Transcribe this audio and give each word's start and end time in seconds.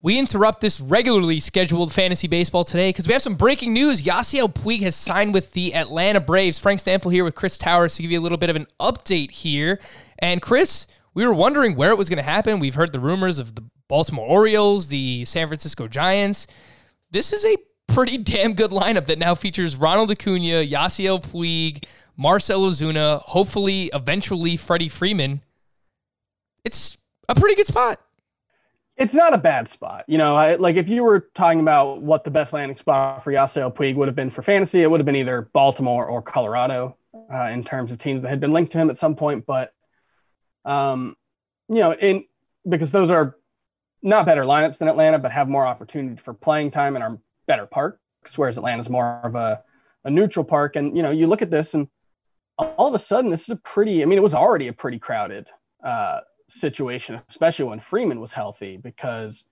We 0.00 0.16
interrupt 0.16 0.60
this 0.60 0.80
regularly 0.80 1.40
scheduled 1.40 1.92
fantasy 1.92 2.28
baseball 2.28 2.62
today 2.62 2.90
because 2.90 3.08
we 3.08 3.12
have 3.14 3.22
some 3.22 3.34
breaking 3.34 3.72
news. 3.72 4.02
Yasiel 4.02 4.52
Puig 4.52 4.80
has 4.82 4.94
signed 4.94 5.34
with 5.34 5.52
the 5.52 5.74
Atlanta 5.74 6.20
Braves. 6.20 6.56
Frank 6.56 6.80
Stampfl 6.80 7.12
here 7.12 7.24
with 7.24 7.34
Chris 7.34 7.58
Towers 7.58 7.96
to 7.96 8.02
give 8.02 8.12
you 8.12 8.20
a 8.20 8.22
little 8.22 8.38
bit 8.38 8.48
of 8.48 8.54
an 8.54 8.68
update 8.78 9.32
here. 9.32 9.80
And 10.20 10.40
Chris, 10.40 10.86
we 11.14 11.26
were 11.26 11.34
wondering 11.34 11.74
where 11.74 11.90
it 11.90 11.98
was 11.98 12.08
going 12.08 12.18
to 12.18 12.22
happen. 12.22 12.60
We've 12.60 12.76
heard 12.76 12.92
the 12.92 13.00
rumors 13.00 13.40
of 13.40 13.56
the 13.56 13.64
Baltimore 13.88 14.24
Orioles, 14.24 14.86
the 14.86 15.24
San 15.24 15.48
Francisco 15.48 15.88
Giants. 15.88 16.46
This 17.10 17.32
is 17.32 17.44
a 17.44 17.56
pretty 17.88 18.18
damn 18.18 18.52
good 18.52 18.70
lineup 18.70 19.06
that 19.06 19.18
now 19.18 19.34
features 19.34 19.74
Ronald 19.74 20.12
Acuna, 20.12 20.64
Yasiel 20.64 21.20
Puig, 21.20 21.86
Marcell 22.16 22.60
Ozuna, 22.60 23.20
hopefully, 23.22 23.90
eventually, 23.92 24.56
Freddie 24.56 24.88
Freeman. 24.88 25.42
It's 26.64 26.98
a 27.28 27.34
pretty 27.34 27.56
good 27.56 27.66
spot. 27.66 28.00
It's 28.98 29.14
not 29.14 29.32
a 29.32 29.38
bad 29.38 29.68
spot. 29.68 30.04
You 30.08 30.18
know, 30.18 30.34
I, 30.34 30.56
like 30.56 30.74
if 30.74 30.88
you 30.88 31.04
were 31.04 31.30
talking 31.32 31.60
about 31.60 32.02
what 32.02 32.24
the 32.24 32.32
best 32.32 32.52
landing 32.52 32.74
spot 32.74 33.22
for 33.22 33.32
Yasiel 33.32 33.72
Puig 33.72 33.94
would 33.94 34.08
have 34.08 34.16
been 34.16 34.28
for 34.28 34.42
fantasy, 34.42 34.82
it 34.82 34.90
would 34.90 34.98
have 34.98 35.06
been 35.06 35.16
either 35.16 35.48
Baltimore 35.52 36.04
or 36.04 36.20
Colorado 36.20 36.96
uh, 37.32 37.48
in 37.52 37.62
terms 37.62 37.92
of 37.92 37.98
teams 37.98 38.22
that 38.22 38.28
had 38.28 38.40
been 38.40 38.52
linked 38.52 38.72
to 38.72 38.78
him 38.78 38.90
at 38.90 38.96
some 38.96 39.14
point. 39.14 39.46
But, 39.46 39.72
um, 40.64 41.16
you 41.68 41.78
know, 41.78 41.92
in 41.92 42.24
because 42.68 42.90
those 42.90 43.12
are 43.12 43.36
not 44.02 44.26
better 44.26 44.42
lineups 44.42 44.78
than 44.78 44.88
Atlanta, 44.88 45.20
but 45.20 45.30
have 45.30 45.48
more 45.48 45.66
opportunity 45.66 46.16
for 46.16 46.34
playing 46.34 46.72
time 46.72 46.96
and 46.96 47.04
are 47.04 47.18
better 47.46 47.66
parks, 47.66 48.36
whereas 48.36 48.58
Atlanta's 48.58 48.90
more 48.90 49.20
of 49.22 49.36
a, 49.36 49.62
a 50.04 50.10
neutral 50.10 50.44
park. 50.44 50.74
And, 50.74 50.96
you 50.96 51.04
know, 51.04 51.10
you 51.10 51.28
look 51.28 51.40
at 51.40 51.50
this 51.50 51.74
and 51.74 51.88
all 52.58 52.88
of 52.88 52.94
a 52.94 52.98
sudden, 52.98 53.30
this 53.30 53.42
is 53.42 53.50
a 53.50 53.56
pretty, 53.56 54.02
I 54.02 54.06
mean, 54.06 54.18
it 54.18 54.22
was 54.22 54.34
already 54.34 54.66
a 54.66 54.72
pretty 54.72 54.98
crowded 54.98 55.48
uh, 55.84 56.20
situation, 56.48 57.20
especially 57.28 57.66
when 57.66 57.80
Freeman 57.80 58.20
was 58.20 58.32
healthy, 58.32 58.76
because 58.76 59.44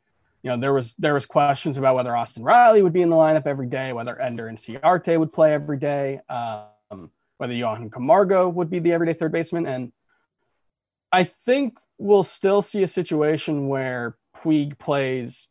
you 0.43 0.51
know 0.51 0.59
there 0.59 0.73
was 0.73 0.95
there 0.95 1.15
was 1.15 1.27
questions 1.27 1.77
about 1.77 1.95
whether 1.95 2.17
Austin 2.17 2.43
Riley 2.43 2.83
would 2.83 2.93
be 2.93 3.03
in 3.03 3.11
the 3.11 3.17
lineup 3.17 3.47
every 3.47 3.67
day, 3.67 3.93
whether 3.93 4.21
Ender 4.21 4.47
Inciarte 4.47 5.19
would 5.19 5.33
play 5.33 5.53
every 5.55 5.79
day, 5.79 6.21
um, 6.29 7.11
whether 7.39 7.53
Johan 7.53 7.91
Camargo 7.91 8.49
would 8.49 8.71
be 8.71 8.79
the 8.79 8.93
everyday 8.93 9.13
third 9.13 9.33
baseman, 9.33 9.67
and 9.67 9.93
I 11.13 11.25
think 11.25 11.79
we'll 11.99 12.25
still 12.25 12.63
see 12.63 12.83
a 12.83 12.89
situation 12.89 13.69
where 13.69 14.17
Puig 14.37 14.79
plays. 14.79 15.49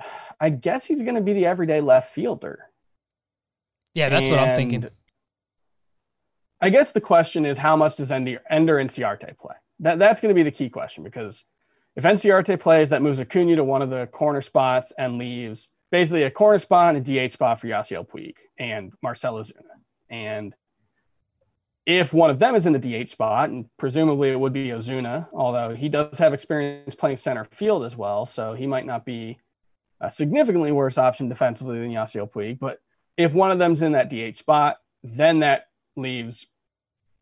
I 0.40 0.50
guess 0.50 0.84
he's 0.84 1.02
going 1.02 1.16
to 1.16 1.20
be 1.20 1.32
the 1.32 1.46
everyday 1.46 1.80
left 1.80 2.12
fielder. 2.12 2.70
Yeah, 3.92 4.08
that's 4.08 4.28
and 4.28 4.36
what 4.36 4.48
I'm 4.48 4.54
thinking. 4.54 4.86
I 6.60 6.70
guess 6.70 6.92
the 6.92 7.00
question 7.00 7.44
is 7.44 7.58
how 7.58 7.74
much 7.74 7.96
does 7.96 8.12
Ender, 8.12 8.40
Ender 8.48 8.76
Inciarte 8.76 9.36
play? 9.36 9.56
That, 9.80 9.98
that's 9.98 10.20
going 10.20 10.34
to 10.34 10.38
be 10.38 10.42
the 10.42 10.50
key 10.50 10.68
question 10.68 11.04
because 11.04 11.44
if 11.96 12.04
Inciarte 12.04 12.58
plays, 12.60 12.90
that 12.90 13.02
moves 13.02 13.20
Acuna 13.20 13.56
to 13.56 13.64
one 13.64 13.82
of 13.82 13.90
the 13.90 14.06
corner 14.06 14.40
spots 14.40 14.92
and 14.98 15.18
leaves 15.18 15.68
basically 15.90 16.22
a 16.24 16.30
corner 16.30 16.58
spot 16.58 16.94
and 16.94 17.08
a 17.08 17.26
DH 17.26 17.32
spot 17.32 17.60
for 17.60 17.66
Yasiel 17.66 18.08
Puig 18.08 18.36
and 18.58 18.92
Marcell 19.02 19.34
Ozuna. 19.34 19.62
And 20.10 20.54
if 21.86 22.12
one 22.12 22.30
of 22.30 22.38
them 22.38 22.54
is 22.54 22.66
in 22.66 22.74
the 22.74 22.78
DH 22.78 23.08
spot, 23.08 23.50
and 23.50 23.66
presumably 23.78 24.30
it 24.30 24.38
would 24.38 24.52
be 24.52 24.68
Ozuna, 24.68 25.26
although 25.32 25.74
he 25.74 25.88
does 25.88 26.18
have 26.18 26.34
experience 26.34 26.94
playing 26.94 27.16
center 27.16 27.44
field 27.44 27.84
as 27.84 27.96
well, 27.96 28.26
so 28.26 28.52
he 28.52 28.66
might 28.66 28.84
not 28.84 29.04
be 29.04 29.38
a 30.00 30.10
significantly 30.10 30.70
worse 30.70 30.98
option 30.98 31.28
defensively 31.28 31.80
than 31.80 31.90
Yasiel 31.90 32.30
Puig. 32.30 32.58
But 32.58 32.80
if 33.16 33.34
one 33.34 33.50
of 33.50 33.58
them's 33.58 33.82
in 33.82 33.92
that 33.92 34.10
DH 34.10 34.36
spot, 34.36 34.76
then 35.02 35.40
that 35.40 35.68
leaves 35.96 36.46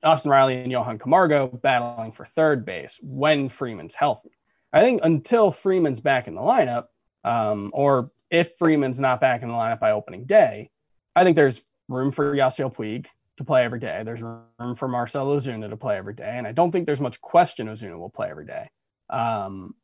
Austin 0.07 0.31
Riley 0.31 0.57
and 0.63 0.71
Johan 0.71 0.99
Camargo 0.99 1.49
battling 1.49 2.13
for 2.13 2.25
third 2.25 2.65
base 2.65 2.99
when 3.03 3.49
Freeman's 3.49 3.95
healthy. 3.95 4.31
I 4.73 4.81
think 4.81 5.01
until 5.03 5.51
Freeman's 5.51 6.01
back 6.01 6.29
in 6.29 6.35
the 6.35 6.41
lineup, 6.41 6.87
um, 7.25 7.71
or 7.75 8.11
if 8.31 8.53
Freeman's 8.59 9.01
not 9.01 9.21
back 9.21 9.43
in 9.43 9.49
the 9.49 9.55
lineup 9.55 9.81
by 9.81 9.91
opening 9.91 10.25
day, 10.25 10.71
I 11.15 11.25
think 11.25 11.37
there's 11.37 11.63
room 11.89 12.13
for 12.13 12.35
Yasiel 12.35 12.75
Puig 12.75 13.07
to 13.37 13.45
play 13.45 13.65
every 13.65 13.81
day. 13.81 14.03
There's 14.05 14.23
room 14.23 14.75
for 14.77 14.89
Marcell 14.89 15.27
Ozuna 15.27 15.69
to 15.69 15.77
play 15.77 15.97
every 15.97 16.15
day. 16.15 16.35
And 16.37 16.47
I 16.47 16.53
don't 16.53 16.71
think 16.71 16.87
there's 16.87 17.01
much 17.01 17.21
question 17.21 17.69
Ozuna 17.69 17.99
will 17.99 18.11
play 18.11 18.31
every 18.31 18.47
day. 18.47 18.71
Um, 19.11 19.75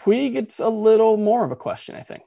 Puig, 0.00 0.36
it's 0.36 0.58
a 0.58 0.68
little 0.68 1.16
more 1.16 1.44
of 1.44 1.52
a 1.52 1.56
question, 1.56 1.94
I 1.94 2.02
think. 2.02 2.24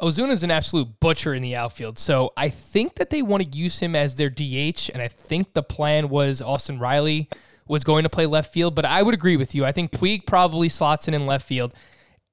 Ozuna's 0.00 0.42
an 0.42 0.50
absolute 0.50 1.00
butcher 1.00 1.34
in 1.34 1.42
the 1.42 1.56
outfield. 1.56 1.98
So 1.98 2.32
I 2.36 2.48
think 2.48 2.96
that 2.96 3.10
they 3.10 3.22
want 3.22 3.42
to 3.44 3.58
use 3.58 3.78
him 3.78 3.96
as 3.96 4.16
their 4.16 4.30
DH. 4.30 4.90
And 4.92 5.00
I 5.00 5.08
think 5.08 5.52
the 5.52 5.62
plan 5.62 6.08
was 6.08 6.42
Austin 6.42 6.78
Riley 6.78 7.28
was 7.66 7.82
going 7.84 8.04
to 8.04 8.10
play 8.10 8.26
left 8.26 8.52
field. 8.52 8.74
But 8.74 8.84
I 8.84 9.02
would 9.02 9.14
agree 9.14 9.36
with 9.36 9.54
you. 9.54 9.64
I 9.64 9.72
think 9.72 9.92
Puig 9.92 10.26
probably 10.26 10.68
slots 10.68 11.08
in 11.08 11.14
in 11.14 11.26
left 11.26 11.46
field. 11.46 11.74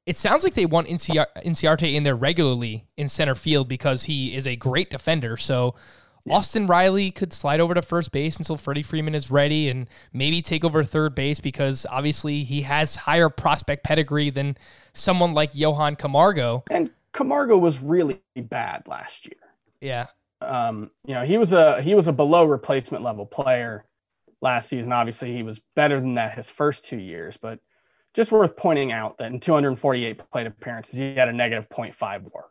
It 0.06 0.18
sounds 0.18 0.44
like 0.44 0.53
they 0.53 0.66
want 0.66 0.88
Inciarte 0.88 1.94
in 1.94 2.03
there 2.03 2.16
regularly 2.16 2.85
in 2.97 3.07
center 3.07 3.35
field 3.35 3.69
because 3.69 4.03
he 4.03 4.35
is 4.35 4.46
a 4.47 4.56
great 4.56 4.90
defender. 4.90 5.38
So. 5.38 5.75
Austin 6.29 6.68
Riley 6.68 7.12
could 7.12 7.34
slide 7.34 7.59
over 7.59 7.73
to 7.73 7.81
first 7.81 8.13
base 8.13 8.38
until 8.38 8.56
Freddie 8.56 8.81
Freeman 8.81 9.13
is 9.13 9.29
ready 9.29 9.68
and 9.68 9.90
maybe 10.13 10.41
take 10.41 10.63
over 10.63 10.81
third 10.81 11.16
base 11.16 11.41
because 11.41 11.85
obviously 11.90 12.44
he 12.44 12.62
has 12.62 12.96
higher 12.96 13.28
prospect 13.28 13.84
pedigree 13.84 14.29
than 14.29 14.56
someone 14.94 15.34
like 15.34 15.50
Johan 15.53 15.97
Camargo. 15.97 16.63
And 16.72 16.91
Camargo 17.13 17.57
was 17.57 17.79
really 17.79 18.22
bad 18.35 18.84
last 18.88 19.25
year. 19.25 19.38
Yeah. 19.79 20.07
Um, 20.41 20.91
you 21.06 21.13
know, 21.13 21.24
he 21.24 21.38
was 21.38 21.53
a 21.53 21.81
he 21.81 21.96
was 21.96 22.07
a 22.07 22.13
below 22.13 22.44
replacement 22.46 23.03
level 23.03 23.25
player 23.25 23.85
last 24.41 24.68
season. 24.69 24.91
Obviously, 24.91 25.34
he 25.34 25.44
was 25.44 25.62
better 25.75 26.00
than 26.00 26.16
that 26.16 26.35
his 26.35 26.50
first 26.50 26.85
two 26.85 26.97
years, 26.97 27.38
but 27.38 27.59
just 28.13 28.31
worth 28.31 28.57
pointing 28.57 28.91
out 28.91 29.18
that 29.18 29.31
in 29.31 29.40
248 29.40 30.29
plate 30.31 30.47
appearances, 30.47 31.00
he 31.00 31.16
had 31.16 31.29
a 31.29 31.34
negative 31.34 31.69
0.5 31.69 32.31
WAR. 32.31 32.46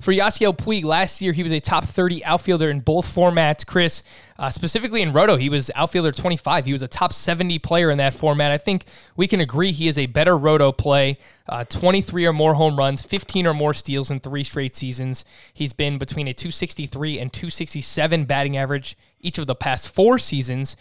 For 0.00 0.12
Yasiel 0.12 0.56
Puig, 0.56 0.84
last 0.84 1.20
year 1.20 1.32
he 1.32 1.42
was 1.42 1.52
a 1.52 1.60
top 1.60 1.84
30 1.84 2.24
outfielder 2.24 2.70
in 2.70 2.80
both 2.80 3.06
formats. 3.06 3.66
Chris, 3.66 4.02
uh, 4.38 4.50
specifically 4.50 5.02
in 5.02 5.12
Roto, 5.12 5.36
he 5.36 5.48
was 5.48 5.70
outfielder 5.74 6.12
25. 6.12 6.66
He 6.66 6.72
was 6.72 6.82
a 6.82 6.88
top 6.88 7.12
70 7.12 7.58
player 7.60 7.90
in 7.90 7.98
that 7.98 8.14
format. 8.14 8.52
I 8.52 8.58
think 8.58 8.84
we 9.16 9.26
can 9.26 9.40
agree 9.40 9.72
he 9.72 9.88
is 9.88 9.96
a 9.96 10.06
better 10.06 10.36
Roto 10.36 10.72
play. 10.72 11.18
Uh, 11.48 11.64
23 11.64 12.26
or 12.26 12.32
more 12.32 12.54
home 12.54 12.78
runs, 12.78 13.02
15 13.02 13.46
or 13.46 13.54
more 13.54 13.74
steals 13.74 14.10
in 14.10 14.20
three 14.20 14.44
straight 14.44 14.76
seasons. 14.76 15.24
He's 15.52 15.72
been 15.72 15.98
between 15.98 16.28
a 16.28 16.34
263 16.34 17.18
and 17.18 17.32
267 17.32 18.24
batting 18.24 18.56
average 18.56 18.96
each 19.20 19.38
of 19.38 19.46
the 19.46 19.54
past 19.54 19.94
four 19.94 20.18
seasons. 20.18 20.76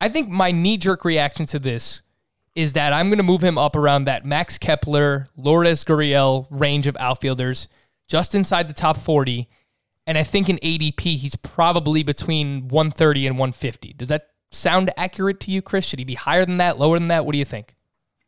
I 0.00 0.08
think 0.08 0.28
my 0.28 0.50
knee 0.50 0.76
jerk 0.76 1.04
reaction 1.04 1.46
to 1.46 1.58
this 1.58 2.02
is 2.54 2.74
that 2.74 2.92
I'm 2.92 3.08
going 3.08 3.18
to 3.18 3.22
move 3.22 3.42
him 3.42 3.56
up 3.56 3.76
around 3.76 4.04
that 4.04 4.26
Max 4.26 4.58
Kepler, 4.58 5.26
Lourdes 5.36 5.84
Gurriel 5.84 6.46
range 6.50 6.86
of 6.86 6.96
outfielders 6.98 7.68
just 8.12 8.34
inside 8.34 8.68
the 8.68 8.74
top 8.74 8.98
40. 8.98 9.48
And 10.06 10.18
I 10.18 10.22
think 10.22 10.50
in 10.50 10.58
ADP, 10.58 11.00
he's 11.00 11.34
probably 11.34 12.02
between 12.02 12.68
130 12.68 13.26
and 13.26 13.38
150. 13.38 13.94
Does 13.94 14.08
that 14.08 14.26
sound 14.50 14.92
accurate 14.98 15.40
to 15.40 15.50
you, 15.50 15.62
Chris? 15.62 15.86
Should 15.86 15.98
he 15.98 16.04
be 16.04 16.14
higher 16.14 16.44
than 16.44 16.58
that, 16.58 16.78
lower 16.78 16.98
than 16.98 17.08
that? 17.08 17.24
What 17.24 17.32
do 17.32 17.38
you 17.38 17.46
think? 17.46 17.74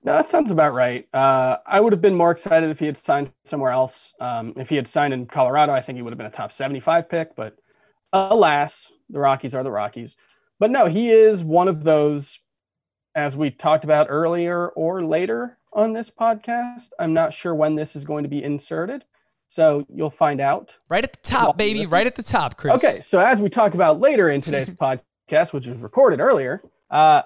No, 0.03 0.15
that 0.15 0.25
sounds 0.25 0.51
about 0.51 0.73
right. 0.73 1.07
Uh, 1.13 1.59
I 1.67 1.81
would 1.81 1.93
have 1.93 2.01
been 2.01 2.15
more 2.15 2.31
excited 2.31 2.71
if 2.71 2.79
he 2.79 2.87
had 2.87 2.97
signed 2.97 3.31
somewhere 3.45 3.73
else. 3.73 4.15
Um, 4.21 4.55
if 4.57 4.71
he 4.71 4.77
had 4.77 4.87
signed 4.87 5.13
in 5.13 5.27
Colorado, 5.27 5.75
I 5.75 5.81
think 5.81 5.97
he 5.97 6.03
would 6.03 6.13
have 6.13 6.19
been 6.19 6.27
a 6.27 6.31
top 6.31 6.51
75 6.51 7.11
pick. 7.11 7.37
But 7.37 7.59
alas, 8.11 8.91
the 9.11 9.21
Rockies 9.21 9.55
are 9.55 9.63
the 9.63 9.71
Rockies. 9.71 10.17
But 10.59 10.71
no, 10.71 10.87
he 10.87 11.11
is 11.11 11.45
one 11.45 11.69
of 11.69 11.85
those, 11.85 12.41
as 13.15 13.37
we 13.37 13.51
talked 13.51 13.85
about 13.85 14.07
earlier 14.09 14.69
or 14.69 15.05
later 15.05 15.59
on 15.75 15.93
this 15.93 16.11
podcast. 16.11 16.89
I'm 16.99 17.13
not 17.13 17.35
sure 17.35 17.55
when 17.55 17.75
this 17.75 17.95
is 17.95 18.07
going 18.07 18.23
to 18.23 18.31
be 18.31 18.43
inserted. 18.43 19.05
So 19.55 19.87
you'll 19.89 20.11
find 20.11 20.41
out. 20.41 20.77
Right 20.89 21.05
at 21.05 21.12
the 21.12 21.21
top, 21.23 21.56
baby. 21.56 21.87
Right 21.87 22.09
at 22.09 22.17
the 22.17 22.25
top, 22.25 22.56
Chris. 22.56 22.75
Okay. 22.75 23.01
So 23.03 23.21
as 23.21 23.41
we 23.41 23.49
talk 23.49 23.75
about 23.75 24.01
later 24.01 24.29
in 24.29 24.41
today's 24.41 24.69
podcast, 25.31 25.53
which 25.53 25.69
was 25.69 25.77
recorded 25.79 26.19
earlier, 26.19 26.61
uh, 26.91 27.23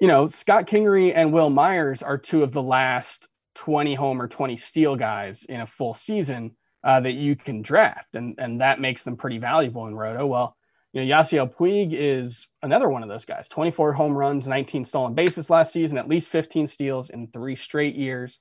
you 0.00 0.06
know, 0.06 0.28
Scott 0.28 0.68
Kingery 0.68 1.12
and 1.12 1.32
Wil 1.32 1.50
Myers 1.50 2.04
are 2.04 2.16
two 2.16 2.44
of 2.44 2.52
the 2.52 2.62
last 2.62 3.28
20 3.56 3.96
home 3.96 4.22
or 4.22 4.28
20 4.28 4.54
steal 4.54 4.94
guys 4.94 5.42
in 5.42 5.60
a 5.60 5.66
full 5.66 5.92
season 5.92 6.52
uh, 6.84 7.00
that 7.00 7.14
you 7.14 7.34
can 7.34 7.62
draft. 7.62 8.14
And, 8.14 8.36
and 8.38 8.60
that 8.60 8.80
makes 8.80 9.02
them 9.02 9.16
pretty 9.16 9.38
valuable 9.38 9.88
in 9.88 9.96
Roto. 9.96 10.28
Well, 10.28 10.56
You 10.92 11.04
know, 11.04 11.16
Yasiel 11.16 11.52
Puig 11.52 11.90
is 11.92 12.46
another 12.62 12.88
one 12.88 13.02
of 13.02 13.08
those 13.08 13.24
guys. 13.24 13.48
24 13.48 13.94
home 13.94 14.16
runs, 14.16 14.46
19 14.46 14.84
stolen 14.84 15.14
bases 15.14 15.50
last 15.50 15.72
season, 15.72 15.98
at 15.98 16.08
least 16.08 16.28
15 16.28 16.68
steals 16.68 17.10
in 17.10 17.26
three 17.26 17.56
straight 17.56 17.96
years. 17.96 18.38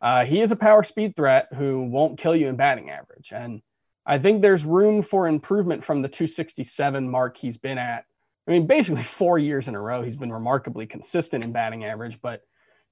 Uh, 0.00 0.24
he 0.24 0.40
is 0.40 0.50
a 0.50 0.56
power 0.56 0.82
speed 0.82 1.14
threat 1.14 1.48
who 1.54 1.82
won't 1.82 2.18
kill 2.18 2.34
you 2.34 2.48
in 2.48 2.56
batting 2.56 2.90
average. 2.90 3.32
And 3.34 3.60
I 4.06 4.18
think 4.18 4.40
there's 4.40 4.64
room 4.64 5.02
for 5.02 5.28
improvement 5.28 5.84
from 5.84 6.02
the 6.02 6.08
267 6.08 7.08
mark 7.08 7.36
he's 7.36 7.58
been 7.58 7.78
at. 7.78 8.04
I 8.48 8.50
mean, 8.50 8.66
basically 8.66 9.02
four 9.04 9.38
years 9.38 9.68
in 9.68 9.74
a 9.74 9.80
row, 9.80 10.02
he's 10.02 10.16
been 10.16 10.32
remarkably 10.32 10.86
consistent 10.86 11.44
in 11.44 11.52
batting 11.52 11.84
average. 11.84 12.20
But, 12.20 12.42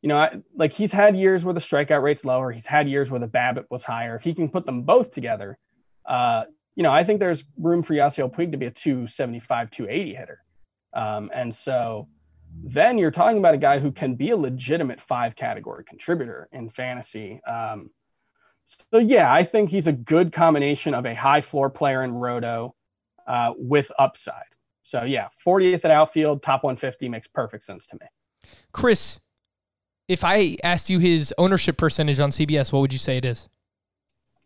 you 0.03 0.09
know, 0.09 0.19
I, 0.19 0.41
like 0.55 0.73
he's 0.73 0.93
had 0.93 1.17
years 1.17 1.45
where 1.45 1.55
the 1.55 1.61
strikeout 1.61 2.03
rate's 2.03 2.25
lower, 2.25 2.53
he's 2.53 2.67
had 2.67 2.89
years 2.89 3.11
where 3.11 3.21
the 3.21 3.29
BABIP 3.29 3.65
was 3.71 3.85
higher. 3.85 4.15
If 4.15 4.25
he 4.25 4.35
can 4.35 4.49
put 4.49 4.67
them 4.67 4.83
both 4.83 5.13
together, 5.13 5.59
uh, 6.05 6.45
you 6.77 6.83
know, 6.83 6.93
I 6.93 7.03
think 7.03 7.19
there's 7.19 7.43
room 7.57 7.83
for 7.83 7.95
Yasiel 7.95 8.33
Puig 8.33 8.53
to 8.53 8.59
be 8.59 8.67
a 8.67 8.71
275, 8.71 9.71
280 9.71 10.15
hitter. 10.15 10.45
Um, 10.95 11.31
and 11.35 11.53
so 11.53 12.09
then 12.63 12.99
you're 12.99 13.11
talking 13.11 13.39
about 13.39 13.55
a 13.55 13.59
guy 13.59 13.79
who 13.79 13.93
can 13.93 14.15
be 14.15 14.31
a 14.31 14.37
legitimate 14.37 15.01
five 15.01 15.37
category 15.37 15.85
contributor 15.85 16.49
in 16.53 16.69
fantasy. 16.69 17.41
Um, 17.45 17.91
so, 18.65 18.99
yeah, 18.99 19.33
I 19.33 19.45
think 19.45 19.71
he's 19.71 19.87
a 19.87 19.93
good 19.93 20.33
combination 20.33 20.93
of 20.95 21.07
a 21.07 21.15
high 21.15 21.41
floor 21.41 21.71
player 21.71 22.05
in 22.05 22.13
Roto 22.13 22.75
uh, 23.27 23.55
with 23.57 23.91
upside. 23.99 24.45
So, 24.83 25.05
yeah, 25.05 25.29
40th 25.47 25.85
at 25.85 25.91
outfield, 25.91 26.43
top 26.43 26.65
150 26.65 27.09
makes 27.09 27.27
perfect 27.29 27.65
sense 27.65 27.87
to 27.89 27.99
me. 28.01 28.07
Chris, 28.73 29.21
if 30.09 30.25
I 30.25 30.57
asked 30.63 30.91
you 30.91 30.99
his 30.99 31.35
ownership 31.39 31.77
percentage 31.77 32.19
on 32.19 32.31
CBS, 32.31 32.73
what 32.73 32.81
would 32.81 32.93
you 32.93 32.99
say 32.99 33.19
it 33.19 33.25
is? 33.25 33.49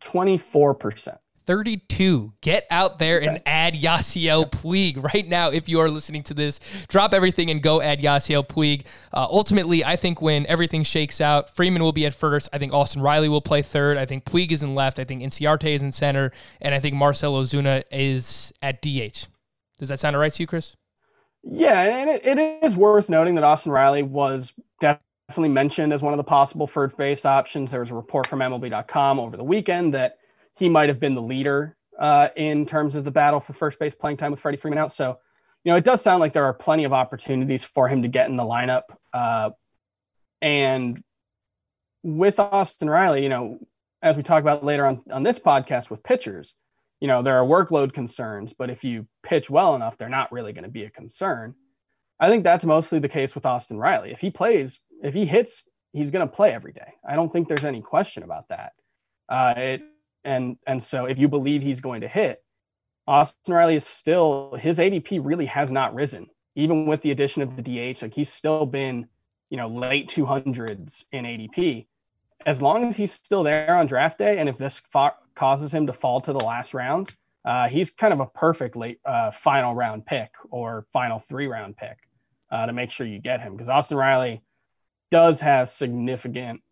24%. 0.03 1.19
32. 1.47 2.33
Get 2.41 2.67
out 2.71 2.99
there 2.99 3.23
and 3.23 3.41
add 3.47 3.75
Yasiel 3.75 4.51
Puig 4.51 5.03
right 5.15 5.27
now. 5.27 5.51
If 5.51 5.69
you 5.69 5.81
are 5.81 5.91
listening 5.91 6.23
to 6.25 6.35
this, 6.35 6.61
drop 6.89 7.13
everything 7.15 7.51
and 7.51 7.63
go 7.63 7.81
add 7.81 8.01
Yasiel 8.01 8.47
Puig. 8.47 8.85
Uh, 9.13 9.27
ultimately, 9.31 9.85
I 9.85 9.97
think 9.97 10.21
when 10.21 10.47
everything 10.47 10.83
shakes 10.83 11.21
out, 11.21 11.55
Freeman 11.55 11.83
will 11.83 11.93
be 11.93 12.07
at 12.07 12.15
first. 12.15 12.49
I 12.53 12.59
think 12.59 12.73
Austin 12.73 13.03
Riley 13.03 13.29
will 13.29 13.41
play 13.41 13.63
third. 13.63 13.97
I 13.97 14.07
think 14.07 14.25
Puig 14.25 14.53
is 14.53 14.63
in 14.63 14.75
left. 14.75 14.99
I 14.99 15.05
think 15.05 15.23
Inciarte 15.23 15.69
is 15.75 15.83
in 15.83 15.93
center. 15.93 16.33
And 16.61 16.75
I 16.75 16.81
think 16.81 16.95
Marcell 16.95 17.35
Ozuna 17.35 17.85
is 17.91 18.53
at 18.63 18.83
DH. 18.83 19.27
Does 19.79 19.89
that 19.89 20.01
sound 20.01 20.17
all 20.17 20.23
right 20.23 20.33
to 20.33 20.43
you, 20.43 20.47
Chris? 20.47 20.77
Yeah, 21.43 21.83
and 21.83 22.09
it, 22.09 22.25
it 22.25 22.65
is 22.65 22.77
worth 22.77 23.09
noting 23.09 23.35
that 23.35 23.45
Austin 23.45 23.73
Riley 23.73 24.03
was 24.03 24.55
definitely 24.81 25.49
mentioned 25.49 25.93
as 25.93 26.03
one 26.03 26.13
of 26.13 26.19
the 26.19 26.25
possible 26.25 26.67
first 26.67 26.97
base 26.97 27.25
options. 27.25 27.73
There 27.73 27.81
was 27.81 27.91
a 27.91 27.95
report 27.95 28.27
from 28.27 28.39
MLB.com 28.41 29.19
over 29.19 29.37
the 29.37 29.45
weekend 29.45 29.95
that 29.95 30.19
he 30.57 30.69
might 30.69 30.89
have 30.89 31.01
been 31.01 31.15
the 31.15 31.23
leader 31.23 31.77
uh, 31.99 32.29
in 32.37 32.67
terms 32.67 32.95
of 32.95 33.05
the 33.05 33.11
battle 33.11 33.41
for 33.41 33.53
first 33.53 33.79
base 33.79 33.95
playing 33.95 34.17
time 34.17 34.31
with 34.31 34.41
Freddie 34.41 34.59
Freeman 34.59 34.79
out. 34.79 34.93
So, 34.93 35.19
you 35.65 35.73
know, 35.73 35.77
it 35.77 35.85
does 35.85 36.03
sound 36.03 36.21
like 36.21 36.33
there 36.33 36.45
are 36.45 36.55
plenty 36.55 36.85
of 36.85 36.93
opportunities 36.93 37.65
for 37.65 37.89
him 37.89 38.03
to 38.03 38.09
get 38.09 38.29
in 38.29 38.37
the 38.37 38.43
lineup. 38.43 38.83
Uh, 39.13 39.51
and 40.41 41.03
with 42.03 42.41
Austin 42.41 42.91
Riley, 42.91 43.23
you 43.23 43.29
know, 43.29 43.59
as 44.03 44.17
we 44.17 44.23
talk 44.23 44.41
about 44.41 44.65
later 44.65 44.85
on 44.85 45.03
on 45.11 45.23
this 45.23 45.39
podcast 45.39 45.91
with 45.91 46.03
pitchers, 46.03 46.57
you 47.01 47.09
know, 47.09 47.23
there 47.23 47.39
are 47.39 47.47
workload 47.47 47.93
concerns, 47.93 48.53
but 48.53 48.71
if 48.71 48.85
you 48.85 49.07
pitch 49.23 49.49
well 49.49 49.75
enough, 49.77 49.97
they're 49.97 50.09
not 50.09 50.33
really 50.33 50.53
going 50.53 50.65
to 50.65 50.71
be 50.71 50.85
a 50.85 50.91
concern. 50.91 51.55
I 52.19 52.29
think 52.29 52.45
that's 52.45 52.65
mostly 52.65 52.99
the 52.99 53.09
case 53.09 53.35
with 53.35 53.47
Austin 53.47 53.77
Riley. 53.77 54.13
If 54.13 54.21
he 54.21 54.31
plays, 54.31 54.81
if 55.03 55.15
he 55.15 55.27
hits, 55.27 55.65
he's 55.93 56.11
going 56.11 56.27
to 56.27 56.33
play 56.33 56.53
every 56.53 56.73
day. 56.73 56.95
I 57.09 57.17
don't 57.17 57.33
think 57.33 57.49
there's 57.49 57.65
any 57.65 57.81
question 57.81 58.23
about 58.23 58.49
that. 58.49 58.73
Uh, 59.29 59.55
it 59.57 59.83
and 60.25 60.57
and 60.67 60.83
so 60.83 61.07
if 61.07 61.19
you 61.19 61.29
believe 61.29 61.63
he's 61.63 61.81
going 61.81 62.03
to 62.03 62.09
hit, 62.09 62.43
Austin 63.07 63.55
Riley 63.55 63.75
is 63.75 63.87
still 63.87 64.57
his 64.59 64.79
ADP 64.79 65.21
really 65.23 65.47
has 65.47 65.73
not 65.73 65.95
risen, 65.95 66.27
even 66.55 66.87
with 66.87 67.03
the 67.03 67.11
addition 67.11 67.43
of 67.43 67.57
the 67.57 67.63
DH. 67.63 68.03
Like 68.03 68.15
he's 68.15 68.33
still 68.33 68.67
been, 68.67 69.09
you 69.51 69.57
know, 69.57 69.69
late 69.69 70.09
200s 70.09 71.05
in 71.13 71.25
ADP. 71.25 71.87
As 72.45 72.61
long 72.61 72.87
as 72.89 72.97
he's 72.97 73.13
still 73.13 73.43
there 73.43 73.75
on 73.75 73.87
draft 73.87 74.19
day, 74.19 74.39
and 74.39 74.49
if 74.49 74.59
this 74.59 74.81
fa- 74.81 75.15
causes 75.35 75.73
him 75.73 75.87
to 75.87 75.93
fall 75.93 76.21
to 76.21 76.33
the 76.33 76.45
last 76.45 76.75
round, 76.75 77.15
uh, 77.45 77.69
he's 77.69 77.91
kind 77.91 78.13
of 78.13 78.21
a 78.21 78.27
perfect 78.27 78.77
late 78.77 78.99
uh, 79.05 79.31
final 79.31 79.75
round 79.75 80.07
pick 80.07 80.31
or 80.51 80.87
final 80.93 81.19
three 81.19 81.47
round 81.47 81.77
pick 81.77 81.99
uh, 82.51 82.67
to 82.67 82.73
make 82.73 82.91
sure 82.91 83.07
you 83.07 83.19
get 83.19 83.41
him 83.41 83.53
because 83.53 83.69
Austin 83.69 83.97
Riley 83.97 84.43
does 85.11 85.41
have 85.41 85.69
significant, 85.69 86.63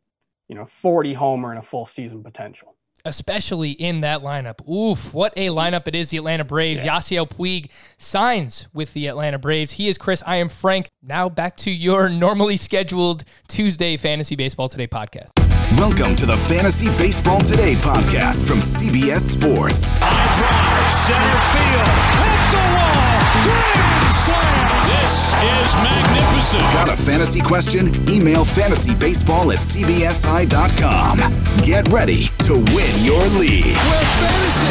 you 0.48 0.54
know, 0.54 0.64
40 0.64 1.12
homer 1.12 1.50
and 1.50 1.58
a 1.58 1.62
full 1.62 1.86
season 1.86 2.22
potential 2.22 2.76
especially 3.04 3.72
in 3.72 4.00
that 4.02 4.20
lineup. 4.22 4.66
Oof, 4.68 5.12
what 5.14 5.32
a 5.36 5.48
lineup 5.48 5.86
it 5.88 5.94
is, 5.94 6.10
the 6.10 6.16
Atlanta 6.16 6.44
Braves. 6.44 6.84
Yeah. 6.84 6.98
Yasiel 6.98 7.28
Puig 7.28 7.70
signs 7.98 8.68
with 8.72 8.92
the 8.92 9.06
Atlanta 9.06 9.38
Braves. 9.38 9.72
He 9.72 9.88
is 9.88 9.98
Chris. 9.98 10.22
I 10.26 10.36
am 10.36 10.48
Frank. 10.48 10.88
Now 11.02 11.28
back 11.28 11.56
to 11.58 11.70
your 11.70 12.08
normally 12.08 12.56
scheduled 12.56 13.24
Tuesday 13.48 13.96
Fantasy 13.96 14.36
Baseball 14.36 14.68
Today 14.68 14.86
podcast. 14.88 15.30
Welcome 15.78 16.16
to 16.16 16.26
the 16.26 16.36
Fantasy 16.36 16.88
Baseball 16.96 17.40
Today 17.40 17.74
podcast 17.74 18.46
from 18.46 18.58
CBS 18.58 19.20
Sports. 19.20 19.94
I 20.00 20.10
drive, 20.36 20.92
center 20.92 21.40
field, 21.52 21.88
hit 22.20 22.42
the 22.50 22.62
wall, 22.76 23.20
grand 23.44 24.12
slam. 24.12 24.89
This 25.10 25.32
is 25.32 25.74
magnificent. 25.82 26.62
Got 26.72 26.88
a 26.88 26.94
fantasy 26.94 27.40
question? 27.40 27.88
Email 28.08 28.44
fantasybaseball 28.44 29.50
at 29.50 29.58
cbsi.com. 29.58 31.18
Get 31.64 31.92
ready 31.92 32.26
to 32.46 32.54
win 32.54 33.04
your 33.04 33.26
league. 33.36 33.74
Where 33.74 34.06
fantasy 34.22 34.70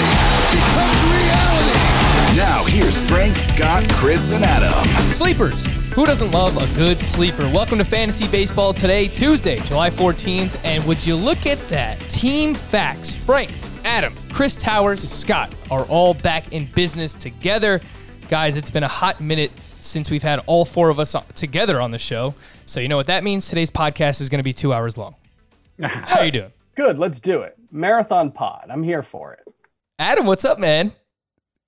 becomes 0.56 1.04
reality. 1.12 2.38
Now, 2.38 2.64
here's 2.66 3.10
Frank, 3.10 3.36
Scott, 3.36 3.86
Chris, 3.92 4.32
and 4.32 4.46
Adam. 4.46 4.72
Sleepers. 5.12 5.66
Who 5.94 6.06
doesn't 6.06 6.32
love 6.32 6.56
a 6.56 6.74
good 6.78 7.02
sleeper? 7.02 7.44
Welcome 7.50 7.80
to 7.80 7.84
Fantasy 7.84 8.30
Baseball 8.30 8.72
today, 8.72 9.10
Tuesday, 9.10 9.58
July 9.58 9.90
14th. 9.90 10.58
And 10.64 10.86
would 10.86 11.06
you 11.06 11.18
look 11.18 11.46
at 11.48 11.60
that? 11.68 12.00
Team 12.08 12.54
Facts. 12.54 13.14
Frank, 13.14 13.52
Adam, 13.84 14.16
Chris 14.32 14.56
Towers, 14.56 15.02
Scott 15.02 15.54
are 15.70 15.84
all 15.88 16.14
back 16.14 16.54
in 16.54 16.66
business 16.68 17.14
together. 17.14 17.82
Guys, 18.30 18.56
it's 18.56 18.72
been 18.72 18.84
a 18.84 18.88
hot 18.88 19.20
minute 19.20 19.52
since 19.82 20.10
we've 20.10 20.24
had 20.24 20.40
all 20.46 20.66
four 20.66 20.90
of 20.90 21.00
us 21.00 21.16
together 21.36 21.80
on 21.80 21.92
the 21.92 22.00
show. 22.00 22.36
So 22.66 22.80
you 22.80 22.88
know 22.88 22.98
what 22.98 23.08
that 23.08 23.24
means? 23.24 23.48
Today's 23.48 23.72
podcast 23.72 24.22
is 24.22 24.30
going 24.30 24.40
to 24.40 24.44
be 24.44 24.54
two 24.54 24.74
hours 24.74 24.98
long. 24.98 25.16
How 25.82 26.22
you 26.22 26.32
doing? 26.32 26.52
Good. 26.76 26.98
Let's 26.98 27.20
do 27.20 27.42
it. 27.42 27.58
Marathon 27.72 28.32
pod. 28.32 28.68
I'm 28.70 28.84
here 28.84 29.02
for 29.02 29.34
it. 29.34 29.54
Adam, 29.98 30.26
what's 30.26 30.46
up, 30.46 30.60
man? 30.60 30.94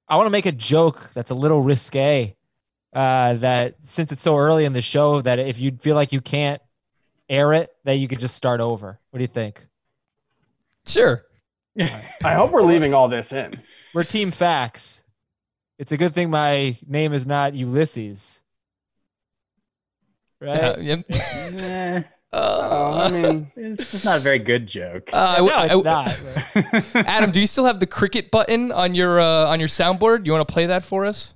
I 0.07 0.17
want 0.17 0.27
to 0.27 0.31
make 0.31 0.45
a 0.45 0.51
joke 0.51 1.09
that's 1.13 1.31
a 1.31 1.35
little 1.35 1.61
risque. 1.61 2.35
Uh, 2.93 3.35
that 3.35 3.75
since 3.81 4.11
it's 4.11 4.21
so 4.21 4.37
early 4.37 4.65
in 4.65 4.73
the 4.73 4.81
show, 4.81 5.21
that 5.21 5.39
if 5.39 5.57
you 5.57 5.71
feel 5.79 5.95
like 5.95 6.11
you 6.11 6.19
can't 6.19 6.61
air 7.29 7.53
it, 7.53 7.71
that 7.85 7.93
you 7.93 8.07
could 8.09 8.19
just 8.19 8.35
start 8.35 8.59
over. 8.59 8.99
What 9.09 9.17
do 9.17 9.23
you 9.23 9.27
think? 9.27 9.65
Sure. 10.85 11.23
I 11.79 12.33
hope 12.33 12.51
we're 12.51 12.63
leaving 12.63 12.93
all 12.93 13.07
this 13.07 13.31
in. 13.31 13.61
We're 13.93 14.03
team 14.03 14.31
facts. 14.31 15.00
It's 15.81 15.91
a 15.91 15.97
good 15.97 16.13
thing 16.13 16.29
my 16.29 16.77
name 16.87 17.11
is 17.11 17.25
not 17.25 17.55
Ulysses. 17.55 18.39
Right? 20.39 20.77
Yeah, 21.11 22.03
oh, 22.33 22.99
I 22.99 23.11
mean, 23.11 23.51
it's 23.55 23.91
just 23.91 24.05
not 24.05 24.17
a 24.17 24.19
very 24.19 24.37
good 24.37 24.67
joke. 24.67 25.09
Uh, 25.11 25.37
no, 25.39 25.47
I, 25.47 25.65
it's 25.65 26.95
not. 26.95 27.07
Adam, 27.07 27.31
do 27.31 27.41
you 27.41 27.47
still 27.47 27.65
have 27.65 27.79
the 27.79 27.87
cricket 27.87 28.29
button 28.29 28.71
on 28.71 28.93
your 28.93 29.19
uh, 29.19 29.47
on 29.47 29.59
your 29.59 29.67
soundboard? 29.67 30.27
You 30.27 30.31
want 30.31 30.47
to 30.47 30.53
play 30.53 30.67
that 30.67 30.83
for 30.83 31.03
us? 31.03 31.33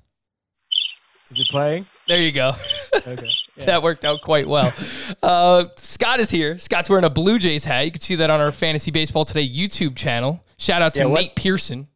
Is 1.31 1.39
it 1.39 1.47
playing? 1.49 1.83
There 2.07 2.21
you 2.21 2.31
go. 2.31 2.53
okay. 2.95 3.27
Yeah. 3.57 3.65
that 3.65 3.81
worked 3.81 4.05
out 4.05 4.21
quite 4.21 4.47
well. 4.47 4.71
Uh, 5.23 5.65
Scott 5.75 6.19
is 6.19 6.29
here. 6.29 6.59
Scott's 6.59 6.87
wearing 6.89 7.03
a 7.03 7.09
Blue 7.09 7.39
Jays 7.39 7.65
hat. 7.65 7.85
You 7.85 7.91
can 7.91 8.01
see 8.01 8.15
that 8.15 8.29
on 8.29 8.39
our 8.39 8.51
Fantasy 8.51 8.91
Baseball 8.91 9.25
Today 9.25 9.47
YouTube 9.47 9.95
channel. 9.95 10.45
Shout 10.57 10.83
out 10.83 10.93
to 10.93 11.01
yeah, 11.01 11.13
Nate 11.13 11.35
Pearson. 11.35 11.87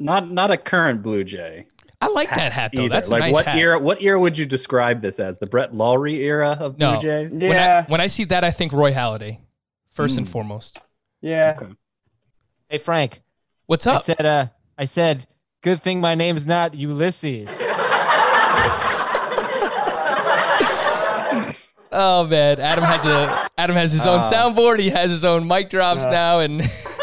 Not 0.00 0.30
not 0.30 0.50
a 0.50 0.56
current 0.56 1.02
Blue 1.02 1.22
Jay. 1.22 1.66
I 2.00 2.08
like 2.08 2.30
that 2.30 2.52
hat 2.52 2.72
though. 2.74 2.82
Either. 2.82 2.94
That's 2.94 3.08
like 3.08 3.20
nice 3.20 3.32
what 3.32 3.46
hat. 3.46 3.58
era? 3.58 3.78
What 3.78 4.02
era 4.02 4.18
would 4.18 4.36
you 4.36 4.46
describe 4.46 5.00
this 5.00 5.18
as? 5.20 5.38
The 5.38 5.46
Brett 5.46 5.74
Lawrie 5.74 6.16
era 6.16 6.56
of 6.60 6.78
no. 6.78 6.92
Blue 6.92 7.02
Jays? 7.02 7.36
Yeah. 7.36 7.48
When 7.48 7.58
I, 7.58 7.82
when 7.82 8.00
I, 8.00 8.06
see 8.08 8.24
that, 8.24 8.44
I 8.44 8.50
think 8.50 8.72
Roy 8.72 8.92
Halladay, 8.92 9.38
first 9.90 10.14
mm. 10.14 10.18
and 10.18 10.26
hmm. 10.26 10.32
foremost. 10.32 10.82
Yeah. 11.20 11.56
Okay. 11.56 11.72
Hey 12.68 12.78
Frank, 12.78 13.22
what's 13.66 13.86
up? 13.86 13.96
I 13.96 14.00
said, 14.00 14.26
uh, 14.26 14.46
I 14.76 14.84
said, 14.84 15.26
good 15.62 15.80
thing 15.80 16.00
my 16.00 16.14
name's 16.14 16.46
not 16.46 16.74
Ulysses. 16.74 17.48
oh 21.92 22.26
man, 22.28 22.60
Adam 22.60 22.84
has 22.84 23.06
a 23.06 23.48
Adam 23.56 23.76
has 23.76 23.92
his 23.92 24.06
own 24.06 24.20
uh, 24.20 24.30
soundboard. 24.30 24.80
He 24.80 24.90
has 24.90 25.10
his 25.10 25.24
own 25.24 25.46
mic 25.46 25.70
drops 25.70 26.04
uh, 26.04 26.10
now, 26.10 26.40
and 26.40 26.58
we 26.58 26.66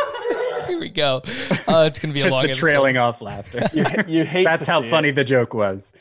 go. 0.92 1.22
Uh, 1.68 1.86
it's 1.88 2.00
gonna 2.00 2.14
be 2.14 2.22
a 2.22 2.28
long. 2.30 2.44
the 2.44 2.50
episode. 2.52 2.60
trailing 2.62 2.98
off 2.98 3.22
laughter. 3.22 3.68
you, 3.74 3.86
you 4.08 4.24
hate. 4.26 4.46
That's 4.46 4.68
how 4.68 4.82
funny 4.90 5.10
it. 5.10 5.16
the 5.16 5.24
joke 5.24 5.54
was. 5.54 5.94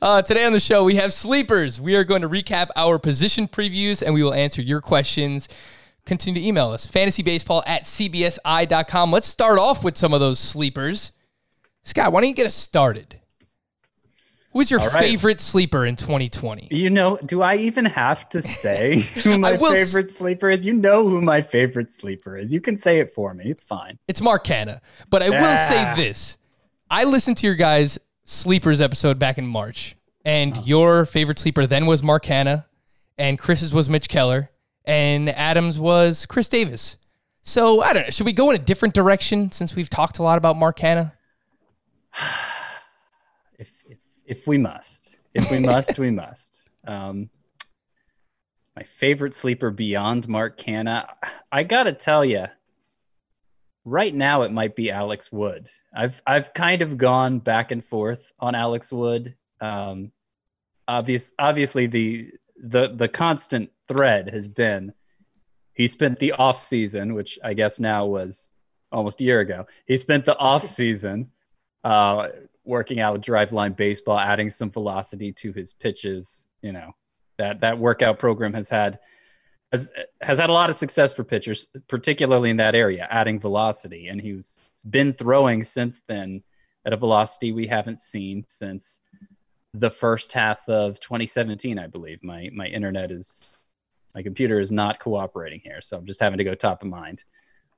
Uh, 0.00 0.22
today 0.22 0.44
on 0.44 0.52
the 0.52 0.60
show, 0.60 0.84
we 0.84 0.96
have 0.96 1.12
sleepers. 1.12 1.80
We 1.80 1.94
are 1.96 2.04
going 2.04 2.22
to 2.22 2.28
recap 2.28 2.68
our 2.74 2.98
position 2.98 3.46
previews 3.48 4.02
and 4.02 4.14
we 4.14 4.22
will 4.22 4.32
answer 4.34 4.62
your 4.62 4.80
questions. 4.80 5.48
Continue 6.06 6.40
to 6.40 6.46
email 6.46 6.68
us 6.70 6.86
fantasybaseball 6.86 7.64
at 7.66 7.82
cbsi.com. 7.82 9.12
Let's 9.12 9.28
start 9.28 9.58
off 9.58 9.84
with 9.84 9.96
some 9.98 10.14
of 10.14 10.20
those 10.20 10.38
sleepers. 10.38 11.12
Scott, 11.82 12.12
why 12.12 12.22
don't 12.22 12.30
you 12.30 12.34
get 12.34 12.46
us 12.46 12.54
started? 12.54 13.17
Who's 14.58 14.72
your 14.72 14.80
right. 14.80 14.90
favorite 14.90 15.40
sleeper 15.40 15.86
in 15.86 15.94
2020? 15.94 16.66
You 16.72 16.90
know, 16.90 17.16
do 17.24 17.42
I 17.42 17.54
even 17.58 17.84
have 17.84 18.28
to 18.30 18.42
say 18.42 18.98
who 19.22 19.38
my 19.38 19.52
s- 19.52 19.60
favorite 19.60 20.10
sleeper 20.10 20.50
is? 20.50 20.66
You 20.66 20.72
know 20.72 21.08
who 21.08 21.20
my 21.20 21.42
favorite 21.42 21.92
sleeper 21.92 22.36
is. 22.36 22.52
You 22.52 22.60
can 22.60 22.76
say 22.76 22.98
it 22.98 23.12
for 23.14 23.34
me. 23.34 23.44
It's 23.48 23.62
fine. 23.62 24.00
It's 24.08 24.20
Mark 24.20 24.44
Canha. 24.44 24.80
But 25.10 25.22
I 25.22 25.30
will 25.30 25.56
say 25.56 25.84
Ah. 25.84 25.94
this. 25.94 26.38
I 26.90 27.04
listened 27.04 27.36
to 27.36 27.46
your 27.46 27.54
guys' 27.54 28.00
sleepers 28.24 28.80
episode 28.80 29.16
back 29.16 29.38
in 29.38 29.46
March, 29.46 29.94
and 30.24 30.56
your 30.66 31.06
favorite 31.06 31.38
sleeper 31.38 31.64
then 31.64 31.86
was 31.86 32.02
Mark 32.02 32.24
Canha, 32.24 32.64
and 33.16 33.38
Chris's 33.38 33.72
was 33.72 33.88
Mitch 33.88 34.08
Keller, 34.08 34.50
and 34.84 35.28
Adams 35.28 35.78
was 35.78 36.26
Chris 36.26 36.48
Davis. 36.48 36.96
So 37.42 37.80
I 37.80 37.92
don't 37.92 38.02
know. 38.02 38.10
Should 38.10 38.26
we 38.26 38.32
go 38.32 38.50
in 38.50 38.56
a 38.56 38.64
different 38.64 38.92
direction 38.92 39.52
since 39.52 39.76
we've 39.76 39.88
talked 39.88 40.18
a 40.18 40.24
lot 40.24 40.36
about 40.36 40.56
Mark 40.56 40.80
Canha? 40.80 41.12
If 44.28 44.46
we 44.46 44.58
must, 44.58 45.20
if 45.32 45.50
we 45.50 45.58
must, 45.58 45.98
we 45.98 46.10
must. 46.10 46.68
Um, 46.86 47.30
my 48.76 48.82
favorite 48.82 49.32
sleeper 49.32 49.70
beyond 49.70 50.28
Mark 50.28 50.60
Canha, 50.60 51.06
I 51.50 51.62
gotta 51.62 51.94
tell 51.94 52.26
you, 52.26 52.44
right 53.86 54.14
now 54.14 54.42
it 54.42 54.52
might 54.52 54.76
be 54.76 54.90
Alex 54.90 55.32
Wood. 55.32 55.70
I've 55.96 56.20
I've 56.26 56.52
kind 56.52 56.82
of 56.82 56.98
gone 56.98 57.38
back 57.38 57.70
and 57.70 57.82
forth 57.82 58.34
on 58.38 58.54
Alex 58.54 58.92
Wood. 58.92 59.34
Um, 59.62 60.12
obvious, 60.86 61.32
obviously 61.38 61.86
the 61.86 62.30
the 62.62 62.92
the 62.94 63.08
constant 63.08 63.70
thread 63.88 64.28
has 64.28 64.46
been 64.46 64.92
he 65.72 65.86
spent 65.86 66.18
the 66.18 66.32
off 66.32 66.60
season, 66.60 67.14
which 67.14 67.38
I 67.42 67.54
guess 67.54 67.80
now 67.80 68.04
was 68.04 68.52
almost 68.92 69.22
a 69.22 69.24
year 69.24 69.40
ago. 69.40 69.66
He 69.86 69.96
spent 69.96 70.26
the 70.26 70.36
off 70.36 70.66
season 70.66 71.30
uh, 71.82 72.28
working 72.68 73.00
out 73.00 73.20
drive 73.20 73.52
line 73.52 73.72
baseball, 73.72 74.18
adding 74.18 74.50
some 74.50 74.70
velocity 74.70 75.32
to 75.32 75.52
his 75.52 75.72
pitches. 75.72 76.46
You 76.62 76.72
know 76.72 76.92
that 77.38 77.60
that 77.60 77.78
workout 77.78 78.18
program 78.18 78.52
has 78.52 78.68
had 78.68 78.98
has 79.72 79.90
has 80.20 80.38
had 80.38 80.50
a 80.50 80.52
lot 80.52 80.70
of 80.70 80.76
success 80.76 81.12
for 81.12 81.24
pitchers, 81.24 81.66
particularly 81.88 82.50
in 82.50 82.58
that 82.58 82.74
area, 82.74 83.06
adding 83.10 83.40
velocity. 83.40 84.08
And 84.08 84.20
he's 84.20 84.60
been 84.88 85.12
throwing 85.12 85.64
since 85.64 86.02
then 86.06 86.42
at 86.84 86.92
a 86.92 86.96
velocity 86.96 87.52
we 87.52 87.66
haven't 87.66 88.00
seen 88.00 88.44
since 88.48 89.00
the 89.74 89.90
first 89.90 90.32
half 90.32 90.68
of 90.68 91.00
2017, 91.00 91.78
I 91.78 91.86
believe. 91.86 92.22
My 92.22 92.50
my 92.52 92.66
internet 92.66 93.10
is 93.10 93.56
my 94.14 94.22
computer 94.22 94.58
is 94.58 94.72
not 94.72 94.98
cooperating 94.98 95.60
here, 95.62 95.80
so 95.80 95.96
I'm 95.96 96.06
just 96.06 96.20
having 96.20 96.38
to 96.38 96.44
go 96.44 96.54
top 96.54 96.82
of 96.82 96.88
mind. 96.88 97.24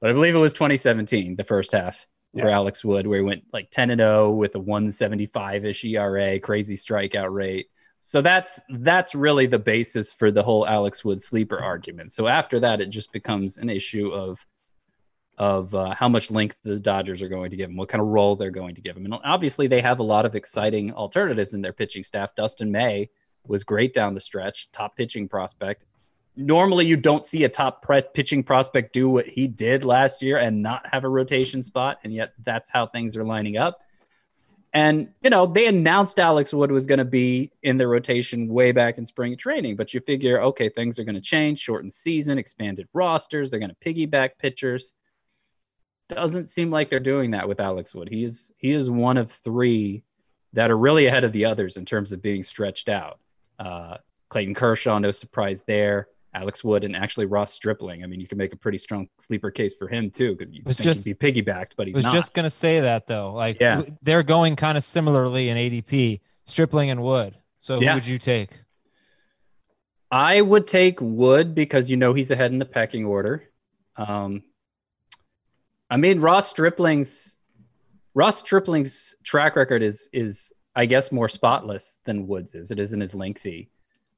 But 0.00 0.10
I 0.10 0.12
believe 0.14 0.34
it 0.34 0.38
was 0.38 0.54
2017, 0.54 1.36
the 1.36 1.44
first 1.44 1.72
half 1.72 2.06
for 2.38 2.48
Yeah. 2.48 2.54
Alex 2.54 2.84
Wood, 2.84 3.06
where 3.06 3.18
he 3.18 3.24
went 3.24 3.44
like 3.52 3.70
10 3.70 3.90
and 3.90 4.00
0 4.00 4.30
with 4.30 4.54
a 4.54 4.60
175 4.60 5.64
ish 5.64 5.84
ERA, 5.84 6.38
crazy 6.38 6.76
strikeout 6.76 7.32
rate. 7.32 7.68
So 7.98 8.22
that's 8.22 8.60
that's 8.70 9.14
really 9.14 9.46
the 9.46 9.58
basis 9.58 10.12
for 10.12 10.30
the 10.30 10.42
whole 10.42 10.66
Alex 10.66 11.04
Wood 11.04 11.20
sleeper 11.20 11.58
argument. 11.58 12.12
So 12.12 12.28
after 12.28 12.60
that, 12.60 12.80
it 12.80 12.90
just 12.90 13.12
becomes 13.12 13.58
an 13.58 13.68
issue 13.68 14.10
of 14.10 14.46
of 15.36 15.74
uh, 15.74 15.94
how 15.94 16.08
much 16.08 16.30
length 16.30 16.56
the 16.64 16.78
Dodgers 16.78 17.22
are 17.22 17.28
going 17.28 17.50
to 17.50 17.56
give 17.56 17.70
him, 17.70 17.76
what 17.76 17.88
kind 17.88 18.02
of 18.02 18.08
role 18.08 18.36
they're 18.36 18.50
going 18.50 18.74
to 18.74 18.82
give 18.82 18.96
him, 18.96 19.06
and 19.06 19.14
obviously 19.24 19.66
they 19.66 19.80
have 19.80 19.98
a 19.98 20.02
lot 20.02 20.26
of 20.26 20.34
exciting 20.34 20.92
alternatives 20.92 21.54
in 21.54 21.62
their 21.62 21.72
pitching 21.72 22.02
staff. 22.02 22.34
Dustin 22.34 22.70
May 22.70 23.08
was 23.46 23.64
great 23.64 23.94
down 23.94 24.14
the 24.14 24.20
stretch, 24.20 24.70
top 24.70 24.96
pitching 24.96 25.28
prospect. 25.28 25.86
Normally, 26.40 26.86
you 26.86 26.96
don't 26.96 27.26
see 27.26 27.44
a 27.44 27.48
top 27.48 27.82
pre- 27.82 28.02
pitching 28.02 28.42
prospect 28.42 28.92
do 28.92 29.08
what 29.08 29.26
he 29.26 29.46
did 29.46 29.84
last 29.84 30.22
year 30.22 30.38
and 30.38 30.62
not 30.62 30.86
have 30.90 31.04
a 31.04 31.08
rotation 31.08 31.62
spot, 31.62 31.98
and 32.02 32.12
yet 32.12 32.32
that's 32.42 32.70
how 32.70 32.86
things 32.86 33.16
are 33.16 33.24
lining 33.24 33.56
up. 33.56 33.80
And 34.72 35.08
you 35.20 35.30
know, 35.30 35.46
they 35.46 35.66
announced 35.66 36.18
Alex 36.18 36.54
Wood 36.54 36.70
was 36.70 36.86
going 36.86 36.98
to 36.98 37.04
be 37.04 37.50
in 37.62 37.76
the 37.76 37.86
rotation 37.86 38.48
way 38.48 38.72
back 38.72 38.98
in 38.98 39.04
spring 39.04 39.36
training, 39.36 39.76
but 39.76 39.92
you 39.92 40.00
figure, 40.00 40.40
okay, 40.42 40.68
things 40.68 40.98
are 40.98 41.04
going 41.04 41.16
to 41.16 41.20
change, 41.20 41.58
shortened 41.58 41.92
season, 41.92 42.38
expanded 42.38 42.88
rosters, 42.94 43.50
they're 43.50 43.60
going 43.60 43.74
to 43.74 43.76
piggyback 43.84 44.30
pitchers. 44.38 44.94
Doesn't 46.08 46.48
seem 46.48 46.70
like 46.70 46.88
they're 46.88 47.00
doing 47.00 47.32
that 47.32 47.48
with 47.48 47.60
Alex 47.60 47.94
Wood. 47.94 48.08
He 48.08 48.24
is 48.24 48.50
he 48.56 48.70
is 48.70 48.88
one 48.88 49.16
of 49.16 49.30
three 49.30 50.04
that 50.52 50.70
are 50.70 50.78
really 50.78 51.06
ahead 51.06 51.24
of 51.24 51.32
the 51.32 51.44
others 51.44 51.76
in 51.76 51.84
terms 51.84 52.12
of 52.12 52.22
being 52.22 52.42
stretched 52.42 52.88
out. 52.88 53.20
Uh, 53.58 53.98
Clayton 54.28 54.54
Kershaw, 54.54 54.98
no 54.98 55.12
surprise 55.12 55.64
there. 55.64 56.08
Alex 56.32 56.62
Wood 56.62 56.84
and 56.84 56.94
actually 56.94 57.26
Ross 57.26 57.52
Stripling. 57.52 58.04
I 58.04 58.06
mean, 58.06 58.20
you 58.20 58.26
can 58.28 58.38
make 58.38 58.52
a 58.52 58.56
pretty 58.56 58.78
strong 58.78 59.08
sleeper 59.18 59.50
case 59.50 59.74
for 59.74 59.88
him 59.88 60.10
too. 60.10 60.36
You 60.50 60.62
Was 60.64 60.76
just- 60.78 61.04
be 61.04 61.12
piggybacked, 61.14 61.72
but 61.76 61.86
he's 61.88 61.96
was 61.96 62.04
not. 62.04 62.14
just 62.14 62.34
gonna 62.34 62.50
say 62.50 62.80
that 62.80 63.06
though. 63.08 63.32
Like 63.32 63.58
Yeah. 63.60 63.82
they're 64.02 64.22
going 64.22 64.54
kind 64.56 64.78
of 64.78 64.84
similarly 64.84 65.48
in 65.48 65.56
ADP, 65.56 66.20
Stripling 66.44 66.88
and 66.90 67.02
Wood. 67.02 67.36
So 67.58 67.80
Yeah. 67.80 67.90
who 67.90 67.94
would 67.96 68.06
you 68.06 68.18
take? 68.18 68.60
I 70.10 70.40
would 70.40 70.66
take 70.66 71.00
Wood 71.00 71.54
because 71.54 71.90
you 71.90 71.96
know 71.96 72.14
he's 72.14 72.30
ahead 72.30 72.52
in 72.52 72.58
the 72.58 72.64
pecking 72.64 73.04
order. 73.04 73.44
Um, 73.96 74.42
I 75.88 75.96
mean 75.96 76.20
Ross 76.20 76.48
Stripling's 76.48 77.36
Ross 78.14 78.38
Stripling's 78.38 79.14
track 79.24 79.56
record 79.56 79.82
is 79.82 80.08
is 80.12 80.52
I 80.76 80.86
guess 80.86 81.10
more 81.10 81.28
spotless 81.28 81.98
than 82.04 82.28
Woods 82.28 82.54
is. 82.54 82.70
It 82.70 82.78
isn't 82.78 83.02
as 83.02 83.14
lengthy, 83.14 83.70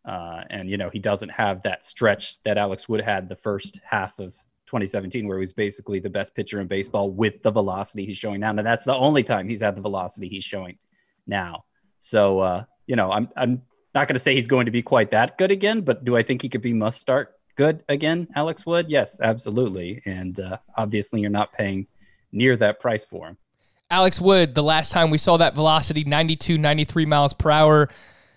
uh, 0.05 0.43
and 0.51 0.69
you 0.69 0.77
know 0.77 0.91
he 0.91 0.99
doesn't 0.99 1.31
have 1.31 1.63
that 1.63 1.85
stretch 1.85 2.43
that 2.43 2.59
Alex 2.59 2.89
Wood 2.89 3.01
had 3.01 3.29
the 3.29 3.37
first 3.37 3.81
half 3.85 4.19
of 4.19 4.35
2017, 4.67 5.27
where 5.27 5.39
he 5.39 5.43
was 5.43 5.53
basically 5.53 6.01
the 6.01 6.11
best 6.11 6.35
pitcher 6.35 6.61
in 6.61 6.67
baseball 6.67 7.11
with 7.11 7.43
the 7.43 7.51
velocity 7.51 8.05
he's 8.07 8.17
showing 8.17 8.41
now. 8.41 8.51
And 8.51 8.67
that's 8.67 8.85
the 8.85 8.95
only 8.95 9.23
time 9.23 9.49
he's 9.49 9.63
had 9.63 9.77
the 9.77 9.83
velocity 9.83 10.29
he's 10.29 10.45
showing 10.45 10.79
now. 11.27 11.65
So 11.99 12.41
uh, 12.41 12.65
you 12.87 12.97
know 12.97 13.13
I'm 13.13 13.29
I'm 13.37 13.63
not 13.95 14.09
going 14.09 14.15
to 14.15 14.21
say 14.21 14.35
he's 14.35 14.47
going 14.47 14.67
to 14.67 14.73
be 14.73 14.83
quite 14.83 15.11
that 15.11 15.37
good 15.39 15.51
again, 15.51 15.83
but 15.83 16.05
do 16.05 16.17
I 16.17 16.23
think 16.23 16.43
he 16.43 16.49
could 16.49 16.63
be 16.63 16.73
must 16.73 17.01
start 17.01 17.37
good 17.57 17.85
again, 17.89 18.29
Alex 18.35 18.65
Wood? 18.65 18.87
Yes, 18.89 19.21
absolutely. 19.21 20.03
And 20.05 20.39
uh, 20.41 20.59
obviously, 20.77 21.21
you're 21.21 21.31
not 21.31 21.53
paying 21.53 21.87
near 22.33 22.57
that 22.57 22.81
price 22.81 23.05
for 23.05 23.29
him. 23.29 23.37
Alex 23.91 24.21
Wood, 24.21 24.55
the 24.55 24.63
last 24.63 24.91
time 24.91 25.11
we 25.11 25.19
saw 25.19 25.37
that 25.37 25.55
velocity, 25.55 26.05
92, 26.05 26.57
93 26.57 27.05
miles 27.05 27.35
per 27.35 27.51
hour. 27.51 27.91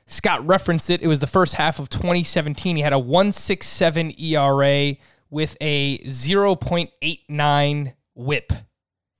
Scott 0.07 0.45
referenced 0.45 0.89
it. 0.89 1.01
It 1.01 1.07
was 1.07 1.19
the 1.19 1.27
first 1.27 1.55
half 1.55 1.79
of 1.79 1.89
2017. 1.89 2.75
He 2.75 2.81
had 2.81 2.93
a 2.93 2.99
167 2.99 4.13
ERA 4.19 4.95
with 5.29 5.57
a 5.59 5.97
0.89 5.99 7.93
whip 8.13 8.51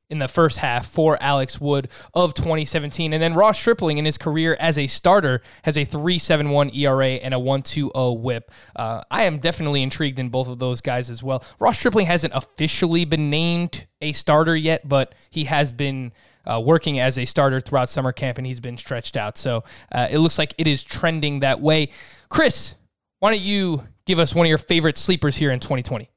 in 0.09 0.19
the 0.19 0.27
first 0.27 0.59
half 0.59 0.85
for 0.85 1.21
Alex 1.21 1.59
Wood 1.59 1.89
of 2.13 2.33
2017. 2.33 3.13
And 3.13 3.21
then 3.21 3.33
Ross 3.33 3.59
Stripling 3.59 3.97
in 3.97 4.05
his 4.05 4.17
career 4.17 4.55
as 4.59 4.77
a 4.77 4.87
starter 4.87 5.41
has 5.63 5.77
a 5.77 5.85
3.71 5.85 6.75
ERA 6.75 7.07
and 7.07 7.33
a 7.33 7.37
1.20 7.37 8.19
whip. 8.19 8.51
Uh, 8.75 9.01
I 9.09 9.23
am 9.23 9.39
definitely 9.39 9.81
intrigued 9.81 10.19
in 10.19 10.29
both 10.29 10.47
of 10.47 10.59
those 10.59 10.81
guys 10.81 11.09
as 11.09 11.23
well. 11.23 11.43
Ross 11.59 11.79
Stripling 11.79 12.05
hasn't 12.05 12.33
officially 12.35 13.05
been 13.05 13.29
named 13.29 13.87
a 14.01 14.11
starter 14.11 14.55
yet, 14.55 14.87
but 14.87 15.15
he 15.31 15.45
has 15.45 15.71
been 15.71 16.11
uh, 16.47 16.61
working 16.63 16.99
as 16.99 17.17
a 17.17 17.25
starter 17.25 17.59
throughout 17.59 17.89
summer 17.89 18.11
camp 18.11 18.37
and 18.37 18.47
he's 18.47 18.59
been 18.59 18.77
stretched 18.77 19.17
out. 19.17 19.37
So 19.37 19.63
uh, 19.91 20.07
it 20.09 20.19
looks 20.19 20.37
like 20.37 20.53
it 20.57 20.67
is 20.67 20.83
trending 20.83 21.39
that 21.39 21.61
way. 21.61 21.89
Chris, 22.29 22.75
why 23.19 23.31
don't 23.31 23.41
you 23.41 23.83
give 24.05 24.19
us 24.19 24.35
one 24.35 24.45
of 24.45 24.49
your 24.49 24.57
favorite 24.57 24.97
sleepers 24.97 25.37
here 25.37 25.51
in 25.51 25.59
2020? 25.59 26.09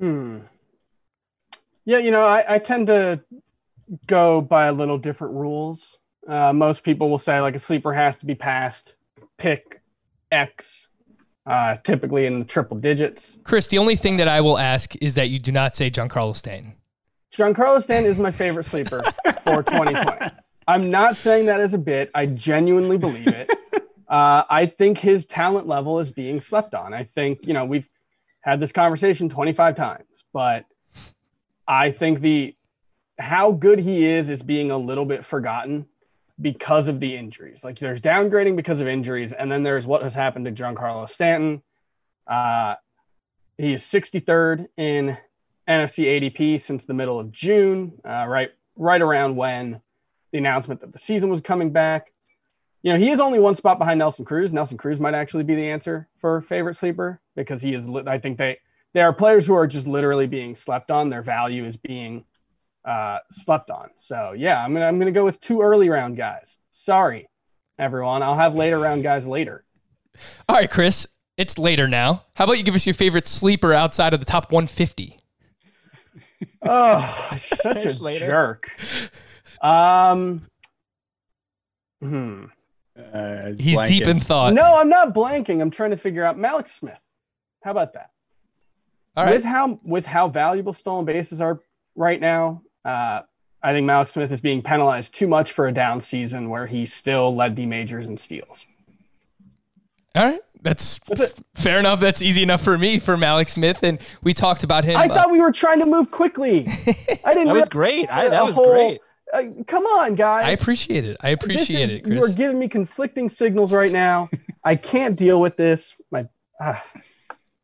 Hmm. 0.00 0.38
Yeah, 1.84 1.98
you 1.98 2.10
know, 2.10 2.26
I, 2.26 2.56
I 2.56 2.58
tend 2.58 2.88
to 2.88 3.20
go 4.06 4.40
by 4.40 4.66
a 4.66 4.72
little 4.72 4.98
different 4.98 5.34
rules. 5.34 5.98
Uh, 6.28 6.52
most 6.52 6.82
people 6.82 7.08
will 7.08 7.18
say 7.18 7.40
like 7.40 7.54
a 7.54 7.58
sleeper 7.58 7.92
has 7.92 8.18
to 8.18 8.26
be 8.26 8.34
past 8.34 8.96
pick 9.38 9.80
X, 10.30 10.88
uh, 11.46 11.76
typically 11.84 12.26
in 12.26 12.40
the 12.40 12.44
triple 12.44 12.76
digits. 12.76 13.38
Chris, 13.44 13.68
the 13.68 13.78
only 13.78 13.96
thing 13.96 14.16
that 14.16 14.28
I 14.28 14.40
will 14.40 14.58
ask 14.58 14.94
is 15.00 15.14
that 15.14 15.30
you 15.30 15.38
do 15.38 15.52
not 15.52 15.76
say 15.76 15.90
Giancarlo 15.90 16.34
Stanton. 16.34 16.74
Giancarlo 17.36 17.82
Stanton 17.82 18.10
is 18.10 18.18
my 18.18 18.30
favorite 18.30 18.64
sleeper 18.64 19.02
for 19.42 19.62
2020. 19.62 20.34
I'm 20.66 20.90
not 20.90 21.16
saying 21.16 21.46
that 21.46 21.60
as 21.60 21.74
a 21.74 21.78
bit. 21.78 22.10
I 22.14 22.26
genuinely 22.26 22.96
believe 22.96 23.28
it. 23.28 23.50
Uh, 24.08 24.44
I 24.48 24.66
think 24.66 24.98
his 24.98 25.26
talent 25.26 25.66
level 25.66 25.98
is 25.98 26.10
being 26.10 26.40
slept 26.40 26.74
on. 26.74 26.94
I 26.94 27.04
think, 27.04 27.40
you 27.42 27.52
know, 27.52 27.64
we've 27.64 27.88
had 28.40 28.58
this 28.58 28.72
conversation 28.72 29.28
25 29.28 29.74
times, 29.74 30.24
but 30.32 30.64
I 31.68 31.90
think 31.90 32.20
the 32.20 32.54
how 33.18 33.50
good 33.50 33.80
he 33.80 34.04
is 34.04 34.30
is 34.30 34.42
being 34.42 34.70
a 34.70 34.78
little 34.78 35.04
bit 35.04 35.24
forgotten 35.24 35.86
because 36.40 36.88
of 36.88 37.00
the 37.00 37.16
injuries. 37.16 37.64
Like 37.64 37.78
there's 37.78 38.00
downgrading 38.00 38.56
because 38.56 38.80
of 38.80 38.88
injuries, 38.88 39.32
and 39.32 39.50
then 39.50 39.62
there's 39.62 39.86
what 39.86 40.02
has 40.02 40.14
happened 40.14 40.46
to 40.46 40.52
Giancarlo 40.52 41.08
Stanton. 41.08 41.62
Uh, 42.26 42.76
he 43.58 43.72
is 43.72 43.82
63rd 43.82 44.68
in 44.76 45.18
NFBC 45.68 46.32
ADP 46.32 46.60
since 46.60 46.84
the 46.84 46.94
middle 46.94 47.18
of 47.18 47.32
June, 47.32 47.92
uh, 48.04 48.26
right 48.26 48.50
right 48.76 49.00
around 49.00 49.36
when 49.36 49.80
the 50.32 50.38
announcement 50.38 50.80
that 50.80 50.92
the 50.92 50.98
season 50.98 51.28
was 51.28 51.40
coming 51.40 51.70
back. 51.70 52.12
You 52.82 52.92
know, 52.92 52.98
he 52.98 53.10
is 53.10 53.18
only 53.18 53.40
one 53.40 53.56
spot 53.56 53.78
behind 53.78 53.98
Nelson 53.98 54.24
Cruz. 54.24 54.52
Nelson 54.52 54.78
Cruz 54.78 55.00
might 55.00 55.14
actually 55.14 55.44
be 55.44 55.54
the 55.54 55.68
answer 55.68 56.08
for 56.18 56.40
favorite 56.40 56.74
sleeper 56.74 57.20
because 57.34 57.62
he 57.62 57.74
is. 57.74 57.88
I 58.06 58.18
think 58.18 58.38
they 58.38 58.58
there 58.94 59.06
are 59.06 59.12
players 59.12 59.46
who 59.46 59.54
are 59.54 59.66
just 59.66 59.86
literally 59.86 60.26
being 60.26 60.54
slept 60.54 60.90
on. 60.90 61.10
Their 61.10 61.22
value 61.22 61.64
is 61.64 61.76
being 61.76 62.24
uh, 62.84 63.18
slept 63.30 63.70
on. 63.70 63.90
So 63.96 64.32
yeah, 64.36 64.62
I'm 64.62 64.72
gonna 64.72 64.86
I'm 64.86 64.98
gonna 64.98 65.10
go 65.10 65.24
with 65.24 65.40
two 65.40 65.62
early 65.62 65.88
round 65.88 66.16
guys. 66.16 66.58
Sorry, 66.70 67.28
everyone. 67.78 68.22
I'll 68.22 68.36
have 68.36 68.54
later 68.54 68.78
round 68.78 69.02
guys 69.02 69.26
later. 69.26 69.64
All 70.48 70.56
right, 70.56 70.70
Chris, 70.70 71.06
it's 71.36 71.58
later 71.58 71.88
now. 71.88 72.24
How 72.36 72.44
about 72.44 72.56
you 72.56 72.64
give 72.64 72.74
us 72.74 72.86
your 72.86 72.94
favorite 72.94 73.26
sleeper 73.26 73.72
outside 73.72 74.14
of 74.14 74.20
the 74.20 74.26
top 74.26 74.50
150? 74.52 75.18
Oh, 76.62 77.38
such 77.38 77.84
a 77.86 78.02
Later. 78.02 78.26
jerk. 78.26 78.70
Um, 79.62 80.42
hmm. 82.00 82.44
Uh, 83.12 83.52
He's 83.58 83.80
deep 83.80 84.06
in 84.06 84.20
thought. 84.20 84.54
No, 84.54 84.76
I'm 84.78 84.88
not 84.88 85.14
blanking. 85.14 85.60
I'm 85.60 85.70
trying 85.70 85.90
to 85.90 85.96
figure 85.96 86.24
out 86.24 86.38
Mallex 86.38 86.68
Smith. 86.68 87.02
How 87.62 87.70
about 87.70 87.92
that? 87.94 88.10
All 89.16 89.24
right. 89.24 89.34
With 89.34 89.44
how 89.44 89.80
with 89.82 90.06
how 90.06 90.28
valuable 90.28 90.72
stolen 90.72 91.04
bases 91.04 91.40
are 91.40 91.60
right 91.94 92.20
now, 92.20 92.62
uh, 92.84 93.22
I 93.62 93.72
think 93.72 93.88
Mallex 93.88 94.08
Smith 94.08 94.30
is 94.30 94.40
being 94.40 94.62
penalized 94.62 95.14
too 95.14 95.26
much 95.26 95.52
for 95.52 95.66
a 95.66 95.72
down 95.72 96.00
season 96.00 96.50
where 96.50 96.66
he 96.66 96.86
still 96.86 97.34
led 97.34 97.56
the 97.56 97.66
majors 97.66 98.06
in 98.06 98.16
steals. 98.16 98.66
All 100.14 100.24
right. 100.24 100.40
That's 100.66 100.98
That's 101.06 101.20
f- 101.20 101.44
fair 101.54 101.78
enough. 101.78 102.00
That's 102.00 102.20
easy 102.20 102.42
enough 102.42 102.60
for 102.62 102.76
me, 102.76 102.98
for 102.98 103.16
Mallex 103.16 103.50
Smith. 103.50 103.82
And 103.82 104.00
we 104.22 104.34
talked 104.34 104.64
about 104.64 104.84
him. 104.84 104.96
I 104.96 105.06
uh, 105.06 105.14
thought 105.14 105.30
we 105.30 105.40
were 105.40 105.52
trying 105.52 105.78
to 105.78 105.86
move 105.86 106.10
quickly. 106.10 106.66
I 107.24 107.34
didn't. 107.34 107.46
That 107.46 107.46
was 107.46 107.46
realize 107.46 107.68
great. 107.68 108.10
I, 108.10 108.24
a 108.24 108.30
that 108.30 108.44
was 108.44 108.56
whole- 108.56 108.72
great. 108.72 109.00
Uh, 109.32 109.42
come 109.66 109.84
on, 109.86 110.14
guys. 110.14 110.44
I 110.46 110.50
appreciate 110.50 111.04
it. 111.04 111.16
I 111.20 111.30
appreciate 111.30 111.86
This 111.86 111.90
is- 111.90 111.98
it, 112.00 112.06
You 112.06 112.22
are 112.24 112.28
giving 112.32 112.58
me 112.58 112.68
conflicting 112.68 113.28
signals 113.28 113.72
right 113.72 113.90
now. 113.92 114.28
I 114.64 114.76
can't 114.76 115.16
deal 115.16 115.40
with 115.40 115.56
this. 115.56 116.00
My, 116.10 116.26
ah, 116.60 116.84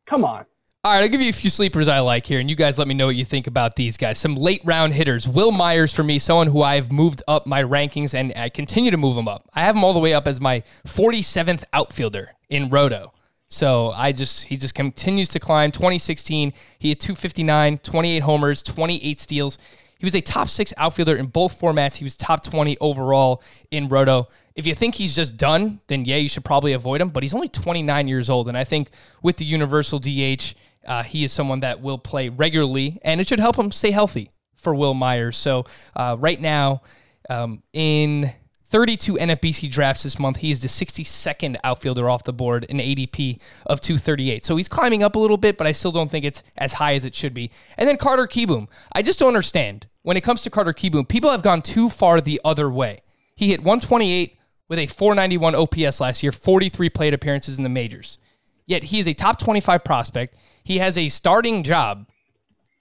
come 0.05 0.23
on. 0.25 0.45
All 0.85 0.91
right, 0.91 1.01
I'll 1.01 1.07
give 1.07 1.21
you 1.21 1.29
a 1.29 1.31
few 1.31 1.49
sleepers 1.49 1.87
I 1.87 2.01
like 2.01 2.25
here, 2.25 2.41
and 2.41 2.49
you 2.49 2.57
guys 2.57 2.77
let 2.77 2.89
me 2.89 2.93
know 2.93 3.05
what 3.05 3.15
you 3.15 3.23
think 3.23 3.47
about 3.47 3.77
these 3.77 3.95
guys. 3.95 4.19
Some 4.19 4.35
late 4.35 4.59
round 4.65 4.93
hitters. 4.93 5.25
Wil 5.25 5.51
Myers 5.51 5.93
for 5.93 6.03
me, 6.03 6.19
someone 6.19 6.47
who 6.47 6.61
I've 6.61 6.91
moved 6.91 7.23
up 7.25 7.47
my 7.47 7.63
rankings, 7.63 8.13
and 8.13 8.33
I 8.35 8.49
continue 8.49 8.91
to 8.91 8.97
move 8.97 9.17
him 9.17 9.29
up. 9.29 9.49
I 9.53 9.61
have 9.61 9.77
him 9.77 9.85
all 9.85 9.93
the 9.93 9.99
way 9.99 10.13
up 10.13 10.27
as 10.27 10.41
my 10.41 10.61
47th 10.85 11.63
outfielder 11.71 12.31
in 12.49 12.67
Roto. 12.67 13.13
So 13.47 13.91
I 13.91 14.11
just 14.11 14.43
he 14.43 14.57
just 14.57 14.75
continues 14.75 15.29
to 15.29 15.39
climb. 15.39 15.71
2016, 15.71 16.51
he 16.79 16.89
had 16.89 16.99
259, 16.99 17.77
28 17.77 18.19
homers, 18.19 18.61
28 18.61 19.21
steals. 19.21 19.57
He 19.99 20.05
was 20.05 20.15
a 20.15 20.21
top 20.21 20.49
six 20.49 20.73
outfielder 20.75 21.15
in 21.15 21.27
both 21.27 21.61
formats. 21.61 21.95
He 21.95 22.03
was 22.03 22.17
top 22.17 22.43
20 22.43 22.77
overall 22.81 23.41
in 23.71 23.87
Roto. 23.87 24.27
If 24.53 24.67
you 24.67 24.75
think 24.75 24.95
he's 24.95 25.15
just 25.15 25.37
done, 25.37 25.79
then 25.87 26.03
yeah, 26.03 26.17
you 26.17 26.27
should 26.27 26.43
probably 26.43 26.73
avoid 26.73 26.99
him. 26.99 27.07
But 27.07 27.23
he's 27.23 27.33
only 27.33 27.47
29 27.47 28.09
years 28.09 28.29
old. 28.29 28.49
And 28.49 28.57
I 28.57 28.65
think 28.65 28.89
with 29.21 29.37
the 29.37 29.45
universal 29.45 29.97
DH, 29.97 30.55
uh, 30.85 31.03
he 31.03 31.23
is 31.23 31.31
someone 31.31 31.61
that 31.61 31.81
will 31.81 31.97
play 31.97 32.29
regularly 32.29 32.99
and 33.03 33.21
it 33.21 33.27
should 33.27 33.39
help 33.39 33.57
him 33.57 33.71
stay 33.71 33.91
healthy 33.91 34.31
for 34.55 34.73
Wil 34.73 34.93
Myers. 34.93 35.37
So 35.37 35.65
uh, 35.95 36.15
right 36.19 36.39
now, 36.39 36.81
um, 37.29 37.63
in 37.73 38.33
32 38.69 39.13
NFBC 39.13 39.69
drafts 39.69 40.01
this 40.01 40.17
month, 40.17 40.37
he 40.37 40.49
is 40.49 40.59
the 40.61 40.67
62nd 40.67 41.57
outfielder 41.63 42.09
off 42.09 42.23
the 42.23 42.33
board, 42.33 42.65
an 42.69 42.79
ADP 42.79 43.39
of 43.67 43.79
238. 43.81 44.43
So 44.43 44.55
he's 44.55 44.67
climbing 44.67 45.03
up 45.03 45.15
a 45.15 45.19
little 45.19 45.37
bit, 45.37 45.59
but 45.59 45.67
I 45.67 45.73
still 45.73 45.91
don't 45.91 46.09
think 46.09 46.25
it's 46.25 46.43
as 46.57 46.73
high 46.73 46.95
as 46.95 47.05
it 47.05 47.13
should 47.13 47.35
be. 47.35 47.51
And 47.77 47.87
then 47.87 47.97
Carter 47.97 48.25
Kieboom. 48.25 48.67
I 48.91 49.03
just 49.03 49.19
don't 49.19 49.27
understand. 49.27 49.85
When 50.01 50.17
it 50.17 50.21
comes 50.21 50.41
to 50.41 50.49
Carter 50.49 50.73
Kieboom, 50.73 51.07
people 51.07 51.29
have 51.29 51.43
gone 51.43 51.61
too 51.61 51.87
far 51.87 52.19
the 52.19 52.41
other 52.43 52.69
way. 52.69 53.01
He 53.35 53.49
hit 53.49 53.59
128 53.59 54.37
with 54.67 54.79
a 54.79 54.87
491 54.87 55.53
OPS 55.53 56.01
last 56.01 56.23
year, 56.23 56.31
43 56.31 56.89
plate 56.89 57.13
appearances 57.13 57.57
in 57.57 57.63
the 57.63 57.69
majors. 57.69 58.17
Yet 58.65 58.85
he 58.85 58.99
is 58.99 59.07
a 59.07 59.13
top 59.13 59.37
25 59.37 59.83
prospect. 59.83 60.35
He 60.63 60.77
has 60.79 60.97
a 60.97 61.09
starting 61.09 61.63
job 61.63 62.07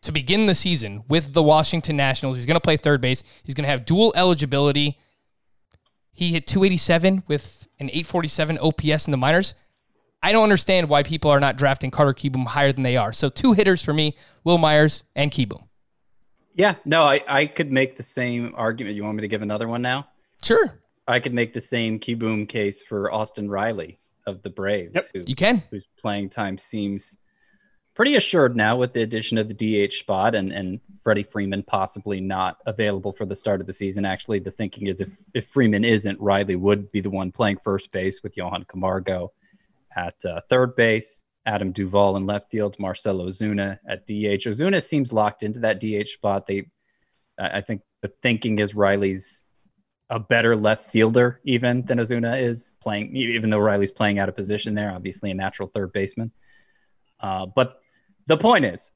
to 0.02 0.12
begin 0.12 0.46
the 0.46 0.54
season 0.54 1.04
with 1.08 1.32
the 1.32 1.42
Washington 1.42 1.96
Nationals. 1.96 2.36
He's 2.36 2.46
going 2.46 2.56
to 2.56 2.60
play 2.60 2.76
third 2.76 3.00
base. 3.00 3.22
He's 3.44 3.54
going 3.54 3.64
to 3.64 3.70
have 3.70 3.84
dual 3.84 4.12
eligibility. 4.16 4.98
He 6.12 6.32
hit 6.32 6.46
287 6.46 7.24
with 7.26 7.66
an 7.78 7.86
847 7.90 8.58
OPS 8.58 9.06
in 9.06 9.10
the 9.10 9.16
minors. 9.16 9.54
I 10.22 10.30
don't 10.32 10.44
understand 10.44 10.88
why 10.88 11.02
people 11.02 11.30
are 11.30 11.40
not 11.40 11.56
drafting 11.56 11.90
Carter 11.90 12.14
Kieboom 12.14 12.46
higher 12.46 12.72
than 12.72 12.82
they 12.82 12.96
are. 12.96 13.12
So 13.12 13.28
two 13.28 13.54
hitters 13.54 13.82
for 13.84 13.92
me, 13.92 14.16
Wil 14.44 14.58
Myers 14.58 15.02
and 15.16 15.30
Kieboom. 15.30 15.66
Yeah, 16.54 16.74
no, 16.84 17.02
I, 17.04 17.20
I 17.26 17.46
could 17.46 17.72
make 17.72 17.96
the 17.96 18.02
same 18.02 18.52
argument. 18.56 18.94
You 18.94 19.04
want 19.04 19.16
me 19.16 19.22
to 19.22 19.28
give 19.28 19.42
another 19.42 19.66
one 19.66 19.82
now? 19.82 20.08
Sure, 20.42 20.80
I 21.08 21.18
could 21.18 21.32
make 21.32 21.54
the 21.54 21.60
same 21.60 21.98
Kieboom 21.98 22.48
case 22.48 22.82
for 22.82 23.10
Austin 23.12 23.48
Riley 23.50 23.98
of 24.26 24.42
the 24.42 24.50
Braves, 24.50 24.94
Yep. 24.94 25.04
who, 25.14 25.22
you 25.26 25.34
can. 25.34 25.62
whose 25.70 25.86
playing 25.98 26.28
time 26.28 26.58
seems 26.58 27.16
pretty 27.94 28.14
assured 28.14 28.56
now 28.56 28.76
with 28.76 28.92
the 28.92 29.02
addition 29.02 29.38
of 29.38 29.48
the 29.48 29.88
DH 29.88 29.92
spot 29.92 30.34
and, 30.34 30.52
and 30.52 30.80
Freddie 31.04 31.22
Freeman 31.22 31.62
possibly 31.62 32.20
not 32.20 32.56
available 32.66 33.12
for 33.12 33.26
the 33.26 33.36
start 33.36 33.60
of 33.60 33.66
the 33.66 33.72
season. 33.72 34.04
Actually, 34.04 34.38
the 34.38 34.50
thinking 34.50 34.86
is 34.86 35.00
if, 35.00 35.10
if 35.34 35.46
Freeman 35.48 35.84
isn't, 35.84 36.20
Riley 36.20 36.56
would 36.56 36.90
be 36.90 37.00
the 37.00 37.10
one 37.10 37.32
playing 37.32 37.58
first 37.58 37.92
base 37.92 38.22
with 38.22 38.36
Johan 38.36 38.64
Camargo 38.64 39.32
at 39.94 40.14
uh, 40.24 40.40
third 40.48 40.74
base, 40.74 41.22
Adam 41.44 41.72
Duvall 41.72 42.16
in 42.16 42.24
left 42.24 42.50
field, 42.50 42.76
Marcell 42.78 43.18
Ozuna 43.18 43.78
at 43.86 44.06
DH. 44.06 44.46
Ozuna 44.46 44.82
seems 44.82 45.12
locked 45.12 45.42
into 45.42 45.60
that 45.60 45.80
DH 45.80 46.08
spot. 46.08 46.46
They, 46.46 46.66
I 47.38 47.60
think 47.60 47.82
the 48.00 48.08
thinking 48.08 48.58
is 48.58 48.74
Riley's 48.74 49.44
a 50.08 50.18
better 50.18 50.54
left 50.54 50.90
fielder 50.90 51.40
even 51.44 51.84
than 51.86 51.98
Ozuna 51.98 52.40
is 52.40 52.74
playing, 52.82 53.16
even 53.16 53.50
though 53.50 53.58
Riley's 53.58 53.90
playing 53.90 54.18
out 54.18 54.28
of 54.28 54.36
position 54.36 54.74
there, 54.74 54.92
obviously 54.92 55.30
a 55.30 55.34
natural 55.34 55.70
third 55.74 55.92
baseman. 55.92 56.32
Uh, 57.18 57.46
but 57.46 57.81
the 58.26 58.36
point 58.36 58.64
is, 58.64 58.92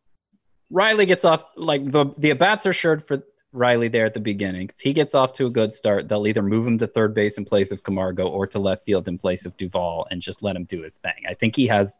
Riley 0.71 1.07
gets 1.07 1.25
off 1.25 1.45
like 1.57 1.91
the 1.91 2.07
the 2.19 2.33
bats 2.33 2.67
are 2.67 2.71
assured 2.71 3.05
for 3.07 3.23
Riley 3.53 3.89
there 3.89 4.05
at 4.05 4.15
the 4.15 4.21
beginning. 4.21 4.71
If 4.77 4.81
he 4.81 4.93
gets 4.93 5.15
off 5.15 5.33
to 5.35 5.47
a 5.47 5.51
good 5.51 5.73
start, 5.73 6.09
they'll 6.09 6.27
either 6.27 6.43
move 6.43 6.67
him 6.67 6.79
to 6.79 6.87
third 6.87 7.15
base 7.15 7.39
in 7.39 7.45
place 7.45 7.73
of 7.73 7.83
Camargo 7.83 8.29
or 8.29 8.47
to 8.49 8.59
left 8.59 8.85
field 8.85 9.09
in 9.09 9.19
place 9.19 9.47
of 9.47 9.57
Duvall 9.57 10.07
and 10.11 10.21
just 10.21 10.43
let 10.43 10.57
him 10.57 10.65
do 10.65 10.83
his 10.83 10.97
thing. 10.97 11.25
I 11.29 11.35
think 11.35 11.57
he 11.57 11.69
has 11.69 11.95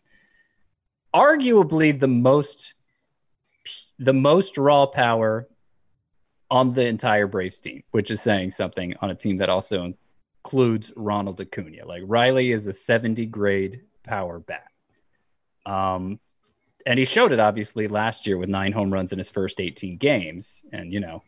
arguably 1.15 1.99
the 1.99 2.09
most 2.09 2.75
the 3.99 4.13
most 4.13 4.59
raw 4.59 4.87
power 4.87 5.49
on 6.51 6.75
the 6.75 6.87
entire 6.87 7.27
Braves 7.27 7.59
team, 7.59 7.83
which 7.91 8.11
is 8.11 8.21
saying 8.21 8.51
something 8.51 8.95
on 9.01 9.11
a 9.11 9.15
team 9.15 9.39
that 9.39 9.49
also 9.49 9.95
includes 10.45 10.93
Ronald 10.95 11.41
Acuna. 11.41 11.87
Like 11.87 12.03
Riley 12.05 12.53
is 12.53 12.67
a 12.67 12.73
70 12.73 13.27
grade 13.27 13.81
power 14.05 14.39
bat. 14.39 14.71
Um, 15.65 16.21
and 16.87 17.01
he 17.01 17.05
showed 17.05 17.33
it 17.33 17.41
obviously 17.41 17.89
last 17.89 18.27
year 18.27 18.39
with 18.39 18.49
nine 18.49 18.71
home 18.71 18.93
runs 18.93 19.13
in 19.13 19.19
his 19.19 19.29
first 19.29 19.61
18 19.61 19.97
games. 19.97 20.63
And, 20.73 20.93
you 20.93 21.01
know, 21.01 21.25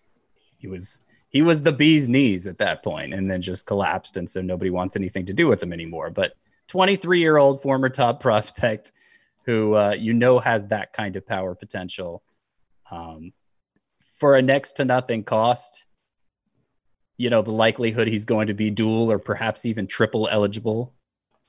he 0.56 0.68
was 0.68 1.00
he 1.30 1.42
was 1.42 1.60
the 1.60 1.72
bee's 1.72 2.08
knees 2.08 2.46
at 2.46 2.58
that 2.58 2.82
point 2.82 3.12
and 3.12 3.30
then 3.30 3.42
just 3.42 3.66
collapsed. 3.66 4.16
And 4.16 4.30
so 4.30 4.40
nobody 4.40 4.70
wants 4.70 4.96
anything 4.96 5.26
to 5.26 5.34
do 5.34 5.48
with 5.48 5.62
him 5.62 5.72
anymore. 5.72 6.10
But 6.10 6.32
23 6.68 7.18
year 7.18 7.36
old 7.36 7.60
former 7.60 7.88
top 7.88 8.20
prospect 8.20 8.92
who 9.46 9.74
uh, 9.74 9.96
you 9.98 10.14
know 10.14 10.38
has 10.38 10.66
that 10.66 10.92
kind 10.92 11.16
of 11.16 11.26
power 11.26 11.54
potential 11.54 12.22
um, 12.90 13.32
for 14.18 14.36
a 14.36 14.42
next 14.42 14.72
to 14.72 14.84
nothing 14.84 15.24
cost. 15.24 15.86
You 17.16 17.30
know, 17.30 17.42
the 17.42 17.50
likelihood 17.50 18.06
he's 18.06 18.24
going 18.24 18.46
to 18.46 18.54
be 18.54 18.70
dual 18.70 19.10
or 19.10 19.18
perhaps 19.18 19.66
even 19.66 19.88
triple 19.88 20.28
eligible 20.30 20.94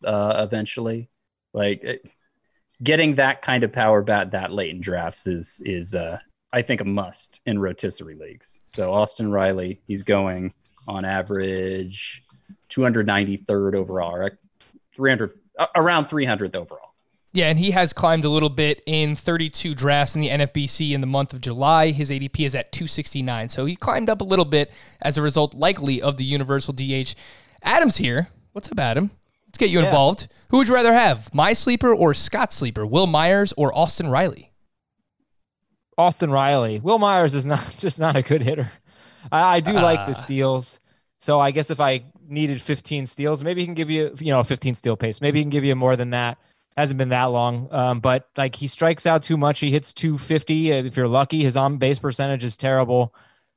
uh, 0.03 0.33
eventually. 0.39 1.09
Like 1.53 1.83
it, 1.83 2.11
getting 2.81 3.15
that 3.15 3.41
kind 3.41 3.63
of 3.63 3.71
power 3.71 4.01
bat 4.01 4.31
that 4.31 4.51
late 4.51 4.71
in 4.71 4.81
drafts 4.81 5.27
is 5.27 5.61
is 5.65 5.95
uh, 5.95 6.19
I 6.51 6.61
think 6.61 6.81
a 6.81 6.85
must 6.85 7.41
in 7.45 7.59
rotisserie 7.59 8.15
leagues. 8.15 8.61
So 8.65 8.93
Austin 8.93 9.31
Riley, 9.31 9.81
he's 9.85 10.03
going 10.03 10.53
on 10.87 11.05
average 11.05 12.23
293rd 12.69 13.75
overall, 13.75 14.15
or 14.15 14.39
300 14.95 15.31
uh, 15.57 15.67
around 15.75 16.05
300th 16.05 16.55
overall. 16.55 16.95
Yeah, 17.31 17.49
and 17.49 17.59
he 17.59 17.71
has 17.71 17.93
climbed 17.93 18.25
a 18.25 18.29
little 18.29 18.49
bit 18.49 18.81
in 18.87 19.15
32 19.15 19.75
drafts 19.75 20.15
in 20.15 20.21
the 20.21 20.29
NFBC 20.29 20.93
in 20.93 21.01
the 21.01 21.07
month 21.07 21.31
of 21.31 21.41
July. 21.41 21.91
His 21.91 22.09
ADP 22.09 22.43
is 22.43 22.55
at 22.55 22.71
269. 22.71 23.49
So 23.49 23.65
he 23.65 23.75
climbed 23.75 24.09
up 24.09 24.21
a 24.21 24.23
little 24.23 24.45
bit 24.45 24.71
as 24.99 25.15
a 25.15 25.21
result, 25.21 25.53
likely, 25.53 26.01
of 26.01 26.17
the 26.17 26.23
universal 26.23 26.73
DH. 26.73 27.13
Adam's 27.61 27.97
here. 27.97 28.29
What's 28.53 28.71
up, 28.71 28.79
Adam? 28.79 29.11
Let's 29.49 29.57
get 29.57 29.69
you 29.69 29.79
Yeah. 29.79 29.85
involved. 29.85 30.27
Who 30.51 30.57
would 30.57 30.67
you 30.67 30.73
rather 30.73 30.93
have, 30.93 31.33
my 31.33 31.53
sleeper 31.53 31.93
or 31.93 32.13
Scott's 32.13 32.55
sleeper? 32.55 32.85
Wil 32.85 33.07
Myers 33.07 33.53
or 33.57 33.75
Austin 33.77 34.07
Riley? 34.09 34.51
Austin 35.97 36.31
Riley. 36.31 36.79
Wil 36.79 36.97
Myers 36.99 37.35
is 37.35 37.45
not 37.45 37.75
just 37.79 37.99
not 37.99 38.15
a 38.15 38.21
good 38.21 38.41
hitter. 38.41 38.71
I, 39.31 39.57
I 39.57 39.59
do 39.59 39.73
like 39.73 40.05
the 40.05 40.11
Ah. 40.11 40.23
steals. 40.23 40.79
So 41.17 41.39
I 41.39 41.51
guess 41.51 41.69
if 41.69 41.79
I 41.81 42.03
needed 42.27 42.61
15 42.61 43.05
steals, 43.05 43.43
maybe 43.43 43.61
he 43.61 43.65
can 43.67 43.73
give 43.73 43.89
you, 43.89 44.15
you 44.19 44.31
know, 44.31 44.41
15 44.43 44.75
steal 44.75 44.95
pace. 44.95 45.19
Maybe 45.19 45.39
he 45.39 45.43
can 45.43 45.49
give 45.49 45.65
you 45.65 45.75
more 45.75 45.95
than 45.97 46.11
that. 46.11 46.37
Hasn't 46.77 46.97
been 46.97 47.09
that 47.09 47.25
long. 47.25 47.67
Um, 47.71 47.99
but 47.99 48.29
like 48.37 48.55
he 48.55 48.67
strikes 48.67 49.05
out 49.05 49.21
too 49.21 49.35
much. 49.35 49.59
He 49.59 49.71
hits 49.71 49.91
250. 49.91 50.71
If 50.71 50.95
you're 50.95 51.09
lucky, 51.09 51.43
his 51.43 51.57
on 51.57 51.77
base 51.77 51.99
percentage 51.99 52.45
is 52.45 52.55
terrible. 52.55 53.13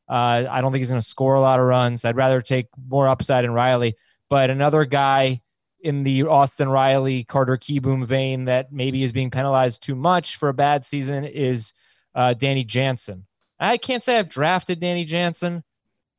Uh, 0.09 0.46
I 0.50 0.61
don't 0.61 0.72
think 0.72 0.81
he's 0.81 0.90
going 0.90 1.00
to 1.00 1.07
score 1.07 1.35
a 1.35 1.40
lot 1.40 1.61
of 1.61 1.66
runs. 1.66 2.05
I'd 2.05 2.16
rather 2.16 2.40
take 2.40 2.66
more 2.88 3.07
upside 3.07 3.44
in 3.44 3.52
Riley. 3.52 3.94
But 4.28 4.50
another 4.50 4.85
guy 4.85 5.42
in 5.83 6.05
the 6.05 6.23
Austin 6.25 6.68
Riley, 6.68 7.25
Carter 7.25 7.57
Kieboom 7.57 8.07
vein 8.07 8.45
that 8.45 8.73
maybe 8.73 9.03
is 9.03 9.12
being 9.12 9.31
penalized 9.31 9.83
too 9.83 9.95
much 9.95 10.37
for 10.37 10.49
a 10.49 10.55
bad 10.55 10.85
season 10.85 11.25
is 11.25 11.75
uh, 12.14 12.35
Danny 12.35 12.64
Jansen. 12.64 13.27
I 13.59 13.77
can't 13.77 14.03
say 14.03 14.18
I've 14.18 14.29
drafted 14.29 14.81
Danny 14.81 15.05
Jansen, 15.05 15.62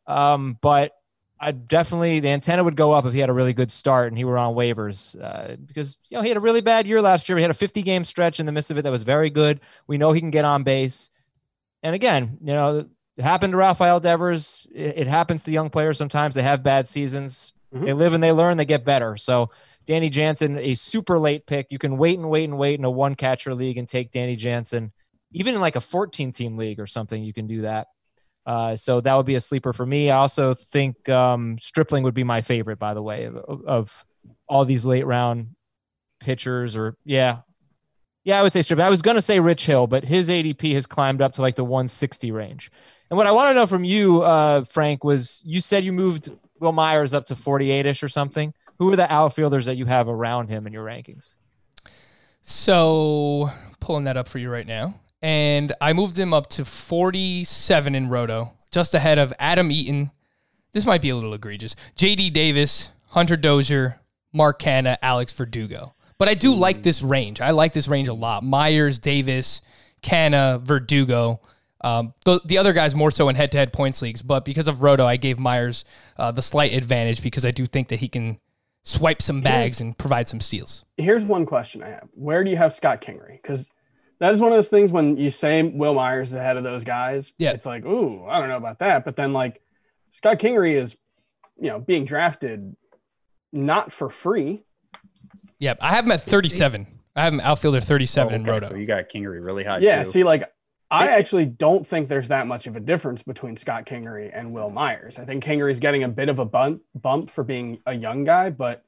um, 0.07 0.57
but 0.61 0.91
I 1.39 1.51
definitely 1.51 2.19
the 2.21 2.29
antenna 2.29 2.63
would 2.63 2.77
go 2.77 2.93
up 2.93 3.05
if 3.05 3.13
he 3.13 3.19
had 3.19 3.29
a 3.29 3.33
really 3.33 3.53
good 3.53 3.69
start 3.69 4.07
and 4.07 4.17
he 4.17 4.23
were 4.23 4.37
on 4.37 4.55
waivers 4.55 5.21
uh, 5.21 5.57
because 5.65 5.97
you 6.07 6.17
know 6.17 6.21
he 6.21 6.29
had 6.29 6.37
a 6.37 6.41
really 6.41 6.61
bad 6.61 6.87
year 6.87 7.01
last 7.01 7.27
year. 7.27 7.37
He 7.37 7.41
had 7.41 7.51
a 7.51 7.55
50 7.55 7.81
game 7.81 8.05
stretch 8.05 8.39
in 8.39 8.45
the 8.45 8.51
midst 8.51 8.71
of 8.71 8.77
it 8.77 8.83
that 8.83 8.91
was 8.91 9.03
very 9.03 9.29
good. 9.29 9.59
We 9.87 9.97
know 9.97 10.13
he 10.13 10.21
can 10.21 10.31
get 10.31 10.45
on 10.45 10.63
base, 10.63 11.09
and 11.81 11.95
again, 11.95 12.37
you 12.41 12.53
know, 12.53 12.85
it 13.17 13.23
happened 13.23 13.51
to 13.51 13.57
Rafael 13.57 13.99
Devers. 13.99 14.65
It, 14.73 14.99
it 14.99 15.07
happens 15.07 15.43
to 15.43 15.51
young 15.51 15.69
players 15.69 15.97
sometimes. 15.97 16.35
They 16.35 16.43
have 16.43 16.63
bad 16.63 16.87
seasons. 16.87 17.51
Mhm. 17.73 17.85
They 17.85 17.93
live 17.93 18.13
and 18.13 18.23
they 18.23 18.31
learn. 18.31 18.57
They 18.57 18.65
get 18.65 18.85
better. 18.85 19.17
So 19.17 19.47
Danny 19.85 20.09
Jansen, 20.09 20.57
a 20.57 20.73
super 20.75 21.19
late 21.19 21.45
pick. 21.45 21.67
You 21.69 21.79
can 21.79 21.97
wait 21.97 22.19
and 22.19 22.29
wait 22.29 22.45
and 22.45 22.57
wait 22.57 22.79
in 22.79 22.85
a 22.85 22.91
one 22.91 23.15
catcher 23.15 23.53
league 23.53 23.77
and 23.77 23.87
take 23.87 24.11
Danny 24.11 24.35
Jansen. 24.35 24.91
Even 25.31 25.55
in 25.55 25.61
like 25.61 25.75
a 25.75 25.81
14 25.81 26.31
team 26.31 26.57
league 26.57 26.79
or 26.79 26.87
something, 26.87 27.21
you 27.21 27.33
can 27.33 27.47
do 27.47 27.61
that. 27.61 27.87
Uh, 28.45 28.75
so 28.75 29.01
that 29.01 29.15
would 29.15 29.25
be 29.25 29.35
a 29.35 29.41
sleeper 29.41 29.73
for 29.73 29.85
me. 29.85 30.11
I 30.11 30.17
also 30.17 30.53
think 30.53 31.07
um, 31.09 31.57
Stripling 31.59 32.03
would 32.03 32.13
be 32.13 32.23
my 32.23 32.41
favorite, 32.41 32.77
by 32.77 32.93
the 32.93 33.01
way, 33.01 33.25
of, 33.25 33.37
of 33.65 34.05
all 34.47 34.65
these 34.65 34.85
late 34.85 35.05
round 35.05 35.55
pitchers. 36.19 36.75
Or 36.75 36.95
yeah, 37.05 37.39
yeah, 38.23 38.39
I 38.39 38.43
would 38.43 38.53
say 38.53 38.61
Stripling. 38.61 38.85
I 38.85 38.89
was 38.89 39.01
gonna 39.01 39.21
say 39.21 39.39
Rich 39.39 39.65
Hill, 39.65 39.87
but 39.87 40.03
his 40.03 40.29
ADP 40.29 40.73
has 40.73 40.85
climbed 40.85 41.21
up 41.21 41.33
to 41.33 41.41
like 41.41 41.55
the 41.55 41.63
160 41.63 42.31
range. 42.31 42.69
And 43.09 43.17
what 43.17 43.27
I 43.27 43.31
want 43.31 43.49
to 43.49 43.53
know 43.53 43.65
from 43.65 43.83
you, 43.83 44.21
uh, 44.23 44.65
Frank, 44.65 45.03
was 45.03 45.41
you 45.45 45.61
said 45.61 45.83
you 45.85 45.93
moved 45.93 46.29
Wil 46.63 46.71
Myers 46.71 47.13
up 47.13 47.25
to 47.27 47.35
48 47.35 47.85
ish 47.85 48.01
or 48.01 48.09
something. 48.09 48.53
Who 48.79 48.91
are 48.91 48.95
the 48.95 49.11
outfielders 49.11 49.65
that 49.65 49.77
you 49.77 49.85
have 49.85 50.07
around 50.07 50.49
him 50.49 50.65
in 50.65 50.73
your 50.73 50.85
rankings? 50.85 51.35
So 52.41 53.51
pulling 53.79 54.05
that 54.05 54.17
up 54.17 54.27
for 54.27 54.39
you 54.39 54.49
right 54.49 54.67
now. 54.67 54.95
And 55.21 55.71
I 55.79 55.93
moved 55.93 56.19
him 56.19 56.33
up 56.33 56.49
to 56.51 56.65
47 56.65 57.95
in 57.95 58.09
Roto, 58.09 58.51
just 58.71 58.93
ahead 58.93 59.19
of 59.19 59.33
Adam 59.39 59.71
Eaton. 59.71 60.11
This 60.73 60.85
might 60.85 61.01
be 61.01 61.09
a 61.09 61.15
little 61.15 61.33
egregious. 61.33 61.75
JD 61.95 62.33
Davis, 62.33 62.91
Hunter 63.09 63.37
Dozier, 63.37 64.01
Mark 64.33 64.59
Canha, 64.59 64.97
Alex 65.01 65.31
Verdugo. 65.31 65.93
But 66.17 66.27
I 66.27 66.33
do 66.33 66.53
like 66.53 66.79
mm. 66.79 66.83
this 66.83 67.01
range. 67.01 67.39
I 67.39 67.51
like 67.51 67.73
this 67.73 67.87
range 67.87 68.07
a 68.07 68.13
lot. 68.13 68.43
Myers, 68.43 68.99
Davis, 68.99 69.61
Canha, 70.01 70.61
Verdugo. 70.61 71.39
Um, 71.83 72.13
the, 72.25 72.39
the 72.45 72.57
other 72.57 72.73
guys 72.73 72.95
more 72.95 73.11
so 73.11 73.29
in 73.29 73.35
head 73.35 73.51
to 73.51 73.57
head 73.57 73.73
points 73.73 74.01
leagues. 74.01 74.21
But 74.21 74.45
because 74.45 74.67
of 74.67 74.81
Roto, 74.81 75.05
I 75.05 75.17
gave 75.17 75.37
Myers 75.37 75.85
uh, 76.17 76.31
the 76.31 76.41
slight 76.41 76.73
advantage 76.73 77.21
because 77.21 77.45
I 77.45 77.51
do 77.51 77.65
think 77.65 77.89
that 77.89 77.99
he 77.99 78.07
can 78.07 78.39
swipe 78.83 79.21
some 79.21 79.41
bags 79.41 79.79
and 79.81 79.97
provide 79.97 80.27
some 80.27 80.39
steals. 80.39 80.85
Here's 80.97 81.25
one 81.25 81.45
question 81.45 81.83
I 81.83 81.89
have: 81.89 82.09
Where 82.13 82.43
do 82.43 82.49
you 82.49 82.57
have 82.57 82.73
Scott 82.73 83.01
Kingery? 83.01 83.41
Because 83.41 83.69
that 84.19 84.31
is 84.31 84.39
one 84.39 84.51
of 84.51 84.57
those 84.57 84.69
things 84.69 84.89
when 84.91 85.17
you 85.17 85.29
say 85.29 85.61
Wil 85.63 85.93
Myers 85.95 86.29
is 86.29 86.35
ahead 86.35 86.55
of 86.55 86.63
those 86.63 86.85
guys. 86.85 87.33
Yeah. 87.37 87.51
it's 87.51 87.65
like, 87.65 87.85
ooh, 87.85 88.25
I 88.25 88.39
don't 88.39 88.47
know 88.47 88.55
about 88.55 88.79
that. 88.79 89.03
But 89.03 89.17
then 89.17 89.33
like 89.33 89.61
Scott 90.11 90.39
Kingery 90.39 90.79
is, 90.79 90.95
you 91.59 91.67
know, 91.67 91.79
being 91.79 92.05
drafted 92.05 92.73
not 93.51 93.91
for 93.91 94.09
free. 94.09 94.63
Yep, 95.59 95.79
I 95.81 95.89
have 95.89 96.05
him 96.05 96.11
at 96.11 96.21
37. 96.21 96.87
I 97.17 97.23
have 97.23 97.33
him 97.33 97.41
outfielder 97.41 97.81
37 97.81 98.33
in 98.33 98.41
Okay, 98.41 98.49
Roto. 98.51 98.69
So 98.69 98.75
you 98.75 98.85
got 98.85 99.09
Kingery 99.09 99.43
really 99.43 99.63
high. 99.65 99.79
Yeah, 99.79 100.03
too. 100.03 100.09
see, 100.11 100.23
like 100.23 100.49
I 100.93 101.07
actually 101.07 101.45
don't 101.47 101.85
think 101.85 102.07
there's 102.07 102.27
that 102.27 102.45
much 102.47 102.67
of 102.67 102.75
a 102.75 102.79
difference 102.79 103.23
between 103.23 103.57
Scott 103.57 103.85
Kingery 103.85 104.29
and 104.33 104.53
Wil 104.53 104.69
Myers. 104.69 105.17
I 105.19 105.25
think 105.25 105.43
Kingery's 105.43 105.79
getting 105.79 106.03
a 106.03 106.07
bit 106.07 106.29
of 106.29 106.39
a 106.39 106.45
bump 106.45 106.81
bump 106.93 107.29
for 107.29 107.43
being 107.43 107.79
a 107.85 107.93
young 107.93 108.23
guy, 108.23 108.49
but 108.51 108.83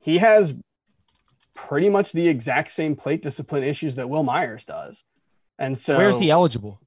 he 0.00 0.18
has 0.18 0.54
pretty 1.54 1.88
much 1.88 2.12
the 2.12 2.26
exact 2.28 2.70
same 2.70 2.96
plate 2.96 3.22
discipline 3.22 3.62
issues 3.62 3.94
that 3.94 4.08
Wil 4.08 4.22
Myers 4.22 4.64
does. 4.64 5.04
And 5.58 5.76
so 5.76 5.96
Where's 5.96 6.18
he 6.20 6.30
eligible? 6.30 6.80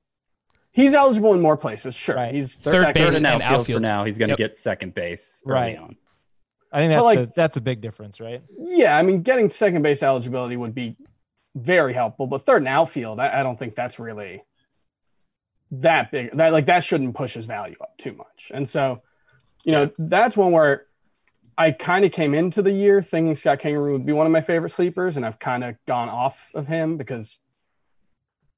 He's 0.71 0.93
eligible 0.93 1.33
in 1.33 1.41
more 1.41 1.57
places, 1.57 1.95
sure. 1.95 2.15
Right. 2.15 2.33
He's 2.35 2.53
Third 2.53 2.73
second- 2.81 2.93
base 2.93 3.03
third 3.15 3.15
and 3.15 3.25
and 3.25 3.41
outfield, 3.41 3.59
outfield. 3.61 3.81
for 3.83 3.87
now. 3.87 4.03
He's 4.05 4.17
going 4.19 4.29
to 4.29 4.33
Yep. 4.33 4.37
get 4.37 4.57
second 4.57 4.93
base 4.93 5.41
Right. 5.45 5.77
on. 5.77 5.95
I 6.71 6.79
think 6.81 6.91
that's 6.91 7.03
like- 7.03 7.19
the, 7.19 7.31
that's 7.35 7.57
a 7.57 7.61
big 7.61 7.81
difference, 7.81 8.19
right? 8.19 8.43
Yeah, 8.59 8.95
I 8.95 9.01
mean, 9.01 9.23
getting 9.23 9.49
second 9.49 9.81
base 9.81 10.03
eligibility 10.03 10.55
would 10.55 10.75
be 10.75 10.95
very 11.55 11.93
helpful, 11.93 12.27
but 12.27 12.45
third 12.45 12.57
and 12.57 12.67
outfield, 12.67 13.19
I, 13.19 13.39
I 13.39 13.43
don't 13.43 13.57
think 13.57 13.73
that's 13.75 13.97
really 13.97 14.43
that 15.71 16.11
big. 16.11 16.31
That 16.35 16.51
like 16.51 16.65
that 16.67 16.83
shouldn't 16.83 17.15
push 17.15 17.33
his 17.33 17.45
value 17.45 17.75
up 17.81 17.97
too 17.97 18.13
much. 18.13 18.51
And 18.53 18.67
so, 18.67 19.01
you 19.63 19.71
know, 19.71 19.91
that's 19.97 20.35
one 20.35 20.51
where 20.51 20.85
I 21.57 21.71
kind 21.71 22.05
of 22.05 22.11
came 22.11 22.33
into 22.33 22.61
the 22.61 22.71
year 22.71 23.01
thinking 23.01 23.35
Scott 23.35 23.59
Kingery 23.59 23.91
would 23.91 24.05
be 24.05 24.13
one 24.13 24.25
of 24.25 24.31
my 24.31 24.41
favorite 24.41 24.69
sleepers, 24.69 25.17
and 25.17 25.25
I've 25.25 25.39
kind 25.39 25.63
of 25.63 25.75
gone 25.85 26.09
off 26.09 26.51
of 26.55 26.67
him 26.67 26.97
because 26.97 27.39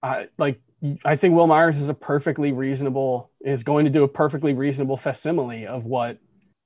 I 0.04 0.30
like 0.38 0.62
I 1.06 1.16
think 1.16 1.36
Wil 1.36 1.48
Myers 1.48 1.78
is 1.78 1.90
a 1.90 1.94
perfectly 1.94 2.52
reasonable 2.52 3.32
is 3.42 3.64
going 3.64 3.86
to 3.86 3.92
do 3.92 4.04
a 4.04 4.08
perfectly 4.08 4.54
reasonable 4.54 4.98
facsimile 4.98 5.68
of 5.68 5.86
what 5.86 6.18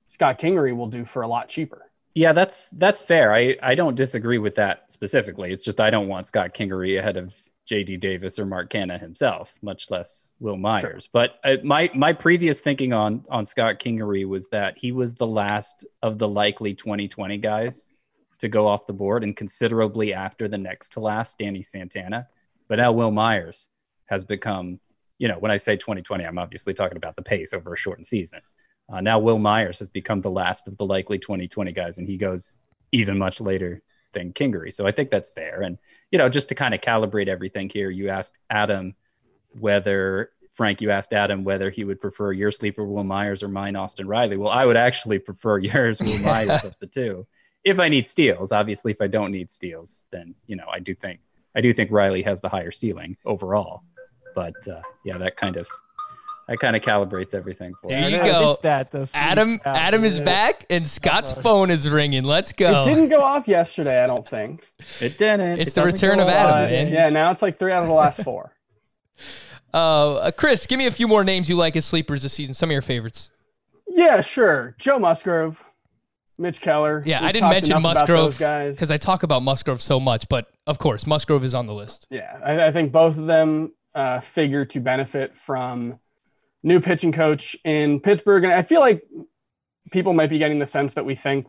Scott 0.06 0.38
Kingery 0.38 0.74
will 0.76 0.88
do 0.88 1.04
for 1.04 1.22
a 1.22 1.28
lot 1.28 1.48
cheaper. 1.48 1.90
Yeah, 2.14 2.32
that's 2.32 2.70
that's 2.70 3.02
fair. 3.02 3.34
I, 3.34 3.56
I 3.62 3.74
don't 3.74 3.94
disagree 3.94 4.38
with 4.38 4.54
that 4.54 4.90
specifically. 4.90 5.52
It's 5.52 5.64
just 5.64 5.80
I 5.80 5.90
don't 5.90 6.08
want 6.08 6.26
Scott 6.26 6.54
Kingery 6.54 6.98
ahead 6.98 7.18
of 7.18 7.34
JD 7.68 8.00
Davis 8.00 8.38
or 8.38 8.46
Mark 8.46 8.70
Canha 8.70 9.00
himself, 9.00 9.54
much 9.60 9.90
less 9.90 10.28
Wil 10.38 10.56
Myers. 10.56 11.08
But 11.12 11.38
uh, 11.42 11.56
my 11.64 11.90
my 11.94 12.12
previous 12.12 12.60
thinking 12.60 12.92
on 12.92 13.24
on 13.28 13.44
Scott 13.44 13.80
Kingery 13.80 14.26
was 14.26 14.48
that 14.48 14.78
he 14.78 14.92
was 14.92 15.14
the 15.14 15.26
last 15.26 15.84
of 16.02 16.18
the 16.18 16.28
likely 16.28 16.74
2020 16.74 17.38
guys 17.38 17.90
to 18.38 18.48
go 18.48 18.66
off 18.68 18.86
the 18.86 18.92
board 18.92 19.24
and 19.24 19.36
considerably 19.36 20.12
after 20.12 20.46
the 20.46 20.58
next 20.58 20.90
to 20.90 21.00
last, 21.00 21.38
Danny 21.38 21.62
Santana. 21.62 22.28
But 22.68 22.76
now 22.76 22.92
Wil 22.92 23.10
Myers 23.10 23.68
has 24.06 24.24
become, 24.24 24.78
you 25.18 25.28
know, 25.28 25.38
when 25.38 25.50
I 25.50 25.56
say 25.56 25.76
2020, 25.76 26.24
I'm 26.24 26.38
obviously 26.38 26.74
talking 26.74 26.96
about 26.96 27.16
the 27.16 27.22
pace 27.22 27.52
over 27.54 27.72
a 27.72 27.76
shortened 27.76 28.06
season. 28.06 28.40
Uh, 28.92 29.00
now 29.00 29.18
Wil 29.18 29.38
Myers 29.38 29.78
has 29.80 29.88
become 29.88 30.20
the 30.20 30.30
last 30.30 30.68
of 30.68 30.76
the 30.76 30.84
likely 30.84 31.18
2020 31.18 31.72
guys, 31.72 31.98
and 31.98 32.06
he 32.06 32.16
goes 32.16 32.56
even 32.92 33.18
much 33.18 33.40
later 33.40 33.82
Kingery. 34.16 34.72
So 34.72 34.86
I 34.86 34.92
think 34.92 35.10
that's 35.10 35.28
fair. 35.28 35.62
And 35.62 35.78
you 36.10 36.18
know, 36.18 36.28
just 36.28 36.48
to 36.48 36.54
kind 36.54 36.74
of 36.74 36.80
calibrate 36.80 37.28
everything 37.28 37.68
here, 37.68 37.90
you 37.90 38.08
asked 38.08 38.38
Adam 38.50 38.94
whether 39.58 40.30
Frank, 40.52 40.80
you 40.80 40.90
asked 40.90 41.12
Adam 41.12 41.44
whether 41.44 41.70
he 41.70 41.84
would 41.84 42.00
prefer 42.00 42.32
your 42.32 42.50
sleeper 42.50 42.84
Wil 42.84 43.04
Myers 43.04 43.42
or 43.42 43.48
mine 43.48 43.76
Austin 43.76 44.08
Riley. 44.08 44.38
Well, 44.38 44.50
I 44.50 44.64
would 44.64 44.76
actually 44.76 45.18
prefer 45.18 45.58
yours 45.58 46.00
Wil 46.00 46.18
Myers 46.18 46.64
of 46.64 46.78
the 46.78 46.86
two. 46.86 47.26
If 47.62 47.80
I 47.80 47.88
need 47.88 48.06
steals, 48.06 48.52
obviously, 48.52 48.92
if 48.92 49.00
I 49.00 49.06
don't 49.06 49.32
need 49.32 49.50
steals, 49.50 50.06
then 50.10 50.34
you 50.46 50.56
know 50.56 50.66
I 50.72 50.80
do 50.80 50.94
think 50.94 51.20
I 51.54 51.60
do 51.60 51.72
think 51.72 51.90
Riley 51.90 52.22
has 52.22 52.40
the 52.40 52.48
higher 52.48 52.70
ceiling 52.70 53.16
overall. 53.24 53.82
But 54.34 54.68
uh, 54.68 54.82
yeah, 55.04 55.18
that 55.18 55.36
kind 55.36 55.56
of 55.56 55.68
that 56.48 56.58
kind 56.60 56.76
of 56.76 56.82
calibrates 56.82 57.34
everything 57.34 57.74
for 57.80 57.88
There 57.90 58.00
me. 58.02 58.12
you 58.12 58.18
go. 58.18 58.56
that, 58.62 58.90
those 58.92 59.14
Adam 59.14 59.60
out 59.64 59.76
Adam 59.76 60.04
is 60.04 60.18
back 60.20 60.64
and 60.70 60.86
Scott's 60.86 61.32
phone 61.32 61.70
is 61.70 61.88
ringing. 61.88 62.24
Let's 62.24 62.52
go. 62.52 62.82
It 62.82 62.84
didn't 62.84 63.08
go 63.08 63.20
off 63.20 63.48
yesterday, 63.48 64.02
I 64.02 64.06
don't 64.06 64.26
think. 64.26 64.70
It 65.00 65.18
didn't. 65.18 65.60
It's 65.60 65.72
It 65.72 65.74
the 65.74 65.84
return 65.84 66.20
of. 66.20 66.28
Adam, 66.28 66.54
Uh, 66.54 66.58
man. 66.68 66.88
yeah, 66.92 67.08
now 67.08 67.30
it's 67.32 67.42
like 67.42 67.58
three 67.58 67.72
out 67.72 67.82
of 67.82 67.88
the 67.88 67.94
last 67.94 68.22
four. 68.22 68.52
Uh, 69.74 70.30
Chris, 70.30 70.66
give 70.66 70.78
me 70.78 70.86
a 70.86 70.90
few 70.90 71.06
more 71.06 71.22
names 71.22 71.50
you 71.50 71.56
like 71.56 71.76
as 71.76 71.84
sleepers 71.84 72.22
this 72.22 72.32
season. 72.32 72.54
Some 72.54 72.70
of 72.70 72.72
your 72.72 72.80
favorites. 72.80 73.28
yeah, 73.88 74.22
sure. 74.22 74.74
Joe 74.78 74.98
Musgrove, 74.98 75.62
Mitch 76.38 76.62
Keller. 76.62 77.02
Yeah, 77.04 77.20
We've 77.20 77.28
I 77.28 77.32
didn't 77.32 77.50
mention 77.50 77.82
Musgrove 77.82 78.38
guys. 78.38 78.76
because 78.76 78.90
I 78.90 78.96
talk 78.96 79.22
about 79.22 79.42
Musgrove 79.42 79.82
so 79.82 80.00
much, 80.00 80.28
but 80.30 80.46
of 80.66 80.78
course, 80.78 81.06
Musgrove 81.06 81.44
is 81.44 81.54
on 81.54 81.66
the 81.66 81.74
list. 81.74 82.06
Yeah, 82.08 82.38
I, 82.42 82.68
I 82.68 82.72
think 82.72 82.90
both 82.90 83.18
of 83.18 83.26
them 83.26 83.74
uh, 83.94 84.20
figure 84.20 84.64
to 84.64 84.80
benefit 84.80 85.36
from 85.36 85.98
new 86.66 86.80
pitching 86.80 87.12
coach 87.12 87.56
in 87.64 88.00
Pittsburgh, 88.00 88.42
and 88.42 88.52
I 88.52 88.62
feel 88.62 88.80
like 88.80 89.02
people 89.92 90.12
might 90.12 90.30
be 90.30 90.38
getting 90.38 90.58
the 90.58 90.66
sense 90.66 90.94
that 90.94 91.04
we 91.06 91.14
think 91.14 91.46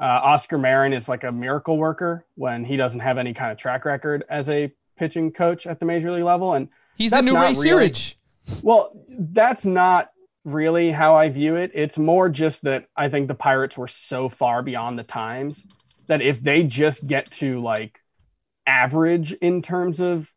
uh, 0.00 0.04
Oscar 0.04 0.58
Marin 0.58 0.92
is 0.92 1.08
like 1.08 1.24
a 1.24 1.32
miracle 1.32 1.76
worker 1.76 2.24
when 2.36 2.64
he 2.64 2.76
doesn't 2.76 3.00
have 3.00 3.18
any 3.18 3.34
kind 3.34 3.50
of 3.50 3.58
track 3.58 3.84
record 3.84 4.24
as 4.30 4.48
a 4.48 4.72
pitching 4.96 5.32
coach 5.32 5.66
at 5.66 5.80
the 5.80 5.86
major 5.86 6.12
league 6.12 6.22
level, 6.22 6.54
and 6.54 6.68
He's 6.96 7.10
the 7.10 7.16
That's 7.16 7.26
new 7.26 7.34
Ray 7.34 7.52
really- 7.70 7.90
Searage. 7.90 8.14
Well, 8.62 8.92
that's 9.08 9.66
not 9.66 10.10
really 10.44 10.92
how 10.92 11.16
I 11.16 11.28
view 11.28 11.56
it. 11.56 11.72
It's 11.74 11.98
more 11.98 12.28
just 12.28 12.62
that 12.62 12.86
I 12.96 13.08
think 13.08 13.26
the 13.26 13.34
Pirates 13.34 13.76
were 13.76 13.88
so 13.88 14.28
far 14.28 14.62
beyond 14.62 14.96
the 14.98 15.02
times 15.02 15.66
that 16.06 16.22
if 16.22 16.40
they 16.40 16.62
just 16.62 17.08
get 17.08 17.28
to 17.32 17.60
like 17.60 17.98
average 18.66 19.32
in 19.32 19.62
terms 19.62 19.98
of 19.98 20.30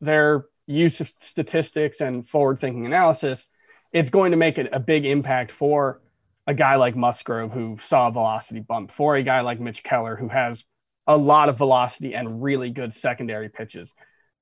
their 0.00 0.46
use 0.66 1.00
of 1.00 1.08
statistics 1.08 2.00
and 2.00 2.26
forward 2.26 2.58
thinking 2.58 2.86
analysis, 2.86 3.48
it's 3.92 4.10
going 4.10 4.30
to 4.30 4.36
make 4.36 4.58
a 4.58 4.80
big 4.80 5.04
impact 5.04 5.50
for 5.50 6.00
a 6.46 6.54
guy 6.54 6.76
like 6.76 6.96
Musgrove 6.96 7.52
who 7.52 7.76
saw 7.80 8.08
a 8.08 8.12
velocity 8.12 8.60
bump, 8.60 8.90
for 8.90 9.16
a 9.16 9.22
guy 9.22 9.40
like 9.40 9.60
Mitch 9.60 9.82
Keller 9.82 10.16
who 10.16 10.28
has 10.28 10.64
a 11.06 11.16
lot 11.16 11.48
of 11.48 11.58
velocity 11.58 12.14
and 12.14 12.42
really 12.42 12.70
good 12.70 12.92
secondary 12.92 13.48
pitches 13.48 13.92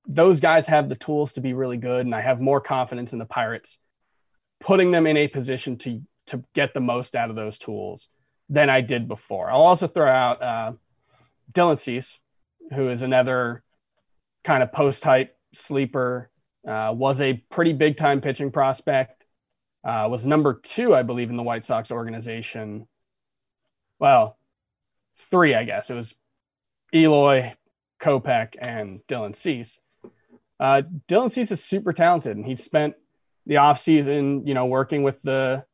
those 0.07 0.39
guys 0.39 0.67
have 0.67 0.89
the 0.89 0.95
tools 0.95 1.33
to 1.33 1.41
be 1.41 1.53
really 1.53 1.77
good, 1.77 2.05
and 2.05 2.15
I 2.15 2.21
have 2.21 2.41
more 2.41 2.61
confidence 2.61 3.13
in 3.13 3.19
the 3.19 3.25
Pirates 3.25 3.79
putting 4.59 4.91
them 4.91 5.07
in 5.07 5.17
a 5.17 5.27
position 5.27 5.77
to 5.79 6.01
to 6.27 6.43
get 6.53 6.73
the 6.73 6.79
most 6.79 7.15
out 7.15 7.29
of 7.29 7.35
those 7.35 7.57
tools 7.57 8.09
than 8.47 8.69
I 8.69 8.81
did 8.81 9.07
before. 9.07 9.49
I'll 9.49 9.61
also 9.61 9.87
throw 9.87 10.09
out 10.09 10.41
uh, 10.41 10.71
Dylan 11.53 11.77
Cease, 11.77 12.19
who 12.73 12.89
is 12.89 13.01
another 13.01 13.63
kind 14.43 14.61
of 14.61 14.71
post 14.71 15.03
type 15.03 15.35
sleeper. 15.53 16.29
Uh, 16.67 16.93
was 16.95 17.21
a 17.21 17.33
pretty 17.49 17.73
big 17.73 17.97
time 17.97 18.21
pitching 18.21 18.51
prospect 18.51 19.21
uh, 19.83 20.07
was 20.09 20.27
number 20.27 20.59
two, 20.61 20.93
I 20.93 21.01
believe, 21.03 21.29
in 21.29 21.37
the 21.37 21.43
White 21.43 21.63
Sox 21.63 21.91
organization. 21.91 22.87
Well, 23.99 24.37
three, 25.17 25.55
I 25.55 25.63
guess. 25.63 25.89
It 25.89 25.95
was 25.95 26.15
Eloy, 26.93 27.53
Kopech, 27.99 28.55
and 28.59 29.01
Dylan 29.07 29.35
Cease. 29.35 29.79
Uh, 30.59 30.83
Dylan 31.07 31.31
Cease 31.31 31.51
is 31.51 31.63
super 31.63 31.93
talented, 31.93 32.37
and 32.37 32.45
he 32.45 32.55
spent 32.55 32.93
the 33.47 33.55
offseason, 33.55 34.47
you 34.47 34.53
know, 34.53 34.67
working 34.67 35.03
with 35.03 35.21
the 35.23 35.65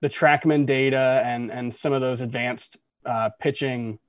the 0.00 0.08
TrackMan 0.08 0.66
data 0.66 1.22
and 1.24 1.52
and 1.52 1.72
some 1.72 1.92
of 1.92 2.00
those 2.00 2.20
advanced 2.20 2.78
uh, 3.06 3.30
pitching 3.38 4.00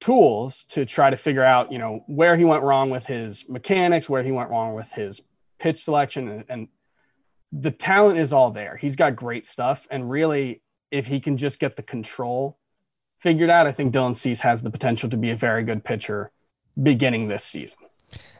tools 0.00 0.64
to 0.66 0.84
try 0.84 1.10
to 1.10 1.16
figure 1.16 1.44
out, 1.44 1.72
you 1.72 1.78
know, 1.78 2.04
where 2.06 2.36
he 2.36 2.44
went 2.44 2.62
wrong 2.62 2.90
with 2.90 3.06
his 3.06 3.48
mechanics, 3.48 4.08
where 4.08 4.22
he 4.22 4.32
went 4.32 4.50
wrong 4.50 4.74
with 4.74 4.92
his 4.92 5.22
pitch 5.58 5.82
selection, 5.82 6.28
and, 6.28 6.44
and 6.48 6.68
the 7.52 7.70
talent 7.70 8.18
is 8.18 8.32
all 8.32 8.50
there. 8.50 8.76
He's 8.76 8.96
got 8.96 9.16
great 9.16 9.46
stuff, 9.46 9.86
and 9.90 10.10
really, 10.10 10.62
if 10.90 11.06
he 11.06 11.20
can 11.20 11.36
just 11.36 11.58
get 11.58 11.76
the 11.76 11.82
control 11.82 12.58
figured 13.18 13.50
out, 13.50 13.66
I 13.66 13.72
think 13.72 13.94
Dylan 13.94 14.14
Cease 14.14 14.42
has 14.42 14.62
the 14.62 14.70
potential 14.70 15.08
to 15.08 15.16
be 15.16 15.30
a 15.30 15.36
very 15.36 15.64
good 15.64 15.82
pitcher 15.82 16.30
beginning 16.80 17.28
this 17.28 17.42
season. 17.42 17.78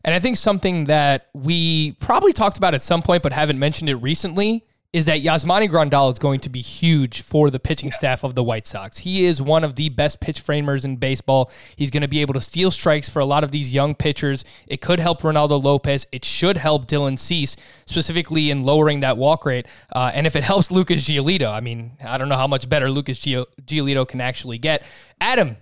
And 0.05 0.15
I 0.15 0.21
think 0.21 0.37
something 0.37 0.85
that 0.85 1.31
we 1.33 1.93
probably 1.93 2.33
talked 2.33 2.59
about 2.59 2.75
at 2.75 2.83
some 2.83 3.03
point, 3.03 3.23
but 3.23 3.33
haven't 3.33 3.59
mentioned 3.59 3.89
it 3.89 3.97
recently, 3.97 4.67
is 4.95 5.07
that 5.07 5.25
Yasmani 5.25 5.69
Grandal 5.69 6.09
is 6.09 6.21
going 6.21 6.39
to 6.39 6.49
be 6.49 6.61
huge 6.61 7.21
for 7.21 7.51
the 7.51 7.59
pitching 7.59 7.91
staff 7.91 8.23
of 8.23 8.37
the 8.37 8.45
White 8.45 8.65
Sox. 8.65 8.99
He 8.99 9.25
is 9.25 9.43
one 9.43 9.65
of 9.65 9.75
the 9.75 9.89
best 9.89 10.21
pitch 10.21 10.39
framers 10.39 10.85
in 10.85 10.99
baseball. 10.99 11.51
He's 11.75 11.91
going 11.91 12.03
to 12.03 12.09
be 12.09 12.21
able 12.21 12.35
to 12.35 12.41
steal 12.41 12.71
strikes 12.71 13.09
for 13.09 13.19
a 13.19 13.25
lot 13.25 13.43
of 13.43 13.51
these 13.51 13.75
young 13.75 13.97
pitchers. 13.97 14.45
It 14.69 14.81
could 14.81 15.01
help 15.01 15.23
Reynaldo 15.23 15.61
Lopez. 15.61 16.07
It 16.13 16.25
should 16.25 16.57
help 16.57 16.87
Dylan 16.87 17.19
Cease, 17.19 17.57
specifically 17.87 18.53
in 18.53 18.63
lowering 18.63 19.01
that 19.01 19.19
walk 19.19 19.45
rate. 19.45 19.67
Uh, 19.93 20.13
and 20.15 20.29
if 20.29 20.37
it 20.37 20.45
helps 20.45 20.71
Lucas 20.71 21.03
Giolito, 21.03 21.53
I 21.53 21.59
mean, 21.59 21.97
I 22.05 22.17
don't 22.17 22.29
know 22.29 22.37
how 22.37 22.47
much 22.47 22.69
better 22.69 22.89
Lucas 22.89 23.19
Giolito 23.19 24.07
can 24.07 24.21
actually 24.21 24.59
get. 24.59 24.85
Adam, 25.21 25.57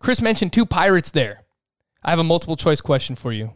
Chris 0.00 0.20
mentioned 0.20 0.52
two 0.52 0.66
Pirates 0.66 1.12
there. 1.12 1.44
I 2.02 2.10
have 2.10 2.18
a 2.18 2.24
multiple 2.24 2.56
choice 2.56 2.82
question 2.82 3.16
for 3.16 3.32
you. 3.32 3.54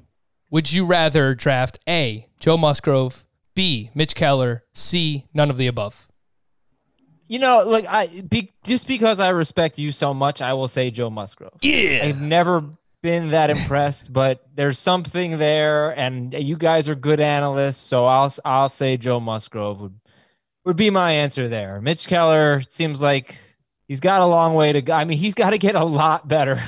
Would 0.50 0.72
you 0.72 0.86
rather 0.86 1.34
draft 1.34 1.78
A, 1.86 2.26
Joe 2.40 2.56
Musgrove, 2.56 3.26
B, 3.54 3.90
Mitch 3.94 4.14
Keller, 4.14 4.64
C, 4.72 5.26
none 5.32 5.50
of 5.50 5.56
the 5.56 5.66
above? 5.66 6.08
You 7.26 7.38
know, 7.38 7.62
like 7.66 7.86
I 7.86 8.06
be, 8.28 8.52
just 8.64 8.86
because 8.86 9.18
I 9.18 9.30
respect 9.30 9.78
you 9.78 9.92
so 9.92 10.12
much, 10.12 10.42
I 10.42 10.52
will 10.52 10.68
say 10.68 10.90
Joe 10.90 11.08
Musgrove. 11.08 11.58
Yeah. 11.62 12.02
I've 12.04 12.20
never 12.20 12.64
been 13.02 13.30
that 13.30 13.50
impressed, 13.56 14.12
but 14.12 14.46
there's 14.54 14.78
something 14.78 15.38
there, 15.38 15.90
and 15.98 16.34
you 16.34 16.56
guys 16.56 16.88
are 16.88 16.94
good 16.94 17.20
analysts, 17.20 17.78
so 17.78 18.04
I'll 18.04 18.32
I'll 18.44 18.68
say 18.68 18.96
Joe 18.96 19.20
Musgrove 19.20 19.80
would 19.80 19.98
would 20.64 20.76
be 20.76 20.90
my 20.90 21.12
answer 21.12 21.48
there. 21.48 21.80
Mitch 21.80 22.06
Keller 22.06 22.60
seems 22.68 23.00
like 23.00 23.38
he's 23.88 24.00
got 24.00 24.22
a 24.22 24.26
long 24.26 24.54
way 24.54 24.72
to 24.72 24.82
go. 24.82 24.92
I 24.92 25.04
mean, 25.04 25.18
he's 25.18 25.34
got 25.34 25.50
to 25.50 25.58
get 25.58 25.74
a 25.74 25.84
lot 25.84 26.28
better 26.28 26.60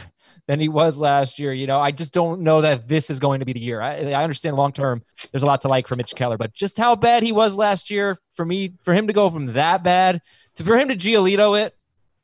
than 0.47 0.61
he 0.61 0.69
was 0.69 0.99
last 0.99 1.39
year. 1.39 1.53
You 1.53 1.67
know, 1.67 1.81
I 1.81 1.91
just 1.91 2.15
don't 2.15 2.41
know 2.41 2.61
that 2.61 2.89
this 2.89 3.11
is 3.11 3.19
going 3.19 3.41
to 3.41 3.47
be 3.47 3.53
the 3.53 3.61
year. 3.61 3.81
I, 3.81 4.13
I 4.13 4.23
understand 4.23 4.57
long 4.57 4.73
term, 4.73 5.03
there's 5.33 5.43
a 5.43 5.47
lot 5.47 5.61
to 5.63 5.69
like 5.69 5.87
for 5.87 5.97
Mitch 5.97 6.15
Keller, 6.15 6.39
but 6.39 6.53
just 6.53 6.79
how 6.79 6.97
bad 6.97 7.23
he 7.23 7.33
was 7.33 7.57
last 7.57 7.91
year 7.91 8.17
for 8.35 8.45
me, 8.45 8.75
for 8.83 8.95
him 8.95 9.07
to 9.07 9.13
go 9.13 9.31
from 9.31 9.53
that 9.55 9.83
bad 9.83 10.23
to 10.55 10.65
for 10.65 10.77
him 10.77 10.89
to 10.89 10.97
Giolito 10.97 11.61
it, 11.61 11.75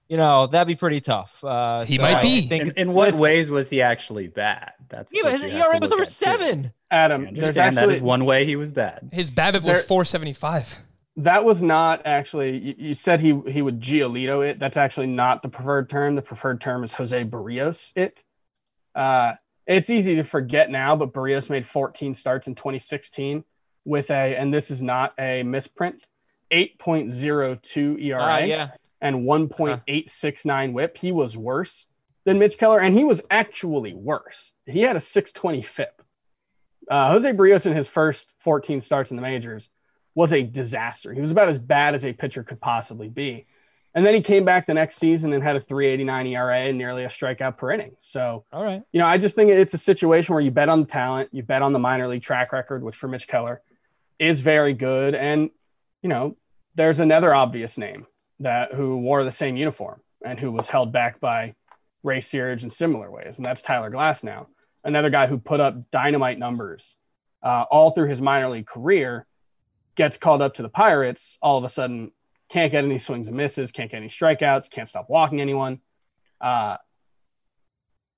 you 0.09 0.17
know, 0.17 0.47
that'd 0.47 0.69
be 0.69 0.75
pretty 0.75 1.01
tough. 1.01 1.43
Uh, 1.43 1.85
he 1.85 1.97
so 1.97 2.03
might 2.03 2.23
be. 2.23 2.39
I 2.39 2.47
think 2.47 2.69
in, 2.69 2.73
in 2.77 2.93
what 2.93 3.15
ways 3.15 3.49
was 3.51 3.71
he 3.71 3.81
actually 3.81 4.29
bad? 4.29 4.73
That's 4.89 5.13
yeah, 5.15 5.31
his 5.31 5.45
ERA 5.45 5.79
was 5.81 5.91
over 5.91 6.05
seven. 6.05 6.65
Too. 6.65 6.71
Adam, 6.91 7.35
there's 7.35 7.57
actually 7.57 7.87
that 7.87 7.95
is 7.95 8.01
one 8.03 8.27
way 8.27 8.45
he 8.45 8.55
was 8.55 8.71
bad. 8.71 9.09
His 9.11 9.31
BABIP 9.31 9.63
was 9.63 9.83
475 9.85 10.81
that 11.17 11.45
was 11.45 11.63
not 11.63 12.03
actually 12.05 12.59
you, 12.59 12.75
you, 12.79 12.95
said 12.95 13.21
he 13.21 13.39
he 13.49 13.63
would 13.63 13.81
giolito 13.81 14.47
it. 14.49 14.59
That's 14.59 14.77
actually 14.77 15.09
not 15.09 15.43
the 15.43 15.49
preferred 15.49 15.89
term. 15.89 16.15
The 16.15 16.23
preferred 16.23 16.61
term 16.61 16.85
is 16.85 16.95
jose 16.95 17.25
Berrios 17.25 17.93
it. 17.97 18.25
Uh, 18.95 19.35
it's 19.67 19.91
easy 19.91 20.17
to 20.17 20.25
forget 20.25 20.71
now 20.71 20.97
but 20.97 21.13
Berrios 21.13 21.51
made 21.51 21.67
14 21.67 22.15
starts 22.15 22.47
in 22.47 22.55
2016 22.55 23.45
with 23.85 24.11
a 24.11 24.37
and 24.37 24.53
this 24.53 24.71
is 24.71 24.83
not 24.83 25.15
a 25.19 25.43
misprint 25.43 26.07
8.02 26.51 28.03
era 28.03 28.23
uh, 28.23 28.39
yeah. 28.39 28.71
and 29.01 29.23
1.869 29.23 30.73
whip. 30.73 30.99
He 30.99 31.13
was 31.13 31.37
worse 31.37 31.87
than 32.25 32.39
mitch 32.39 32.59
keller 32.59 32.81
and 32.81 32.95
he 32.95 33.05
was 33.05 33.23
actually 33.31 33.95
worse. 33.95 34.55
He 34.67 34.83
had 34.83 34.97
a 34.97 35.01
620 35.01 35.63
fip. 35.63 36.03
Uh, 36.91 37.11
jose 37.11 37.31
Berrios 37.33 37.67
in 37.67 37.75
his 37.75 37.87
first 37.87 38.33
14 38.39 38.81
starts 38.81 39.11
in 39.11 39.17
the 39.17 39.23
majors 39.23 39.71
was 40.15 40.33
a 40.33 40.43
disaster. 40.43 41.13
He 41.13 41.21
was 41.21 41.31
about 41.31 41.49
as 41.49 41.59
bad 41.59 41.95
as 41.95 42.05
a 42.05 42.13
pitcher 42.13 42.43
could 42.43 42.61
possibly 42.61 43.09
be. 43.09 43.47
And 43.95 44.07
then 44.07 44.15
he 44.15 44.23
came 44.23 44.45
back 44.45 44.67
the 44.67 44.75
next 44.75 44.97
season 44.97 45.33
and 45.33 45.43
had 45.43 45.57
a 45.57 45.61
389 45.61 46.27
ERA 46.29 46.61
and 46.61 46.79
nearly 46.79 47.05
a 47.05 47.09
strikeout 47.09 47.59
per 47.59 47.73
inning. 47.73 47.93
So, 47.99 48.45
all 48.53 48.65
right. 48.65 48.83
You 48.91 49.01
know, 49.01 49.07
I 49.07 49.19
just 49.19 49.37
think 49.37 49.51
it's 49.51 49.75
a 49.75 49.79
situation 49.79 50.35
where 50.35 50.43
you 50.43 50.51
bet 50.51 50.71
on 50.71 50.81
the 50.81 50.87
talent, 50.87 51.29
you 51.33 51.43
bet 51.43 51.61
on 51.61 51.73
the 51.73 51.79
minor 51.79 52.09
league 52.09 52.23
track 52.23 52.53
record, 52.53 52.83
which 52.83 52.97
for 52.97 53.09
Mitch 53.09 53.29
Keller 53.29 53.61
is 54.19 54.41
very 54.41 54.73
good. 54.73 55.15
And, 55.15 55.51
you 56.03 56.09
know, 56.09 56.37
there's 56.75 57.01
another 57.01 57.35
obvious 57.35 57.77
name 57.77 58.07
that 58.41 58.73
who 58.73 58.97
wore 58.97 59.25
the 59.25 59.31
same 59.31 59.57
uniform 59.57 60.01
and 60.25 60.41
who 60.41 60.51
was 60.51 60.71
held 60.71 60.91
back 60.91 61.21
by 61.21 61.55
Ray 62.03 62.19
Searage 62.19 62.63
in 62.63 62.71
similar 62.71 63.11
ways. 63.11 63.37
And 63.37 63.45
that's 63.45 63.61
Tyler 63.61 63.91
Glasnow, 63.91 64.47
another 64.85 65.11
guy 65.11 65.27
who 65.27 65.39
put 65.39 65.61
up 65.61 65.91
dynamite 65.91 66.39
numbers 66.39 66.97
uh, 67.43 67.65
all 67.71 67.91
through 67.91 68.09
his 68.09 68.23
minor 68.23 68.49
league 68.49 68.67
career 68.67 69.27
gets 69.95 70.17
called 70.17 70.43
up 70.43 70.55
to 70.55 70.63
the 70.63 70.69
Pirates, 70.69 71.39
all 71.43 71.59
of 71.59 71.65
a 71.65 71.69
sudden 71.69 72.13
can't 72.49 72.71
get 72.71 72.85
any 72.85 72.99
swings 72.99 73.29
and 73.29 73.37
misses, 73.37 73.73
can't 73.73 73.91
get 73.91 73.99
any 73.99 74.09
strikeouts, 74.09 74.71
can't 74.71 74.89
stop 74.89 75.09
walking 75.09 75.41
anyone. 75.41 75.81
Uh, 76.41 76.77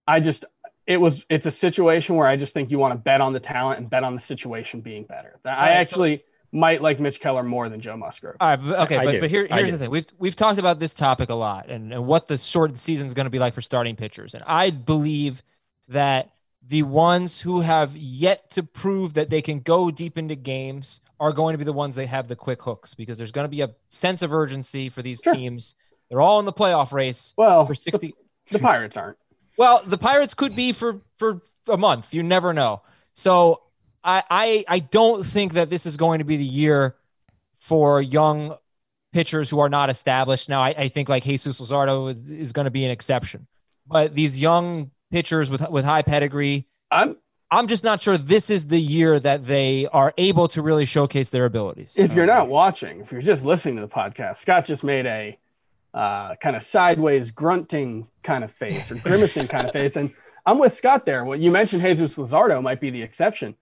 I 0.07 0.21
just, 0.21 0.45
it 0.87 0.99
was, 0.99 1.25
it's 1.31 1.47
a 1.47 1.51
situation 1.51 2.17
where 2.17 2.27
I 2.27 2.37
just 2.37 2.53
think 2.53 2.71
you 2.71 2.79
want 2.79 2.93
to 2.93 2.99
bet 2.99 3.21
on 3.21 3.33
the 3.33 3.41
talent 3.41 3.81
and 3.81 3.89
bet 3.89 4.05
on 4.05 4.15
the 4.15 4.21
situation 4.21 4.81
being 4.81 5.05
better. 5.05 5.39
I 5.45 5.49
right, 5.49 5.71
actually 5.71 6.19
so- 6.19 6.23
might 6.53 6.83
like 6.83 7.01
Mitch 7.01 7.21
Keller 7.21 7.43
more 7.43 7.69
than 7.69 7.81
Joe 7.81 7.97
Musgrove. 7.97 8.37
All 8.41 8.57
right, 8.57 8.61
okay, 8.83 8.99
but, 9.05 9.21
but 9.21 9.31
here, 9.31 9.47
here's 9.51 9.73
the 9.73 9.79
thing: 9.79 9.91
we've 9.91 10.07
we've 10.19 10.37
talked 10.37 10.59
about 10.59 10.79
this 10.79 10.95
topic 10.95 11.29
a 11.29 11.35
lot 11.35 11.69
and, 11.69 11.93
and 11.93 12.07
what 12.07 12.29
the 12.29 12.39
short 12.39 12.79
season 12.79 13.09
is 13.09 13.15
going 13.15 13.25
to 13.25 13.31
be 13.31 13.41
like 13.41 13.55
for 13.55 13.61
starting 13.61 13.97
pitchers, 13.97 14.35
and 14.35 14.45
I 14.47 14.71
believe 14.71 15.43
that 15.89 16.31
the 16.67 16.83
ones 16.83 17.41
who 17.41 17.61
have 17.61 17.97
yet 17.97 18.51
to 18.51 18.63
prove 18.63 19.15
that 19.15 19.31
they 19.31 19.43
can 19.43 19.61
go 19.61 19.91
deep 19.91 20.17
into 20.17 20.35
games 20.35 21.01
are 21.21 21.33
going 21.33 21.55
to 21.55 21.59
be 21.59 21.65
the 21.65 21.73
ones 21.73 21.95
that 21.97 22.07
have 22.07 22.29
the 22.29 22.37
quick 22.37 22.63
hooks 22.63 22.95
because 22.95 23.19
there's 23.19 23.33
going 23.33 23.45
to 23.45 23.51
be 23.51 23.61
a 23.61 23.71
sense 23.89 24.23
of 24.23 24.33
urgency 24.33 24.89
for 24.89 25.03
these 25.03 25.21
sure. 25.23 25.35
teams. 25.35 25.75
They're 26.09 26.21
all 26.21 26.39
in 26.39 26.47
the 26.47 26.53
playoff 26.53 26.93
race. 26.93 27.35
Well, 27.37 27.67
for 27.67 27.75
60 27.75 28.07
the, 28.07 28.15
the 28.51 28.59
Pirates 28.59 28.97
aren't. 28.97 29.19
Well, 29.57 29.83
the 29.85 29.99
Pirates 29.99 30.35
could 30.35 30.57
be 30.57 30.73
for 30.73 31.01
for 31.17 31.43
a 31.69 31.77
month. 31.77 32.13
You 32.13 32.23
never 32.23 32.53
know. 32.53 32.83
So 33.13 33.63
I 34.03 34.23
I 34.29 34.65
I 34.69 34.79
don't 34.81 35.25
think 35.25 35.53
that 35.53 35.71
this 35.71 35.87
is 35.87 35.97
going 35.97 36.19
to 36.19 36.25
be 36.25 36.37
the 36.37 36.45
year 36.45 36.97
for 37.59 38.03
young 38.03 38.57
pitchers 39.13 39.49
who 39.49 39.61
are 39.61 39.69
not 39.69 39.91
established. 39.91 40.49
Now 40.49 40.61
I, 40.61 40.75
I 40.77 40.89
think 40.89 41.09
like 41.09 41.23
Jesus 41.23 41.61
Luzardo 41.61 42.11
is, 42.11 42.29
is 42.29 42.53
going 42.53 42.65
to 42.65 42.71
be 42.71 42.85
an 42.85 42.91
exception. 42.91 43.47
But 43.87 44.15
these 44.15 44.41
young 44.41 44.91
pitchers 45.15 45.49
with 45.49 45.71
with 45.71 45.85
high 45.85 46.03
pedigree. 46.03 46.67
I'm 46.91 47.17
I'm 47.49 47.69
just 47.69 47.85
not 47.85 48.03
sure 48.03 48.19
this 48.19 48.51
is 48.51 48.67
the 48.67 48.81
year 48.81 49.21
that 49.21 49.45
they 49.45 49.87
are 49.93 50.13
able 50.19 50.49
to 50.49 50.61
really 50.61 50.85
showcase 50.85 51.31
their 51.31 51.45
abilities. 51.45 51.95
If 51.97 52.15
you're 52.15 52.27
not 52.27 52.49
watching, 52.49 53.01
if 53.01 53.13
you're 53.13 53.21
just 53.21 53.45
listening 53.45 53.77
to 53.77 53.83
the 53.83 53.89
podcast, 53.89 54.37
Scott 54.37 54.65
just 54.65 54.83
made 54.83 55.07
a 55.07 55.39
uh, 55.95 56.35
kind 56.37 56.57
of 56.57 56.65
sideways 56.65 57.31
grunting 57.31 58.09
kind 58.25 58.43
of 58.43 58.51
face 58.51 58.91
or 58.91 58.97
grimacing 58.97 59.47
kind 59.47 59.69
of 59.69 59.73
face. 59.81 59.95
And 59.95 60.11
I'm 60.45 60.59
with 60.59 60.73
Scott 60.73 61.07
there. 61.07 61.25
What 61.25 61.39
you 61.39 61.53
mentioned, 61.53 61.83
Jesus 61.83 62.17
Luzardo 62.17 62.61
might 62.61 62.81
be 62.81 62.91
the 62.91 63.03
exception. 63.03 63.55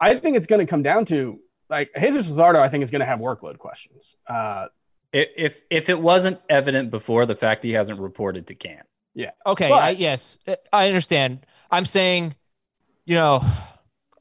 I 0.00 0.14
think 0.14 0.38
it's 0.38 0.46
going 0.46 0.64
to 0.64 0.70
come 0.70 0.82
down 0.82 1.04
to 1.06 1.38
like 1.68 1.90
Jesus 2.00 2.30
Luzardo, 2.30 2.56
I 2.60 2.70
think 2.70 2.82
is 2.82 2.90
going 2.90 3.00
to 3.00 3.06
have 3.06 3.18
workload 3.18 3.58
questions. 3.58 4.16
Uh, 4.26 4.68
if 5.12 5.60
if 5.68 5.90
it 5.90 6.00
wasn't 6.00 6.40
evident 6.48 6.90
before 6.90 7.26
the 7.26 7.36
fact 7.36 7.64
he 7.64 7.72
hasn't 7.72 8.00
reported 8.00 8.46
to 8.46 8.54
camp, 8.54 8.86
yeah. 9.16 9.30
Okay. 9.44 9.68
But, 9.68 9.82
I, 9.82 9.90
yes, 9.90 10.38
I 10.72 10.86
understand. 10.86 11.44
I'm 11.70 11.84
saying, 11.84 12.36
you 13.06 13.14
know, 13.14 13.42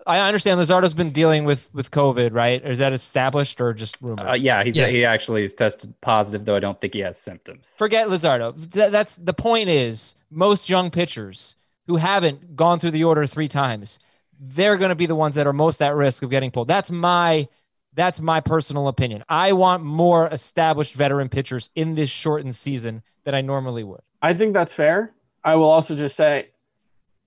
I 0.07 0.19
understand 0.19 0.59
Luzardo's 0.59 0.93
been 0.93 1.11
dealing 1.11 1.45
with 1.45 1.73
with 1.73 1.91
COVID, 1.91 2.33
right? 2.33 2.63
Is 2.63 2.79
that 2.79 2.93
established 2.93 3.59
or 3.59 3.73
just 3.73 4.01
rumor? 4.01 4.27
Uh, 4.27 4.33
yeah, 4.33 4.63
he's 4.63 4.77
yeah. 4.77 4.87
he 4.87 5.03
actually 5.03 5.43
is 5.43 5.53
tested 5.53 5.99
positive, 5.99 6.45
though 6.45 6.55
I 6.55 6.59
don't 6.59 6.79
think 6.79 6.93
he 6.93 7.01
has 7.01 7.17
symptoms. 7.17 7.75
Forget 7.77 8.07
Luzardo. 8.07 8.53
Th- 8.71 8.91
that's 8.91 9.15
the 9.15 9.33
point. 9.33 9.69
Is 9.69 10.15
most 10.31 10.69
young 10.69 10.91
pitchers 10.91 11.55
who 11.87 11.97
haven't 11.97 12.55
gone 12.55 12.79
through 12.79 12.91
the 12.91 13.03
order 13.03 13.27
three 13.27 13.47
times, 13.47 13.99
they're 14.39 14.77
going 14.77 14.89
to 14.89 14.95
be 14.95 15.05
the 15.05 15.15
ones 15.15 15.35
that 15.35 15.45
are 15.45 15.53
most 15.53 15.81
at 15.81 15.93
risk 15.95 16.23
of 16.23 16.29
getting 16.29 16.51
pulled. 16.51 16.67
That's 16.67 16.89
my 16.91 17.47
that's 17.95 18.21
my 18.21 18.41
personal 18.41 18.87
opinion. 18.87 19.23
I 19.27 19.53
want 19.53 19.83
more 19.83 20.27
established 20.27 20.93
veteran 20.95 21.29
pitchers 21.29 21.69
in 21.75 21.95
this 21.95 22.09
shortened 22.09 22.55
season 22.55 23.03
than 23.23 23.33
I 23.33 23.41
normally 23.41 23.83
would. 23.83 24.01
I 24.21 24.33
think 24.33 24.53
that's 24.53 24.73
fair. 24.73 25.13
I 25.43 25.55
will 25.55 25.69
also 25.69 25.95
just 25.95 26.15
say, 26.15 26.49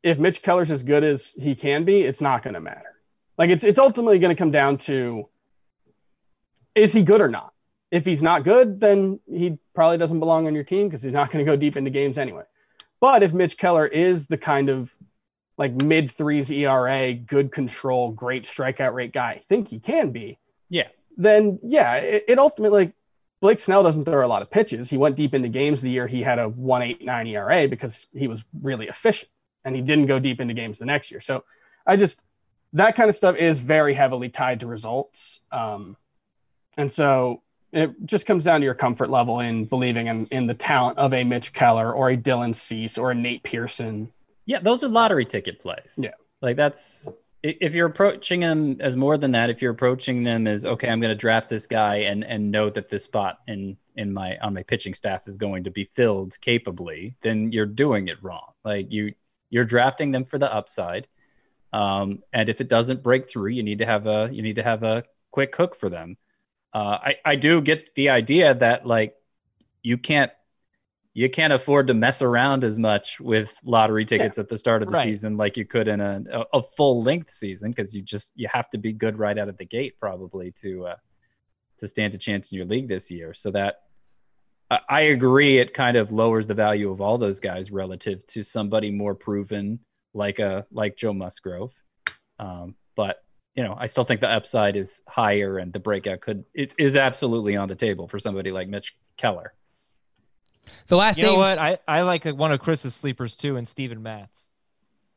if 0.03 0.19
Mitch 0.19 0.43
Keller's 0.43 0.71
as 0.71 0.83
good 0.83 1.05
as 1.05 1.35
he 1.39 1.55
can 1.55 1.85
be, 1.85 2.03
it's 2.03 2.21
not 2.21 2.43
going 2.43 2.55
to 2.55 2.61
matter. 2.61 2.97
Like 3.37 3.51
it's 3.51 3.65
it's 3.65 3.79
ultimately 3.79 4.19
going 4.19 4.35
to 4.35 4.39
come 4.39 4.51
down 4.51 4.79
to 4.79 5.29
is 6.75 6.93
he 6.93 7.03
good 7.03 7.21
or 7.21 7.29
not? 7.29 7.53
If 7.91 8.05
he's 8.05 8.23
not 8.23 8.45
good, 8.45 8.81
then 8.81 9.21
he 9.27 9.59
probably 9.75 9.97
doesn't 9.97 10.21
belong 10.21 10.47
on 10.47 10.55
your 10.55 10.65
team 10.65 10.89
because 10.89 11.03
he's 11.03 11.13
not 11.13 11.31
going 11.31 11.45
to 11.45 11.51
go 11.51 11.57
deep 11.57 11.77
into 11.77 11.91
games 11.91 12.19
anyway. 12.19 12.45
But 13.01 13.23
if 13.23 13.33
Mitch 13.33 13.57
Keller 13.57 13.87
is 13.87 14.27
the 14.27 14.37
kind 14.37 14.69
of 14.69 14.95
like 15.57 15.73
mid 15.73 16.11
threes 16.11 16.51
ERA, 16.51 17.15
good 17.15 17.51
control, 17.51 18.11
great 18.11 18.43
strikeout 18.43 18.93
rate 18.93 19.13
guy, 19.13 19.33
I 19.33 19.39
think 19.39 19.69
he 19.69 19.79
can 19.79 20.11
be. 20.11 20.39
Yeah. 20.69 20.89
Then 21.17 21.59
yeah, 21.63 21.97
it, 21.97 22.25
it 22.29 22.39
ultimately 22.39 22.87
like 22.87 22.95
Blake 23.41 23.59
Snell 23.59 23.83
doesn't 23.83 24.05
throw 24.05 24.25
a 24.25 24.29
lot 24.29 24.43
of 24.43 24.51
pitches. 24.51 24.91
He 24.91 24.97
went 24.97 25.17
deep 25.17 25.35
into 25.35 25.49
games 25.49 25.83
the 25.83 25.91
year 25.91 26.07
he 26.07 26.23
had 26.23 26.39
a 26.39 26.49
189 26.49 27.27
ERA 27.29 27.69
because 27.69 28.07
he 28.13 28.29
was 28.29 28.45
really 28.61 28.89
efficient 28.89 29.31
and 29.65 29.77
he 29.77 29.83
didn't 29.83 30.07
go 30.07 30.19
deep 30.19 30.41
into 30.41 30.55
games 30.55 30.79
the 30.79 30.87
next 30.87 31.11
year. 31.11 31.21
So 31.21 31.45
I 31.87 31.97
just 31.97 32.23
that 32.75 32.97
kind 32.97 33.09
of 33.09 33.17
stuff 33.17 33.37
is 33.37 33.61
very 33.61 33.95
heavily 33.95 34.29
tied 34.29 34.61
to 34.61 34.67
results. 34.67 35.41
Um, 35.51 35.97
and 36.77 36.91
so 36.91 37.43
it 37.73 37.93
just 38.05 38.27
comes 38.27 38.45
down 38.45 38.61
to 38.61 38.65
your 38.65 38.75
comfort 38.75 39.11
level 39.11 39.41
in 39.41 39.65
believing 39.65 40.07
in, 40.07 40.27
in 40.27 40.47
the 40.47 40.55
talent 40.55 40.99
of 40.99 41.13
a 41.13 41.25
Mitch 41.25 41.53
Keller 41.53 41.93
or 41.93 42.11
a 42.11 42.17
Dylan 42.17 42.55
Cease 42.55 42.99
or 42.99 43.11
a 43.11 43.15
Nate 43.15 43.43
Pearson. 43.43 44.13
Yeah, 44.47 44.61
those 44.61 44.83
are 44.85 44.89
lottery 44.89 45.25
ticket 45.25 45.61
plays. 45.61 45.95
Yeah. 45.97 46.13
Like 46.41 46.57
that's 46.57 47.09
if 47.43 47.75
you're 47.75 47.87
approaching 47.87 48.41
them 48.41 48.81
as 48.81 48.97
more 48.97 49.17
than 49.17 49.33
that, 49.33 49.51
if 49.51 49.63
you're 49.63 49.73
approaching 49.73 50.25
them 50.25 50.47
as 50.47 50.65
okay, 50.65 50.89
I'm 50.89 51.01
going 51.01 51.11
to 51.11 51.15
draft 51.17 51.49
this 51.49 51.67
guy 51.67 51.97
and 51.97 52.25
and 52.25 52.51
know 52.51 52.69
that 52.71 52.89
this 52.89 53.05
spot 53.05 53.39
in 53.47 53.77
in 53.97 54.13
my 54.13 54.37
on 54.39 54.55
my 54.55 54.63
pitching 54.63 54.95
staff 54.95 55.27
is 55.27 55.37
going 55.37 55.65
to 55.65 55.71
be 55.71 55.85
filled 55.85 56.41
capably, 56.41 57.17
then 57.23 57.53
you're 57.53 57.67
doing 57.67 58.09
it 58.09 58.23
wrong. 58.23 58.53
Like 58.65 58.91
you 58.91 59.15
you're 59.51 59.65
drafting 59.65 60.13
them 60.13 60.25
for 60.25 60.39
the 60.39 60.53
upside. 60.53 61.07
Um, 61.73 62.23
and 62.33 62.49
if 62.49 62.61
it 62.61 62.69
doesn't 62.69 63.03
break 63.03 63.29
through, 63.29 63.51
you 63.51 63.63
need 63.63 63.79
to 63.79 63.87
have 63.87 64.07
a 64.07 64.29
you 64.33 64.43
need 64.43 64.57
to 64.57 64.63
have 64.63 64.83
a 64.83 65.05
quick 65.31 65.55
hook 65.55 65.77
for 65.77 65.89
them. 65.89 66.17
Uh, 66.73 66.99
I 67.03 67.17
I 67.25 67.37
do 67.37 67.61
get 67.61 67.95
the 67.95 68.11
idea 68.11 68.55
that 68.55 68.85
like 68.85 69.15
you 69.83 69.97
can't 69.97 70.33
you 71.19 71.29
can't 71.29 71.53
afford 71.53 71.89
to 71.89 71.95
mess 71.95 72.23
around 72.23 72.63
as 72.63 72.79
much 72.79 73.19
with 73.19 73.53
lottery 73.65 74.05
tickets 74.05 74.39
at 74.39 74.49
the 74.49 74.57
start 74.57 74.83
of 74.83 74.89
the 74.89 74.95
Right. 74.95 75.03
season 75.03 75.37
like 75.37 75.57
you 75.57 75.65
could 75.65 75.89
in 75.89 76.01
a, 76.01 76.23
a, 76.53 76.63
full 76.63 77.03
length 77.03 77.33
season 77.33 77.73
because 77.73 77.93
you 77.93 78.03
just 78.03 78.31
you 78.37 78.47
have 78.53 78.71
to 78.71 78.79
be 78.79 78.93
good 78.93 79.19
right 79.19 79.37
out 79.37 79.49
of 79.49 79.57
the 79.57 79.65
gate 79.65 79.99
probably 79.99 80.53
to 80.61 80.87
uh, 80.87 80.97
to 81.79 81.89
stand 81.89 82.15
a 82.15 82.19
chance 82.19 82.53
in 82.53 82.57
your 82.57 82.67
league 82.67 82.87
this 82.87 83.11
year. 83.11 83.35
So 83.35 83.51
that 83.51 83.81
I, 84.71 84.79
I 84.89 85.01
agree, 85.01 85.59
it 85.59 85.75
kind 85.75 85.97
of 85.97 86.13
lowers 86.13 86.47
the 86.47 86.55
value 86.55 86.89
of 86.89 87.01
all 87.01 87.19
those 87.19 87.41
guys 87.41 87.73
relative 87.73 88.25
to 88.29 88.45
somebody 88.45 88.93
more 88.93 89.17
proven 89.17 89.81
like 90.15 90.39
a 90.39 90.67
like 90.71 90.97
Joe 90.97 91.15
Musgrove. 91.15 91.73
Um, 92.39 92.77
but 92.95 93.25
you 93.57 93.65
know, 93.65 93.75
I 93.77 93.87
still 93.87 94.05
think 94.05 94.21
the 94.21 94.31
upside 94.31 94.77
is 94.77 95.03
higher, 95.09 95.59
and 95.59 95.73
the 95.73 95.81
breakout 95.81 96.21
could 96.21 96.45
is, 96.55 96.77
is 96.79 96.97
absolutely 96.97 97.57
on 97.57 97.67
the 97.67 97.75
table 97.75 98.07
for 98.07 98.21
somebody 98.21 98.53
like 98.53 98.69
Mitch 98.69 98.95
Keller. 99.17 99.53
The 100.89 100.97
last 100.97 101.19
You 101.19 101.25
know 101.25 101.37
names, 101.37 101.59
what? 101.59 101.59
I, 101.61 101.79
I 101.87 102.03
like 102.03 102.25
one 102.25 102.53
of 102.53 102.61
Chris's 102.61 102.95
sleepers 102.95 103.37
too, 103.37 103.57
and 103.57 103.67
Steven 103.67 104.03
Matz. 104.03 104.45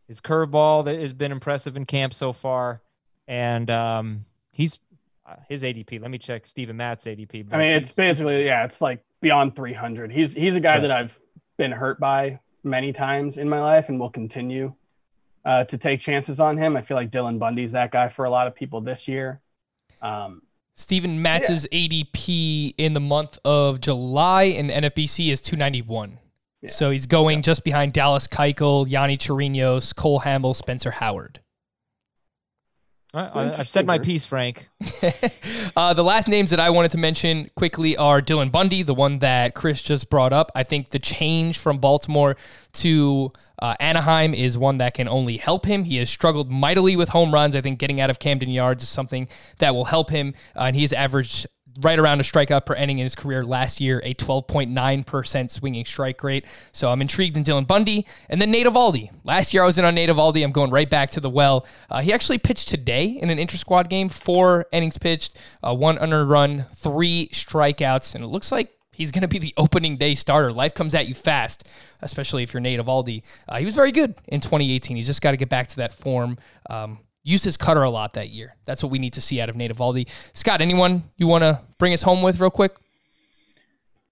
His 0.07 0.19
curveball 0.21 0.85
that 0.85 0.99
has 0.99 1.13
been 1.13 1.31
impressive 1.31 1.77
in 1.77 1.85
camp 1.85 2.13
so 2.13 2.33
far, 2.33 2.81
and 3.27 3.69
um, 3.69 4.25
he's 4.51 4.79
uh, 5.25 5.35
his 5.47 5.63
ADP. 5.63 6.01
Let 6.01 6.11
me 6.11 6.17
check 6.17 6.45
Steven 6.47 6.75
Matz 6.75 7.05
ADP. 7.05 7.47
I 7.53 7.57
mean, 7.57 7.67
it's 7.73 7.91
basically, 7.91 8.45
yeah, 8.45 8.65
it's 8.65 8.81
like 8.81 9.03
beyond 9.21 9.55
300. 9.55 10.11
He's, 10.11 10.33
he's 10.35 10.55
a 10.55 10.59
guy 10.59 10.73
Right. 10.73 10.81
that 10.81 10.91
I've 10.91 11.19
been 11.57 11.71
hurt 11.71 11.99
by 11.99 12.39
many 12.63 12.91
times 12.91 13.37
in 13.37 13.47
my 13.47 13.61
life 13.61 13.87
and 13.87 13.99
will 13.99 14.09
continue 14.09 14.73
uh, 15.45 15.63
to 15.65 15.77
take 15.77 15.99
chances 16.01 16.39
on 16.41 16.57
him. 16.57 16.75
I 16.75 16.81
feel 16.81 16.97
like 16.97 17.09
Dylan 17.11 17.39
Bundy's 17.39 17.71
that 17.71 17.91
guy 17.91 18.09
for 18.09 18.25
a 18.25 18.29
lot 18.29 18.47
of 18.47 18.55
people 18.55 18.81
this 18.81 19.07
year. 19.07 19.39
Um, 20.01 20.41
Steven 20.73 21.21
Matz's 21.21 21.67
ADP 21.71 22.73
in 22.77 22.93
the 22.93 22.99
month 22.99 23.39
of 23.45 23.81
July 23.81 24.43
in 24.43 24.67
NFBC 24.67 25.31
is 25.31 25.41
291. 25.41 26.19
Yeah. 26.61 26.69
So 26.69 26.91
he's 26.91 27.05
going 27.05 27.41
just 27.41 27.63
behind 27.63 27.93
Dallas 27.93 28.27
Keuchel, 28.27 28.87
Yonny 28.87 29.17
Chirinos, 29.17 29.95
Cole 29.95 30.21
Hamels, 30.21 30.55
Spencer 30.55 30.91
Howard. 30.91 31.39
I, 33.13 33.25
It's 33.25 33.35
I, 33.35 33.47
I've 33.47 33.67
said 33.67 33.85
my 33.85 33.99
piece, 33.99 34.25
Frank. 34.25 34.69
uh, 35.75 35.93
the 35.93 36.03
last 36.03 36.27
names 36.27 36.51
that 36.51 36.59
I 36.61 36.69
wanted 36.69 36.91
to 36.91 36.97
mention 36.97 37.49
quickly 37.55 37.97
are 37.97 38.21
Dylan 38.21 38.51
Bundy, 38.51 38.83
the 38.83 38.93
one 38.93 39.19
that 39.19 39.53
Chris 39.53 39.81
just 39.81 40.09
brought 40.09 40.31
up. 40.31 40.51
I 40.55 40.63
think 40.63 40.91
the 40.91 40.99
change 40.99 41.57
from 41.57 41.79
Baltimore 41.79 42.37
to 42.73 43.33
uh, 43.61 43.75
Anaheim 43.79 44.33
is 44.33 44.57
one 44.57 44.77
that 44.79 44.93
can 44.93 45.07
only 45.07 45.37
help 45.37 45.65
him. 45.65 45.83
He 45.83 45.97
has 45.97 46.09
struggled 46.09 46.51
mightily 46.51 46.95
with 46.95 47.09
home 47.09 47.33
runs. 47.33 47.55
I 47.55 47.61
think 47.61 47.79
getting 47.79 47.99
out 47.99 48.09
of 48.09 48.19
Camden 48.19 48.49
Yards 48.49 48.83
is 48.83 48.89
something 48.89 49.27
that 49.59 49.75
will 49.75 49.85
help 49.85 50.09
him. 50.09 50.33
Uh, 50.55 50.63
and 50.63 50.75
he's 50.75 50.93
averaged 50.93 51.47
right 51.79 51.99
around 51.99 52.19
a 52.19 52.23
strikeout 52.23 52.65
per 52.65 52.75
inning 52.75 52.99
in 52.99 53.03
his 53.03 53.15
career 53.15 53.45
last 53.45 53.79
year, 53.79 54.01
a 54.03 54.13
12.9% 54.15 55.51
swinging 55.51 55.85
strike 55.85 56.23
rate. 56.23 56.45
So 56.71 56.89
I'm 56.89 57.01
intrigued 57.01 57.37
in 57.37 57.43
Dylan 57.43 57.67
Bundy. 57.67 58.05
And 58.29 58.41
then 58.41 58.51
Nate 58.51 58.65
Eovaldi. 58.65 59.09
Last 59.23 59.53
year 59.53 59.63
I 59.63 59.65
was 59.65 59.77
in 59.77 59.85
on 59.85 59.95
Nate 59.95 60.09
Eovaldi. 60.09 60.43
I'm 60.43 60.51
going 60.51 60.71
right 60.71 60.89
back 60.89 61.11
to 61.11 61.19
the 61.19 61.29
well. 61.29 61.65
Uh, 61.89 62.01
he 62.01 62.11
actually 62.11 62.39
pitched 62.39 62.67
today 62.67 63.05
in 63.05 63.29
an 63.29 63.39
inter 63.39 63.57
squad 63.57 63.89
game, 63.89 64.09
four 64.09 64.65
innings 64.71 64.97
pitched, 64.97 65.39
uh, 65.63 65.73
one 65.73 65.97
under 65.97 66.25
run, 66.25 66.65
three 66.75 67.29
strikeouts. 67.31 68.15
And 68.15 68.23
it 68.23 68.27
looks 68.27 68.51
like 68.51 68.71
he's 69.01 69.11
going 69.11 69.21
to 69.21 69.27
be 69.27 69.39
the 69.39 69.53
opening 69.57 69.97
day 69.97 70.15
starter. 70.15 70.51
Life 70.51 70.73
comes 70.73 70.95
at 70.95 71.07
you 71.07 71.13
fast, 71.13 71.67
especially 72.01 72.43
if 72.43 72.53
you're 72.53 72.61
Nate 72.61 72.79
Eovaldi. 72.79 73.23
Uh, 73.49 73.57
he 73.57 73.65
was 73.65 73.75
very 73.75 73.91
good 73.91 74.15
in 74.27 74.39
2018. 74.39 74.95
He's 74.95 75.07
just 75.07 75.21
got 75.21 75.31
to 75.31 75.37
get 75.37 75.49
back 75.49 75.67
to 75.69 75.77
that 75.77 75.93
form. 75.93 76.37
Um, 76.69 76.99
used 77.23 77.43
his 77.43 77.57
cutter 77.57 77.83
a 77.83 77.89
lot 77.89 78.13
that 78.13 78.29
year. 78.29 78.55
That's 78.65 78.81
what 78.81 78.91
we 78.91 78.99
need 78.99 79.13
to 79.13 79.21
see 79.21 79.41
out 79.41 79.49
of 79.49 79.55
Nate 79.55 79.71
Eovaldi. 79.71 80.07
Scott, 80.33 80.61
anyone 80.61 81.03
you 81.17 81.27
want 81.27 81.43
to 81.43 81.61
bring 81.77 81.93
us 81.93 82.03
home 82.03 82.21
with 82.21 82.39
real 82.39 82.49
quick? 82.49 82.75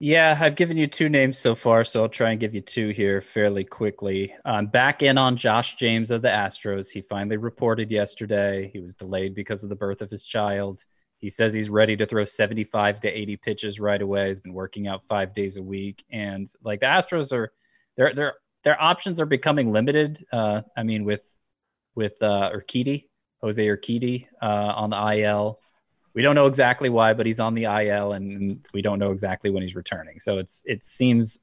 Yeah, 0.02 0.38
I've 0.40 0.56
given 0.56 0.78
you 0.78 0.86
two 0.86 1.10
names 1.10 1.36
so 1.36 1.54
far, 1.54 1.84
so 1.84 2.02
I'll 2.02 2.08
try 2.08 2.30
and 2.30 2.40
give 2.40 2.54
you 2.54 2.62
two 2.62 2.88
here 2.88 3.20
fairly 3.20 3.64
quickly. 3.64 4.34
I'm 4.46 4.66
back 4.66 5.02
in 5.02 5.18
on 5.18 5.36
Josh 5.36 5.76
James 5.76 6.10
of 6.10 6.22
the 6.22 6.28
Astros. 6.28 6.90
He 6.90 7.02
finally 7.02 7.36
reported 7.36 7.90
yesterday. 7.90 8.70
He 8.72 8.80
was 8.80 8.94
delayed 8.94 9.34
because 9.34 9.62
of 9.62 9.68
the 9.68 9.76
birth 9.76 10.00
of 10.00 10.10
his 10.10 10.24
child. 10.24 10.84
He 11.20 11.28
says 11.30 11.52
he's 11.52 11.68
ready 11.68 11.96
to 11.96 12.06
throw 12.06 12.24
75 12.24 13.00
to 13.00 13.08
80 13.08 13.36
pitches 13.36 13.78
right 13.78 14.00
away. 14.00 14.28
He's 14.28 14.40
been 14.40 14.54
working 14.54 14.88
out 14.88 15.04
five 15.04 15.34
days 15.34 15.56
a 15.56 15.62
week, 15.62 16.04
and 16.10 16.50
like 16.64 16.80
the 16.80 16.86
Astros 16.86 17.32
are, 17.32 17.52
their 17.96 18.14
their 18.14 18.34
their 18.64 18.82
options 18.82 19.20
are 19.20 19.26
becoming 19.26 19.70
limited. 19.70 20.24
Uh, 20.32 20.62
I 20.76 20.82
mean, 20.82 21.04
with 21.04 21.22
with 21.94 22.20
uh, 22.22 22.50
Urquidy, 22.54 23.08
Jose 23.42 23.64
Urquidy 23.64 24.26
uh, 24.40 24.72
on 24.76 24.90
the 24.90 25.18
IL. 25.18 25.58
We 26.14 26.22
don't 26.22 26.34
know 26.34 26.46
exactly 26.46 26.88
why, 26.88 27.12
but 27.12 27.26
he's 27.26 27.38
on 27.38 27.54
the 27.54 27.64
IL, 27.64 28.12
and 28.12 28.66
we 28.74 28.82
don't 28.82 28.98
know 28.98 29.12
exactly 29.12 29.50
when 29.50 29.62
he's 29.62 29.76
returning. 29.76 30.18
So 30.20 30.38
it's 30.38 30.64
it 30.66 30.84
seems 30.84 31.40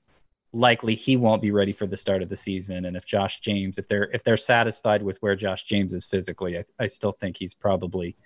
likely 0.53 0.95
he 0.95 1.17
won't 1.17 1.41
be 1.41 1.51
ready 1.51 1.73
for 1.73 1.85
the 1.85 1.97
start 1.97 2.21
of 2.21 2.29
the 2.29 2.35
season. 2.35 2.85
And 2.85 2.97
if 2.97 3.05
Josh 3.05 3.39
James, 3.39 3.77
if 3.77 3.87
they're 3.87 4.09
if 4.11 4.23
they're 4.23 4.37
satisfied 4.37 5.03
with 5.03 5.19
where 5.19 5.35
Josh 5.35 5.63
James 5.65 5.93
is 5.93 6.03
physically, 6.03 6.57
I, 6.57 6.65
I 6.79 6.85
still 6.87 7.11
think 7.11 7.37
he's 7.37 7.53
probably 7.53 8.17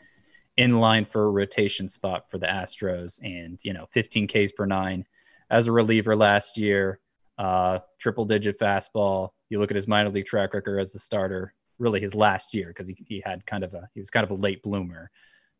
in 0.62 0.80
line 0.80 1.06
for 1.06 1.24
a 1.26 1.30
rotation 1.30 1.90
spot 1.90 2.30
for 2.30 2.38
the 2.38 2.46
Astros. 2.46 3.20
And 3.24 3.60
you 3.64 3.74
know, 3.74 3.88
15 3.92 4.28
Ks 4.28 4.52
per 4.52 4.68
nine 4.68 5.06
as 5.50 5.68
a 5.68 5.72
reliever 5.72 6.16
last 6.16 6.56
year, 6.56 7.00
uh, 7.40 7.80
triple 7.98 8.26
digit 8.26 8.60
fastball. 8.60 9.30
You 9.50 9.60
look 9.60 9.72
at 9.72 9.76
his 9.76 9.88
minor 9.88 10.10
league 10.10 10.28
track 10.28 10.54
record 10.54 10.80
as 10.80 10.94
a 10.94 11.00
starter, 11.00 11.56
really 11.80 12.00
his 12.00 12.14
last 12.14 12.54
year 12.54 12.68
because 12.68 12.88
he, 12.88 12.96
he 13.08 13.24
had 13.26 13.48
kind 13.48 13.64
of 13.64 13.74
a 13.74 13.90
he 13.96 14.00
was 14.00 14.12
kind 14.12 14.24
of 14.24 14.30
a 14.30 14.36
late 14.36 14.62
bloomer, 14.62 15.10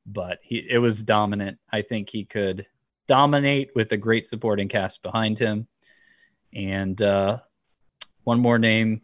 but 0.06 0.38
he 0.44 0.64
it 0.70 0.78
was 0.78 1.04
dominant. 1.04 1.58
I 1.72 1.82
think 1.82 2.12
he 2.12 2.24
could 2.24 2.68
dominate 3.08 3.72
with 3.74 3.92
a 3.92 3.98
great 3.98 4.28
supporting 4.28 4.68
cast 4.68 5.02
behind 5.02 5.40
him. 5.40 5.68
And 6.54 7.02
uh, 7.02 7.40
one 8.24 8.40
more 8.40 8.60
name. 8.60 9.02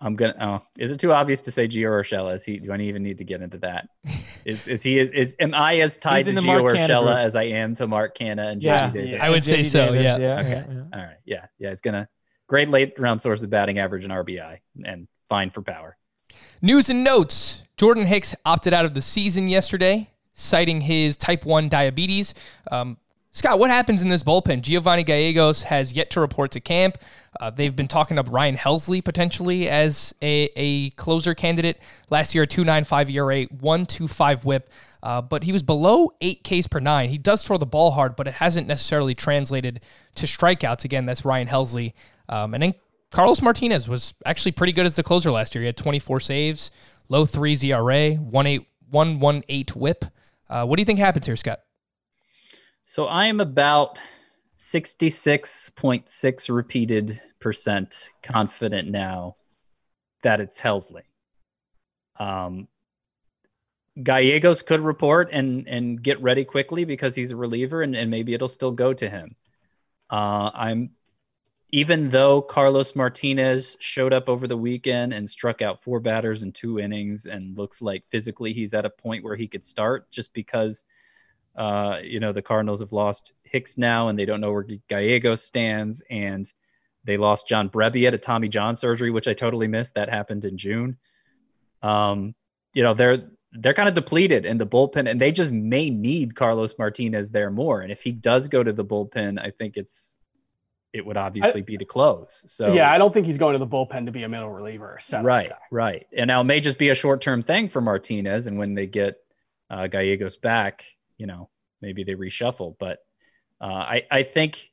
I'm 0.00 0.14
gonna. 0.14 0.34
Oh, 0.40 0.62
is 0.78 0.90
it 0.90 1.00
too 1.00 1.12
obvious 1.12 1.40
to 1.42 1.50
say 1.50 1.66
Gio 1.66 1.90
Urshela? 1.90 2.34
Is 2.36 2.44
he? 2.44 2.58
Do 2.58 2.72
I 2.72 2.78
even 2.78 3.02
need 3.02 3.18
to 3.18 3.24
get 3.24 3.42
into 3.42 3.58
that? 3.58 3.88
Is 4.44 4.66
is 4.68 4.82
he? 4.82 4.98
Is, 4.98 5.10
is 5.10 5.36
am 5.40 5.52
I 5.52 5.80
as 5.80 5.96
tied 5.96 6.24
He's 6.24 6.34
to 6.34 6.40
Gio 6.40 6.46
Mark 6.46 6.72
Urshela 6.72 7.22
as 7.22 7.36
I 7.36 7.42
am 7.44 7.74
to 7.74 7.86
Mark 7.86 8.16
Canha 8.16 8.52
and 8.52 8.62
Yeah, 8.62 8.88
Jimmy 8.90 9.06
Davis? 9.06 9.22
I 9.22 9.30
would 9.30 9.44
say 9.44 9.56
J.D. 9.56 9.68
so, 9.68 9.86
Davis, 9.92 10.02
yeah. 10.02 10.12
Okay. 10.12 10.50
yeah, 10.50 10.64
yeah. 10.70 10.82
All 10.94 11.06
right. 11.06 11.16
Yeah. 11.26 11.46
Yeah. 11.58 11.70
It's 11.70 11.82
gonna 11.82 12.08
great 12.46 12.68
late 12.68 12.94
round 12.98 13.20
source 13.20 13.42
of 13.42 13.50
batting 13.50 13.78
average 13.78 14.04
and 14.04 14.12
RBI 14.12 14.58
and 14.84 15.08
fine 15.28 15.50
for 15.50 15.60
power. 15.60 15.96
News 16.62 16.88
and 16.88 17.04
notes 17.04 17.64
Jordan 17.76 18.06
Hicks 18.06 18.34
opted 18.44 18.72
out 18.72 18.84
of 18.84 18.94
the 18.94 19.02
season 19.02 19.48
yesterday, 19.48 20.10
citing 20.34 20.80
his 20.82 21.16
type 21.16 21.44
1 21.44 21.68
diabetes. 21.68 22.34
Um, 22.70 22.96
Scott, 23.30 23.58
what 23.58 23.70
happens 23.70 24.02
in 24.02 24.08
this 24.08 24.22
bullpen? 24.22 24.62
Giovanni 24.62 25.04
Gallegos 25.04 25.64
has 25.64 25.92
yet 25.92 26.10
to 26.10 26.20
report 26.20 26.50
to 26.52 26.60
camp. 26.60 26.96
Uh, 27.38 27.50
they've 27.50 27.76
been 27.76 27.86
talking 27.86 28.18
up 28.18 28.30
Ryan 28.32 28.56
Helsley 28.56 29.04
potentially 29.04 29.68
as 29.68 30.14
a, 30.22 30.48
a 30.56 30.90
closer 30.90 31.34
candidate. 31.34 31.78
Last 32.10 32.34
year, 32.34 32.44
a 32.44 32.46
2.95 32.46 33.10
ERA, 33.12 33.46
1.25 33.46 34.44
whip, 34.44 34.70
uh, 35.02 35.20
but 35.20 35.44
he 35.44 35.52
was 35.52 35.62
below 35.62 36.10
8 36.20 36.42
Ks 36.42 36.66
per 36.66 36.80
nine. 36.80 37.10
He 37.10 37.18
does 37.18 37.44
throw 37.44 37.58
the 37.58 37.66
ball 37.66 37.90
hard, 37.90 38.16
but 38.16 38.26
it 38.26 38.34
hasn't 38.34 38.66
necessarily 38.66 39.14
translated 39.14 39.82
to 40.16 40.26
strikeouts. 40.26 40.84
Again, 40.84 41.04
that's 41.04 41.24
Ryan 41.24 41.48
Helsley. 41.48 41.92
Um, 42.30 42.54
and 42.54 42.62
then 42.62 42.74
Carlos 43.10 43.42
Martinez 43.42 43.88
was 43.88 44.14
actually 44.24 44.52
pretty 44.52 44.72
good 44.72 44.86
as 44.86 44.96
the 44.96 45.02
closer 45.02 45.30
last 45.30 45.54
year. 45.54 45.62
He 45.62 45.66
had 45.66 45.76
24 45.76 46.20
saves, 46.20 46.70
low 47.08 47.26
threes 47.26 47.62
ERA, 47.62 48.16
1.8 48.16 48.64
118 48.90 49.80
whip. 49.80 50.04
Uh, 50.48 50.64
what 50.64 50.76
do 50.76 50.80
you 50.80 50.86
think 50.86 50.98
happens 50.98 51.26
here, 51.26 51.36
Scott? 51.36 51.60
So 52.90 53.04
I 53.04 53.26
am 53.26 53.38
about 53.38 53.98
66.6 54.58 56.48
repeated 56.48 57.20
percent 57.38 58.08
confident 58.22 58.88
now 58.88 59.36
that 60.22 60.40
it's 60.40 60.62
Helsley. 60.62 61.02
Um, 62.18 62.66
Gallegos 64.02 64.62
could 64.62 64.80
report 64.80 65.28
and 65.32 65.68
and 65.68 66.02
get 66.02 66.22
ready 66.22 66.46
quickly 66.46 66.86
because 66.86 67.14
he's 67.14 67.30
a 67.30 67.36
reliever 67.36 67.82
and, 67.82 67.94
and 67.94 68.10
maybe 68.10 68.32
it'll 68.32 68.48
still 68.48 68.72
go 68.72 68.94
to 68.94 69.10
him. 69.10 69.36
Uh, 70.08 70.50
I'm 70.54 70.92
even 71.70 72.08
though 72.08 72.40
Carlos 72.40 72.96
Martinez 72.96 73.76
showed 73.80 74.14
up 74.14 74.30
over 74.30 74.46
the 74.46 74.56
weekend 74.56 75.12
and 75.12 75.28
struck 75.28 75.60
out 75.60 75.82
four 75.82 76.00
batters 76.00 76.42
in 76.42 76.52
two 76.52 76.78
innings 76.78 77.26
and 77.26 77.58
looks 77.58 77.82
like 77.82 78.06
physically 78.06 78.54
he's 78.54 78.72
at 78.72 78.86
a 78.86 78.90
point 78.90 79.24
where 79.24 79.36
he 79.36 79.46
could 79.46 79.66
start 79.66 80.10
just 80.10 80.32
because 80.32 80.84
uh, 81.58 81.98
you 82.02 82.20
know 82.20 82.32
the 82.32 82.40
Cardinals 82.40 82.80
have 82.80 82.92
lost 82.92 83.32
Hicks 83.42 83.76
now 83.76 84.08
and 84.08 84.18
they 84.18 84.24
don't 84.24 84.40
know 84.40 84.52
where 84.52 84.66
Gallegos 84.88 85.42
stands 85.42 86.02
and 86.08 86.50
they 87.04 87.16
lost 87.16 87.48
John 87.48 87.68
Brebbia 87.68 88.08
at 88.08 88.14
a 88.14 88.18
Tommy 88.18 88.48
John 88.48 88.76
surgery 88.76 89.10
which 89.10 89.26
I 89.26 89.34
totally 89.34 89.66
missed 89.66 89.94
that 89.94 90.08
happened 90.08 90.44
in 90.44 90.56
June. 90.56 90.98
Um, 91.82 92.34
you 92.72 92.84
know 92.84 92.94
they're 92.94 93.28
they're 93.52 93.74
kind 93.74 93.88
of 93.88 93.94
depleted 93.94 94.44
in 94.46 94.58
the 94.58 94.66
bullpen 94.66 95.10
and 95.10 95.20
they 95.20 95.32
just 95.32 95.50
may 95.50 95.90
need 95.90 96.36
Carlos 96.36 96.74
Martinez 96.78 97.30
there 97.30 97.50
more 97.50 97.80
and 97.80 97.90
if 97.90 98.02
he 98.02 98.12
does 98.12 98.46
go 98.46 98.62
to 98.62 98.72
the 98.72 98.84
bullpen 98.84 99.40
I 99.40 99.50
think 99.50 99.76
it's 99.76 100.16
it 100.92 101.04
would 101.04 101.16
obviously 101.16 101.60
I, 101.60 101.64
be 101.64 101.76
to 101.76 101.84
close. 101.84 102.44
So 102.46 102.72
yeah, 102.72 102.90
I 102.90 102.98
don't 102.98 103.12
think 103.12 103.26
he's 103.26 103.38
going 103.38 103.54
to 103.54 103.58
the 103.58 103.66
bullpen 103.66 104.06
to 104.06 104.12
be 104.12 104.22
a 104.22 104.28
middle 104.28 104.50
reliever. 104.50 104.98
Right, 105.12 105.50
guy. 105.50 105.56
right. 105.70 106.06
And 106.16 106.28
now 106.28 106.40
it 106.40 106.44
may 106.44 106.60
just 106.60 106.78
be 106.78 106.88
a 106.88 106.94
short 106.94 107.20
term 107.20 107.42
thing 107.42 107.68
for 107.68 107.80
Martinez, 107.80 108.46
and 108.46 108.58
when 108.58 108.74
they 108.74 108.86
get 108.86 109.16
uh, 109.68 109.86
Gallegos 109.86 110.36
back, 110.36 110.84
you 111.18 111.26
know, 111.26 111.50
maybe 111.82 112.04
they 112.04 112.14
reshuffle. 112.14 112.76
But 112.78 112.98
uh, 113.60 113.66
I, 113.66 114.02
I 114.10 114.22
think, 114.22 114.70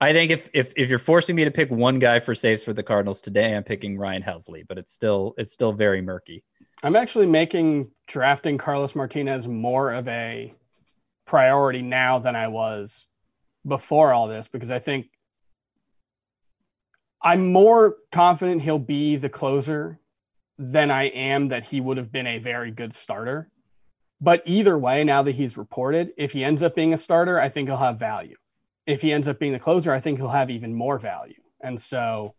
I 0.00 0.12
think 0.12 0.30
if, 0.30 0.50
if 0.52 0.72
if 0.76 0.90
you're 0.90 0.98
forcing 0.98 1.36
me 1.36 1.44
to 1.44 1.50
pick 1.50 1.70
one 1.70 1.98
guy 1.98 2.20
for 2.20 2.34
saves 2.34 2.64
for 2.64 2.72
the 2.72 2.82
Cardinals 2.82 3.20
today, 3.20 3.54
I'm 3.54 3.62
picking 3.62 3.96
Ryan 3.96 4.22
Helsley. 4.22 4.66
But 4.66 4.78
it's 4.78 4.92
still 4.92 5.34
it's 5.38 5.52
still 5.52 5.72
very 5.72 6.02
murky. 6.02 6.44
I'm 6.82 6.96
actually 6.96 7.26
making 7.26 7.92
drafting 8.08 8.58
Carlos 8.58 8.96
Martinez 8.96 9.46
more 9.46 9.90
of 9.92 10.08
a 10.08 10.52
priority 11.24 11.82
now 11.82 12.18
than 12.18 12.34
I 12.34 12.48
was 12.48 13.06
before 13.66 14.12
all 14.12 14.26
this 14.26 14.48
because 14.48 14.72
I 14.72 14.80
think 14.80 15.06
I'm 17.22 17.52
more 17.52 17.96
confident 18.10 18.62
he'll 18.62 18.80
be 18.80 19.16
the 19.16 19.28
closer 19.28 20.00
than 20.58 20.90
I 20.90 21.04
am 21.04 21.48
that 21.48 21.64
he 21.64 21.80
would 21.80 21.96
have 21.96 22.10
been 22.10 22.26
a 22.26 22.38
very 22.38 22.72
good 22.72 22.92
starter. 22.92 23.48
But 24.22 24.42
either 24.46 24.78
way, 24.78 25.02
now 25.02 25.24
that 25.24 25.34
he's 25.34 25.58
reported, 25.58 26.12
if 26.16 26.30
he 26.30 26.44
ends 26.44 26.62
up 26.62 26.76
being 26.76 26.94
a 26.94 26.96
starter, 26.96 27.40
I 27.40 27.48
think 27.48 27.68
he'll 27.68 27.76
have 27.78 27.98
value. 27.98 28.36
If 28.86 29.02
he 29.02 29.12
ends 29.12 29.26
up 29.26 29.40
being 29.40 29.52
the 29.52 29.58
closer, 29.58 29.92
I 29.92 29.98
think 29.98 30.18
he'll 30.18 30.28
have 30.28 30.48
even 30.48 30.74
more 30.74 30.96
value. 30.96 31.42
And 31.60 31.80
so, 31.80 32.36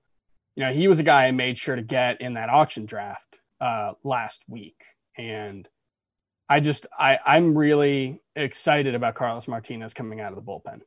you 0.56 0.64
know, 0.64 0.72
he 0.72 0.88
was 0.88 1.00
a 1.00 1.04
guy 1.04 1.26
I 1.26 1.32
made 1.32 1.58
sure 1.58 1.76
to 1.76 1.82
get 1.82 2.22
in 2.22 2.36
that 2.36 2.50
auction 2.50 2.86
draft 2.86 3.38
uh, 3.60 3.94
last 4.06 4.44
week. 4.48 4.82
And 5.18 5.68
I 6.48 6.62
just, 6.62 6.88
I, 6.98 7.20
I'm 7.26 7.58
really 7.58 8.22
excited 8.34 8.96
about 8.96 9.16
Carlos 9.16 9.50
Martinez 9.50 9.94
coming 9.94 10.22
out 10.22 10.32
of 10.32 10.36
the 10.38 10.42
bullpen. 10.42 10.82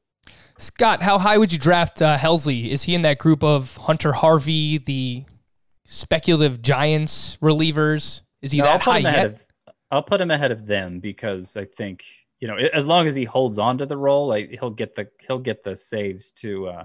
Scott, 0.57 1.03
how 1.03 1.19
high 1.19 1.37
would 1.37 1.53
you 1.53 1.59
draft 1.59 2.01
uh, 2.01 2.17
Helsley? 2.17 2.69
Is 2.69 2.85
he 2.85 2.95
in 2.95 3.03
that 3.03 3.19
group 3.19 3.45
of 3.45 3.77
Hunter 3.77 4.13
Harvey, 4.13 4.79
the 4.79 5.25
speculative 5.85 6.63
Giants 6.63 7.37
relievers? 7.43 8.23
Is 8.41 8.53
he 8.53 8.59
no, 8.59 8.65
that 8.65 8.81
high 8.81 8.99
yet? 8.99 9.27
Of, 9.27 9.46
I'll 9.91 10.03
put 10.03 10.21
him 10.21 10.31
ahead 10.31 10.51
of 10.51 10.67
them 10.67 11.01
because 11.01 11.57
I 11.57 11.65
think 11.65 12.05
you 12.41 12.49
know 12.49 12.57
as 12.57 12.87
long 12.87 13.07
as 13.07 13.17
he 13.17 13.25
holds 13.25 13.59
on 13.59 13.79
to 13.79 13.87
the 13.87 13.97
role, 13.97 14.27
like, 14.27 14.57
he'll 14.59 14.71
get 14.71 14.95
the 14.95 15.09
he'll 15.27 15.39
get 15.39 15.65
the 15.65 15.77
saves 15.77 16.33
to 16.33 16.69
uh, 16.69 16.85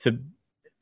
to. 0.00 0.18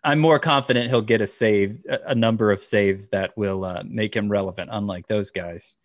I'm 0.03 0.19
more 0.19 0.39
confident 0.39 0.91
he'll 0.91 1.01
get 1.01 1.23
a 1.23 1.27
save, 1.27 1.83
a, 1.89 2.15
number 2.15 2.53
of 2.53 2.63
saves 2.63 3.07
that 3.09 3.39
will 3.39 3.65
uh, 3.65 3.83
make 3.87 4.15
him 4.15 4.29
relevant, 4.29 4.69
unlike 4.71 5.07
those 5.07 5.31
guys. 5.31 5.77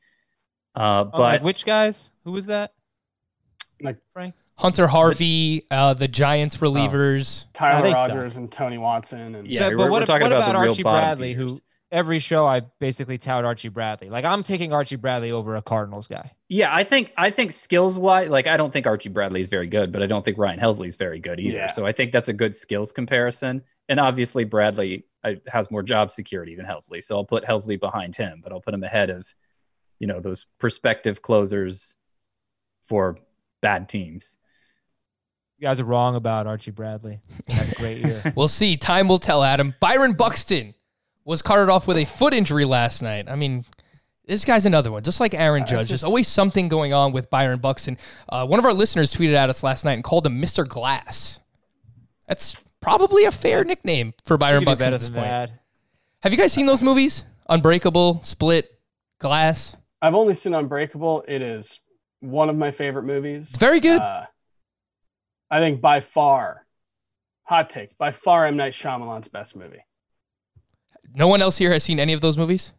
Uh, 0.75 1.05
but 1.05 1.19
like 1.19 1.43
which 1.43 1.65
guys? 1.65 2.11
Who 2.25 2.33
was 2.33 2.47
that? 2.47 2.73
Like 3.81 3.97
Frank. 4.11 4.35
Hunter 4.59 4.87
Harvey, 4.87 5.65
uh, 5.71 5.93
the 5.93 6.09
Giants 6.09 6.57
relievers, 6.57 7.45
oh. 7.45 7.49
Tyler 7.53 7.87
oh, 7.87 7.91
Rogers, 7.93 8.33
suck. 8.33 8.39
and 8.41 8.51
Tony 8.51 8.77
Watson. 8.77 9.35
And 9.35 9.47
yeah, 9.47 9.69
but, 9.69 9.77
but 9.77 9.89
what, 9.89 10.09
what 10.09 10.21
about, 10.21 10.31
about 10.33 10.55
Archie 10.57 10.83
Bradley, 10.83 11.31
who 11.31 11.61
every 11.91 12.19
show 12.19 12.45
I 12.45 12.61
basically 12.79 13.17
tout 13.17 13.45
Archie 13.45 13.69
Bradley. 13.69 14.09
Like 14.09 14.25
I'm 14.25 14.43
taking 14.43 14.73
Archie 14.73 14.95
Bradley 14.95 15.31
over 15.31 15.55
a 15.55 15.61
Cardinals 15.61 16.07
guy. 16.07 16.31
Yeah, 16.47 16.73
I 16.73 16.83
think 16.83 17.13
I 17.17 17.29
think 17.31 17.51
skills 17.51 17.97
wise, 17.97 18.29
like 18.29 18.47
I 18.47 18.57
don't 18.57 18.71
think 18.71 18.87
Archie 18.87 19.09
Bradley 19.09 19.41
is 19.41 19.47
very 19.47 19.67
good, 19.67 19.91
but 19.91 20.03
I 20.03 20.07
don't 20.07 20.23
think 20.23 20.37
Ryan 20.37 20.59
Helsley 20.59 20.87
is 20.87 20.95
very 20.95 21.19
good 21.19 21.39
either. 21.39 21.57
Yeah. 21.57 21.71
So 21.71 21.85
I 21.85 21.91
think 21.91 22.11
that's 22.11 22.29
a 22.29 22.33
good 22.33 22.55
skills 22.55 22.91
comparison. 22.91 23.63
And 23.87 23.99
obviously 23.99 24.43
Bradley 24.43 25.05
uh, 25.23 25.33
has 25.47 25.71
more 25.71 25.83
job 25.83 26.11
security 26.11 26.55
than 26.55 26.65
Helsley, 26.65 27.01
so 27.01 27.17
I'll 27.17 27.25
put 27.25 27.43
Helsley 27.43 27.79
behind 27.79 28.15
him, 28.15 28.41
but 28.43 28.51
I'll 28.51 28.61
put 28.61 28.73
him 28.73 28.83
ahead 28.83 29.09
of, 29.09 29.33
you 29.97 30.07
know, 30.07 30.19
those 30.19 30.45
prospective 30.59 31.21
closers 31.21 31.95
for 32.85 33.17
bad 33.61 33.89
teams. 33.89 34.37
You 35.57 35.67
guys 35.67 35.81
are 35.81 35.85
wrong 35.85 36.15
about 36.15 36.47
Archie 36.47 36.71
Bradley. 36.71 37.19
Had 37.49 37.73
a 37.73 37.75
great 37.75 37.97
year. 38.05 38.21
we'll 38.35 38.47
see. 38.47 38.77
Time 38.77 39.09
will 39.09 39.19
tell, 39.19 39.43
Adam. 39.43 39.75
Byron 39.81 40.13
Buxton 40.13 40.73
was 41.29 41.43
carted 41.43 41.69
off 41.69 41.87
with 41.87 41.95
a 41.95 42.05
foot 42.05 42.33
injury 42.33 42.65
last 42.65 43.03
night. 43.03 43.29
I 43.29 43.35
mean, 43.35 43.63
this 44.25 44.43
guy's 44.43 44.65
another 44.65 44.91
one, 44.91 45.03
just 45.03 45.19
like 45.19 45.35
Aaron 45.35 45.65
Judge. 45.65 45.89
Just, 45.89 45.89
There's 45.89 46.03
always 46.03 46.27
something 46.27 46.67
going 46.67 46.91
on 46.91 47.11
with 47.11 47.29
Byron 47.29 47.59
Buxton. 47.59 47.97
Uh, 48.27 48.47
one 48.47 48.57
of 48.57 48.65
our 48.65 48.73
listeners 48.73 49.13
tweeted 49.13 49.35
at 49.35 49.47
us 49.49 49.61
last 49.61 49.85
night 49.85 49.93
and 49.93 50.03
called 50.03 50.25
him 50.25 50.41
Mr. 50.41 50.67
Glass. 50.67 51.39
That's 52.27 52.63
probably 52.81 53.25
a 53.25 53.31
fair 53.31 53.63
nickname 53.63 54.15
for 54.23 54.37
Byron 54.37 54.65
Buxton 54.65 54.91
at 54.91 54.99
this 54.99 55.09
point. 55.09 55.25
That. 55.25 55.51
Have 56.23 56.31
you 56.31 56.37
guys 56.37 56.51
seen 56.51 56.65
those 56.65 56.81
movies? 56.81 57.23
Unbreakable, 57.47 58.21
Split, 58.23 58.67
Glass. 59.19 59.77
I've 60.01 60.15
only 60.15 60.33
seen 60.33 60.55
Unbreakable. 60.55 61.25
It 61.27 61.43
is 61.43 61.79
one 62.21 62.49
of 62.49 62.55
my 62.55 62.71
favorite 62.71 63.03
movies. 63.03 63.49
It's 63.49 63.57
very 63.59 63.79
good. 63.79 64.01
Uh, 64.01 64.25
I 65.51 65.59
think 65.59 65.79
by 65.79 65.99
far, 65.99 66.65
hot 67.43 67.69
take, 67.69 67.97
by 67.99 68.11
far 68.11 68.47
M. 68.47 68.57
Night 68.57 68.73
Shyamalan's 68.73 69.27
best 69.27 69.55
movie. 69.55 69.83
No 71.13 71.27
one 71.27 71.41
else 71.41 71.57
here 71.57 71.71
has 71.71 71.83
seen 71.83 71.99
any 71.99 72.13
of 72.13 72.21
those 72.21 72.37
movies? 72.37 72.73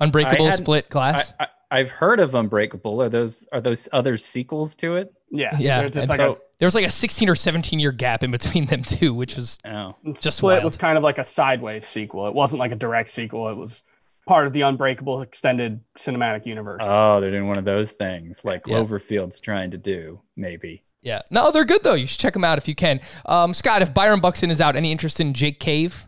Unbreakable, 0.00 0.50
Split, 0.52 0.88
Glass? 0.88 1.32
I, 1.70 1.78
have 1.78 1.90
heard 1.90 2.20
of 2.20 2.34
Unbreakable. 2.34 3.00
Are 3.00 3.08
those 3.08 3.46
are 3.52 3.60
those 3.60 3.88
other 3.92 4.16
sequels 4.16 4.76
to 4.76 4.96
it? 4.96 5.12
Yeah. 5.30 5.56
Yeah. 5.58 5.88
There's, 5.88 6.08
like 6.08 6.20
a, 6.20 6.36
there 6.58 6.66
was 6.66 6.74
like 6.74 6.84
a 6.84 6.90
16 6.90 7.28
or 7.28 7.34
17 7.34 7.78
year 7.78 7.92
gap 7.92 8.22
in 8.22 8.30
between 8.30 8.66
them 8.66 8.82
too, 8.82 9.14
which 9.14 9.36
was 9.36 9.58
oh. 9.64 9.96
just 10.14 10.38
Split 10.38 10.54
wild. 10.54 10.64
was 10.64 10.76
kind 10.76 10.98
of 10.98 11.04
like 11.04 11.18
a 11.18 11.24
sideways 11.24 11.86
sequel. 11.86 12.26
It 12.26 12.34
wasn't 12.34 12.60
like 12.60 12.72
a 12.72 12.76
direct 12.76 13.10
sequel. 13.10 13.48
It 13.48 13.56
was 13.56 13.82
part 14.26 14.46
of 14.46 14.52
the 14.52 14.62
Unbreakable 14.62 15.22
extended 15.22 15.80
cinematic 15.96 16.46
universe. 16.46 16.82
Oh, 16.84 17.20
they're 17.20 17.30
doing 17.30 17.48
one 17.48 17.58
of 17.58 17.64
those 17.64 17.92
things 17.92 18.44
like 18.44 18.64
Cloverfield's 18.64 19.38
yeah. 19.40 19.44
trying 19.44 19.70
to 19.70 19.78
do, 19.78 20.20
maybe. 20.36 20.84
Yeah. 21.02 21.22
No, 21.30 21.50
they're 21.50 21.64
good 21.64 21.82
though. 21.82 21.94
You 21.94 22.06
should 22.06 22.20
check 22.20 22.32
them 22.32 22.44
out 22.44 22.58
if 22.58 22.68
you 22.68 22.74
can. 22.74 23.00
Um, 23.26 23.54
Scott, 23.54 23.82
if 23.82 23.92
Byron 23.92 24.20
Buxton 24.20 24.50
is 24.50 24.60
out, 24.60 24.76
any 24.76 24.92
interest 24.92 25.20
in 25.20 25.34
Jake 25.34 25.58
Cave? 25.58 26.06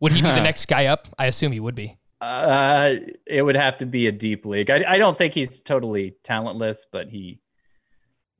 Would 0.00 0.12
he 0.12 0.22
be 0.22 0.28
the 0.28 0.40
next 0.42 0.66
guy 0.66 0.86
up? 0.86 1.08
I 1.18 1.26
assume 1.26 1.52
he 1.52 1.60
would 1.60 1.74
be. 1.74 1.96
Uh, 2.20 2.96
it 3.26 3.42
would 3.42 3.56
have 3.56 3.78
to 3.78 3.86
be 3.86 4.06
a 4.06 4.12
deep 4.12 4.44
league. 4.44 4.70
I, 4.70 4.84
I 4.86 4.98
don't 4.98 5.16
think 5.16 5.34
he's 5.34 5.60
totally 5.60 6.16
talentless, 6.22 6.86
but 6.90 7.08
he 7.08 7.40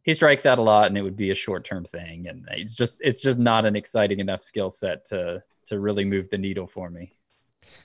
he 0.02 0.14
strikes 0.14 0.46
out 0.46 0.58
a 0.58 0.62
lot, 0.62 0.86
and 0.86 0.98
it 0.98 1.02
would 1.02 1.16
be 1.16 1.30
a 1.30 1.34
short 1.34 1.64
term 1.64 1.84
thing. 1.84 2.26
And 2.26 2.46
it's 2.52 2.74
just 2.74 3.00
it's 3.02 3.22
just 3.22 3.38
not 3.38 3.64
an 3.64 3.76
exciting 3.76 4.20
enough 4.20 4.42
skill 4.42 4.70
set 4.70 5.06
to 5.06 5.42
to 5.66 5.78
really 5.78 6.04
move 6.04 6.30
the 6.30 6.38
needle 6.38 6.66
for 6.66 6.90
me. 6.90 7.12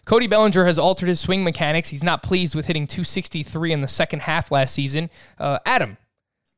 Cody 0.06 0.28
Bellinger 0.28 0.66
has 0.66 0.80
altered 0.80 1.10
his 1.10 1.20
swing 1.20 1.44
mechanics. 1.44 1.90
He's 1.90 2.04
not 2.04 2.24
pleased 2.24 2.56
with 2.56 2.66
hitting 2.66 2.88
263 2.88 3.72
in 3.72 3.82
the 3.82 3.88
second 3.88 4.22
half 4.22 4.52
last 4.52 4.74
season. 4.74 5.10
Uh, 5.38 5.60
Adam, 5.66 5.98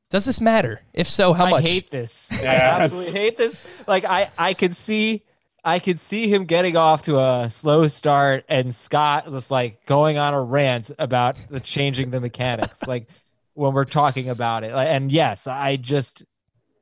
does 0.09 0.26
this 0.26 0.39
matter? 0.39 0.82
If 0.93 1.09
so, 1.09 1.34
how 1.34 1.45
I 1.45 1.49
much? 1.49 1.65
I 1.65 1.68
hate 1.68 1.91
this. 1.91 2.32
I 2.32 2.45
absolutely 2.45 3.20
hate 3.20 3.38
this. 3.38 3.59
Like 3.86 4.05
I, 4.05 4.32
I 4.38 4.53
could 4.53 4.76
see, 4.76 5.24
I 5.68 5.80
could 5.80 5.99
see 5.99 6.30
him 6.30 6.45
getting 6.45 6.78
off 6.78 7.03
to 7.03 7.20
a 7.20 7.49
slow 7.49 7.88
start, 7.88 8.45
and 8.47 8.74
Scott 8.74 9.30
was 9.30 9.51
like 9.51 9.86
going 9.86 10.18
on 10.18 10.34
a 10.34 10.41
rant 10.41 10.91
about 10.97 11.36
the 11.49 11.59
changing 11.59 12.09
the 12.09 12.22
mechanics. 12.22 12.88
like 12.88 13.07
when 13.53 13.74
we're 13.74 13.84
talking 13.84 14.30
about 14.30 14.63
it, 14.63 14.72
and 14.72 15.11
yes, 15.11 15.45
I 15.45 15.76
just, 15.76 16.24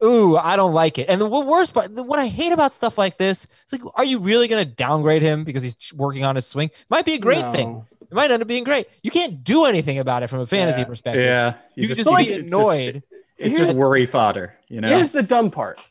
ooh, 0.04 0.38
I 0.38 0.56
don't 0.56 0.74
like 0.74 1.00
it. 1.00 1.10
And 1.10 1.20
the 1.20 1.26
worst 1.26 1.74
part, 1.74 1.90
what 1.94 2.20
I 2.20 2.28
hate 2.28 2.52
about 2.52 2.74
stuff 2.74 2.96
like 2.96 3.18
this, 3.18 3.48
it's 3.64 3.74
like, 3.74 3.82
are 3.96 4.06
you 4.06 4.20
really 4.20 4.48
going 4.48 4.64
to 4.64 4.72
downgrade 4.72 5.24
him 5.24 5.46
because 5.46 5.64
he's 5.64 5.92
working 5.96 6.24
on 6.24 6.36
his 6.36 6.46
swing? 6.46 6.70
Might 6.88 7.06
be 7.06 7.16
a 7.16 7.20
great 7.20 7.42
no. 7.42 7.52
thing. 7.52 7.86
It 8.02 8.14
might 8.14 8.30
end 8.30 8.44
up 8.44 8.48
being 8.48 8.64
great. 8.64 8.88
You 9.02 9.10
can't 9.10 9.44
do 9.44 9.66
anything 9.66 9.98
about 9.98 10.22
it 10.22 10.28
from 10.28 10.42
a 10.42 10.46
fantasy 10.46 10.82
yeah. 10.82 10.86
perspective. 10.86 11.24
Yeah, 11.26 11.56
you, 11.74 11.82
you 11.82 11.88
just, 11.88 11.98
just 12.02 12.10
like, 12.10 12.30
annoyed. 12.30 13.02
It's 13.38 13.50
just, 13.50 13.58
it's 13.58 13.58
just 13.58 13.80
worry 13.80 14.06
fodder. 14.06 14.54
You 14.68 14.82
know. 14.82 14.90
Here's 14.90 15.12
the 15.12 15.24
dumb 15.24 15.50
part. 15.50 15.82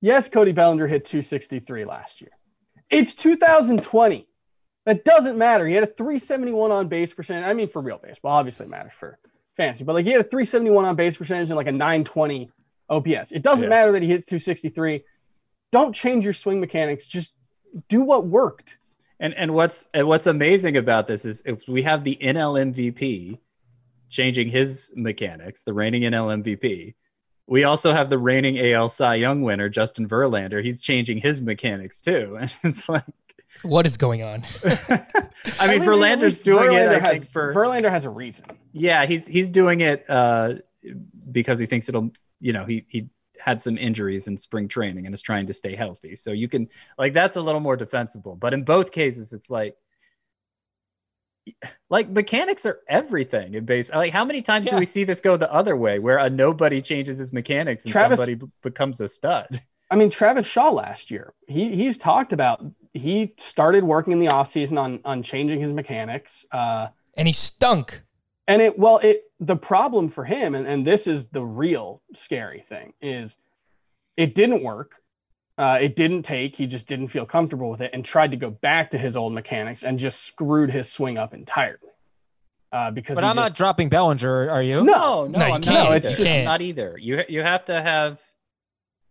Yes, 0.00 0.28
Cody 0.28 0.52
Bellinger 0.52 0.86
hit 0.86 1.04
263 1.04 1.84
last 1.84 2.20
year. 2.20 2.30
It's 2.88 3.14
2020. 3.14 4.26
That 4.86 5.04
doesn't 5.04 5.36
matter. 5.36 5.66
He 5.66 5.74
had 5.74 5.84
a 5.84 5.86
371 5.86 6.70
on 6.72 6.88
base 6.88 7.12
percent. 7.12 7.44
I 7.46 7.52
mean, 7.52 7.68
for 7.68 7.82
real 7.82 8.00
baseball, 8.02 8.32
obviously 8.32 8.66
matters 8.66 8.92
for 8.94 9.18
fancy, 9.56 9.84
but 9.84 9.94
like 9.94 10.06
he 10.06 10.10
had 10.12 10.20
a 10.20 10.24
371 10.24 10.84
on 10.84 10.96
base 10.96 11.16
percentage 11.16 11.50
and 11.50 11.56
like 11.56 11.66
a 11.66 11.72
920 11.72 12.50
OPS. 12.88 13.30
It 13.32 13.42
doesn't 13.42 13.64
Yeah. 13.64 13.68
matter 13.68 13.92
that 13.92 14.02
he 14.02 14.08
hits 14.08 14.26
263. 14.26 15.04
Don't 15.70 15.94
change 15.94 16.24
your 16.24 16.32
swing 16.32 16.60
mechanics. 16.60 17.06
Just 17.06 17.34
do 17.88 18.00
what 18.00 18.26
worked. 18.26 18.78
And 19.20 19.34
and 19.34 19.52
what's 19.54 19.88
and 19.92 20.08
what's 20.08 20.26
amazing 20.26 20.76
about 20.78 21.06
this 21.06 21.24
is 21.26 21.42
if 21.44 21.68
we 21.68 21.82
have 21.82 22.04
the 22.04 22.16
NL 22.22 22.56
MVP 22.58 23.38
changing 24.08 24.48
his 24.48 24.92
mechanics, 24.96 25.62
the 25.62 25.74
reigning 25.74 26.02
NL 26.02 26.30
MVP. 26.42 26.94
We 27.50 27.64
also 27.64 27.92
have 27.92 28.10
the 28.10 28.18
reigning 28.18 28.58
AL 28.58 28.90
Cy 28.90 29.16
Young 29.16 29.42
winner, 29.42 29.68
Justin 29.68 30.08
Verlander. 30.08 30.64
He's 30.64 30.80
changing 30.80 31.18
his 31.18 31.40
mechanics 31.40 32.00
too. 32.00 32.38
And 32.40 32.54
it's 32.62 32.88
like 32.88 33.02
What 33.62 33.86
is 33.86 33.96
going 33.96 34.22
on? 34.22 34.44
I 35.58 35.66
mean 35.66 35.82
Verlander's 35.82 36.22
least 36.22 36.44
doing 36.44 36.72
it, 36.72 36.76
Verlander 36.76 37.02
I 37.02 37.08
has, 37.08 37.18
think, 37.18 37.32
for 37.32 37.52
Verlander 37.52 37.90
has 37.90 38.04
a 38.04 38.10
reason. 38.10 38.46
yeah, 38.72 39.04
he's 39.04 39.26
he's 39.26 39.48
doing 39.48 39.80
it 39.80 40.08
uh 40.08 40.54
because 41.30 41.58
he 41.58 41.66
thinks 41.66 41.88
it'll 41.88 42.12
you 42.38 42.52
know, 42.52 42.64
he 42.64 42.86
he 42.88 43.08
had 43.40 43.60
some 43.60 43.76
injuries 43.76 44.28
in 44.28 44.38
spring 44.38 44.68
training 44.68 45.06
and 45.06 45.14
is 45.14 45.20
trying 45.20 45.46
to 45.48 45.52
stay 45.52 45.74
healthy. 45.74 46.14
So 46.14 46.30
you 46.30 46.48
can 46.48 46.68
like 46.98 47.14
that's 47.14 47.34
a 47.36 47.40
little 47.40 47.60
more 47.60 47.76
defensible. 47.76 48.36
But 48.36 48.54
in 48.54 48.62
both 48.64 48.92
cases, 48.92 49.32
it's 49.32 49.50
like 49.50 49.76
like 51.88 52.08
mechanics 52.10 52.64
are 52.66 52.80
everything 52.88 53.54
in 53.54 53.64
baseball. 53.64 53.98
Like 53.98 54.12
how 54.12 54.24
many 54.24 54.42
times 54.42 54.66
do 54.68 54.76
we 54.76 54.86
see 54.86 55.04
this 55.04 55.20
go 55.20 55.36
the 55.36 55.52
other 55.52 55.76
way 55.76 55.98
where 55.98 56.18
a 56.18 56.28
nobody 56.30 56.80
changes 56.80 57.18
his 57.18 57.32
mechanics 57.32 57.84
and 57.84 57.92
Travis- 57.92 58.18
somebody 58.20 58.34
b- 58.34 58.46
becomes 58.62 59.00
a 59.00 59.08
stud? 59.08 59.62
I 59.92 59.96
mean, 59.96 60.08
Travis 60.10 60.46
Shaw 60.46 60.70
last 60.70 61.10
year, 61.10 61.34
he 61.48 61.74
he's 61.74 61.98
talked 61.98 62.32
about 62.32 62.64
he 62.92 63.34
started 63.38 63.82
working 63.84 64.12
in 64.12 64.20
the 64.20 64.28
offseason 64.28 64.78
on 64.78 65.00
on 65.04 65.22
changing 65.22 65.60
his 65.60 65.72
mechanics. 65.72 66.44
Uh, 66.52 66.88
And 67.16 67.26
he 67.26 67.32
stunk. 67.34 68.02
and 68.46 68.62
it 68.62 68.78
well, 68.78 68.98
it 68.98 69.24
the 69.40 69.56
problem 69.56 70.08
for 70.08 70.24
him, 70.24 70.54
and, 70.54 70.66
and 70.66 70.86
this 70.86 71.06
is 71.08 71.28
the 71.28 71.44
real 71.44 72.02
scary 72.14 72.60
thing, 72.60 72.92
is 73.00 73.36
it 74.16 74.34
didn't 74.34 74.62
work. 74.62 74.96
Uh, 75.60 75.76
it 75.80 75.94
didn't 75.94 76.22
take. 76.22 76.56
He 76.56 76.66
just 76.66 76.88
didn't 76.88 77.08
feel 77.08 77.26
comfortable 77.26 77.68
with 77.70 77.82
it 77.82 77.90
and 77.92 78.02
tried 78.02 78.30
to 78.30 78.36
go 78.38 78.48
back 78.48 78.90
to 78.90 78.98
his 78.98 79.14
old 79.16 79.34
mechanics 79.34 79.82
and 79.82 79.98
just 79.98 80.22
screwed 80.22 80.70
his 80.70 80.90
swing 80.90 81.18
up 81.18 81.34
entirely. 81.34 81.76
Uh, 82.72 82.90
because 82.90 83.16
But 83.16 83.24
I'm 83.24 83.36
not 83.36 83.54
dropping 83.54 83.88
Bellinger. 83.90 84.48
Are 84.48 84.62
you? 84.62 84.76
No, 84.84 85.26
No, 85.26 85.26
no, 85.26 85.38
No, 85.38 85.44
I'm 85.54 85.60
can't. 85.60 85.88
No, 85.90 85.92
It's 85.92 86.06
it's 86.06 86.18
just 86.18 86.30
just- 86.30 86.44
not 86.44 86.62
either. 86.62 86.96
You 86.98 87.24
you 87.28 87.42
have 87.42 87.64
to 87.66 87.82
have 87.82 88.20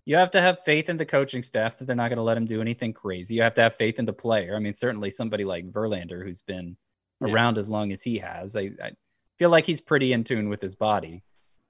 you 0.05 0.15
have 0.15 0.31
to 0.31 0.41
have 0.41 0.59
faith 0.65 0.89
in 0.89 0.97
the 0.97 1.05
coaching 1.05 1.43
staff 1.43 1.77
that 1.77 1.85
they're 1.85 1.95
not 1.95 2.07
going 2.09 2.17
to 2.17 2.23
let 2.23 2.35
him 2.37 2.45
do 2.45 2.61
anything 2.61 2.93
crazy. 2.93 3.35
You 3.35 3.43
have 3.43 3.53
to 3.55 3.61
have 3.61 3.75
faith 3.75 3.99
in 3.99 4.05
the 4.05 4.13
player. 4.13 4.55
I 4.55 4.59
mean, 4.59 4.73
certainly 4.73 5.11
somebody 5.11 5.43
like 5.45 5.71
Verlander, 5.71 6.23
who's 6.23 6.41
been 6.41 6.77
Yeah. 7.21 7.31
around 7.31 7.57
as 7.59 7.69
long 7.69 7.91
as 7.91 8.01
he 8.03 8.19
has, 8.19 8.55
I, 8.55 8.71
I 8.83 8.91
feel 9.37 9.49
like 9.51 9.65
he's 9.67 9.81
pretty 9.81 10.13
in 10.13 10.23
tune 10.23 10.49
with 10.49 10.61
his 10.61 10.73
body. 10.73 11.23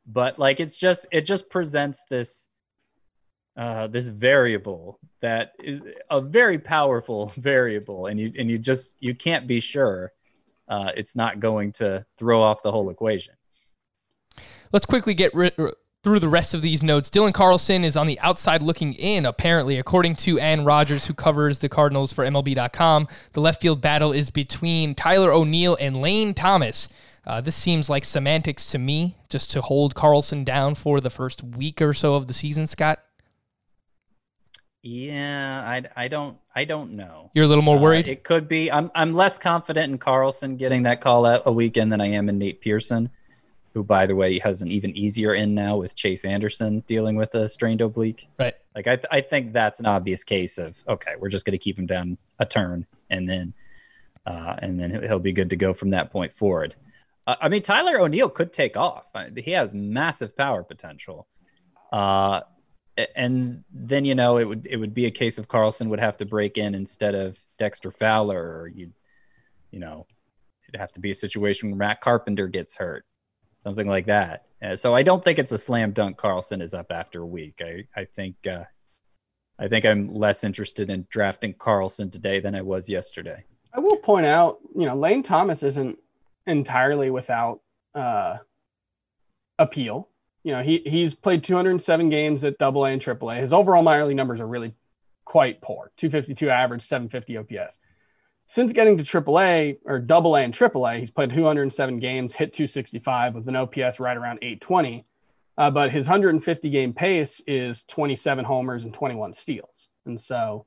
But 0.06 0.40
like, 0.40 0.60
it's 0.60 0.78
just 0.78 1.06
it 1.12 1.22
just 1.22 1.50
presents 1.50 2.02
this 2.10 2.48
uh, 3.60 3.88
this 3.88 4.08
variable 4.08 5.00
that 5.20 5.52
is 5.62 5.82
a 6.10 6.22
very 6.22 6.58
powerful 6.58 7.34
variable, 7.38 8.06
and 8.06 8.18
you 8.18 8.32
and 8.40 8.50
you 8.50 8.58
just 8.58 8.96
you 9.02 9.14
can't 9.14 9.48
be 9.48 9.60
sure 9.60 10.14
uh, 10.70 10.92
it's 10.96 11.14
not 11.14 11.42
going 11.42 11.74
to 11.74 12.06
throw 12.18 12.42
off 12.42 12.64
the 12.64 12.72
whole 12.72 12.90
equation. 12.90 13.34
Let's 14.72 14.86
quickly 14.86 15.14
get 15.14 15.34
through 15.34 16.20
the 16.20 16.30
rest 16.30 16.54
of 16.54 16.62
these 16.62 16.82
notes. 16.82 17.10
Dylan 17.10 17.34
Carlson 17.34 17.84
is 17.84 17.98
on 17.98 18.08
the 18.08 18.18
outside 18.22 18.62
looking 18.62 18.94
in, 18.94 19.26
apparently, 19.26 19.78
according 19.78 20.16
to 20.18 20.40
Anne 20.40 20.64
Rogers, 20.64 21.08
who 21.08 21.14
covers 21.14 21.60
the 21.60 21.68
Cardinals 21.68 22.14
for 22.14 22.24
MLB.com. 22.24 23.10
The 23.34 23.42
left 23.42 23.62
field 23.62 23.82
battle 23.82 24.14
is 24.14 24.30
between 24.30 24.96
Tyler 24.96 25.34
O'Neill 25.34 25.76
and 25.82 25.98
Lane 26.02 26.34
Thomas. 26.34 26.88
Uh, 27.28 27.42
this 27.42 27.58
seems 27.58 27.90
like 27.90 28.06
semantics 28.06 28.72
to 28.72 28.80
me, 28.80 29.18
just 29.28 29.52
to 29.52 29.62
hold 29.62 29.96
Carlson 29.96 30.46
down 30.46 30.76
for 30.76 31.02
the 31.02 31.10
first 31.10 31.44
week 31.44 31.82
or 31.82 31.94
so 31.94 32.14
of 32.14 32.28
the 32.28 32.34
season, 32.34 32.66
Scott. 32.66 33.04
Yeah, 34.82 35.62
I, 35.66 36.04
I 36.04 36.08
don't 36.08 36.38
I 36.56 36.64
don't 36.64 36.94
know. 36.94 37.32
You're 37.34 37.46
a 37.46 37.48
little 37.48 37.64
more 37.64 37.78
Uh, 37.78 37.82
worried? 37.82 38.08
it 38.08 38.24
could 38.24 38.48
be. 38.48 38.72
I'm 38.72 38.90
I'm 38.96 39.14
less 39.14 39.38
confident 39.38 39.92
in 39.92 39.98
Carlson 39.98 40.56
getting 40.56 40.84
that 40.84 41.02
call 41.02 41.26
out 41.26 41.42
a 41.46 41.52
weekend 41.52 41.92
than 41.92 42.00
I 42.00 42.08
am 42.08 42.30
in 42.30 42.38
Nate 42.38 42.62
Pearson, 42.62 43.10
who 43.74 43.84
by 43.84 44.06
the 44.06 44.16
way 44.16 44.40
has 44.40 44.62
an 44.62 44.72
even 44.72 44.96
easier 44.96 45.34
in 45.34 45.54
now 45.54 45.76
with 45.76 45.96
Chase 45.96 46.24
Anderson 46.24 46.82
dealing 46.88 47.18
with 47.18 47.36
a 47.36 47.50
strained 47.50 47.82
oblique. 47.82 48.28
right. 48.40 48.56
Like 48.74 48.88
I 48.88 48.96
th- 48.96 49.08
I 49.12 49.20
think 49.22 49.52
that's 49.52 49.82
an 49.82 49.86
obvious 49.86 50.24
case 50.24 50.58
of 50.58 50.82
okay, 50.88 51.12
we're 51.20 51.30
just 51.30 51.46
going 51.46 51.52
to 51.60 51.64
keep 51.64 51.78
him 51.78 51.86
down 51.86 52.18
a 52.40 52.46
turn 52.46 52.86
and 53.10 53.30
then 53.30 53.54
uh, 54.26 54.56
and 54.60 54.80
then 54.80 54.92
he'll- 55.04 55.20
be 55.20 55.34
good 55.34 55.50
to 55.50 55.56
go 55.58 55.74
from 55.74 55.90
that 55.90 56.10
point 56.12 56.32
forward. 56.32 56.76
Uh, 57.28 57.36
I 57.42 57.50
mean, 57.50 57.64
Tyler 57.64 58.00
O'Neill 58.00 58.30
could 58.30 58.54
take 58.54 58.78
off. 58.78 59.10
Uh, 59.14 59.26
He 59.36 59.52
has 59.52 59.74
massive 59.74 60.38
power 60.38 60.64
potential. 60.64 61.28
Uh, 61.92 62.42
and 63.16 63.64
then 63.72 64.06
you 64.06 64.16
know 64.16 64.38
it 64.38 64.46
would 64.46 64.68
it 64.70 64.78
would 64.78 64.94
be 64.94 65.06
a 65.06 65.12
case 65.12 65.38
of 65.38 65.48
Carlson 65.48 65.90
would 65.90 66.00
have 66.00 66.18
to 66.18 66.26
break 66.26 66.58
in 66.58 66.76
instead 66.76 67.16
of 67.16 67.44
Dexter 67.58 67.92
Fowler, 67.92 68.42
or 68.42 68.68
you 68.68 68.92
you 69.72 69.80
know 69.80 70.06
it'd 70.68 70.80
have 70.80 70.92
to 70.94 71.00
be 71.00 71.12
a 71.12 71.16
situation 71.16 71.70
where 71.70 71.78
Matt 71.78 72.02
Carpenter 72.02 72.48
gets 72.48 72.76
hurt, 72.76 73.06
something 73.64 73.88
like 73.88 74.08
that. 74.08 74.46
Uh, 74.62 74.76
so 74.76 74.94
I 74.94 75.04
don't 75.04 75.24
think 75.24 75.40
it's 75.40 75.52
a 75.52 75.58
slam 75.58 75.92
dunk. 75.92 76.18
Carlson 76.18 76.62
is 76.62 76.74
up 76.74 76.92
after 76.92 77.22
a 77.22 77.28
week. 77.28 77.62
I 77.62 77.86
I 77.96 78.06
think 78.06 78.36
uh, 78.48 78.66
I 79.58 79.68
think 79.68 79.86
I'm 79.86 80.14
less 80.14 80.44
interested 80.44 80.90
in 80.90 81.08
drafting 81.10 81.54
Carlson 81.54 82.10
today 82.10 82.40
than 82.40 82.56
I 82.56 82.62
was 82.62 82.90
yesterday. 82.90 83.46
I 83.74 83.80
will 83.80 83.98
point 83.98 84.26
out, 84.26 84.58
you 84.76 84.86
know, 84.86 84.96
Lane 84.96 85.22
Thomas 85.22 85.64
isn't 85.64 86.00
entirely 86.48 87.10
without 87.12 87.62
uh, 87.94 88.38
appeal. 89.58 90.09
You 90.44 90.54
know, 90.54 90.64
he 90.64 90.82
he's 90.86 91.14
played 91.14 91.44
207 91.44 92.10
games 92.10 92.44
at 92.44 92.58
Double 92.58 92.86
A 92.86 92.92
and 92.92 93.02
Triple 93.02 93.30
A. 93.30 93.36
His 93.36 93.54
overall 93.54 93.84
minor 93.84 94.06
league 94.06 94.18
numbers 94.18 94.42
are 94.42 94.48
really 94.48 94.74
quite 95.26 95.62
poor: 95.62 95.92
252 95.98 96.50
average, 96.50 96.82
750 96.82 97.38
OPS. 97.38 97.80
Since 98.46 98.74
getting 98.74 98.98
to 98.98 99.04
Triple 99.04 99.40
A 99.40 99.78
or 99.86 100.00
Double 100.00 100.36
A 100.36 100.42
and 100.42 100.54
Triple 100.54 100.88
A, 100.88 100.98
he's 100.98 101.12
played 101.12 101.32
207 101.32 102.00
games, 102.00 102.36
hit 102.36 102.54
265 102.54 103.36
with 103.36 103.48
an 103.48 103.56
OPS 103.56 104.00
right 104.00 104.18
around 104.18 104.40
820. 104.42 105.06
Uh, 105.58 105.70
but 105.70 105.92
his 105.92 106.08
150 106.08 106.70
game 106.70 106.94
pace 106.94 107.42
is 107.46 107.84
27 107.84 108.46
homers 108.46 108.86
and 108.86 108.94
21 108.94 109.34
steals, 109.34 109.90
and 110.06 110.18
so 110.20 110.66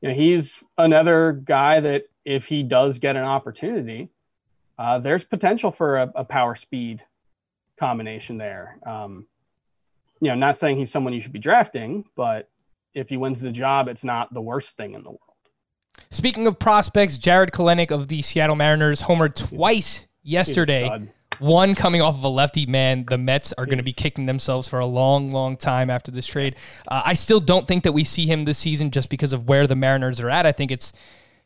you 0.00 0.08
know, 0.08 0.14
he's 0.14 0.62
another 0.78 1.32
guy 1.32 1.80
that 1.80 2.04
if 2.24 2.46
he 2.46 2.62
does 2.62 2.98
get 2.98 3.16
an 3.16 3.24
opportunity, 3.24 4.10
uh, 4.78 4.98
there's 4.98 5.24
potential 5.24 5.70
for 5.70 5.96
a, 5.96 6.12
a 6.14 6.24
power 6.24 6.54
speed 6.54 7.04
combination 7.78 8.38
there. 8.38 8.78
Um, 8.84 9.26
you 10.20 10.28
know, 10.28 10.34
not 10.34 10.56
saying 10.56 10.76
he's 10.78 10.90
someone 10.90 11.12
you 11.12 11.20
should 11.20 11.32
be 11.32 11.38
drafting, 11.38 12.04
but 12.16 12.48
if 12.94 13.08
he 13.10 13.16
wins 13.16 13.40
the 13.40 13.50
job, 13.50 13.88
it's 13.88 14.04
not 14.04 14.32
the 14.32 14.40
worst 14.40 14.76
thing 14.76 14.94
in 14.94 15.02
the 15.02 15.10
world. 15.10 15.20
Speaking 16.10 16.46
of 16.46 16.58
prospects, 16.58 17.18
Jarred 17.18 17.52
Kelenic 17.52 17.90
of 17.90 18.08
the 18.08 18.22
Seattle 18.22 18.56
Mariners 18.56 19.02
homered 19.02 19.34
twice 19.34 20.06
He's 20.22 20.32
yesterday. 20.32 20.86
stud. 20.86 21.08
One 21.38 21.74
coming 21.74 22.00
off 22.00 22.16
of 22.16 22.24
a 22.24 22.28
lefty 22.28 22.64
man. 22.64 23.04
The 23.08 23.18
Mets 23.18 23.52
are 23.54 23.66
going 23.66 23.76
to 23.76 23.84
be 23.84 23.92
kicking 23.92 24.24
themselves 24.24 24.68
for 24.68 24.78
a 24.78 24.86
long, 24.86 25.30
long 25.30 25.56
time 25.56 25.90
after 25.90 26.10
this 26.10 26.26
trade. 26.26 26.56
Uh, 26.88 27.02
I 27.04 27.12
still 27.12 27.40
don't 27.40 27.68
think 27.68 27.84
that 27.84 27.92
we 27.92 28.04
see 28.04 28.26
him 28.26 28.44
this 28.44 28.56
season 28.56 28.90
just 28.90 29.10
because 29.10 29.34
of 29.34 29.46
where 29.46 29.66
the 29.66 29.76
Mariners 29.76 30.18
are 30.20 30.30
at. 30.30 30.46
I 30.46 30.52
think 30.52 30.70
it's 30.70 30.94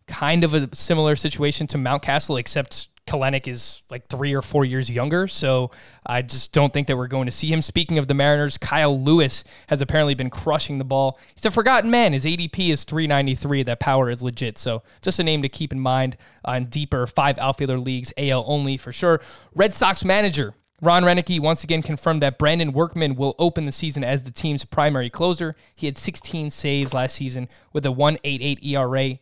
kind 0.06 0.44
of 0.44 0.54
a 0.54 0.74
similar 0.76 1.16
situation 1.16 1.66
to 1.68 1.78
Mountcastle, 1.78 2.38
except 2.38 2.88
Kelenic 3.10 3.48
is 3.48 3.82
like 3.90 4.06
three 4.06 4.34
or 4.34 4.42
four 4.42 4.64
years 4.64 4.90
younger. 4.90 5.26
So 5.26 5.70
I 6.06 6.22
just 6.22 6.52
don't 6.52 6.72
think 6.72 6.86
that 6.86 6.96
we're 6.96 7.08
going 7.08 7.26
to 7.26 7.32
see 7.32 7.48
him. 7.48 7.60
Speaking 7.60 7.98
of 7.98 8.06
the 8.06 8.14
Mariners, 8.14 8.56
Kyle 8.56 8.98
Lewis 8.98 9.42
has 9.66 9.82
apparently 9.82 10.14
been 10.14 10.30
crushing 10.30 10.78
the 10.78 10.84
ball. 10.84 11.18
He's 11.34 11.44
a 11.44 11.50
forgotten 11.50 11.90
man. 11.90 12.12
His 12.12 12.24
ADP 12.24 12.70
is 12.70 12.84
393. 12.84 13.64
That 13.64 13.80
power 13.80 14.10
is 14.10 14.22
legit. 14.22 14.58
So 14.58 14.82
just 15.02 15.18
a 15.18 15.24
name 15.24 15.42
to 15.42 15.48
keep 15.48 15.72
in 15.72 15.80
mind 15.80 16.16
on 16.44 16.66
deeper 16.66 17.06
five 17.06 17.38
outfielder 17.38 17.78
leagues, 17.78 18.12
AL 18.16 18.44
only 18.46 18.76
for 18.76 18.92
sure. 18.92 19.20
Red 19.54 19.74
Sox 19.74 20.04
manager. 20.04 20.54
Ron 20.82 21.02
Roenicke 21.02 21.40
once 21.40 21.62
again 21.62 21.82
confirmed 21.82 22.22
that 22.22 22.38
Brandon 22.38 22.72
Workman 22.72 23.14
will 23.14 23.34
open 23.38 23.66
the 23.66 23.72
season 23.72 24.02
as 24.02 24.22
the 24.22 24.30
team's 24.30 24.64
primary 24.64 25.10
closer. 25.10 25.54
He 25.74 25.86
had 25.86 25.98
16 25.98 26.50
saves 26.50 26.94
last 26.94 27.16
season 27.16 27.48
with 27.72 27.84
a 27.84 27.90
1.88 27.90 28.64
ERA. 28.64 29.18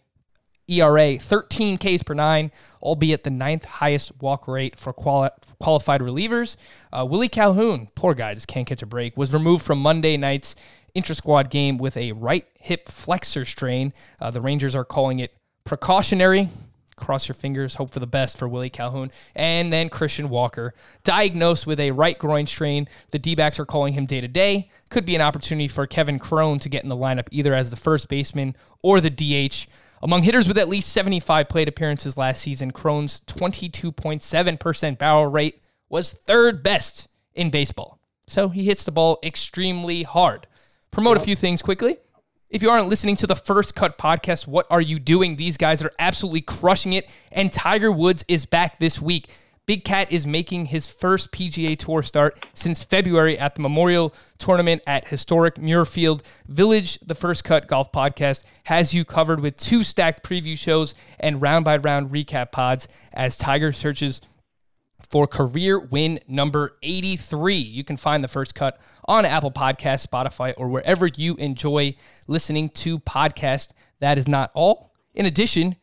ERA 0.68 1.18
13 1.18 1.78
Ks 1.78 2.02
per 2.02 2.14
nine, 2.14 2.52
albeit 2.82 3.24
the 3.24 3.30
ninth 3.30 3.64
highest 3.64 4.12
walk 4.20 4.46
rate 4.46 4.78
for 4.78 4.92
quali- 4.92 5.30
qualified 5.58 6.00
relievers. 6.00 6.56
Uh, 6.92 7.06
Willie 7.08 7.28
Calhoun, 7.28 7.88
poor 7.94 8.14
guy, 8.14 8.34
just 8.34 8.48
can't 8.48 8.66
catch 8.66 8.82
a 8.82 8.86
break, 8.86 9.16
was 9.16 9.32
removed 9.32 9.64
from 9.64 9.80
Monday 9.80 10.16
night's 10.16 10.54
intra 10.94 11.14
squad 11.14 11.50
game 11.50 11.78
with 11.78 11.96
a 11.96 12.12
right 12.12 12.46
hip 12.58 12.88
flexor 12.88 13.44
strain. 13.44 13.92
Uh, 14.20 14.30
the 14.30 14.40
Rangers 14.40 14.74
are 14.74 14.84
calling 14.84 15.18
it 15.20 15.34
precautionary. 15.64 16.48
Cross 16.96 17.28
your 17.28 17.34
fingers, 17.34 17.76
hope 17.76 17.90
for 17.90 18.00
the 18.00 18.08
best 18.08 18.36
for 18.36 18.48
Willie 18.48 18.70
Calhoun. 18.70 19.12
And 19.36 19.72
then 19.72 19.88
Christian 19.88 20.28
Walker, 20.28 20.74
diagnosed 21.04 21.64
with 21.64 21.78
a 21.78 21.92
right 21.92 22.18
groin 22.18 22.46
strain. 22.46 22.88
The 23.12 23.20
D 23.20 23.36
backs 23.36 23.60
are 23.60 23.64
calling 23.64 23.92
him 23.92 24.04
day 24.04 24.20
to 24.20 24.26
day. 24.26 24.68
Could 24.88 25.06
be 25.06 25.14
an 25.14 25.20
opportunity 25.20 25.68
for 25.68 25.86
Kevin 25.86 26.18
Cron 26.18 26.58
to 26.58 26.68
get 26.68 26.82
in 26.82 26.88
the 26.88 26.96
lineup 26.96 27.28
either 27.30 27.54
as 27.54 27.70
the 27.70 27.76
first 27.76 28.08
baseman 28.08 28.56
or 28.82 29.00
the 29.00 29.10
DH. 29.10 29.68
Among 30.02 30.22
hitters 30.22 30.46
with 30.46 30.58
at 30.58 30.68
least 30.68 30.92
75 30.92 31.48
plate 31.48 31.68
appearances 31.68 32.16
last 32.16 32.40
season, 32.42 32.70
Cron's 32.70 33.20
22.7% 33.20 34.98
barrel 34.98 35.26
rate 35.26 35.60
was 35.88 36.12
third 36.12 36.62
best 36.62 37.08
in 37.34 37.50
baseball. 37.50 37.98
So 38.26 38.48
he 38.48 38.64
hits 38.64 38.84
the 38.84 38.92
ball 38.92 39.18
extremely 39.22 40.02
hard. 40.02 40.46
Promote 40.90 41.16
a 41.16 41.20
few 41.20 41.34
things 41.34 41.62
quickly. 41.62 41.96
If 42.50 42.62
you 42.62 42.70
aren't 42.70 42.88
listening 42.88 43.16
to 43.16 43.26
the 43.26 43.36
First 43.36 43.74
Cut 43.74 43.98
podcast, 43.98 44.46
what 44.46 44.66
are 44.70 44.80
you 44.80 44.98
doing? 44.98 45.36
These 45.36 45.56
guys 45.56 45.82
are 45.82 45.92
absolutely 45.98 46.40
crushing 46.40 46.94
it, 46.94 47.08
and 47.30 47.52
Tiger 47.52 47.92
Woods 47.92 48.24
is 48.26 48.46
back 48.46 48.78
this 48.78 49.02
week. 49.02 49.28
Big 49.68 49.84
Cat 49.84 50.10
is 50.10 50.26
making 50.26 50.64
his 50.64 50.86
first 50.86 51.30
PGA 51.30 51.78
Tour 51.78 52.02
start 52.02 52.42
since 52.54 52.82
February 52.82 53.38
at 53.38 53.54
the 53.54 53.60
Memorial 53.60 54.14
Tournament 54.38 54.80
at 54.86 55.08
historic 55.08 55.56
Muirfield 55.56 56.22
Village. 56.46 56.98
The 57.00 57.14
First 57.14 57.44
Cut 57.44 57.66
Golf 57.68 57.92
Podcast 57.92 58.44
has 58.64 58.94
you 58.94 59.04
covered 59.04 59.40
with 59.40 59.60
two 59.60 59.84
stacked 59.84 60.22
preview 60.24 60.56
shows 60.56 60.94
and 61.20 61.42
round 61.42 61.66
by 61.66 61.76
round 61.76 62.08
recap 62.08 62.50
pods 62.50 62.88
as 63.12 63.36
Tiger 63.36 63.70
searches 63.70 64.22
for 65.10 65.26
career 65.26 65.78
win 65.78 66.18
number 66.26 66.78
83. 66.82 67.56
You 67.56 67.84
can 67.84 67.98
find 67.98 68.24
the 68.24 68.28
first 68.28 68.54
cut 68.54 68.80
on 69.06 69.26
Apple 69.26 69.52
Podcast, 69.52 70.06
Spotify, 70.06 70.54
or 70.56 70.68
wherever 70.68 71.06
you 71.08 71.34
enjoy 71.34 71.94
listening 72.26 72.70
to 72.70 72.98
podcasts. 73.00 73.72
That 74.00 74.16
is 74.16 74.26
not 74.26 74.50
all. 74.54 74.94
In 75.14 75.26
addition, 75.26 75.76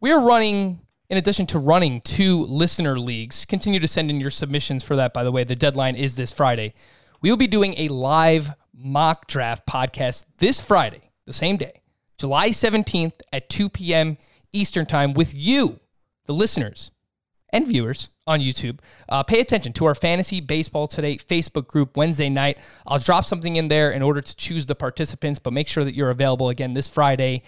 we 0.00 0.10
are 0.10 0.26
running, 0.26 0.80
in 1.10 1.16
addition 1.16 1.46
to 1.46 1.58
running 1.58 2.00
two 2.00 2.44
listener 2.44 2.98
leagues, 2.98 3.44
continue 3.44 3.80
to 3.80 3.88
send 3.88 4.10
in 4.10 4.20
your 4.20 4.30
submissions 4.30 4.84
for 4.84 4.96
that, 4.96 5.14
by 5.14 5.24
the 5.24 5.32
way. 5.32 5.44
The 5.44 5.56
deadline 5.56 5.96
is 5.96 6.16
this 6.16 6.32
Friday. 6.32 6.74
We 7.20 7.30
will 7.30 7.36
be 7.36 7.46
doing 7.46 7.74
a 7.78 7.88
live 7.88 8.50
mock 8.74 9.26
draft 9.26 9.66
podcast 9.66 10.24
this 10.38 10.60
Friday, 10.60 11.10
the 11.26 11.32
same 11.32 11.56
day, 11.56 11.80
July 12.18 12.50
17th 12.50 13.20
at 13.32 13.48
2 13.48 13.70
p.m. 13.70 14.18
Eastern 14.52 14.86
Time 14.86 15.14
with 15.14 15.34
you, 15.34 15.80
the 16.26 16.34
listeners 16.34 16.90
and 17.50 17.66
viewers 17.66 18.10
on 18.26 18.40
YouTube. 18.40 18.78
Uh, 19.08 19.22
pay 19.22 19.40
attention 19.40 19.72
to 19.72 19.86
our 19.86 19.94
Fantasy 19.94 20.40
Baseball 20.40 20.86
Today 20.86 21.16
Facebook 21.16 21.66
group 21.66 21.96
Wednesday 21.96 22.28
night. 22.28 22.58
I'll 22.86 22.98
drop 22.98 23.24
something 23.24 23.56
in 23.56 23.68
there 23.68 23.90
in 23.90 24.02
order 24.02 24.20
to 24.20 24.36
choose 24.36 24.66
the 24.66 24.74
participants, 24.74 25.38
but 25.38 25.52
make 25.52 25.68
sure 25.68 25.84
that 25.84 25.94
you're 25.94 26.10
available 26.10 26.50
again 26.50 26.74
this 26.74 26.88
Friday, 26.88 27.42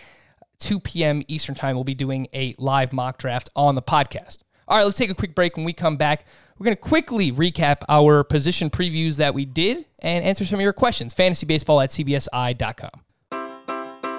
2 0.60 0.80
p.m. 0.80 1.22
Eastern 1.28 1.54
Time. 1.54 1.74
We'll 1.74 1.84
be 1.84 1.94
doing 1.94 2.28
a 2.32 2.54
live 2.58 2.92
mock 2.92 3.18
draft 3.18 3.50
on 3.56 3.74
the 3.74 3.82
podcast. 3.82 4.38
All 4.68 4.76
right, 4.76 4.84
let's 4.84 4.96
take 4.96 5.10
a 5.10 5.14
quick 5.14 5.34
break. 5.34 5.56
When 5.56 5.64
we 5.64 5.72
come 5.72 5.96
back, 5.96 6.26
we're 6.58 6.64
going 6.64 6.76
to 6.76 6.80
quickly 6.82 7.32
recap 7.32 7.82
our 7.88 8.22
position 8.22 8.70
previews 8.70 9.16
that 9.16 9.34
we 9.34 9.44
did 9.44 9.84
and 9.98 10.24
answer 10.24 10.44
some 10.44 10.60
of 10.60 10.62
your 10.62 10.72
questions. 10.72 11.12
Fantasybaseball 11.12 11.82
at 11.82 11.90
cbsi.com. 11.90 12.90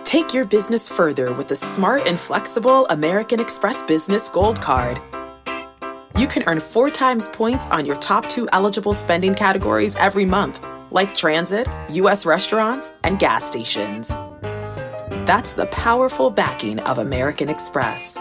Take 0.04 0.34
your 0.34 0.44
business 0.44 0.90
further 0.90 1.32
with 1.34 1.48
the 1.48 1.56
smart 1.56 2.06
and 2.06 2.20
flexible 2.20 2.86
American 2.88 3.40
Express 3.40 3.82
Business 3.84 4.28
Gold 4.28 4.60
Card. 4.60 5.00
You 6.18 6.28
can 6.28 6.44
earn 6.48 6.60
four 6.60 6.90
times 6.90 7.30
points 7.30 7.68
on 7.68 7.86
your 7.86 7.96
top 7.96 8.28
two 8.28 8.50
eligible 8.52 8.94
spending 8.94 9.34
categories 9.34 9.96
every 9.96 10.26
month, 10.26 10.60
like 10.92 11.16
transit, 11.16 11.70
U.S. 11.92 12.26
restaurants, 12.26 12.92
and 13.06 13.20
gas 13.20 13.46
stations. 13.46 14.12
That's 15.26 15.52
the 15.52 15.68
powerful 15.68 16.32
backing 16.32 16.80
of 16.80 16.98
American 16.98 17.48
Express. 17.48 18.18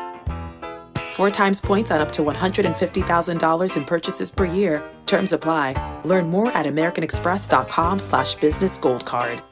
Four 1.12 1.30
times 1.30 1.60
points 1.60 1.90
on 1.90 2.00
up 2.00 2.12
to 2.12 2.22
$150,000 2.22 3.76
in 3.76 3.84
purchases 3.84 4.30
per 4.30 4.44
year. 4.44 4.82
Terms 5.06 5.32
apply. 5.32 6.00
Learn 6.04 6.28
more 6.28 6.52
at 6.52 6.66
americanexpress.com 6.66 8.00
slash 8.00 8.34
business 8.34 8.76
gold 8.76 9.06
card. 9.06 9.42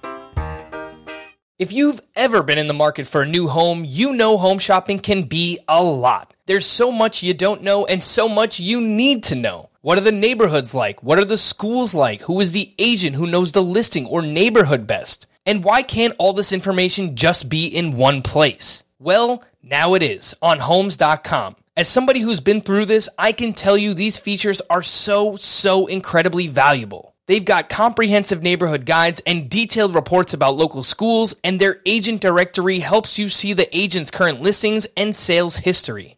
If 1.59 1.73
you've 1.73 2.01
ever 2.15 2.43
been 2.43 2.59
in 2.59 2.69
the 2.69 2.75
market 2.75 3.09
for 3.09 3.23
a 3.23 3.27
new 3.27 3.49
home, 3.49 3.85
you 3.85 4.13
know 4.13 4.37
home 4.37 4.59
shopping 4.59 5.01
can 5.01 5.25
be 5.25 5.59
a 5.67 5.83
lot. 5.83 6.35
There's 6.47 6.67
so 6.67 6.93
much 6.93 7.23
you 7.23 7.35
don't 7.35 7.63
know 7.63 7.85
and 7.87 8.03
so 8.03 8.29
much 8.29 8.61
you 8.61 8.81
need 8.81 9.25
to 9.25 9.35
know. 9.35 9.71
What 9.81 9.99
are 9.99 10.03
the 10.03 10.13
neighborhoods 10.13 10.75
like? 10.75 11.03
What 11.03 11.19
are 11.19 11.25
the 11.25 11.39
schools 11.39 11.95
like? 11.95 12.21
Who 12.23 12.41
is 12.41 12.53
the 12.53 12.73
agent 12.79 13.17
who 13.17 13.27
knows 13.27 13.53
the 13.53 13.63
listing 13.63 14.07
or 14.07 14.23
neighborhood 14.23 14.87
best? 14.87 15.27
And 15.47 15.65
why 15.65 15.83
can't 15.83 16.15
all 16.19 16.33
this 16.33 16.53
information 16.53 17.17
just 17.17 17.49
be 17.49 17.67
in 17.67 17.97
one 17.97 18.23
place? 18.23 18.85
Well, 18.99 19.43
now 19.63 19.95
it 19.95 20.03
is 20.03 20.35
on 20.43 20.59
homes.com. 20.59 21.57
As 21.77 21.89
somebody 21.89 22.21
who's 22.21 22.41
been 22.41 22.61
through 22.61 22.87
this, 22.87 23.09
I 23.19 23.33
can 23.33 23.53
tell 23.53 23.79
you 23.79 23.95
these 23.95 24.19
features 24.19 24.61
are 24.69 24.83
so, 24.83 25.37
so 25.37 25.87
incredibly 25.87 26.49
valuable. 26.49 27.15
They've 27.29 27.45
got 27.45 27.69
comprehensive 27.69 28.43
neighborhood 28.43 28.85
guides 28.85 29.21
and 29.27 29.49
detailed 29.49 29.95
reports 29.95 30.35
about 30.35 30.57
local 30.57 30.83
schools, 30.83 31.37
and 31.45 31.61
their 31.61 31.81
agent 31.87 32.21
directory 32.21 32.81
helps 32.81 33.19
you 33.19 33.29
see 33.29 33.53
the 33.53 33.75
agent's 33.77 34.11
current 34.11 34.41
listings 34.41 34.87
and 34.97 35.15
sales 35.15 35.59
history. 35.59 36.18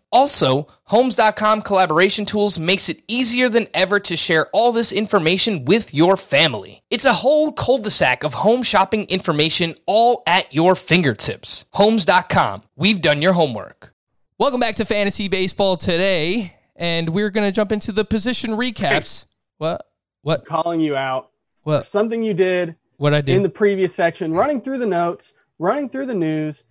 Also, 0.11 0.67
Homes.com 0.85 1.61
collaboration 1.61 2.25
tools 2.25 2.59
makes 2.59 2.89
it 2.89 3.01
easier 3.07 3.47
than 3.47 3.67
ever 3.73 3.97
to 4.01 4.17
share 4.17 4.47
all 4.47 4.71
this 4.73 4.91
information 4.91 5.63
with 5.63 5.93
your 5.93 6.17
family. 6.17 6.83
It's 6.89 7.05
a 7.05 7.13
whole 7.13 7.53
cul-de-sac 7.53 8.23
of 8.25 8.33
home 8.33 8.61
shopping 8.61 9.05
information 9.05 9.75
all 9.85 10.21
at 10.27 10.53
your 10.53 10.75
fingertips. 10.75 11.65
Homes.com. 11.73 12.63
We've 12.75 13.01
done 13.01 13.21
your 13.21 13.33
homework. 13.33 13.93
Welcome 14.37 14.59
back 14.59 14.75
to 14.77 14.85
Fantasy 14.85 15.29
Baseball 15.29 15.77
today, 15.77 16.57
and 16.75 17.09
we're 17.09 17.29
going 17.29 17.47
to 17.47 17.51
jump 17.53 17.71
into 17.71 17.93
the 17.93 18.03
position 18.03 18.51
recaps. 18.51 19.23
What? 19.59 19.85
What? 20.23 20.45
Calling 20.45 20.81
you 20.81 20.95
out. 20.97 21.29
What? 21.63 21.85
Something 21.85 22.21
you 22.23 22.33
did 22.33 22.75
What 22.97 23.13
I 23.13 23.21
did? 23.21 23.35
in 23.35 23.43
the 23.43 23.49
previous 23.49 23.95
section, 23.95 24.33
running 24.33 24.59
through 24.59 24.79
the 24.79 24.87
notes, 24.87 25.35
running 25.57 25.87
through 25.87 26.07
the 26.07 26.15
news. 26.15 26.65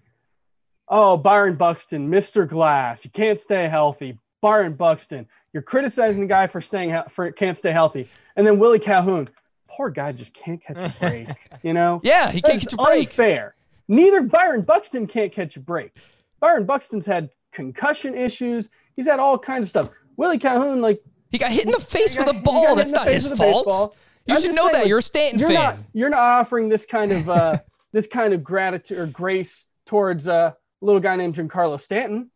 Oh, 0.92 1.16
Byron 1.16 1.54
Buxton, 1.54 2.10
Mr. 2.10 2.46
Glass, 2.48 3.04
you 3.04 3.10
can't 3.12 3.38
stay 3.38 3.68
healthy. 3.68 4.18
Byron 4.40 4.72
Buxton, 4.72 5.28
you're 5.52 5.62
criticizing 5.62 6.20
the 6.22 6.26
guy 6.26 6.46
for 6.48 6.60
staying 6.60 7.00
for 7.08 7.30
can't 7.30 7.56
stay 7.56 7.70
healthy, 7.72 8.08
and 8.36 8.44
then 8.46 8.58
Willie 8.58 8.78
Calhoun, 8.80 9.28
poor 9.68 9.88
guy, 9.90 10.10
just 10.12 10.34
can't 10.34 10.60
catch 10.62 10.78
a 10.78 10.92
break. 11.00 11.28
You 11.62 11.74
know, 11.74 12.00
yeah, 12.02 12.30
he 12.30 12.42
can't 12.42 12.54
That's 12.60 12.64
catch 12.64 12.72
a 12.72 12.76
break. 12.76 13.08
Unfair. 13.08 13.54
Neither 13.86 14.22
Byron 14.22 14.62
Buxton 14.62 15.06
can't 15.06 15.30
catch 15.32 15.56
a 15.56 15.60
break. 15.60 15.92
Byron 16.40 16.64
Buxton's 16.64 17.06
had 17.06 17.30
concussion 17.52 18.14
issues. 18.14 18.68
He's 18.96 19.06
had 19.06 19.20
all 19.20 19.38
kinds 19.38 19.64
of 19.64 19.68
stuff. 19.70 19.90
Willie 20.16 20.38
Calhoun, 20.38 20.80
like 20.80 21.02
He 21.30 21.38
got 21.38 21.52
hit 21.52 21.66
in 21.66 21.72
the 21.72 21.80
face 21.80 22.14
he 22.14 22.18
with 22.18 22.28
a 22.28 22.34
ball. 22.34 22.74
That's 22.76 22.92
not 22.92 23.06
his 23.06 23.28
fault. 23.28 23.38
baseball. 23.66 23.96
You 24.26 24.34
I'm 24.34 24.40
should 24.40 24.54
know 24.54 24.62
saying, 24.64 24.72
that. 24.72 24.78
like, 24.80 24.88
You're 24.88 24.98
a 24.98 25.02
Stanton 25.02 25.38
you're 25.40 25.48
fan. 25.48 25.54
Not, 25.54 25.78
you're 25.92 26.10
not 26.10 26.20
offering 26.40 26.68
this 26.68 26.86
kind 26.86 27.12
of 27.12 27.28
uh, 27.28 27.58
this 27.92 28.06
kind 28.06 28.32
of 28.32 28.42
gratitude 28.42 28.98
or 28.98 29.06
grace 29.06 29.66
towards 29.86 30.28
uh, 30.28 30.52
little 30.80 31.00
guy 31.00 31.16
named 31.16 31.34
Giancarlo 31.34 31.78
Stanton 31.78 32.30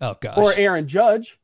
oh 0.00 0.16
gosh. 0.20 0.36
or 0.38 0.52
Aaron 0.54 0.86
Judge. 0.88 1.38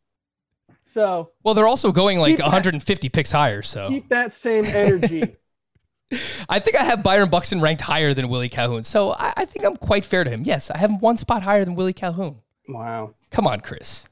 So 0.84 1.30
well, 1.42 1.54
they're 1.54 1.66
also 1.66 1.92
going 1.92 2.18
like 2.18 2.30
Keep 2.32 2.38
that- 2.38 2.44
150 2.44 3.08
picks 3.08 3.32
higher. 3.32 3.62
So 3.62 3.88
keep 3.88 4.08
that 4.10 4.32
same 4.32 4.64
energy. 4.64 5.36
I 6.48 6.60
think 6.60 6.76
I 6.76 6.84
have 6.84 7.02
Byron 7.02 7.28
Buxton 7.30 7.60
ranked 7.60 7.82
higher 7.82 8.14
than 8.14 8.28
Willie 8.28 8.48
Calhoun. 8.48 8.84
So 8.84 9.12
I, 9.12 9.32
I 9.38 9.44
think 9.44 9.66
I'm 9.66 9.76
quite 9.76 10.04
fair 10.04 10.22
to 10.22 10.30
him. 10.30 10.42
Yes, 10.44 10.70
I 10.70 10.78
have 10.78 10.90
him 10.90 11.00
one 11.00 11.16
spot 11.16 11.42
higher 11.42 11.64
than 11.64 11.74
Willie 11.74 11.92
Calhoun. 11.92 12.36
wow. 12.68 13.14
Come 13.32 13.46
on, 13.48 13.60
Chris. 13.60 14.04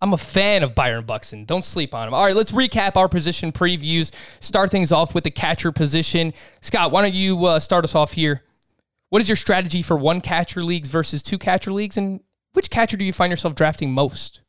I'm 0.00 0.12
a 0.12 0.18
fan 0.18 0.62
of 0.64 0.74
Byron 0.74 1.04
Buxton. 1.06 1.44
Don't 1.44 1.64
sleep 1.64 1.94
on 1.94 2.08
him. 2.08 2.14
All 2.14 2.24
right, 2.24 2.34
let's 2.34 2.50
recap 2.52 2.96
our 2.96 3.08
position 3.08 3.52
previews. 3.52 4.12
Start 4.40 4.70
things 4.72 4.90
off 4.92 5.14
with 5.14 5.22
the 5.24 5.30
catcher 5.30 5.70
position. 5.72 6.34
Scott, 6.60 6.90
why 6.90 7.00
don't 7.02 7.14
you 7.14 7.46
uh, 7.46 7.60
start 7.60 7.84
us 7.84 7.94
off 7.94 8.12
here? 8.12 8.42
What 9.14 9.20
is 9.20 9.28
your 9.28 9.36
strategy 9.36 9.80
for 9.80 9.96
one 9.96 10.20
catcher 10.20 10.64
leagues 10.64 10.88
versus 10.88 11.22
two 11.22 11.38
catcher 11.38 11.70
leagues, 11.72 11.96
and 11.96 12.18
which 12.54 12.68
catcher 12.68 12.96
do 12.96 13.04
you 13.04 13.12
find 13.12 13.30
yourself 13.30 13.54
drafting 13.54 13.92
most? 13.92 14.40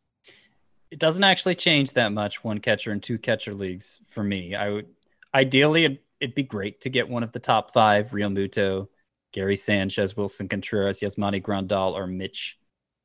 it 0.90 0.98
doesn't 0.98 1.24
actually 1.24 1.54
change 1.54 1.94
that 1.94 2.12
much 2.12 2.44
one 2.44 2.58
catcher 2.58 2.92
and 2.92 3.04
two 3.04 3.20
catcher 3.20 3.54
leagues 3.54 4.00
for 4.10 4.24
me. 4.24 4.56
I 4.56 4.72
would 4.72 4.88
ideally 5.36 5.86
it'd, 5.86 6.00
it'd 6.20 6.34
be 6.34 6.42
great 6.42 6.82
to 6.82 6.90
get 6.90 7.08
one 7.08 7.22
of 7.22 7.32
the 7.32 7.40
top 7.40 7.70
five: 7.70 8.10
Realmuto, 8.10 8.88
Gary 9.34 9.56
Sanchez, 9.56 10.16
Willson 10.16 10.50
Contreras, 10.50 11.00
Yasmani 11.00 11.44
Grandal, 11.44 11.94
or 11.94 12.08
Mitch 12.08 12.58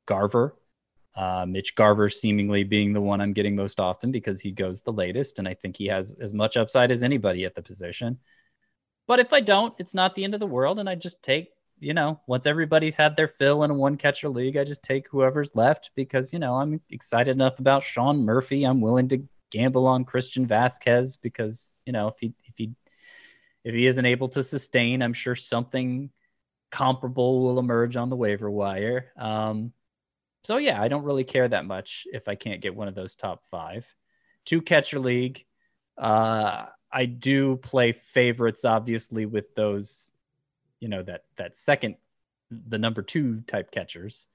Garver. 0.07 0.55
Uh, 1.15 1.45
Mitch 1.47 1.75
Garver 1.75 2.09
seemingly 2.09 2.63
being 2.63 2.93
the 2.93 3.01
one 3.01 3.21
I'm 3.21 3.33
getting 3.33 3.55
most 3.55 3.79
often 3.79 4.11
because 4.11 4.41
he 4.41 4.51
goes 4.51 4.81
the 4.81 4.93
latest, 4.93 5.37
and 5.37 5.47
I 5.47 5.53
think 5.53 5.77
he 5.77 5.89
has 5.89 6.15
as 6.19 6.33
much 6.33 6.57
upside 6.57 6.89
as 6.89 7.03
anybody 7.03 7.45
at 7.45 7.53
the 7.53 7.61
position. 7.61 8.17
But 9.07 9.19
if 9.19 9.33
I 9.33 9.39
don't, 9.41 9.73
it's 9.77 9.93
not 9.93 10.15
the 10.15 10.23
end 10.23 10.33
of 10.33 10.39
the 10.39 10.47
world, 10.47 10.79
and 10.79 10.89
I 10.89 10.95
just 10.95 11.21
take 11.21 11.49
you 11.81 11.95
know, 11.95 12.21
once 12.27 12.45
everybody's 12.45 12.95
had 12.95 13.17
their 13.17 13.27
fill 13.27 13.63
in 13.63 13.71
a 13.71 13.73
one 13.73 13.97
catcher 13.97 14.29
league, 14.29 14.55
I 14.55 14.63
just 14.63 14.83
take 14.83 15.07
whoever's 15.07 15.55
left 15.55 15.89
because, 15.95 16.31
you 16.31 16.37
know, 16.37 16.55
I'm 16.55 16.79
excited 16.91 17.31
enough 17.31 17.57
about 17.57 17.83
Sean 17.83 18.23
Murphy. 18.23 18.63
I'm 18.63 18.81
willing 18.81 19.09
to 19.09 19.27
gamble 19.49 19.87
on 19.87 20.05
Christian 20.05 20.47
Vazquez 20.47 21.17
because, 21.19 21.75
you 21.87 21.91
know, 21.91 22.07
if 22.07 22.15
he, 22.19 22.35
if 22.45 22.53
he, 22.55 22.75
if 23.63 23.73
he 23.73 23.87
isn't 23.87 24.05
able 24.05 24.29
to 24.29 24.43
sustain, 24.43 25.01
I'm 25.01 25.13
sure 25.13 25.35
something 25.35 26.11
comparable 26.69 27.41
will 27.41 27.57
emerge 27.57 27.95
on 27.95 28.11
the 28.11 28.15
waiver 28.15 28.49
wire. 28.49 29.11
Um, 29.17 29.73
so 30.43 30.57
yeah, 30.57 30.79
I 30.79 30.87
don't 30.87 31.03
really 31.03 31.23
care 31.23 31.47
that 31.47 31.65
much 31.65 32.05
if 32.13 32.27
I 32.27 32.35
can't 32.35 32.61
get 32.61 32.75
one 32.75 32.89
of 32.89 32.95
those 32.95 33.15
top 33.15 33.47
five. 33.47 33.87
two 34.45 34.61
catcher 34.61 34.99
league. 34.99 35.45
Uh, 35.97 36.67
I 36.91 37.05
do 37.05 37.57
play 37.57 37.91
favorites, 37.91 38.65
obviously, 38.65 39.25
with 39.25 39.55
those, 39.55 40.11
you 40.79 40.87
know, 40.89 41.03
that 41.03 41.23
that 41.37 41.57
second, 41.57 41.95
the 42.49 42.77
number 42.77 43.01
two 43.01 43.41
type 43.41 43.71
catchers. 43.71 44.27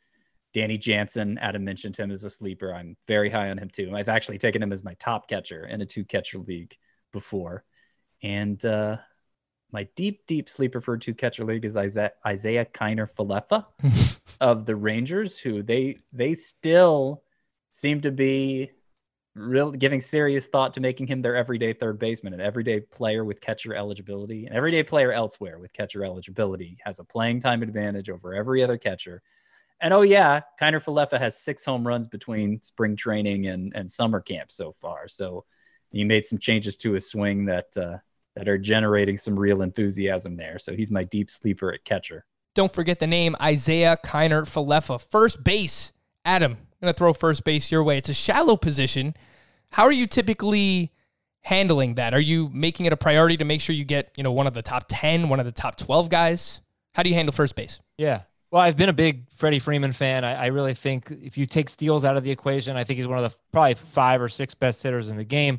Danny 0.55 0.79
Jansen, 0.79 1.37
Adam 1.37 1.65
mentioned 1.65 1.99
him 1.99 2.11
as 2.11 2.25
a 2.25 2.31
sleeper. 2.31 2.73
I'm 2.73 2.97
very 3.07 3.29
high 3.29 3.51
on 3.51 3.59
him 3.59 3.69
too. 3.69 3.93
I've 3.95 4.09
actually 4.09 4.39
taken 4.39 4.63
him 4.63 4.73
as 4.73 4.83
my 4.83 4.95
top 4.95 5.29
catcher 5.29 5.67
in 5.67 5.83
a 5.83 5.87
two 5.87 6.05
catcher 6.05 6.39
league 6.39 6.75
before. 7.13 7.63
And 8.23 8.65
uh, 8.65 8.97
my 9.71 9.89
deep, 9.97 10.27
deep 10.27 10.49
sleeper 10.49 10.81
for 10.81 10.95
a 10.95 10.99
two 10.99 11.13
catcher 11.13 11.45
league 11.45 11.67
is 11.67 11.77
Isiah, 11.77 12.13
Isiah 12.27 12.65
Kiner 12.65 13.07
Falefa 13.07 13.67
of 14.41 14.65
the 14.65 14.77
Rangers, 14.77 15.39
who 15.39 15.63
they 15.63 15.99
they 16.13 16.35
still 16.35 17.23
seem 17.71 18.01
to 18.01 18.11
be 18.11 18.71
real 19.37 19.71
giving 19.71 20.01
serious 20.01 20.47
thought 20.47 20.75
to 20.75 20.81
making 20.81 21.07
him 21.07 21.23
their 21.23 21.37
everyday 21.37 21.73
third 21.73 21.99
baseman, 21.99 22.33
an 22.33 22.41
everyday 22.41 22.81
player 22.81 23.25
with 23.25 23.41
catcher 23.41 23.75
eligibility, 23.75 24.47
an 24.47 24.53
everyday 24.53 24.83
player 24.83 25.13
elsewhere 25.13 25.59
with 25.59 25.73
catcher 25.73 26.05
eligibility 26.05 26.79
has 26.85 26.99
a 26.99 27.05
playing 27.05 27.41
time 27.41 27.63
advantage 27.63 28.09
over 28.09 28.35
every 28.35 28.65
other 28.65 28.79
catcher. 28.79 29.23
And 29.81 29.93
oh 29.93 30.03
yeah, 30.03 30.41
Kiner 30.61 30.83
Falefa 30.83 31.19
has 31.19 31.39
six 31.39 31.65
home 31.65 31.87
runs 31.87 32.09
between 32.09 32.63
spring 32.63 32.97
training 32.97 33.47
and, 33.47 33.73
and 33.75 33.91
summer 33.91 34.21
camp 34.21 34.51
so 34.51 34.73
far. 34.73 35.07
So 35.07 35.45
he 35.91 36.05
made 36.05 36.27
some 36.27 36.39
changes 36.39 36.77
to 36.79 36.93
his 36.93 37.11
swing 37.11 37.45
that 37.47 37.77
uh, 37.77 37.99
that 38.35 38.49
are 38.49 38.59
generating 38.59 39.17
some 39.17 39.39
real 39.39 39.63
enthusiasm 39.63 40.37
there. 40.37 40.59
So 40.59 40.75
he's 40.75 40.91
my 40.91 41.05
deep 41.05 41.31
sleeper 41.31 41.73
at 41.73 41.85
catcher. 41.85 42.25
Don't 42.55 42.73
forget 42.73 42.99
the 42.99 43.07
name 43.07 43.37
Isiah 43.43 43.99
Kiner 44.05 44.43
Falefa, 44.43 45.01
first 45.01 45.45
base. 45.45 45.93
Adam, 46.25 46.59
I'm 46.81 46.87
gonna 46.87 46.95
throw 46.95 47.13
first 47.13 47.45
base 47.45 47.73
your 47.73 47.83
way. 47.83 47.99
It's 47.99 48.09
a 48.09 48.15
shallow 48.15 48.57
position. 48.57 49.15
How 49.71 49.85
are 49.85 49.93
you 49.93 50.07
typically 50.07 50.93
handling 51.43 51.95
that? 51.95 52.13
Are 52.13 52.21
you 52.21 52.51
making 52.53 52.87
it 52.87 52.93
a 52.93 52.97
priority 52.97 53.37
to 53.39 53.45
make 53.45 53.61
sure 53.61 53.75
you 53.75 53.85
get 53.85 54.13
you 54.17 54.23
know 54.23 54.33
one 54.33 54.47
of 54.47 54.55
the 54.55 54.63
top 54.63 54.85
ten, 54.89 55.29
one 55.29 55.41
of 55.41 55.47
the 55.47 55.53
top 55.53 55.77
twelve 55.77 56.11
guys? 56.11 56.61
How 56.95 57.03
do 57.03 57.09
you 57.09 57.15
handle 57.15 57.33
first 57.33 57.57
base? 57.57 57.81
Yeah. 57.97 58.23
Well, 58.51 58.63
I've 58.63 58.77
been 58.77 58.89
a 58.89 58.95
big 58.95 59.29
Freddie 59.31 59.59
Freeman 59.59 59.93
fan. 59.93 60.25
I, 60.25 60.35
I, 60.35 60.47
really 60.47 60.73
think 60.73 61.11
if 61.11 61.37
you 61.37 61.47
take 61.47 61.69
steals 61.69 62.05
out 62.05 62.17
of 62.17 62.23
the 62.23 62.31
equation, 62.31 62.77
I 62.77 62.85
think 62.85 62.97
he's 62.97 63.09
one 63.09 63.19
of 63.19 63.31
the 63.31 63.37
probably 63.53 63.75
five 63.75 64.23
or 64.23 64.29
six 64.29 64.55
best 64.55 64.83
hitters 64.83 65.11
in 65.11 65.17
the 65.17 65.25
game. 65.25 65.59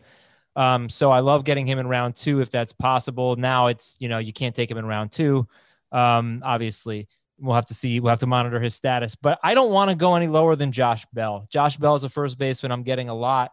Um, 0.55 0.89
so 0.89 1.11
I 1.11 1.19
love 1.19 1.43
getting 1.43 1.67
him 1.67 1.79
in 1.79 1.87
round 1.87 2.15
two 2.15 2.41
if 2.41 2.49
that's 2.49 2.73
possible. 2.73 3.35
Now 3.35 3.67
it's 3.67 3.97
you 3.99 4.09
know 4.09 4.17
you 4.19 4.33
can't 4.33 4.55
take 4.55 4.71
him 4.71 4.77
in 4.77 4.85
round 4.85 5.11
two. 5.11 5.47
Um, 5.91 6.41
obviously, 6.43 7.07
we'll 7.39 7.55
have 7.55 7.65
to 7.65 7.73
see. 7.73 7.99
We'll 7.99 8.09
have 8.09 8.19
to 8.19 8.27
monitor 8.27 8.59
his 8.59 8.75
status. 8.75 9.15
But 9.15 9.39
I 9.43 9.53
don't 9.53 9.71
want 9.71 9.89
to 9.89 9.95
go 9.95 10.15
any 10.15 10.27
lower 10.27 10.55
than 10.55 10.71
Josh 10.71 11.05
Bell. 11.13 11.47
Josh 11.49 11.77
Bell 11.77 11.95
is 11.95 12.03
a 12.03 12.09
first 12.09 12.37
baseman. 12.37 12.71
I'm 12.71 12.83
getting 12.83 13.09
a 13.09 13.15
lot. 13.15 13.51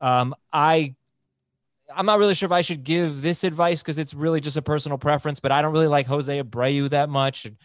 Um, 0.00 0.34
I 0.52 0.94
I'm 1.94 2.06
not 2.06 2.18
really 2.18 2.34
sure 2.34 2.46
if 2.46 2.52
I 2.52 2.62
should 2.62 2.84
give 2.84 3.20
this 3.20 3.44
advice 3.44 3.82
because 3.82 3.98
it's 3.98 4.14
really 4.14 4.40
just 4.40 4.56
a 4.56 4.62
personal 4.62 4.98
preference, 4.98 5.40
but 5.40 5.52
I 5.52 5.62
don't 5.62 5.72
really 5.72 5.86
like 5.86 6.06
Jose 6.06 6.42
Abreu 6.42 6.88
that 6.90 7.08
much. 7.08 7.44
And 7.44 7.56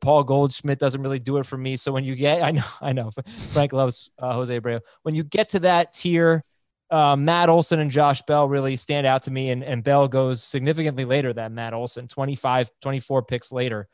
Paul 0.00 0.24
Goldschmidt 0.24 0.78
doesn't 0.78 1.02
really 1.02 1.18
do 1.18 1.38
it 1.38 1.46
for 1.46 1.56
me. 1.56 1.76
So 1.76 1.92
when 1.92 2.04
you 2.04 2.14
get, 2.14 2.42
I 2.42 2.50
know, 2.50 2.64
I 2.80 2.92
know, 2.92 3.10
Frank 3.52 3.72
loves 3.72 4.10
uh, 4.18 4.34
Jose 4.34 4.60
Abreu. 4.60 4.80
When 5.02 5.14
you 5.14 5.24
get 5.24 5.50
to 5.50 5.60
that 5.60 5.92
tier, 5.92 6.44
uh, 6.90 7.16
Matt 7.16 7.48
Olson 7.48 7.80
and 7.80 7.90
Josh 7.90 8.20
Bell 8.22 8.46
really 8.48 8.76
stand 8.76 9.06
out 9.06 9.22
to 9.22 9.30
me. 9.30 9.50
And, 9.50 9.64
and 9.64 9.82
Bell 9.82 10.08
goes 10.08 10.42
significantly 10.42 11.06
later 11.06 11.32
than 11.32 11.54
Matt 11.54 11.72
Olson, 11.72 12.08
25, 12.08 12.70
24 12.82 13.22
picks 13.22 13.50
later. 13.50 13.88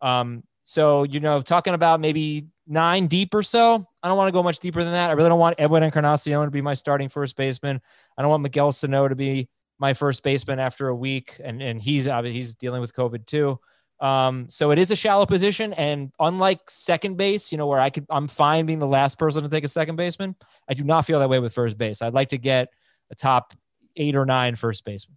Um, 0.00 0.44
so, 0.64 1.04
you 1.04 1.20
know, 1.20 1.40
talking 1.42 1.74
about 1.74 2.00
maybe 2.00 2.46
nine 2.66 3.06
deep 3.06 3.34
or 3.34 3.42
so. 3.42 3.86
I 4.02 4.08
don't 4.08 4.16
want 4.16 4.28
to 4.28 4.32
go 4.32 4.42
much 4.42 4.58
deeper 4.58 4.82
than 4.82 4.92
that. 4.92 5.10
I 5.10 5.12
really 5.12 5.28
don't 5.28 5.38
want 5.38 5.56
Edwin 5.58 5.82
Encarnacion 5.82 6.44
to 6.44 6.50
be 6.50 6.62
my 6.62 6.74
starting 6.74 7.08
first 7.08 7.36
baseman. 7.36 7.80
I 8.16 8.22
don't 8.22 8.30
want 8.30 8.42
Miguel 8.42 8.72
Sano 8.72 9.06
to 9.06 9.14
be 9.14 9.48
my 9.78 9.94
first 9.94 10.22
baseman 10.22 10.58
after 10.58 10.88
a 10.88 10.96
week. 10.96 11.40
And, 11.44 11.62
and 11.62 11.80
he's, 11.80 12.06
he's 12.06 12.54
dealing 12.54 12.80
with 12.80 12.94
COVID 12.94 13.26
too. 13.26 13.60
Um, 14.00 14.46
so 14.48 14.70
it 14.70 14.78
is 14.78 14.90
a 14.90 14.96
shallow 14.96 15.24
position, 15.24 15.72
and 15.72 16.12
unlike 16.18 16.68
second 16.68 17.16
base, 17.16 17.52
you 17.52 17.58
know, 17.58 17.66
where 17.68 17.78
I 17.78 17.90
could, 17.90 18.04
I'm 18.10 18.26
fine 18.26 18.66
being 18.66 18.80
the 18.80 18.88
last 18.88 19.18
person 19.18 19.42
to 19.44 19.48
take 19.48 19.64
a 19.64 19.68
second 19.68 19.96
baseman. 19.96 20.34
I 20.68 20.74
do 20.74 20.82
not 20.82 21.06
feel 21.06 21.20
that 21.20 21.28
way 21.28 21.38
with 21.38 21.54
first 21.54 21.78
base. 21.78 22.02
I'd 22.02 22.12
like 22.12 22.30
to 22.30 22.38
get 22.38 22.68
a 23.10 23.14
top 23.14 23.54
eight 23.96 24.16
or 24.16 24.26
nine 24.26 24.56
first 24.56 24.84
baseman. 24.84 25.16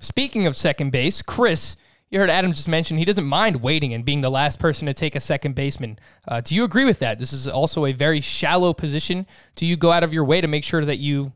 Speaking 0.00 0.46
of 0.46 0.56
second 0.56 0.90
base, 0.90 1.22
Chris, 1.22 1.76
you 2.10 2.18
heard 2.18 2.30
Adam 2.30 2.52
just 2.52 2.68
mention 2.68 2.96
he 2.96 3.04
doesn't 3.04 3.26
mind 3.26 3.60
waiting 3.62 3.92
and 3.92 4.04
being 4.04 4.20
the 4.20 4.30
last 4.30 4.58
person 4.58 4.86
to 4.86 4.94
take 4.94 5.14
a 5.14 5.20
second 5.20 5.54
baseman. 5.54 5.98
Uh, 6.26 6.40
do 6.40 6.54
you 6.54 6.64
agree 6.64 6.84
with 6.84 6.98
that? 7.00 7.18
This 7.18 7.32
is 7.32 7.46
also 7.46 7.84
a 7.84 7.92
very 7.92 8.20
shallow 8.20 8.72
position. 8.72 9.26
Do 9.54 9.66
you 9.66 9.76
go 9.76 9.92
out 9.92 10.04
of 10.04 10.12
your 10.12 10.24
way 10.24 10.40
to 10.40 10.48
make 10.48 10.64
sure 10.64 10.84
that 10.84 10.98
you 10.98 11.32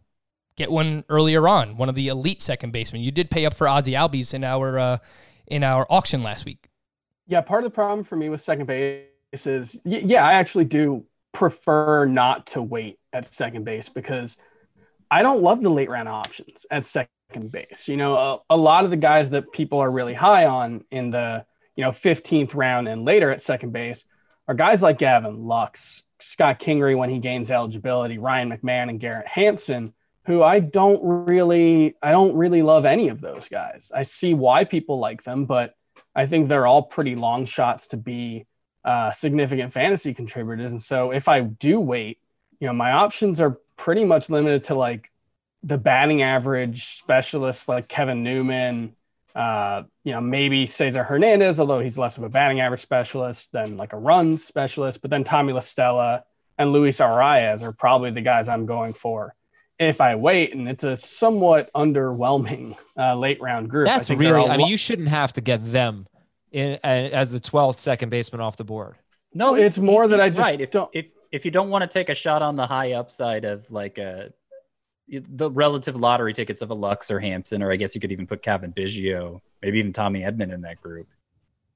get 0.56 0.70
one 0.70 1.04
earlier 1.08 1.46
on, 1.46 1.76
one 1.76 1.88
of 1.88 1.94
the 1.94 2.08
elite 2.08 2.40
second 2.40 2.72
basemen? 2.72 3.02
You 3.02 3.10
did 3.10 3.30
pay 3.30 3.44
up 3.44 3.54
for 3.54 3.68
Ozzie 3.68 3.92
Albies 3.92 4.32
in 4.32 4.44
our 4.44 4.78
uh, 4.78 4.98
in 5.46 5.62
our 5.62 5.86
auction 5.90 6.22
last 6.22 6.46
week. 6.46 6.68
Yeah, 7.26 7.40
part 7.42 7.64
of 7.64 7.70
the 7.70 7.74
problem 7.74 8.04
for 8.04 8.16
me 8.16 8.28
with 8.28 8.40
second 8.40 8.66
base 8.66 9.06
is, 9.32 9.78
yeah, 9.84 10.26
I 10.26 10.34
actually 10.34 10.64
do 10.64 11.04
prefer 11.32 12.04
not 12.06 12.46
to 12.48 12.62
wait 12.62 12.98
at 13.12 13.24
second 13.24 13.64
base 13.64 13.88
because 13.88 14.36
I 15.10 15.22
don't 15.22 15.42
love 15.42 15.62
the 15.62 15.70
late 15.70 15.90
round 15.90 16.08
options 16.08 16.66
at 16.70 16.84
second 16.84 17.10
base. 17.40 17.88
You 17.88 17.96
know, 17.96 18.16
a, 18.16 18.54
a, 18.54 18.56
lot 18.56 18.84
of 18.84 18.90
the 18.90 18.96
guys 18.96 19.30
that 19.30 19.52
people 19.52 19.78
are 19.78 19.90
really 19.90 20.14
high 20.14 20.46
on 20.46 20.84
in 20.90 21.10
the, 21.10 21.44
you 21.76 21.84
know, 21.84 21.90
15th 21.90 22.54
round 22.54 22.88
and 22.88 23.04
later 23.04 23.30
at 23.30 23.40
second 23.40 23.72
base 23.72 24.04
are 24.48 24.54
guys 24.54 24.82
like 24.82 24.98
Gavin 24.98 25.44
Lux, 25.44 26.02
Scott 26.20 26.60
Kingery 26.60 26.96
when 26.96 27.10
he 27.10 27.18
gains 27.18 27.50
eligibility, 27.50 28.18
Ryan 28.18 28.50
McMahon 28.50 28.88
and 28.88 29.00
Garrett 29.00 29.28
Hampson, 29.28 29.92
who 30.24 30.42
I 30.42 30.60
don't 30.60 31.00
really 31.02 31.94
I 32.02 32.12
don't 32.12 32.34
really 32.36 32.62
love 32.62 32.84
any 32.84 33.08
of 33.08 33.20
those 33.20 33.48
guys. 33.48 33.90
I 33.94 34.02
see 34.02 34.34
why 34.34 34.64
people 34.64 34.98
like 34.98 35.24
them, 35.24 35.46
but 35.46 35.74
I 36.14 36.26
think 36.26 36.48
they're 36.48 36.66
all 36.66 36.82
pretty 36.82 37.16
long 37.16 37.44
shots 37.44 37.88
to 37.88 37.96
be 37.96 38.46
uh, 38.84 39.10
significant 39.12 39.72
fantasy 39.72 40.14
contributors. 40.14 40.72
And 40.72 40.82
so 40.82 41.12
if 41.12 41.28
I 41.28 41.40
do 41.40 41.80
wait, 41.80 42.18
you 42.60 42.66
know, 42.66 42.72
my 42.72 42.92
options 42.92 43.40
are 43.40 43.58
pretty 43.76 44.04
much 44.04 44.30
limited 44.30 44.64
to 44.64 44.74
like 44.74 45.10
the 45.62 45.78
batting 45.78 46.22
average 46.22 46.84
specialists 46.84 47.68
like 47.68 47.88
Kevin 47.88 48.22
Newman, 48.22 48.94
uh, 49.34 49.84
you 50.04 50.12
know, 50.12 50.20
maybe 50.20 50.66
Cesar 50.66 51.04
Hernandez, 51.04 51.60
although 51.60 51.80
he's 51.80 51.96
less 51.96 52.18
of 52.18 52.24
a 52.24 52.28
batting 52.28 52.60
average 52.60 52.80
specialist 52.80 53.52
than 53.52 53.76
like 53.76 53.92
a 53.92 53.98
runs 53.98 54.44
specialist. 54.44 55.00
But 55.00 55.10
then 55.10 55.24
Tommy 55.24 55.52
La 55.52 55.60
Stella 55.60 56.24
and 56.58 56.72
Luis 56.72 56.98
Arraez 56.98 57.62
are 57.62 57.72
probably 57.72 58.10
the 58.10 58.20
guys 58.20 58.48
I'm 58.48 58.66
going 58.66 58.92
for 58.92 59.34
if 59.78 60.00
I 60.00 60.14
wait, 60.14 60.54
and 60.54 60.68
it's 60.68 60.84
a 60.84 60.96
somewhat 60.96 61.70
underwhelming 61.74 62.76
uh, 62.96 63.16
late 63.16 63.40
round 63.40 63.70
group. 63.70 63.86
That's 63.86 64.10
I 64.10 64.14
really, 64.14 64.48
I 64.48 64.56
mean, 64.56 64.68
you 64.68 64.76
shouldn't 64.76 65.08
have 65.08 65.32
to 65.34 65.40
get 65.40 65.72
them 65.72 66.06
in 66.50 66.74
uh, 66.84 66.86
as 66.86 67.32
the 67.32 67.40
12th 67.40 67.80
second 67.80 68.10
baseman 68.10 68.40
off 68.40 68.56
the 68.56 68.64
board. 68.64 68.96
No, 69.34 69.54
it's, 69.54 69.76
it's 69.76 69.78
more 69.78 70.06
that 70.08 70.20
I 70.20 70.28
just 70.28 70.40
right. 70.40 70.60
If, 70.60 70.70
don't. 70.70 70.90
If 70.92 71.06
if 71.30 71.44
you 71.44 71.50
don't 71.50 71.70
want 71.70 71.82
to 71.82 71.88
take 71.88 72.10
a 72.10 72.14
shot 72.14 72.42
on 72.42 72.56
the 72.56 72.66
high 72.66 72.92
upside 72.92 73.44
of 73.44 73.70
like 73.70 73.96
a 73.98 74.32
the 75.12 75.50
relative 75.50 75.96
lottery 75.96 76.32
tickets 76.32 76.62
of 76.62 76.70
a 76.70 76.74
Lux 76.74 77.10
or 77.10 77.20
Hampson, 77.20 77.62
or 77.62 77.70
I 77.70 77.76
guess 77.76 77.94
you 77.94 78.00
could 78.00 78.12
even 78.12 78.26
put 78.26 78.42
Cavan 78.42 78.72
Biggio, 78.72 79.40
maybe 79.60 79.78
even 79.78 79.92
Tommy 79.92 80.20
Edman 80.20 80.52
in 80.52 80.62
that 80.62 80.80
group. 80.80 81.08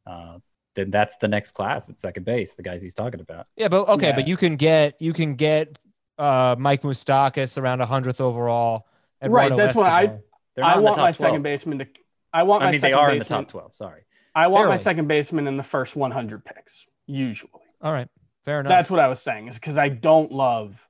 Uh, 0.06 0.38
then 0.74 0.90
that's 0.90 1.16
the 1.18 1.28
next 1.28 1.52
class 1.52 1.88
at 1.88 1.98
second 1.98 2.24
base, 2.24 2.54
the 2.54 2.62
guys 2.62 2.82
he's 2.82 2.94
talking 2.94 3.20
about. 3.20 3.46
Yeah, 3.56 3.68
but 3.68 3.88
okay, 3.88 4.08
yeah. 4.08 4.14
but 4.14 4.28
you 4.28 4.36
can 4.36 4.56
get 4.56 5.00
you 5.00 5.12
can 5.12 5.34
get 5.34 5.78
uh, 6.18 6.56
Mike 6.58 6.82
Moustakas 6.82 7.58
around 7.58 7.80
a 7.80 7.86
hundredth 7.86 8.20
overall. 8.20 8.86
Eduardo 9.22 9.56
right, 9.56 9.56
that's 9.56 9.76
Escobar. 9.76 10.02
what 10.02 10.22
I. 10.58 10.72
I 10.76 10.78
want 10.78 10.96
my 10.96 11.12
12. 11.12 11.16
second 11.16 11.42
baseman 11.42 11.78
to. 11.80 11.86
I 12.32 12.42
want. 12.44 12.64
I 12.64 12.70
mean, 12.70 12.80
they 12.80 12.92
are 12.92 13.10
in 13.10 13.18
the 13.18 13.24
top 13.24 13.48
twelve. 13.48 13.74
Sorry. 13.74 14.02
I 14.34 14.48
want 14.48 14.64
Barely. 14.64 14.72
my 14.72 14.76
second 14.76 15.08
baseman 15.08 15.46
in 15.48 15.56
the 15.56 15.62
first 15.62 15.96
100 15.96 16.44
picks. 16.44 16.84
Usually. 17.06 17.50
All 17.80 17.90
right. 17.90 18.06
Fair 18.44 18.60
enough. 18.60 18.68
That's 18.68 18.90
what 18.90 19.00
I 19.00 19.08
was 19.08 19.20
saying. 19.20 19.48
Is 19.48 19.54
because 19.54 19.78
I 19.78 19.88
don't 19.88 20.30
love 20.30 20.86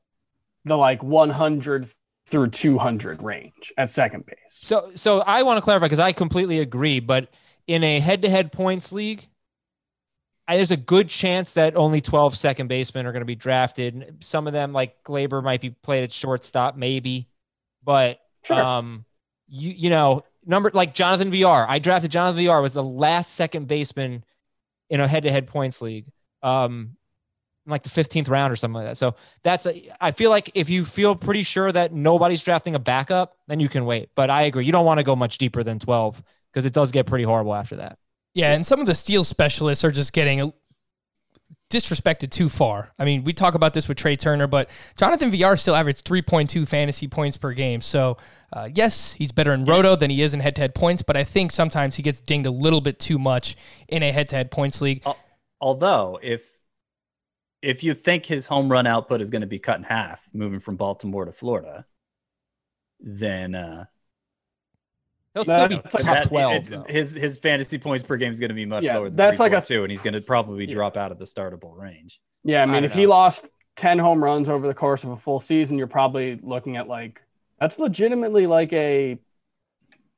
the 0.64 0.76
like 0.76 1.00
100 1.00 1.86
through 2.26 2.48
200 2.48 3.22
range 3.22 3.72
at 3.76 3.88
second 3.88 4.26
base. 4.26 4.36
So, 4.46 4.90
so 4.94 5.20
I 5.20 5.42
want 5.42 5.58
to 5.58 5.62
clarify 5.62 5.86
because 5.86 6.00
I 6.00 6.12
completely 6.12 6.58
agree. 6.58 7.00
But 7.00 7.28
in 7.66 7.84
a 7.84 8.00
head-to-head 8.00 8.52
points 8.52 8.92
league, 8.92 9.26
there's 10.48 10.70
a 10.70 10.76
good 10.76 11.08
chance 11.08 11.54
that 11.54 11.76
only 11.76 12.00
12 12.00 12.36
second 12.36 12.68
basemen 12.68 13.06
are 13.06 13.12
going 13.12 13.20
to 13.20 13.26
be 13.26 13.34
drafted. 13.34 14.16
Some 14.20 14.46
of 14.46 14.52
them, 14.52 14.72
like 14.72 15.02
Gleyber, 15.04 15.42
might 15.42 15.60
be 15.60 15.70
played 15.70 16.04
at 16.04 16.12
shortstop, 16.12 16.76
maybe. 16.76 17.28
But 17.82 18.20
sure. 18.44 18.60
um, 18.60 19.04
you 19.48 19.70
you 19.70 19.90
know, 19.90 20.24
number 20.44 20.70
like 20.72 20.94
Jonathan 20.94 21.30
Villar. 21.30 21.66
I 21.68 21.78
drafted 21.78 22.10
Jonathan 22.10 22.44
Villar 22.44 22.60
was 22.60 22.74
the 22.74 22.82
last 22.82 23.34
second 23.34 23.68
baseman 23.68 24.24
in 24.90 25.00
a 25.00 25.08
head-to-head 25.08 25.46
points 25.46 25.82
league. 25.82 26.10
Um, 26.42 26.96
like 27.66 27.82
the 27.82 27.90
15th 27.90 28.28
round 28.28 28.52
or 28.52 28.56
something 28.56 28.76
like 28.76 28.86
that. 28.86 28.96
So 28.96 29.16
that's 29.42 29.66
a, 29.66 29.92
I 30.00 30.12
feel 30.12 30.30
like 30.30 30.50
if 30.54 30.70
you 30.70 30.84
feel 30.84 31.14
pretty 31.16 31.42
sure 31.42 31.70
that 31.72 31.92
nobody's 31.92 32.42
drafting 32.42 32.74
a 32.74 32.78
backup, 32.78 33.36
then 33.48 33.60
you 33.60 33.68
can 33.68 33.84
wait. 33.84 34.10
But 34.14 34.30
I 34.30 34.42
agree, 34.42 34.64
you 34.64 34.72
don't 34.72 34.86
want 34.86 34.98
to 34.98 35.04
go 35.04 35.16
much 35.16 35.38
deeper 35.38 35.62
than 35.62 35.78
12 35.78 36.22
because 36.52 36.64
it 36.64 36.72
does 36.72 36.92
get 36.92 37.06
pretty 37.06 37.24
horrible 37.24 37.54
after 37.54 37.76
that. 37.76 37.98
Yeah, 38.34 38.52
and 38.52 38.66
some 38.66 38.80
of 38.80 38.86
the 38.86 38.94
steal 38.94 39.24
specialists 39.24 39.84
are 39.84 39.90
just 39.90 40.12
getting 40.12 40.52
disrespected 41.70 42.30
too 42.30 42.48
far. 42.48 42.92
I 42.98 43.04
mean, 43.04 43.24
we 43.24 43.32
talk 43.32 43.54
about 43.54 43.74
this 43.74 43.88
with 43.88 43.96
Trea 43.96 44.16
Turner, 44.16 44.46
but 44.46 44.70
Jonathan 44.96 45.30
Villar 45.30 45.56
still 45.56 45.74
averaged 45.74 46.06
3.2 46.06 46.68
fantasy 46.68 47.08
points 47.08 47.36
per 47.36 47.52
game. 47.52 47.80
So, 47.80 48.18
uh, 48.52 48.68
yes, 48.72 49.12
he's 49.12 49.32
better 49.32 49.52
in 49.52 49.64
roto 49.64 49.96
than 49.96 50.10
he 50.10 50.22
is 50.22 50.34
in 50.34 50.40
head 50.40 50.54
to 50.56 50.62
head 50.62 50.74
points, 50.74 51.02
but 51.02 51.16
I 51.16 51.24
think 51.24 51.50
sometimes 51.50 51.96
he 51.96 52.02
gets 52.02 52.20
dinged 52.20 52.46
a 52.46 52.50
little 52.50 52.80
bit 52.80 52.98
too 52.98 53.18
much 53.18 53.56
in 53.88 54.02
a 54.02 54.12
head 54.12 54.28
to 54.28 54.36
head 54.36 54.50
points 54.50 54.80
league. 54.80 55.02
Although, 55.60 56.20
if 56.22 56.42
if 57.62 57.82
you 57.82 57.94
think 57.94 58.26
his 58.26 58.46
home 58.46 58.70
run 58.70 58.86
output 58.86 59.20
is 59.20 59.30
going 59.30 59.40
to 59.40 59.46
be 59.46 59.58
cut 59.58 59.78
in 59.78 59.82
half 59.84 60.22
moving 60.32 60.60
from 60.60 60.76
Baltimore 60.76 61.24
to 61.24 61.32
Florida, 61.32 61.84
then 63.00 63.54
uh, 63.54 63.84
He'll 65.34 65.44
still 65.44 65.68
be 65.68 65.76
top 65.76 65.92
that- 66.02 66.26
twelve. 66.28 66.54
it- 66.54 66.64
though. 66.70 66.84
his 66.88 67.12
his 67.12 67.36
fantasy 67.38 67.78
points 67.78 68.04
per 68.06 68.16
game 68.16 68.32
is 68.32 68.40
going 68.40 68.48
to 68.48 68.54
be 68.54 68.64
much 68.66 68.84
Yeah, 68.84 68.96
lower. 68.96 69.08
Than 69.10 69.16
that's 69.16 69.38
like 69.40 69.52
a- 69.52 69.60
two, 69.60 69.82
and 69.82 69.90
he's 69.90 70.02
going 70.02 70.14
to 70.14 70.20
probably 70.22 70.64
Yeah. 70.66 70.74
drop 70.74 70.96
out 70.96 71.12
of 71.12 71.18
the 71.18 71.24
startable 71.26 71.76
range. 71.76 72.20
Yeah, 72.44 72.60
I 72.60 72.62
I 72.62 72.66
mean, 72.66 72.74
don't 72.74 72.84
if 72.84 72.94
he 72.94 73.06
lost 73.06 73.46
10 73.76 73.98
home 73.98 74.22
runs 74.24 74.48
over 74.48 74.66
the 74.66 74.72
course 74.74 75.04
of 75.04 75.10
a 75.10 75.16
full 75.16 75.38
season, 75.38 75.76
you're 75.76 75.86
probably 75.88 76.38
looking 76.42 76.76
at 76.78 76.88
like 76.88 77.20
that's 77.60 77.78
legitimately 77.78 78.46
like 78.46 78.72
a 78.72 79.18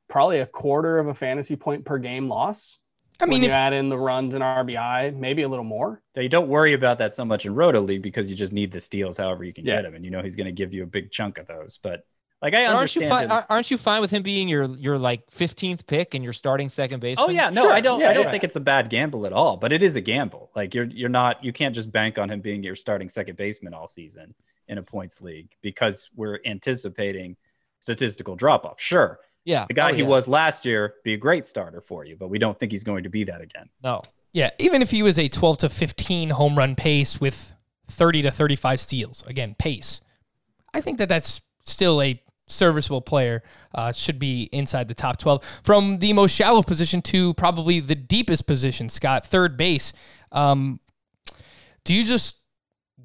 probably 0.07 0.39
a 0.39 0.45
quarter 0.45 0.97
of 0.99 1.07
a 1.07 1.13
fantasy 1.13 1.55
point 1.55 1.85
per 1.85 1.97
game 1.97 2.27
loss. 2.29 2.78
I 3.21 3.25
mean, 3.25 3.41
when 3.41 3.43
if 3.43 3.47
you 3.49 3.53
add 3.53 3.73
in 3.73 3.89
the 3.89 3.97
runs 3.97 4.33
and 4.35 4.43
RBI, 4.43 5.15
maybe 5.15 5.41
a 5.41 5.47
little 5.49 5.65
more. 5.65 6.01
So 6.15 6.21
you 6.21 6.29
don't 6.29 6.47
worry 6.47 6.73
about 6.73 6.99
that 6.99 7.13
so 7.13 7.25
much 7.25 7.45
in 7.45 7.53
Roto 7.55 7.81
League 7.81 8.01
because 8.01 8.29
you 8.29 8.35
just 8.35 8.51
need 8.53 8.71
the 8.71 8.79
steals 8.79 9.17
however 9.17 9.43
you 9.43 9.53
can 9.53 9.65
Yeah. 9.65 9.75
get 9.77 9.81
them, 9.83 9.95
and 9.95 10.05
you 10.05 10.11
know 10.11 10.21
he's 10.21 10.35
going 10.35 10.45
to 10.47 10.51
give 10.53 10.73
you 10.73 10.83
a 10.83 10.87
big 10.87 11.11
chunk 11.11 11.37
of 11.37 11.47
those. 11.47 11.77
But 11.81 12.05
like 12.41 12.53
I 12.53 12.67
But 12.67 12.75
aren't 12.75 12.95
you 12.95 13.01
understand. 13.03 13.29
fine? 13.29 13.43
Aren't 13.49 13.71
you 13.71 13.77
fine 13.77 13.99
with 13.99 14.11
him 14.11 14.23
being 14.23 14.47
your 14.47 14.63
your 14.77 14.97
like 14.97 15.29
fifteenth 15.29 15.85
pick 15.87 16.13
and 16.13 16.23
your 16.23 16.31
starting 16.31 16.69
second 16.69 17.01
base? 17.01 17.17
Oh 17.19 17.29
yeah, 17.29 17.49
no, 17.49 17.63
Sure. 17.63 17.73
I 17.73 17.81
don't. 17.81 17.99
Yeah, 17.99 18.09
I 18.09 18.13
don't 18.13 18.25
yeah. 18.25 18.31
think 18.31 18.45
it's 18.45 18.55
a 18.55 18.61
bad 18.61 18.89
gamble 18.89 19.25
at 19.25 19.33
all. 19.33 19.57
But 19.57 19.73
it 19.73 19.83
is 19.83 19.97
a 19.97 20.01
gamble. 20.01 20.49
Like 20.55 20.73
you're 20.73 20.85
you're 20.85 21.09
not. 21.09 21.43
You 21.43 21.51
can't 21.51 21.75
just 21.75 21.91
bank 21.91 22.17
on 22.17 22.29
him 22.29 22.39
being 22.39 22.63
your 22.63 22.75
starting 22.75 23.09
second 23.09 23.35
baseman 23.35 23.73
all 23.73 23.89
season 23.89 24.33
in 24.69 24.77
a 24.77 24.83
points 24.83 25.21
league 25.21 25.49
because 25.61 26.09
we're 26.15 26.39
anticipating 26.45 27.35
statistical 27.79 28.35
drop 28.37 28.65
off. 28.65 28.79
Sure, 28.79 29.19
yeah. 29.45 29.65
the 29.67 29.73
guy 29.73 29.91
Oh, 29.91 29.93
he 29.93 30.01
yeah. 30.01 30.07
was 30.07 30.27
last 30.27 30.65
year 30.65 30.95
be 31.03 31.13
a 31.13 31.17
great 31.17 31.45
starter 31.45 31.81
for 31.81 32.05
you, 32.05 32.15
but 32.15 32.29
we 32.29 32.39
don't 32.39 32.59
think 32.59 32.71
he's 32.71 32.83
going 32.83 33.03
to 33.03 33.09
be 33.09 33.23
that 33.25 33.41
again. 33.41 33.69
No, 33.83 34.01
yeah, 34.31 34.51
even 34.59 34.81
if 34.81 34.91
he 34.91 35.01
was 35.03 35.17
a 35.17 35.27
12 35.27 35.59
to 35.59 35.69
15 35.69 36.29
home 36.31 36.57
run 36.57 36.75
pace 36.75 37.19
with 37.19 37.53
30 37.87 38.23
to 38.23 38.31
35 38.31 38.79
steals, 38.79 39.23
again, 39.27 39.55
pace, 39.57 40.01
I 40.73 40.81
think 40.81 40.99
that 40.99 41.09
that's 41.09 41.41
still 41.63 42.01
a 42.01 42.21
serviceable 42.47 43.01
player. 43.01 43.43
Uh, 43.73 43.91
should 43.91 44.19
be 44.19 44.49
inside 44.51 44.87
the 44.87 44.93
top 44.93 45.17
12 45.17 45.43
from 45.63 45.99
the 45.99 46.13
most 46.13 46.33
shallow 46.33 46.61
position 46.61 47.01
to 47.03 47.33
probably 47.35 47.79
the 47.79 47.95
deepest 47.95 48.45
position. 48.47 48.89
Scott, 48.89 49.25
third 49.25 49.55
base. 49.57 49.93
Um, 50.31 50.79
do 51.83 51.93
you 51.93 52.03
just 52.03 52.38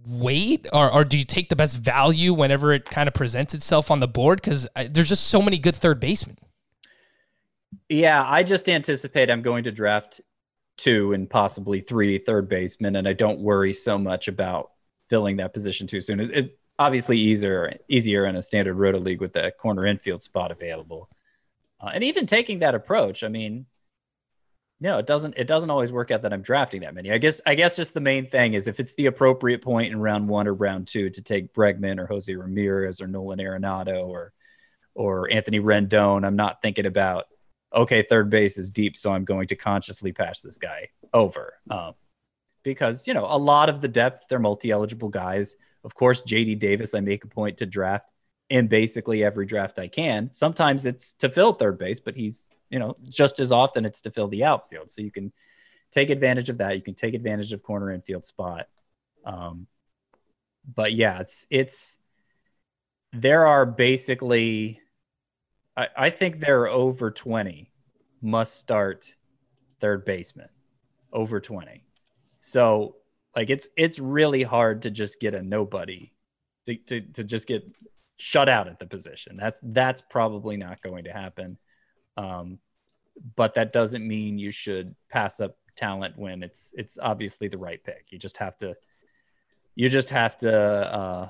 wait 0.07 0.67
or, 0.73 0.93
or 0.93 1.05
do 1.05 1.17
you 1.17 1.25
take 1.25 1.49
the 1.49 1.57
best 1.57 1.77
value 1.77 2.33
whenever 2.33 2.73
it 2.73 2.85
kind 2.87 3.09
of 3.09 3.15
presents 3.15 3.55
itself 3.55 3.91
on 3.91 4.01
the 4.01 4.09
board? 4.09 4.41
Because 4.41 4.69
there's 4.91 5.09
just 5.09 5.29
so 5.29 5.41
many 5.41 5.59
good 5.59 5.77
third 5.77 6.01
basemen. 6.01 6.37
Yeah, 7.89 8.25
I 8.27 8.43
just 8.43 8.69
anticipate 8.69 9.31
I'm 9.31 9.43
going 9.43 9.65
to 9.65 9.73
draft 9.73 10.21
two 10.77 11.13
and 11.13 11.29
possibly 11.29 11.81
three 11.81 12.19
third 12.19 12.49
basemen, 12.49 12.97
and 12.97 13.07
I 13.07 13.13
don't 13.13 13.41
worry 13.41 13.73
so 13.73 13.99
much 13.99 14.29
about 14.29 14.71
filling 15.09 15.37
that 15.37 15.53
position 15.53 15.87
too 15.87 16.01
soon. 16.01 16.21
It, 16.21 16.31
it's 16.33 16.55
obviously 16.79 17.19
easier 17.19 17.75
easier 17.89 18.27
in 18.27 18.37
a 18.37 18.43
standard 18.43 18.75
roto 18.75 18.99
league 18.99 19.21
with 19.21 19.33
the 19.33 19.53
corner 19.59 19.87
infield 19.87 20.23
spot 20.23 20.51
available, 20.51 21.09
uh, 21.81 21.91
and 21.93 22.05
even 22.05 22.27
taking 22.27 22.61
that 22.61 22.75
approach. 22.75 23.23
I 23.23 23.29
mean, 23.29 23.67
know, 24.85 24.99
it 24.99 25.07
doesn't 25.07 25.35
it 25.37 25.47
doesn't 25.47 25.71
always 25.71 25.93
work 25.93 26.11
out 26.11 26.23
that 26.23 26.33
I'm 26.33 26.43
drafting 26.43 26.83
that 26.83 26.95
many. 26.95 27.13
I 27.13 27.19
guess 27.19 27.41
I 27.47 27.55
guess 27.55 27.77
just 27.77 27.95
the 27.95 28.01
main 28.01 28.31
thing 28.31 28.55
is 28.55 28.69
if 28.69 28.81
it's 28.81 28.95
the 28.95 29.07
appropriate 29.07 29.63
point 29.63 29.93
in 29.93 30.01
round 30.01 30.29
one 30.29 30.47
or 30.47 30.55
round 30.55 30.89
two 30.89 31.11
to 31.11 31.23
take 31.23 31.55
Bregman 31.55 31.99
or 31.99 32.07
Jose 32.07 32.35
Ramirez 32.35 33.01
or 33.01 33.07
Nolan 33.07 33.39
Arenado 33.39 34.03
or 34.03 34.33
or 34.95 35.31
Anthony 35.31 35.61
Rendon, 35.61 36.25
I'm 36.25 36.37
not 36.37 36.63
thinking 36.63 36.87
about 36.87 37.27
okay, 37.75 38.03
third 38.03 38.31
base 38.31 38.57
is 38.57 38.71
deep, 38.71 38.97
so 38.97 39.13
I'm 39.13 39.25
going 39.25 39.49
to 39.49 39.57
consciously 39.57 40.13
pass 40.13 40.41
this 40.41 40.59
guy 40.59 40.91
over. 41.13 41.55
Um, 41.69 41.95
because, 42.63 43.07
you 43.07 43.15
know, 43.15 43.27
a 43.29 43.37
lot 43.37 43.69
of 43.69 43.81
the 43.81 43.89
depth, 43.89 44.25
they're 44.29 44.39
multi 44.39 44.71
eligible 44.71 45.09
guys. 45.09 45.57
Of 45.83 45.95
course, 45.95 46.23
JD 46.23 46.59
Davis, 46.61 46.95
I 46.95 47.01
make 47.01 47.25
a 47.25 47.29
point 47.29 47.59
to 47.59 47.67
draft 47.67 48.09
in 48.49 48.69
basically 48.69 49.23
every 49.23 49.47
draft 49.47 49.79
I 49.79 49.89
can. 49.89 50.31
Sometimes 50.33 50.87
it's 50.87 51.13
to 51.15 51.29
fill 51.29 51.53
third 51.53 51.79
base, 51.79 52.01
but 52.01 52.15
he's, 52.15 52.51
you 52.75 52.81
know, 52.81 52.97
just 53.09 53.39
as 53.39 53.53
often 53.53 53.85
it's 53.85 54.01
to 54.01 54.11
fill 54.11 54.27
the 54.27 54.43
outfield. 54.43 54.91
So 54.91 55.01
you 55.01 55.13
can 55.13 55.33
take 55.93 56.11
advantage 56.11 56.49
of 56.49 56.59
that. 56.59 56.75
You 56.75 56.83
can 56.83 56.97
take 56.97 57.15
advantage 57.15 57.53
of 57.53 57.63
corner 57.63 57.93
infield 57.93 58.27
spot. 58.27 58.67
Um, 59.25 59.69
but 60.67 60.93
yeah, 60.93 61.21
it's, 61.21 61.47
it's, 61.51 61.99
there 63.13 63.47
are 63.47 63.65
basically, 63.65 64.81
I, 65.77 65.87
I 65.97 66.11
think 66.11 66.41
there 66.41 66.63
are 66.63 66.69
over 66.69 67.13
20 67.13 67.71
must 68.21 68.57
start 68.57 69.15
third 69.81 70.05
baseman 70.05 70.49
over 71.13 71.39
20. 71.39 71.85
So 72.41 72.97
like 73.37 73.51
it's 73.51 73.69
it's 73.77 73.99
really 74.01 74.43
hard 74.43 74.83
to 74.83 74.91
just 74.91 75.21
get 75.21 75.35
a 75.35 75.43
nobody 75.43 76.13
to, 76.67 76.77
to, 76.77 77.01
to 77.01 77.25
just 77.25 77.47
get 77.47 77.65
shut 78.17 78.49
out 78.49 78.67
at 78.67 78.79
the 78.81 78.87
position. 78.87 79.37
That's 79.37 79.61
that's 79.63 80.03
probably 80.11 80.57
not 80.57 80.83
going 80.83 81.05
to 81.05 81.13
happen. 81.13 81.59
Um, 82.17 82.59
but 83.37 83.55
that 83.55 83.73
doesn't 83.73 84.07
mean 84.07 84.39
you 84.39 84.51
should 84.51 84.95
pass 85.11 85.41
up 85.41 85.57
talent 85.77 86.17
when 86.17 86.43
it's 86.43 86.73
it's 86.77 86.99
obviously 87.01 87.49
the 87.49 87.59
right 87.59 87.83
pick. 87.83 88.07
You 88.11 88.19
just 88.19 88.39
have 88.39 88.57
to 88.59 88.77
you 89.75 89.89
just 89.89 90.11
have 90.11 90.37
to 90.39 90.53
uh 90.55 91.29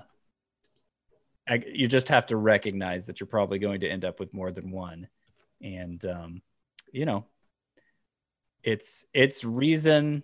you 1.67 1.87
just 1.89 2.09
have 2.09 2.27
to 2.27 2.37
recognize 2.37 3.07
that 3.07 3.21
you're 3.21 3.27
probably 3.27 3.59
going 3.59 3.81
to 3.81 3.89
end 3.89 4.05
up 4.05 4.19
with 4.19 4.33
more 4.33 4.51
than 4.51 4.71
one 4.71 5.09
and 5.63 6.05
um, 6.05 6.43
you 6.93 7.05
know 7.05 7.25
it's 8.63 9.05
it's 9.13 9.45
reason 9.45 10.23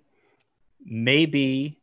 maybe 0.85 1.80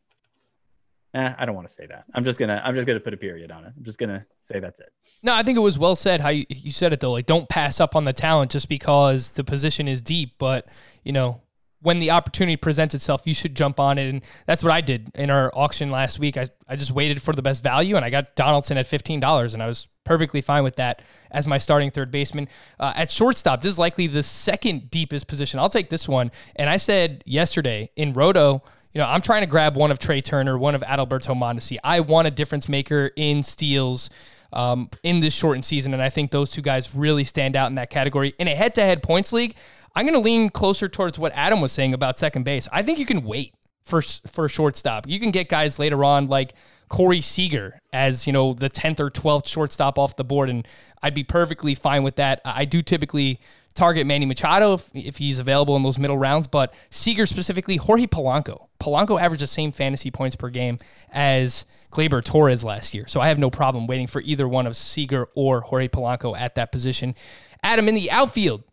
eh, 1.14 1.32
i 1.38 1.44
don't 1.46 1.54
want 1.54 1.66
to 1.66 1.72
say 1.72 1.86
that 1.86 2.04
i'm 2.14 2.24
just 2.24 2.38
gonna 2.38 2.60
i'm 2.64 2.74
just 2.74 2.86
gonna 2.86 3.00
put 3.00 3.14
a 3.14 3.16
period 3.16 3.50
on 3.50 3.64
it 3.64 3.72
i'm 3.76 3.84
just 3.84 3.98
gonna 3.98 4.24
say 4.42 4.60
that's 4.60 4.80
it 4.80 4.92
No, 5.22 5.34
I 5.34 5.42
think 5.42 5.56
it 5.58 5.62
was 5.62 5.78
well 5.78 5.96
said 5.96 6.20
how 6.20 6.28
you, 6.28 6.46
you 6.48 6.70
said 6.70 6.92
it 6.92 7.00
though. 7.00 7.12
Like, 7.12 7.26
don't 7.26 7.48
pass 7.48 7.80
up 7.80 7.96
on 7.96 8.04
the 8.04 8.12
talent 8.12 8.52
just 8.52 8.68
because 8.68 9.30
the 9.32 9.42
position 9.42 9.88
is 9.88 10.00
deep. 10.00 10.34
But 10.38 10.66
you 11.02 11.12
know, 11.12 11.40
when 11.80 11.98
the 11.98 12.12
opportunity 12.12 12.56
presents 12.56 12.94
itself, 12.94 13.22
you 13.24 13.34
should 13.34 13.56
jump 13.56 13.80
on 13.80 13.98
it. 13.98 14.08
And 14.08 14.22
that's 14.46 14.62
what 14.62 14.72
I 14.72 14.80
did 14.80 15.10
in 15.14 15.28
our 15.30 15.50
auction 15.54 15.88
last 15.88 16.18
week. 16.20 16.36
I, 16.36 16.46
I 16.68 16.76
just 16.76 16.92
waited 16.92 17.20
for 17.20 17.34
the 17.34 17.42
best 17.42 17.62
value, 17.64 17.96
and 17.96 18.04
I 18.04 18.10
got 18.10 18.36
Donaldson 18.36 18.78
at 18.78 18.86
fifteen 18.86 19.18
dollars, 19.20 19.54
and 19.54 19.62
I 19.62 19.66
was 19.66 19.88
perfectly 20.04 20.40
fine 20.40 20.62
with 20.62 20.76
that 20.76 21.02
as 21.32 21.46
my 21.46 21.58
starting 21.58 21.90
third 21.90 22.10
baseman. 22.12 22.48
Uh, 22.78 22.92
at 22.94 23.10
shortstop, 23.10 23.60
this 23.60 23.72
is 23.72 23.78
likely 23.78 24.06
the 24.06 24.22
second 24.22 24.88
deepest 24.90 25.26
position. 25.26 25.58
I'll 25.58 25.68
take 25.68 25.88
this 25.90 26.08
one. 26.08 26.30
And 26.54 26.70
I 26.70 26.76
said 26.78 27.24
yesterday 27.26 27.90
in 27.96 28.12
Roto. 28.12 28.62
You 28.92 29.00
know, 29.00 29.06
I'm 29.06 29.22
trying 29.22 29.42
to 29.42 29.46
grab 29.46 29.76
one 29.76 29.90
of 29.90 29.98
Trea 29.98 30.22
Turner, 30.22 30.56
one 30.56 30.74
of 30.74 30.82
Adalberto 30.82 31.36
Mondesi. 31.36 31.76
I 31.84 32.00
want 32.00 32.26
a 32.26 32.30
difference 32.30 32.68
maker 32.68 33.10
in 33.16 33.42
steals 33.42 34.10
um, 34.52 34.88
in 35.02 35.20
this 35.20 35.34
shortened 35.34 35.64
season. 35.64 35.92
And 35.92 36.02
I 36.02 36.08
think 36.08 36.30
those 36.30 36.50
two 36.50 36.62
guys 36.62 36.94
really 36.94 37.24
stand 37.24 37.56
out 37.56 37.68
in 37.68 37.74
that 37.76 37.90
category. 37.90 38.34
In 38.38 38.48
a 38.48 38.54
head 38.54 38.74
to 38.76 38.82
head 38.82 39.02
points 39.02 39.32
league, 39.32 39.56
I'm 39.94 40.04
going 40.04 40.14
to 40.14 40.20
lean 40.20 40.50
closer 40.50 40.88
towards 40.88 41.18
what 41.18 41.32
Adam 41.34 41.60
was 41.60 41.72
saying 41.72 41.94
about 41.94 42.18
second 42.18 42.44
base. 42.44 42.68
I 42.72 42.82
think 42.82 42.98
you 42.98 43.06
can 43.06 43.24
wait 43.24 43.54
for, 43.84 44.00
for 44.02 44.48
shortstop. 44.48 45.06
You 45.08 45.20
can 45.20 45.30
get 45.30 45.48
guys 45.48 45.78
later 45.78 46.04
on 46.04 46.28
like 46.28 46.54
Corey 46.88 47.20
Seager 47.20 47.80
as, 47.92 48.26
you 48.26 48.32
know, 48.32 48.52
the 48.52 48.70
10th 48.70 49.00
or 49.00 49.10
12th 49.10 49.46
shortstop 49.46 49.98
off 49.98 50.16
the 50.16 50.24
board. 50.24 50.48
And 50.48 50.66
I'd 51.02 51.14
be 51.14 51.24
perfectly 51.24 51.74
fine 51.74 52.02
with 52.02 52.16
that. 52.16 52.40
I 52.44 52.64
do 52.64 52.80
typically 52.80 53.40
target 53.78 54.06
Manny 54.06 54.26
Machado 54.26 54.74
if, 54.74 54.90
if 54.94 55.16
he's 55.16 55.38
available 55.38 55.76
in 55.76 55.82
those 55.82 55.98
middle 55.98 56.18
rounds, 56.18 56.46
but 56.46 56.74
Seager 56.90 57.24
specifically, 57.26 57.76
Jorge 57.76 58.06
Polanco. 58.06 58.68
Polanco 58.80 59.20
averaged 59.20 59.42
the 59.42 59.46
same 59.46 59.72
fantasy 59.72 60.10
points 60.10 60.36
per 60.36 60.50
game 60.50 60.78
as 61.12 61.64
Gleyber 61.92 62.22
Torres 62.22 62.64
last 62.64 62.92
year. 62.92 63.06
So 63.06 63.20
I 63.20 63.28
have 63.28 63.38
no 63.38 63.50
problem 63.50 63.86
waiting 63.86 64.06
for 64.06 64.20
either 64.22 64.46
one 64.46 64.66
of 64.66 64.76
Seager 64.76 65.28
or 65.34 65.60
Jorge 65.60 65.88
Polanco 65.88 66.36
at 66.38 66.56
that 66.56 66.72
position. 66.72 67.14
Adam, 67.62 67.88
in 67.88 67.94
the 67.94 68.10
outfield, 68.10 68.64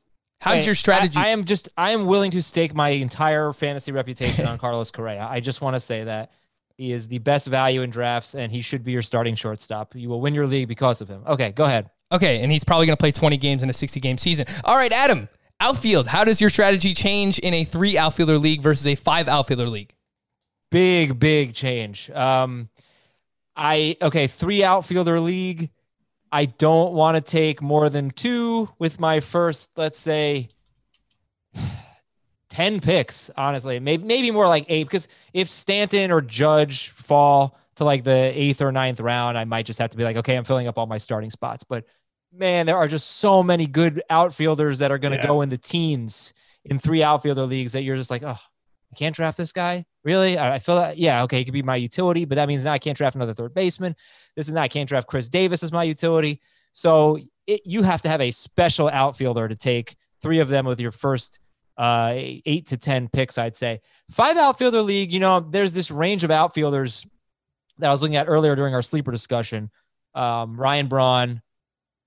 how's 0.41 0.59
Hey, 0.59 0.65
your 0.65 0.75
strategy? 0.75 1.17
I, 1.17 1.25
I 1.25 1.27
am 1.29 1.45
just 1.45 1.69
I 1.77 1.91
am 1.91 2.05
willing 2.05 2.31
to 2.31 2.41
stake 2.41 2.73
my 2.73 2.89
entire 2.89 3.53
fantasy 3.53 3.91
reputation 3.91 4.45
on 4.45 4.57
Carlos 4.59 4.91
Correa. 4.91 5.27
I 5.29 5.39
just 5.39 5.61
want 5.61 5.75
to 5.75 5.79
say 5.79 6.03
that 6.03 6.31
he 6.77 6.91
is 6.91 7.07
the 7.07 7.19
best 7.19 7.47
value 7.47 7.81
in 7.83 7.89
drafts, 7.89 8.35
and 8.35 8.51
he 8.51 8.61
should 8.61 8.83
be 8.83 8.91
your 8.91 9.01
starting 9.01 9.35
shortstop. 9.35 9.95
You 9.95 10.09
will 10.09 10.19
win 10.19 10.33
your 10.33 10.45
league 10.45 10.67
because 10.67 10.99
of 10.99 11.07
him. 11.07 11.23
Okay, 11.25 11.51
go 11.51 11.63
ahead. 11.63 11.89
Okay, 12.11 12.41
and 12.41 12.51
he's 12.51 12.63
probably 12.63 12.85
going 12.85 12.97
to 12.97 13.01
play 13.01 13.11
20 13.11 13.37
games 13.37 13.63
in 13.63 13.69
a 13.69 13.73
60 13.73 13.99
game 13.99 14.17
season. 14.17 14.45
All 14.63 14.75
right, 14.75 14.91
Adam, 14.91 15.29
outfield, 15.59 16.07
how 16.07 16.23
does 16.23 16.41
your 16.41 16.49
strategy 16.49 16.93
change 16.93 17.39
in 17.39 17.53
a 17.53 17.63
three 17.63 17.97
outfielder 17.97 18.37
league 18.37 18.61
versus 18.61 18.87
a 18.87 18.95
five 18.95 19.27
outfielder 19.27 19.67
league? 19.67 19.93
Big 20.71 21.19
big 21.19 21.53
change. 21.53 22.09
Um, 22.09 22.69
I 23.55 23.97
okay 24.01 24.27
three 24.27 24.63
outfielder 24.63 25.19
league. 25.19 25.69
I 26.31 26.45
don't 26.45 26.93
want 26.93 27.15
to 27.15 27.21
take 27.21 27.61
more 27.61 27.89
than 27.89 28.11
two 28.11 28.69
with 28.77 28.99
my 28.99 29.21
first, 29.21 29.77
let's 29.77 29.97
say, 29.97 30.49
10 32.49 32.81
picks, 32.81 33.29
honestly. 33.37 33.79
Maybe 33.79 34.03
maybe 34.03 34.31
more 34.31 34.47
like 34.47 34.65
eight 34.67 34.83
because 34.83 35.07
if 35.33 35.49
Stanton 35.49 36.11
or 36.11 36.21
Judge 36.21 36.89
fall 36.89 37.57
to 37.75 37.83
like 37.85 38.03
the 38.03 38.11
eighth 38.33 38.61
or 38.61 38.71
ninth 38.71 38.99
round, 38.99 39.37
I 39.37 39.43
might 39.45 39.65
just 39.65 39.79
have 39.79 39.89
to 39.91 39.97
be 39.97 40.03
like, 40.03 40.17
okay, 40.17 40.35
I'm 40.35 40.43
filling 40.45 40.67
up 40.67 40.77
all 40.77 40.85
my 40.85 40.97
starting 40.97 41.29
spots. 41.29 41.63
But 41.63 41.85
man, 42.33 42.65
there 42.65 42.77
are 42.77 42.87
just 42.87 43.17
so 43.17 43.43
many 43.43 43.65
good 43.67 44.01
outfielders 44.09 44.79
that 44.79 44.91
are 44.91 44.97
going 44.97 45.11
to 45.13 45.17
Yeah. 45.19 45.27
go 45.27 45.41
in 45.41 45.49
the 45.49 45.57
teens 45.57 46.33
in 46.63 46.79
three 46.79 47.03
outfielder 47.03 47.45
leagues 47.45 47.73
that 47.73 47.83
you're 47.83 47.95
just 47.95 48.09
like, 48.09 48.23
oh, 48.23 48.37
I 48.91 48.95
can't 48.97 49.15
draft 49.15 49.37
this 49.37 49.51
guy. 49.51 49.85
Really? 50.03 50.37
I 50.37 50.59
feel 50.59 50.75
that, 50.77 50.97
yeah, 50.97 51.23
okay, 51.23 51.39
he 51.39 51.45
could 51.45 51.53
be 51.53 51.63
my 51.63 51.75
utility, 51.75 52.25
but 52.25 52.35
that 52.35 52.47
means 52.47 52.63
now 52.63 52.73
I 52.73 52.79
can't 52.79 52.97
draft 52.97 53.15
another 53.15 53.33
third 53.33 53.53
baseman. 53.53 53.95
This 54.35 54.47
is 54.47 54.53
not, 54.53 54.61
I 54.63 54.67
can't 54.67 54.87
draft 54.87 55.07
Chris 55.07 55.29
Davis 55.29 55.63
as 55.63 55.71
my 55.71 55.83
utility. 55.83 56.41
So 56.73 57.17
it, 57.47 57.61
you 57.65 57.83
have 57.83 58.01
to 58.03 58.09
have 58.09 58.21
a 58.21 58.31
special 58.31 58.87
outfielder 58.89 59.47
to 59.47 59.55
take 59.55 59.95
three 60.21 60.39
of 60.39 60.47
them 60.47 60.65
with 60.65 60.79
your 60.79 60.91
first 60.91 61.39
uh, 61.77 62.11
eight 62.15 62.67
to 62.67 62.77
10 62.77 63.09
picks, 63.09 63.37
I'd 63.37 63.55
say. 63.55 63.81
Five 64.11 64.37
outfielder 64.37 64.81
league, 64.81 65.11
you 65.11 65.19
know, 65.19 65.39
there's 65.39 65.73
this 65.73 65.91
range 65.91 66.23
of 66.23 66.31
outfielders 66.31 67.05
that 67.79 67.87
I 67.87 67.91
was 67.91 68.01
looking 68.01 68.15
at 68.15 68.27
earlier 68.27 68.55
during 68.55 68.73
our 68.73 68.81
sleeper 68.81 69.11
discussion. 69.11 69.69
Um, 70.13 70.59
Ryan 70.59 70.87
Braun, 70.87 71.41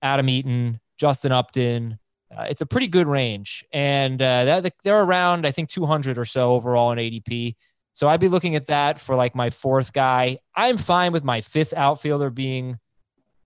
Adam 0.01 0.29
Eaton, 0.29 0.79
Justin 0.97 1.31
Upton. 1.31 1.99
Uh, 2.35 2.45
it's 2.49 2.61
a 2.61 2.65
pretty 2.65 2.87
good 2.87 3.07
range. 3.07 3.65
And 3.71 4.21
uh, 4.21 4.45
that, 4.45 4.73
they're 4.83 5.01
around, 5.01 5.45
I 5.45 5.51
think, 5.51 5.69
200 5.69 6.17
or 6.17 6.25
so 6.25 6.53
overall 6.53 6.91
in 6.91 6.97
ADP. 6.97 7.55
So 7.93 8.07
I'd 8.07 8.19
be 8.19 8.27
looking 8.27 8.55
at 8.55 8.67
that 8.67 8.99
for 8.99 9.15
like 9.15 9.35
my 9.35 9.49
fourth 9.49 9.93
guy. 9.93 10.39
I'm 10.55 10.77
fine 10.77 11.11
with 11.11 11.23
my 11.23 11.41
fifth 11.41 11.73
outfielder 11.73 12.29
being 12.29 12.79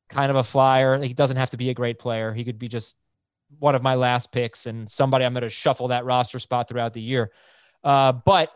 kind 0.10 0.30
of 0.30 0.36
a 0.36 0.44
flyer. 0.44 1.02
He 1.02 1.14
doesn't 1.14 1.38
have 1.38 1.52
to 1.52 1.58
be 1.58 1.70
a 1.70 1.74
great 1.74 1.98
player. 1.98 2.34
He 2.34 2.44
could 2.44 2.60
be 2.60 2.68
just 2.68 2.96
one 3.60 3.76
of 3.76 3.84
my 3.84 3.96
last 3.96 4.32
picks 4.32 4.66
and 4.66 4.90
somebody 4.90 5.26
I'm 5.26 5.34
going 5.34 5.44
to 5.44 5.50
shuffle 5.50 5.90
that 5.90 6.06
roster 6.06 6.40
spot 6.40 6.68
throughout 6.68 6.94
the 6.94 7.02
year. 7.02 7.32
Uh, 7.84 8.12
but 8.12 8.52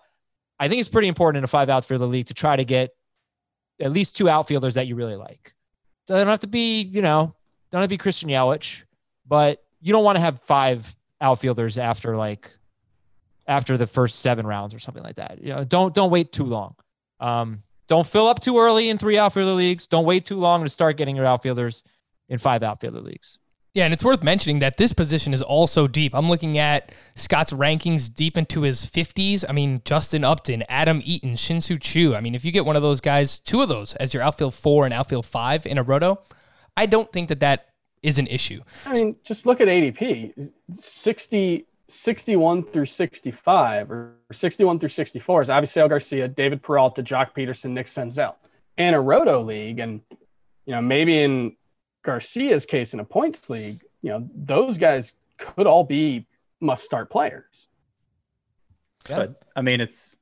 I 0.60 0.68
think 0.68 0.80
it's 0.80 0.90
pretty 0.90 1.08
important 1.08 1.40
in 1.40 1.44
a 1.44 1.48
five 1.48 1.70
outfielder 1.70 2.06
league 2.06 2.28
to 2.28 2.34
try 2.34 2.56
to 2.56 2.66
get 2.66 2.92
at 3.80 3.92
least 3.92 4.16
two 4.16 4.30
outfielders 4.30 4.76
that 4.76 4.88
you 4.88 4.96
really 4.96 5.16
like. 5.16 5.54
Doesn't 6.08 6.28
have 6.28 6.40
to 6.40 6.48
be, 6.48 6.82
you 6.82 7.02
know, 7.02 7.36
don't 7.72 7.82
have 7.82 7.86
to 7.86 7.90
be 7.90 7.98
Christian 7.98 8.30
Yelich, 8.30 8.84
but 9.28 9.64
you 9.82 9.94
don't 9.94 10.04
want 10.04 10.16
to 10.16 10.22
have 10.22 10.42
five 10.42 10.96
outfielders 11.20 11.78
after 11.78 12.16
like 12.16 12.56
after 13.48 13.78
the 13.78 13.88
first 13.88 14.20
seven 14.20 14.46
rounds 14.46 14.74
or 14.74 14.80
something 14.80 15.04
like 15.04 15.16
that. 15.16 15.42
You 15.42 15.54
know, 15.54 15.64
don't 15.64 15.94
don't 15.94 16.12
wait 16.12 16.32
too 16.32 16.46
long. 16.46 16.76
Um, 17.20 17.64
don't 17.88 18.06
fill 18.06 18.28
up 18.28 18.42
too 18.42 18.60
early 18.60 18.90
in 18.90 18.98
three 18.98 19.18
outfielder 19.18 19.54
leagues. 19.54 19.88
Don't 19.88 20.06
wait 20.06 20.26
too 20.26 20.38
long 20.38 20.64
to 20.64 20.70
start 20.70 20.98
getting 20.98 21.16
your 21.16 21.26
outfielders 21.26 21.84
in 22.30 22.38
five 22.38 22.64
outfielder 22.64 23.00
leagues. 23.00 23.40
Yeah, 23.78 23.86
and 23.86 23.94
it's 23.94 24.04
worth 24.04 24.24
mentioning 24.24 24.58
that 24.58 24.78
this 24.78 24.92
position 24.92 25.36
is 25.36 25.44
also 25.44 25.86
deep. 25.86 26.16
I'm 26.16 26.32
looking 26.32 26.58
at 26.58 26.92
Scott's 27.14 27.54
rankings 27.54 28.12
deep 28.12 28.36
into 28.36 28.62
his 28.62 28.84
50s. 28.84 29.46
I 29.48 29.52
mean, 29.52 29.84
Justin 29.86 30.24
Upton, 30.24 30.64
Adam 30.68 31.00
Eaton, 31.06 31.36
Shin-Soo 31.36 31.78
Choo. 31.78 32.16
I 32.16 32.20
mean, 32.20 32.34
if 32.34 32.44
you 32.44 32.52
get 32.52 32.66
one 32.66 32.76
of 32.76 32.82
those 32.82 33.00
guys, 33.00 33.38
two 33.38 33.62
of 33.62 33.70
those 33.70 33.94
as 33.98 34.16
your 34.16 34.24
outfield 34.24 34.56
four 34.56 34.86
and 34.86 34.96
outfield 34.96 35.28
five 35.28 35.68
in 35.68 35.78
a 35.78 35.84
roto, 35.84 36.20
I 36.76 36.88
don't 36.88 37.14
think 37.14 37.30
that 37.30 37.40
that 37.42 37.68
is 38.02 38.18
an 38.18 38.26
issue. 38.26 38.64
I 38.84 38.94
mean, 38.94 39.16
just 39.24 39.46
look 39.46 39.62
at 39.62 39.68
ADP 39.68 40.50
60, 40.72 41.68
61 41.88 42.64
through 42.64 42.86
65 42.88 43.92
or 43.92 44.16
61 44.32 44.80
through 44.80 44.90
64 44.90 45.42
is 45.44 45.50
Avisail 45.50 45.88
Garcia, 45.88 46.28
David 46.28 46.64
Peralta, 46.64 47.04
Joc 47.04 47.36
Pederson, 47.36 47.74
Nick 47.74 47.86
Senzel. 47.86 48.34
In 48.76 48.96
a 48.96 49.00
roto 49.00 49.44
league, 49.44 49.78
and 49.78 50.02
you 50.66 50.74
know, 50.74 50.82
maybe 50.82 51.22
in 51.22 51.56
Garcia's 52.08 52.66
case 52.66 52.94
in 52.94 53.02
a 53.02 53.06
points 53.06 53.50
league, 53.50 53.84
you 54.02 54.10
know, 54.12 54.30
those 54.34 54.78
guys 54.78 55.14
could 55.38 55.68
all 55.68 55.84
be 55.84 56.26
must 56.62 56.84
start 56.84 57.10
players. 57.12 57.68
But 59.08 59.42
I 59.56 59.62
mean, 59.62 59.82
it's 59.82 60.18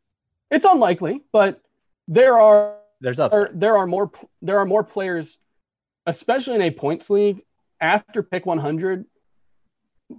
It's 0.52 0.66
unlikely, 0.66 1.24
but 1.32 1.62
there 2.08 2.40
are 2.40 2.76
there's 3.02 3.18
there, 3.18 3.50
there 3.54 3.78
are 3.78 3.88
more 3.88 4.12
there 4.42 4.60
are 4.60 4.66
more 4.66 4.84
players, 4.84 5.40
especially 6.06 6.56
in 6.56 6.62
a 6.62 6.72
points 6.72 7.10
league 7.10 7.44
after 7.82 8.24
pick 8.24 8.46
100. 8.46 9.06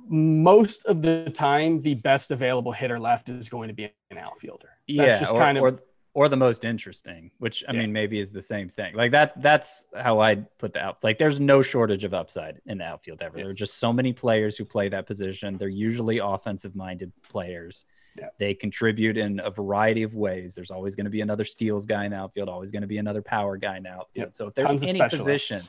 Most 0.08 0.84
of 0.86 1.00
the 1.00 1.30
time, 1.32 1.80
the 1.82 1.94
best 1.94 2.32
available 2.32 2.72
hitter 2.72 2.98
left 2.98 3.28
is 3.28 3.48
going 3.48 3.68
to 3.68 3.74
be 3.74 3.92
an 4.10 4.18
outfielder. 4.18 4.70
That's 4.88 4.98
yeah, 4.98 5.18
just 5.20 5.32
or, 5.32 5.38
kind 5.38 5.56
of 5.56 5.62
or 5.62 5.78
or 6.16 6.30
the 6.30 6.36
most 6.36 6.64
interesting, 6.64 7.30
which 7.36 7.62
I 7.68 7.72
Yeah. 7.74 7.80
mean 7.80 7.92
maybe 7.92 8.18
is 8.18 8.30
the 8.30 8.40
same 8.40 8.70
thing. 8.70 8.94
Like 8.94 9.10
that 9.10 9.42
that's 9.42 9.84
how 9.94 10.20
I'd 10.20 10.46
put 10.56 10.72
the 10.72 10.80
out. 10.80 11.04
Like 11.04 11.18
there's 11.18 11.40
no 11.40 11.60
shortage 11.60 12.04
of 12.04 12.14
upside 12.14 12.62
in 12.64 12.78
the 12.78 12.84
outfield 12.84 13.20
ever. 13.20 13.36
There 13.36 13.50
are 13.50 13.52
just 13.52 13.74
so 13.74 13.92
many 13.92 14.14
players 14.14 14.56
who 14.56 14.64
play 14.64 14.88
that 14.88 15.06
position. 15.06 15.58
They're 15.58 15.68
usually 15.68 16.16
offensive 16.16 16.74
minded 16.74 17.12
players. 17.28 17.84
Yeah. 18.18 18.28
They 18.38 18.54
contribute 18.54 19.18
in 19.18 19.40
a 19.40 19.50
variety 19.50 20.04
of 20.04 20.14
ways. 20.14 20.54
There's 20.54 20.70
always 20.70 20.96
going 20.96 21.04
to 21.04 21.10
be 21.10 21.20
another 21.20 21.44
steals 21.44 21.84
guy 21.84 22.06
in 22.06 22.12
the 22.12 22.16
outfield, 22.16 22.48
always 22.48 22.70
going 22.70 22.80
to 22.80 22.88
be 22.88 22.96
another 22.96 23.20
power 23.20 23.58
guy 23.58 23.76
in 23.76 23.82
the 23.82 23.90
outfield. 23.90 24.34
So 24.34 24.46
if 24.46 24.54
there's 24.54 24.68
Tons 24.68 24.84
any 24.84 25.02
position 25.06 25.60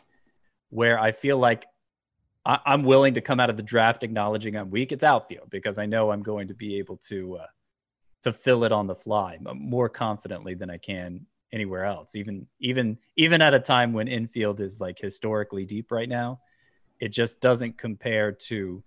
where 0.70 0.98
I 0.98 1.12
feel 1.12 1.38
like 1.38 1.66
I, 2.46 2.60
I'm 2.66 2.84
willing 2.84 3.16
to 3.16 3.22
come 3.22 3.42
out 3.42 3.50
of 3.50 3.58
the 3.58 3.64
draft 3.64 4.06
acknowledging 4.06 4.56
I'm 4.56 4.70
weak, 4.70 4.94
it's 4.94 5.04
outfield 5.04 5.50
because 5.50 5.78
I 5.78 5.88
know 5.88 6.12
I'm 6.12 6.24
going 6.24 6.48
to 6.48 6.54
be 6.54 6.78
able 6.78 6.96
to 7.10 7.40
uh, 7.40 7.48
to 8.28 8.34
fill 8.34 8.64
it 8.64 8.72
on 8.72 8.88
the 8.88 8.96
fly 8.96 9.38
more 9.42 9.90
confidently 9.90 10.54
than 10.54 10.70
I 10.70 10.78
can 10.78 11.26
anywhere 11.52 11.86
else. 11.86 12.16
Even 12.16 12.48
even 12.60 12.98
even 13.16 13.42
at 13.42 13.54
a 13.54 13.60
time 13.60 13.94
when 13.94 14.08
infield 14.08 14.60
is 14.60 14.80
like 14.80 15.00
historically 15.00 15.66
deep 15.66 15.92
right 15.92 16.10
now, 16.10 16.42
it 17.00 17.10
just 17.10 17.42
doesn't 17.42 17.78
compare 17.78 18.32
to 18.32 18.84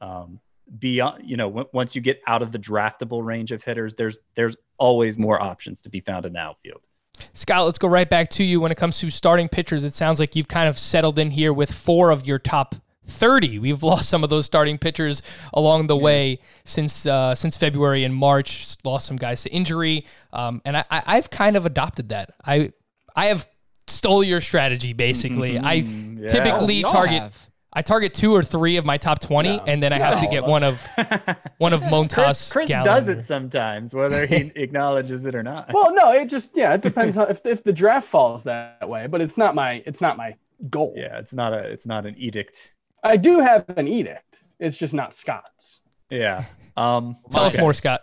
um, 0.00 0.40
beyond. 0.78 1.24
You 1.24 1.36
know, 1.36 1.48
w- 1.48 1.68
once 1.72 1.94
you 1.94 2.00
get 2.00 2.22
out 2.26 2.42
of 2.42 2.52
the 2.52 2.58
draftable 2.58 3.24
range 3.24 3.52
of 3.52 3.64
hitters, 3.64 3.94
there's 3.94 4.18
there's 4.34 4.56
always 4.78 5.16
more 5.16 5.40
options 5.40 5.82
to 5.82 5.90
be 5.90 6.00
found 6.00 6.26
in 6.26 6.34
the 6.34 6.40
outfield. 6.40 6.86
Scott, 7.32 7.64
let's 7.64 7.78
go 7.78 7.88
right 7.88 8.08
back 8.10 8.28
to 8.30 8.44
you 8.44 8.60
when 8.60 8.72
it 8.72 8.76
comes 8.76 8.98
to 8.98 9.08
starting 9.08 9.48
pitchers. 9.48 9.84
It 9.84 9.94
sounds 9.94 10.18
like 10.18 10.34
you've 10.34 10.48
kind 10.48 10.68
of 10.68 10.78
settled 10.78 11.18
in 11.18 11.30
here 11.30 11.52
with 11.52 11.72
four 11.72 12.10
of 12.10 12.26
your 12.26 12.40
top 12.40 12.74
30. 13.06 13.58
We've 13.58 13.82
lost 13.82 14.08
some 14.08 14.24
of 14.24 14.30
those 14.30 14.46
starting 14.46 14.78
pitchers 14.78 15.22
along 15.52 15.86
the 15.88 15.96
way 15.96 16.40
since 16.64 17.06
uh, 17.06 17.34
since 17.34 17.56
February 17.56 18.04
and 18.04 18.14
March. 18.14 18.76
Lost 18.84 19.06
some 19.06 19.16
guys 19.16 19.42
to 19.42 19.50
injury, 19.50 20.06
um, 20.32 20.62
and 20.64 20.76
I, 20.76 20.84
I, 20.90 21.02
I've 21.06 21.30
kind 21.30 21.56
of 21.56 21.66
adopted 21.66 22.10
that. 22.10 22.30
I 22.44 22.72
I 23.14 23.26
have 23.26 23.46
stole 23.86 24.24
your 24.24 24.40
strategy 24.40 24.92
basically. 24.92 25.58
I 25.58 25.72
yeah. 25.74 26.28
typically 26.28 26.76
Y'all 26.76 26.90
target. 26.90 27.20
have. 27.22 27.50
I 27.76 27.82
target 27.82 28.14
two 28.14 28.32
or 28.32 28.44
three 28.44 28.76
of 28.76 28.84
my 28.84 28.98
top 28.98 29.18
20, 29.18 29.56
No. 29.56 29.64
and 29.66 29.82
then 29.82 29.92
I 29.92 29.98
have 29.98 30.20
to 30.20 30.28
get 30.28 30.44
one 30.44 30.62
of 30.62 30.80
one 31.58 31.72
of 31.72 31.82
Montas. 31.82 32.52
Chris, 32.52 32.52
Chris 32.52 32.68
does 32.68 33.08
it 33.08 33.24
sometimes, 33.24 33.92
whether 33.92 34.26
he 34.26 34.36
acknowledges 34.54 35.26
it 35.26 35.34
or 35.34 35.42
not. 35.42 35.72
well, 35.74 35.92
no, 35.92 36.12
it 36.12 36.28
just 36.28 36.56
yeah, 36.56 36.74
it 36.74 36.82
depends 36.82 37.16
on 37.16 37.28
if, 37.30 37.44
if 37.44 37.64
the 37.64 37.72
draft 37.72 38.06
falls 38.06 38.44
that 38.44 38.88
way, 38.88 39.08
but 39.08 39.20
it's 39.20 39.36
not 39.36 39.56
my 39.56 39.82
it's 39.86 40.00
not 40.00 40.16
my 40.16 40.36
goal. 40.70 40.94
yeah, 40.96 41.18
it's 41.18 41.34
not 41.34 41.52
a 41.52 41.58
it's 41.68 41.84
not 41.84 42.06
an 42.06 42.14
edict. 42.16 42.72
I 43.04 43.16
do 43.16 43.40
have 43.40 43.66
an 43.76 43.86
edict. 43.86 44.42
It's 44.58 44.78
just 44.78 44.94
not 44.94 45.12
Scott's. 45.12 45.82
Yeah. 46.10 46.44
Um, 46.76 47.18
Tell 47.30 47.44
us 47.44 47.56
more, 47.56 47.74
Scott. 47.74 48.02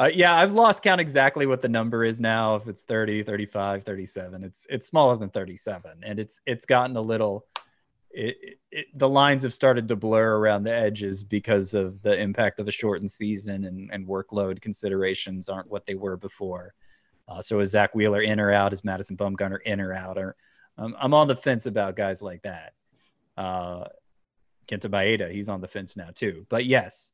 Uh, 0.00 0.10
yeah, 0.14 0.34
I've 0.34 0.52
lost 0.52 0.84
count 0.84 1.00
exactly 1.00 1.44
what 1.44 1.60
the 1.60 1.68
number 1.68 2.04
is 2.04 2.20
now. 2.20 2.54
If 2.54 2.68
it's 2.68 2.82
30, 2.82 3.24
35, 3.24 3.82
37, 3.82 4.44
it's 4.44 4.66
it's 4.70 4.86
smaller 4.86 5.16
than 5.16 5.28
37, 5.30 5.90
and 6.04 6.20
it's 6.20 6.40
it's 6.46 6.66
gotten 6.66 6.96
a 6.96 7.00
little. 7.00 7.46
It, 8.10 8.36
it, 8.40 8.58
it, 8.70 8.86
the 8.94 9.08
lines 9.08 9.42
have 9.42 9.52
started 9.52 9.88
to 9.88 9.96
blur 9.96 10.38
around 10.38 10.62
the 10.62 10.72
edges 10.72 11.22
because 11.22 11.74
of 11.74 12.00
the 12.02 12.18
impact 12.18 12.58
of 12.58 12.66
a 12.66 12.72
shortened 12.72 13.10
season 13.10 13.64
and, 13.64 13.90
and 13.92 14.06
workload 14.06 14.62
considerations 14.62 15.48
aren't 15.48 15.70
what 15.70 15.84
they 15.84 15.94
were 15.94 16.16
before. 16.16 16.74
Uh, 17.28 17.42
so 17.42 17.60
is 17.60 17.72
Zack 17.72 17.94
Wheeler 17.94 18.22
in 18.22 18.40
or 18.40 18.50
out? 18.50 18.72
Is 18.72 18.82
Madison 18.82 19.16
Bumgarner 19.16 19.58
in 19.64 19.78
or 19.80 19.92
out? 19.92 20.16
Or 20.16 20.36
um, 20.78 20.96
I'm 20.98 21.12
on 21.12 21.28
the 21.28 21.36
fence 21.36 21.66
about 21.66 21.96
guys 21.96 22.22
like 22.22 22.42
that. 22.42 22.72
Uh, 23.36 23.84
Kenta 24.68 24.90
Maeda, 24.90 25.30
he's 25.30 25.48
on 25.48 25.60
the 25.60 25.68
fence 25.68 25.96
now 25.96 26.10
too. 26.14 26.46
But 26.48 26.64
yes, 26.66 27.12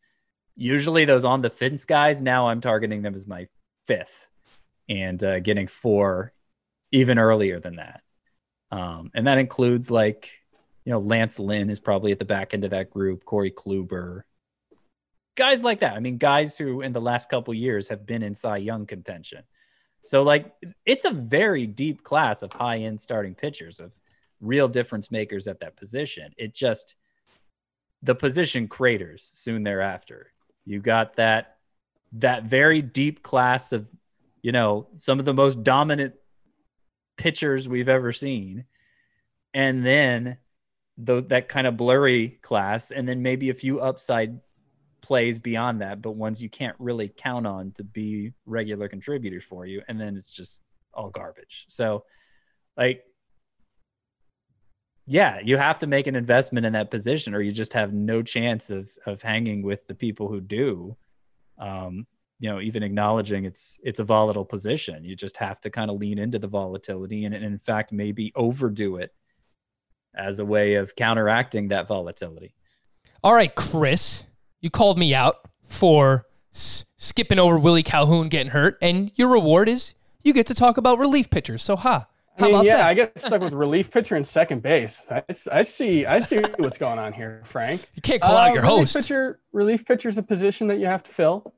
usually 0.57 1.05
those 1.05 1.25
on 1.25 1.43
the 1.43 1.51
fence 1.51 1.85
guys 1.85 2.23
now 2.23 2.49
i'm 2.49 2.61
targeting 2.61 3.03
them 3.03 3.15
as 3.15 3.27
my 3.27 3.49
fifth 3.87 4.29
and 4.89 5.23
uh, 5.25 5.41
getting 5.41 5.67
four 5.67 6.33
even 6.93 7.19
earlier 7.19 7.59
than 7.59 7.77
that. 7.77 8.03
Um, 8.71 9.11
and 9.15 9.27
that 9.27 9.39
includes 9.39 9.91
like 9.91 10.31
you 10.85 10.93
know 10.93 10.99
lance 10.99 11.39
lynn 11.39 11.71
is 11.71 11.81
probably 11.81 12.13
at 12.13 12.19
the 12.19 12.25
back 12.25 12.55
end 12.55 12.65
of 12.65 12.71
that 12.71 12.91
group 12.91 13.25
corey 13.25 13.51
kluber 13.51 14.23
guys 15.37 15.63
like 15.63 15.81
that. 15.81 15.95
I 15.95 16.01
mean 16.01 16.19
guys 16.19 16.57
who 16.59 16.81
in 16.81 16.93
the 16.93 17.01
last 17.01 17.29
couple 17.29 17.55
years 17.55 17.89
have 17.89 18.07
been 18.07 18.23
in 18.23 18.35
cy 18.35 18.59
young 18.59 18.87
contention. 18.87 19.43
So 20.07 20.23
like 20.23 20.55
it's 20.85 21.05
a 21.05 21.11
very 21.11 21.67
deep 21.67 22.03
class 22.05 22.43
of 22.43 22.53
high 22.53 22.79
end 22.79 23.01
starting 23.01 23.35
pitchers 23.35 23.81
of 23.81 23.97
real 24.41 24.69
difference 24.69 25.11
makers 25.11 25.49
at 25.49 25.61
that 25.61 25.77
position. 25.77 26.33
It 26.37 26.55
just 26.55 26.95
the 28.05 28.15
position 28.15 28.69
craters 28.69 29.31
soon 29.35 29.65
thereafter 29.65 30.31
you 30.65 30.81
got 30.81 31.17
that 31.17 31.57
that 32.13 32.45
very 32.45 32.81
deep 32.81 33.23
class 33.23 33.73
of 33.73 33.89
you 34.43 34.53
know 34.53 34.87
some 34.95 35.19
of 35.19 35.25
the 35.25 35.35
most 35.35 35.65
dominant 35.65 36.15
pitchers 37.17 37.69
we've 37.69 37.89
ever 37.89 38.13
seen 38.13 38.65
and 39.53 39.85
then 39.85 40.37
those 40.97 41.27
that 41.27 41.49
kind 41.49 41.67
of 41.67 41.77
blurry 41.77 42.39
class 42.43 42.91
and 42.93 43.09
then 43.09 43.23
maybe 43.23 43.51
a 43.51 43.55
few 43.55 43.81
upside 43.81 44.39
plays 45.05 45.39
beyond 45.39 45.83
that, 45.83 46.01
but 46.01 46.13
ones 46.13 46.41
you 46.41 46.49
can't 46.49 46.77
really 46.79 47.13
count 47.15 47.47
on 47.47 47.73
to 47.73 47.85
be 47.85 48.33
regular 48.47 48.89
contributors 48.89 49.45
for 49.45 49.67
you. 49.67 49.83
And 49.87 50.01
then 50.01 50.17
it's 50.17 50.31
just 50.31 50.63
all 50.95 51.11
garbage. 51.11 51.67
So, 51.69 52.05
like, 52.75 53.05
yeah, 55.07 55.39
you 55.41 55.59
have 55.59 55.79
to 55.81 55.87
make 55.87 56.07
an 56.07 56.17
investment 56.17 56.65
in 56.65 56.73
that 56.73 56.91
position, 56.91 57.35
or 57.35 57.41
you 57.41 57.53
just 57.53 57.75
have 57.75 57.93
no 57.93 58.23
chance 58.23 58.71
of 58.71 58.89
of 59.07 59.23
hanging 59.23 59.63
with 59.63 59.87
the 59.87 59.95
people 59.95 60.29
who 60.29 60.41
do. 60.41 60.97
Um, 61.59 62.07
you 62.41 62.51
know, 62.51 62.61
even 62.61 62.83
acknowledging 62.83 63.45
it's 63.45 63.79
it's 63.83 64.01
a 64.01 64.05
volatile 64.05 64.45
position, 64.45 65.05
you 65.05 65.15
just 65.15 65.37
have 65.39 65.61
to 65.61 65.71
kind 65.71 65.91
of 65.91 65.99
lean 65.99 66.19
into 66.19 66.39
the 66.39 66.49
volatility, 66.49 67.25
and, 67.25 67.35
and 67.35 67.45
in 67.45 67.59
fact, 67.59 67.93
maybe 67.93 68.33
overdo 68.35 68.97
it 68.97 69.15
as 70.17 70.39
a 70.39 70.45
way 70.45 70.75
of 70.75 70.97
counteracting 70.97 71.69
that 71.69 71.89
volatility. 71.89 72.55
All 73.23 73.35
right, 73.35 73.55
Chris, 73.55 74.25
you 74.61 74.71
called 74.71 74.99
me 74.99 75.15
out 75.15 75.37
for 75.67 76.27
s- 76.53 76.85
skipping 76.97 77.39
over 77.39 77.59
Willie 77.59 77.83
Calhoun 77.83 78.29
getting 78.29 78.53
hurt, 78.53 78.79
and 78.81 79.13
your 79.17 79.29
reward 79.29 79.69
is 79.69 79.95
you 80.23 80.33
get 80.33 80.47
to 80.47 80.55
talk 80.55 80.77
about 80.77 80.99
relief 80.99 81.31
pitchers. 81.31 81.63
So, 81.63 81.77
ha. 81.77 81.93
How 81.97 82.14
I 82.39 82.43
mean, 82.49 82.65
yeah, 82.65 82.79
that? 82.79 82.87
I 82.87 82.95
get 82.95 83.21
stuck 83.21 83.41
with 83.43 83.53
relief 83.53 83.91
pitcher 83.93 84.17
and 84.17 84.27
second 84.27 84.63
base. 84.63 85.11
I, 85.11 85.23
I 85.53 85.63
see, 85.63 86.05
I 86.05 86.19
see 86.19 86.41
what's 86.59 86.79
going 86.79 86.99
on 86.99 87.13
here, 87.13 87.43
Frank. 87.45 87.87
you 87.95 88.03
can't 88.03 88.21
call 88.21 88.37
out 88.37 88.51
Uh, 88.51 88.55
your 88.55 88.63
relief 88.63 88.79
host. 88.81 88.97
Pitcher, 88.97 89.41
relief 89.53 89.85
pitcher 89.87 90.09
is 90.09 90.19
a 90.19 90.23
position 90.23 90.67
that 90.67 90.79
you 90.79 90.87
have 90.87 91.03
to 91.05 91.11
fill 91.13 91.55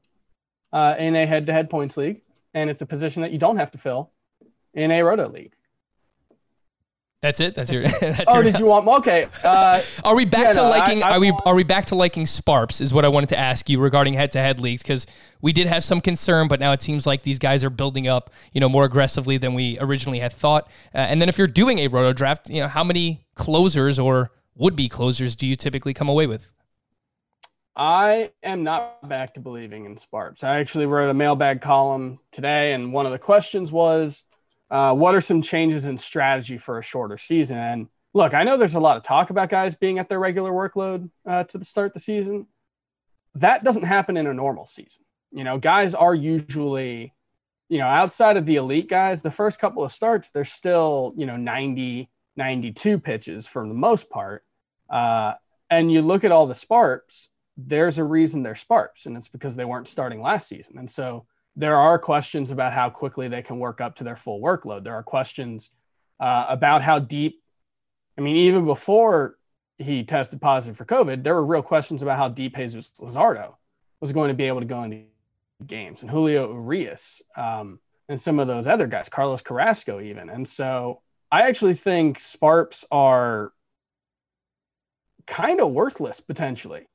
uh, 0.72 0.94
in 0.98 1.16
a 1.16 1.24
head-to-head 1.26 1.70
points 1.70 1.96
league, 1.96 2.20
and 2.52 2.68
it's 2.68 2.82
a 2.82 2.86
position 2.86 3.22
that 3.22 3.32
you 3.32 3.38
don't 3.38 3.56
have 3.56 3.70
to 3.70 3.78
fill 3.78 4.10
in 4.74 4.90
a 4.90 5.02
roto 5.02 5.28
league. 5.28 5.54
That's 7.22 7.40
it. 7.40 7.54
That's 7.54 7.72
your. 7.72 7.82
That's 8.00 8.24
Oh, 8.26 8.34
your 8.34 8.42
did 8.42 8.58
you 8.58 8.66
want? 8.66 8.86
Okay. 8.88 9.28
Uh, 9.42 9.82
Are 10.04 10.14
we 10.14 10.24
back 10.24 10.48
Yeah, 10.48 10.52
to 10.52 10.62
no, 10.62 10.68
liking? 10.68 11.02
I 11.02 11.12
are 11.12 11.20
we 11.20 11.32
are 11.44 11.54
we 11.54 11.64
back 11.64 11.86
to 11.86 11.94
liking 11.94 12.26
Sparps? 12.26 12.80
Is 12.80 12.92
what 12.92 13.04
I 13.04 13.08
wanted 13.08 13.30
to 13.30 13.38
ask 13.38 13.68
you 13.70 13.80
regarding 13.80 14.14
head-to-head 14.14 14.60
leagues 14.60 14.82
because 14.82 15.06
we 15.40 15.52
did 15.52 15.66
have 15.66 15.82
some 15.82 16.00
concern, 16.00 16.46
but 16.48 16.60
now 16.60 16.72
it 16.72 16.82
seems 16.82 17.06
like 17.06 17.22
these 17.22 17.38
guys 17.38 17.64
are 17.64 17.70
building 17.70 18.06
up, 18.06 18.30
you 18.52 18.60
know, 18.60 18.68
more 18.68 18.84
aggressively 18.84 19.38
than 19.38 19.54
we 19.54 19.78
originally 19.80 20.18
had 20.20 20.32
thought. 20.32 20.68
Uh, 20.94 20.98
and 20.98 21.20
then 21.20 21.28
if 21.28 21.38
you're 21.38 21.46
doing 21.46 21.78
a 21.80 21.88
roto 21.88 22.12
draft, 22.12 22.50
you 22.50 22.60
know, 22.60 22.68
how 22.68 22.84
many 22.84 23.26
closers 23.34 23.98
or 23.98 24.30
would-be 24.56 24.88
closers 24.88 25.36
do 25.36 25.46
you 25.46 25.56
typically 25.56 25.94
come 25.94 26.08
away 26.08 26.26
with? 26.26 26.52
I 27.76 28.32
am 28.42 28.64
not 28.64 29.06
back 29.06 29.34
to 29.34 29.40
believing 29.40 29.84
in 29.84 29.96
Sparps. 29.98 30.42
I 30.42 30.58
actually 30.60 30.86
wrote 30.86 31.10
a 31.10 31.14
mailbag 31.14 31.60
column 31.60 32.18
today, 32.32 32.72
and 32.72 32.92
one 32.92 33.04
of 33.06 33.12
the 33.12 33.18
questions 33.18 33.70
was, 33.70 34.24
uh, 34.70 34.94
"What 34.94 35.14
are 35.14 35.20
some 35.20 35.42
changes 35.42 35.84
in 35.84 35.96
strategy 35.96 36.58
for 36.58 36.78
a 36.78 36.82
shorter 36.82 37.18
season?" 37.18 37.58
And 37.58 37.88
look, 38.14 38.34
I 38.34 38.44
know 38.44 38.56
there's 38.56 38.74
a 38.74 38.80
lot 38.80 38.96
of 38.96 39.02
talk 39.02 39.30
about 39.30 39.50
guys 39.50 39.74
being 39.74 39.98
at 39.98 40.08
their 40.08 40.18
regular 40.18 40.50
workload 40.50 41.10
uh, 41.26 41.44
to 41.44 41.58
the 41.58 41.64
start 41.64 41.88
of 41.88 41.92
the 41.92 42.00
season. 42.00 42.46
That 43.34 43.62
doesn't 43.62 43.84
happen 43.84 44.16
in 44.16 44.26
a 44.26 44.32
normal 44.32 44.64
season. 44.64 45.02
You 45.30 45.44
know, 45.44 45.58
guys 45.58 45.94
are 45.94 46.14
usually, 46.14 47.12
you 47.68 47.78
know, 47.78 47.86
outside 47.86 48.38
of 48.38 48.46
the 48.46 48.56
elite 48.56 48.88
guys, 48.88 49.20
the 49.20 49.30
first 49.30 49.60
couple 49.60 49.84
of 49.84 49.92
starts, 49.92 50.30
they're 50.30 50.44
still, 50.44 51.12
you 51.16 51.26
know, 51.26 51.36
90, 51.36 52.08
92 52.36 52.98
pitches 53.00 53.46
for 53.46 53.68
the 53.68 53.74
most 53.74 54.08
part. 54.08 54.44
Uh, 54.88 55.34
and 55.68 55.92
you 55.92 56.00
look 56.00 56.24
at 56.24 56.32
all 56.32 56.46
the 56.46 56.54
Sparps, 56.54 57.28
there's 57.56 57.98
a 57.98 58.04
reason 58.04 58.42
they're 58.42 58.54
Sparps, 58.54 59.04
and 59.04 59.16
it's 59.16 59.28
because 59.28 59.56
they 59.56 59.64
weren't 59.64 59.88
starting 59.88 60.22
last 60.22 60.48
season. 60.48 60.78
And 60.78 60.90
so 60.90 61.26
there 61.56 61.76
are 61.76 61.98
questions 61.98 62.50
about 62.50 62.72
how 62.72 62.90
quickly 62.90 63.28
they 63.28 63.42
can 63.42 63.58
work 63.58 63.80
up 63.80 63.96
to 63.96 64.04
their 64.04 64.16
full 64.16 64.40
workload. 64.40 64.84
There 64.84 64.94
are 64.94 65.02
questions 65.02 65.70
uh, 66.20 66.46
about 66.48 66.82
how 66.82 66.98
deep. 66.98 67.42
I 68.18 68.20
mean, 68.20 68.36
even 68.36 68.64
before 68.64 69.38
he 69.78 70.04
tested 70.04 70.40
positive 70.40 70.76
for 70.76 70.84
COVID, 70.84 71.22
there 71.22 71.34
were 71.34 71.44
real 71.44 71.62
questions 71.62 72.02
about 72.02 72.18
how 72.18 72.28
deep 72.28 72.56
Jesus 72.56 72.92
Luzardo 72.98 73.56
was 74.00 74.12
going 74.12 74.28
to 74.28 74.34
be 74.34 74.44
able 74.44 74.60
to 74.60 74.66
go 74.66 74.82
into 74.82 75.04
games, 75.66 76.02
and 76.02 76.10
Julio 76.10 76.52
Urias, 76.52 77.22
um, 77.36 77.80
and 78.08 78.20
some 78.20 78.38
of 78.38 78.46
those 78.46 78.66
other 78.66 78.86
guys, 78.86 79.08
Carlos 79.08 79.42
Carrasco, 79.42 80.00
even. 80.00 80.28
And 80.28 80.46
so 80.46 81.00
I 81.32 81.48
actually 81.48 81.74
think 81.74 82.20
Sparps 82.20 82.84
are 82.90 83.52
kind 85.26 85.60
of 85.60 85.72
worthless 85.72 86.20
potentially 86.20 86.86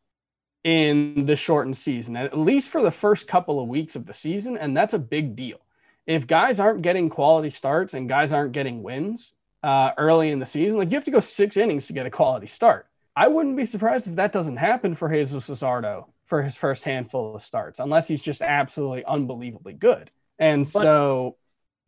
in 0.63 1.25
the 1.25 1.35
shortened 1.35 1.77
season, 1.77 2.15
at 2.15 2.37
least 2.37 2.69
for 2.69 2.81
the 2.81 2.91
first 2.91 3.27
couple 3.27 3.59
of 3.59 3.67
weeks 3.67 3.95
of 3.95 4.05
the 4.05 4.13
season. 4.13 4.57
And 4.57 4.75
that's 4.75 4.93
a 4.93 4.99
big 4.99 5.35
deal. 5.35 5.57
If 6.05 6.27
guys 6.27 6.59
aren't 6.59 6.81
getting 6.81 7.09
quality 7.09 7.49
starts 7.49 7.93
and 7.93 8.09
guys 8.09 8.33
aren't 8.33 8.51
getting 8.51 8.83
wins 8.83 9.33
uh, 9.63 9.91
early 9.97 10.29
in 10.29 10.39
the 10.39 10.45
season, 10.45 10.77
like 10.77 10.91
you 10.91 10.95
have 10.95 11.05
to 11.05 11.11
go 11.11 11.19
six 11.19 11.57
innings 11.57 11.87
to 11.87 11.93
get 11.93 12.05
a 12.05 12.11
quality 12.11 12.47
start. 12.47 12.87
I 13.15 13.27
wouldn't 13.27 13.57
be 13.57 13.65
surprised 13.65 14.07
if 14.07 14.15
that 14.15 14.31
doesn't 14.31 14.57
happen 14.57 14.95
for 14.95 15.09
Jesus 15.09 15.49
Luzardo 15.49 16.05
for 16.25 16.41
his 16.41 16.55
first 16.55 16.85
handful 16.85 17.35
of 17.35 17.41
starts, 17.41 17.79
unless 17.79 18.07
he's 18.07 18.21
just 18.21 18.41
absolutely 18.41 19.03
unbelievably 19.05 19.73
good. 19.73 20.11
And 20.39 20.65
so 20.65 21.35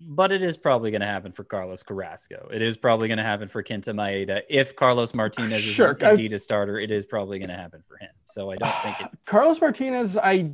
But 0.05 0.31
it 0.31 0.41
is 0.41 0.57
probably 0.57 0.91
going 0.91 1.01
to 1.01 1.07
happen 1.07 1.31
for 1.31 1.43
Carlos 1.43 1.83
Carrasco. 1.83 2.49
It 2.51 2.61
is 2.61 2.75
probably 2.75 3.07
going 3.07 3.17
to 3.19 3.23
happen 3.23 3.47
for 3.47 3.63
Kenta 3.63 3.93
Maeda. 3.93 4.41
If 4.49 4.75
Carlos 4.75 5.13
Martinez 5.15 5.61
Sure, 5.61 5.93
is 5.93 6.03
indeed 6.03 6.33
a 6.33 6.39
starter, 6.39 6.79
it 6.79 6.91
is 6.91 7.05
probably 7.05 7.39
going 7.39 7.49
to 7.49 7.55
happen 7.55 7.83
for 7.87 7.97
him. 7.97 8.09
So 8.25 8.51
I 8.51 8.57
don't 8.57 8.73
think 8.75 9.01
it. 9.01 9.07
Carlos 9.25 9.61
Martinez, 9.61 10.17
I 10.17 10.51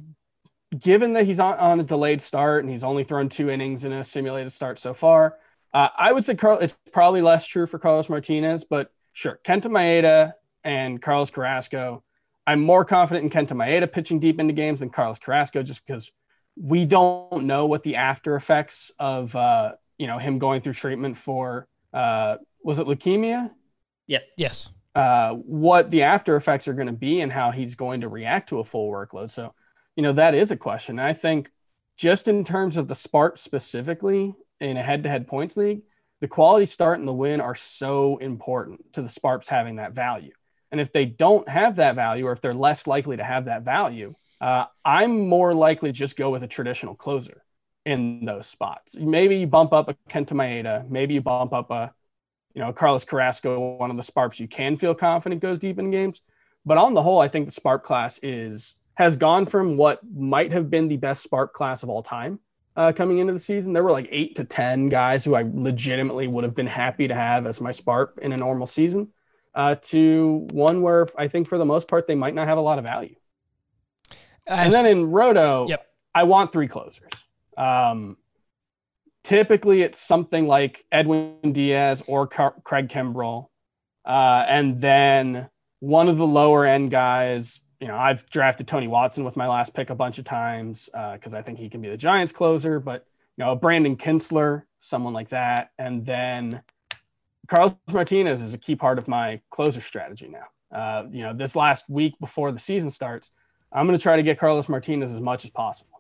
given 0.78 1.14
that 1.14 1.26
he's 1.26 1.40
on, 1.40 1.58
on 1.58 1.80
a 1.80 1.84
delayed 1.84 2.22
start 2.22 2.64
and 2.64 2.72
he's 2.72 2.84
only 2.84 3.04
thrown 3.04 3.28
two 3.28 3.50
innings 3.50 3.86
in 3.86 3.92
a 3.92 4.04
simulated 4.04 4.52
start 4.52 4.78
so 4.78 4.94
far, 4.94 5.38
uh, 5.74 5.90
I 5.98 6.12
would 6.12 6.24
say 6.24 6.36
Carl, 6.36 6.60
it's 6.60 6.78
probably 6.92 7.22
less 7.22 7.46
true 7.46 7.66
for 7.66 7.80
Carlos 7.80 8.10
Martinez, 8.10 8.64
but 8.64 8.92
sure, 9.14 9.40
Kenta 9.44 9.66
Maeda 9.66 10.34
and 10.64 11.02
Carlos 11.02 11.32
Carrasco. 11.32 12.04
I'm 12.48 12.62
more 12.62 12.84
confident 12.86 13.24
in 13.24 13.30
Kenta 13.30 13.56
Maeda 13.56 13.92
pitching 13.92 14.20
deep 14.20 14.40
into 14.40 14.54
games 14.54 14.80
than 14.80 14.90
Carlos 14.90 15.20
Carrasco, 15.20 15.62
just 15.62 15.86
because 15.86 16.12
we 16.56 16.86
don't 16.86 17.46
know 17.46 17.66
what 17.66 17.84
the 17.84 17.96
after 17.96 18.36
effects 18.36 18.92
of 19.00 19.36
uh, 19.36 19.74
you 19.98 20.08
know 20.08 20.18
him 20.18 20.40
going 20.40 20.62
through 20.62 20.74
treatment 20.74 21.18
for 21.18 21.68
uh, 21.94 22.38
was 22.64 22.80
it 22.80 22.88
leukemia 22.88 23.52
Yes. 24.08 24.34
Yes. 24.38 24.72
uh, 24.96 25.34
what 25.34 25.92
the 25.92 26.02
after 26.02 26.36
effects 26.36 26.68
are 26.68 26.74
going 26.74 26.88
to 26.88 26.94
be 26.94 27.22
and 27.22 27.32
how 27.32 27.52
he's 27.52 27.76
going 27.76 28.02
to 28.02 28.08
react 28.10 28.50
to 28.50 28.60
a 28.60 28.64
full 28.64 28.90
workload. 28.92 29.30
So, 29.30 29.54
you 29.96 30.02
know, 30.02 30.14
that 30.14 30.34
is 30.34 30.50
a 30.50 30.58
question. 30.58 30.98
And 30.98 31.08
I 31.08 31.14
think 31.14 31.52
just 31.96 32.28
in 32.28 32.44
terms 32.44 32.76
of 32.76 32.88
the 32.88 32.96
Spark 32.96 33.38
specifically 33.38 34.34
in 34.60 34.78
a 34.78 34.84
head 34.84 35.04
to 35.04 35.10
head 35.10 35.28
points 35.28 35.58
league, 35.58 35.84
the 36.22 36.28
quality 36.28 36.66
start 36.66 36.98
and 36.98 37.08
the 37.08 37.14
win 37.14 37.40
are 37.40 37.54
so 37.54 38.18
important 38.18 38.94
to 38.94 39.04
the 39.04 39.10
Sparks 39.10 39.48
having 39.48 39.76
that 39.76 39.94
value. 39.94 40.34
And 40.72 40.82
if 40.82 40.92
they 40.92 41.06
don't 41.06 41.48
have 41.48 41.76
that 41.76 41.94
value, 41.94 42.26
or 42.26 42.32
if 42.32 42.42
they're 42.42 42.54
less 42.56 42.88
likely 42.88 43.18
to 43.18 43.24
have 43.24 43.46
that 43.46 43.62
value, 43.62 44.16
uh, 44.42 44.66
I'm 44.86 45.28
more 45.28 45.54
likely 45.54 45.90
to 45.90 45.98
just 45.98 46.18
go 46.18 46.30
with 46.30 46.44
a 46.44 46.48
traditional 46.48 46.96
closer 46.96 47.44
in 47.86 48.26
those 48.26 48.48
spots. 48.48 48.96
Maybe 48.96 49.38
you 49.38 49.48
bump 49.48 49.74
up 49.74 49.90
a 49.90 49.96
Kenta 50.10 50.34
Maeda, 50.34 50.90
maybe 50.90 51.14
you 51.16 51.22
bump 51.22 51.54
up 51.54 51.72
a 51.72 51.94
you 52.54 52.62
know, 52.62 52.74
Carlos 52.74 53.06
Carrasco, 53.06 53.78
one 53.78 53.92
of 53.92 53.98
the 53.98 54.04
Sparks 54.04 54.40
you 54.40 54.48
can 54.48 54.76
feel 54.76 54.96
confident 54.96 55.42
goes 55.42 55.60
deep 55.60 55.80
in 55.80 55.92
games. 55.92 56.22
But 56.66 56.78
on 56.78 56.94
the 56.94 57.02
whole, 57.02 57.20
I 57.20 57.28
think 57.28 57.46
the 57.46 57.52
Spark 57.52 57.84
class 57.84 58.20
is 58.22 58.76
has 58.96 59.16
gone 59.16 59.46
from 59.46 59.78
what 59.78 60.02
might 60.14 60.52
have 60.52 60.70
been 60.70 60.90
the 60.90 60.98
best 60.98 61.24
Spark 61.24 61.54
class 61.54 61.84
of 61.84 61.90
all 61.90 62.04
time 62.04 62.40
uh, 62.76 62.92
coming 62.92 63.20
into 63.20 63.32
the 63.32 63.40
season. 63.40 63.72
There 63.72 63.84
were 63.84 63.92
like 63.92 64.10
eight 64.12 64.36
to 64.36 64.44
ten 64.44 64.90
guys 64.90 65.24
who 65.24 65.36
I 65.36 65.46
legitimately 65.50 66.28
would 66.28 66.44
have 66.44 66.56
been 66.56 66.68
happy 66.68 67.08
to 67.08 67.16
have 67.16 67.48
as 67.48 67.62
my 67.62 67.72
Spark 67.72 68.20
in 68.22 68.34
a 68.34 68.38
normal 68.38 68.68
season, 68.68 69.10
uh, 69.56 69.76
to 69.84 70.48
one 70.52 70.82
where 70.82 71.08
I 71.18 71.28
think 71.30 71.48
for 71.48 71.58
the 71.58 71.66
most 71.66 71.88
part 71.88 72.08
they 72.08 72.16
might 72.16 72.36
not 72.36 72.48
have 72.48 72.58
a 72.58 72.62
lot 72.62 72.78
of 72.78 72.84
value. 72.84 73.16
And 74.50 74.74
then 74.74 74.86
in 74.86 75.12
Roto, 75.12 75.68
Yep. 75.68 75.86
I 76.16 76.24
want 76.24 76.52
three 76.52 76.68
closers. 76.68 77.12
Um, 77.58 78.18
typically, 79.24 79.82
it's 79.82 80.00
something 80.00 80.48
like 80.48 80.84
Edwin 80.92 81.52
Diaz 81.52 82.04
or 82.08 82.28
Car- 82.28 82.56
Craig 82.64 82.90
Kimbrel, 82.90 83.50
uh, 84.06 84.46
and 84.48 84.80
then 84.80 85.50
one 85.80 86.08
of 86.08 86.18
the 86.18 86.28
lower 86.28 86.66
end 86.66 86.92
guys. 86.92 87.60
You 87.80 87.88
know, 87.88 87.96
I've 87.96 88.30
drafted 88.30 88.68
Tony 88.68 88.88
Watson 88.88 89.24
with 89.24 89.38
my 89.38 89.48
last 89.48 89.74
pick 89.74 89.90
a 89.90 89.96
bunch 89.96 90.20
of 90.20 90.26
times 90.26 90.90
because 91.14 91.34
I 91.34 91.42
think 91.42 91.60
he 91.60 91.70
can 91.70 91.82
be 91.82 91.90
the 91.90 91.96
Giants 91.98 92.32
closer. 92.34 92.80
But 92.80 93.06
you 93.38 93.46
know, 93.46 93.56
Brandon 93.56 93.96
Kintzler, 93.96 94.64
someone 94.80 95.14
like 95.14 95.30
that, 95.30 95.70
and 95.78 96.06
then 96.06 96.62
Carlos 97.48 97.76
Martinez 97.92 98.42
is 98.42 98.54
a 98.54 98.58
key 98.58 98.76
part 98.76 98.98
of 98.98 99.08
my 99.08 99.42
closer 99.50 99.80
strategy 99.80 100.28
now. 100.28 100.78
Uh, 100.78 101.06
you 101.10 101.24
know, 101.24 101.34
this 101.34 101.56
last 101.56 101.90
week 101.90 102.14
before 102.20 102.52
the 102.52 102.60
season 102.60 102.92
starts, 102.92 103.32
I'm 103.72 103.86
going 103.86 103.98
to 103.98 104.02
try 104.02 104.16
to 104.16 104.24
get 104.24 104.40
Carlos 104.40 104.68
Martinez 104.70 105.14
as 105.14 105.22
much 105.22 105.46
as 105.46 105.52
possible. 105.52 106.00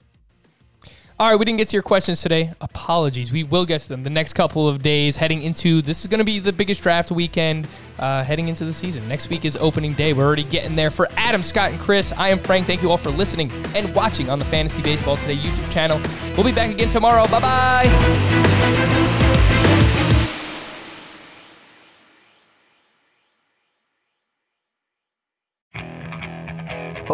All 1.19 1.29
right, 1.29 1.35
we 1.37 1.43
didn't 1.43 1.57
get 1.57 1.67
to 1.67 1.73
your 1.73 1.83
questions 1.83 2.21
today. 2.21 2.53
Apologies. 2.61 3.33
We 3.33 3.43
will 3.43 3.65
get 3.65 3.81
to 3.81 3.89
them 3.89 4.03
the 4.03 4.09
next 4.09 4.33
couple 4.33 4.69
of 4.69 4.81
days 4.81 5.17
heading 5.17 5.41
into 5.41 5.81
this 5.81 5.99
is 5.99 6.07
going 6.07 6.19
to 6.19 6.23
be 6.23 6.39
the 6.39 6.53
biggest 6.53 6.81
draft 6.81 7.11
weekend 7.11 7.67
uh, 7.99 8.23
heading 8.23 8.47
into 8.47 8.63
the 8.63 8.73
season. 8.73 9.05
Next 9.09 9.29
week 9.29 9.43
is 9.43 9.57
opening 9.57 9.93
day. 9.95 10.13
We're 10.13 10.23
already 10.23 10.45
getting 10.45 10.77
there. 10.77 10.89
For 10.89 11.09
Adam, 11.17 11.43
Scott, 11.43 11.71
and 11.71 11.79
Chris, 11.79 12.13
I 12.13 12.29
am 12.29 12.39
Frank. 12.39 12.67
Thank 12.67 12.81
you 12.81 12.89
all 12.89 12.97
for 12.97 13.09
listening 13.09 13.51
and 13.75 13.93
watching 13.93 14.29
on 14.29 14.39
the 14.39 14.45
Fantasy 14.45 14.81
Baseball 14.81 15.17
Today 15.17 15.35
YouTube 15.35 15.69
channel. 15.69 15.99
We'll 16.37 16.45
be 16.45 16.53
back 16.53 16.69
again 16.69 16.87
tomorrow. 16.87 17.27
Bye 17.27 17.41
bye. 17.41 19.15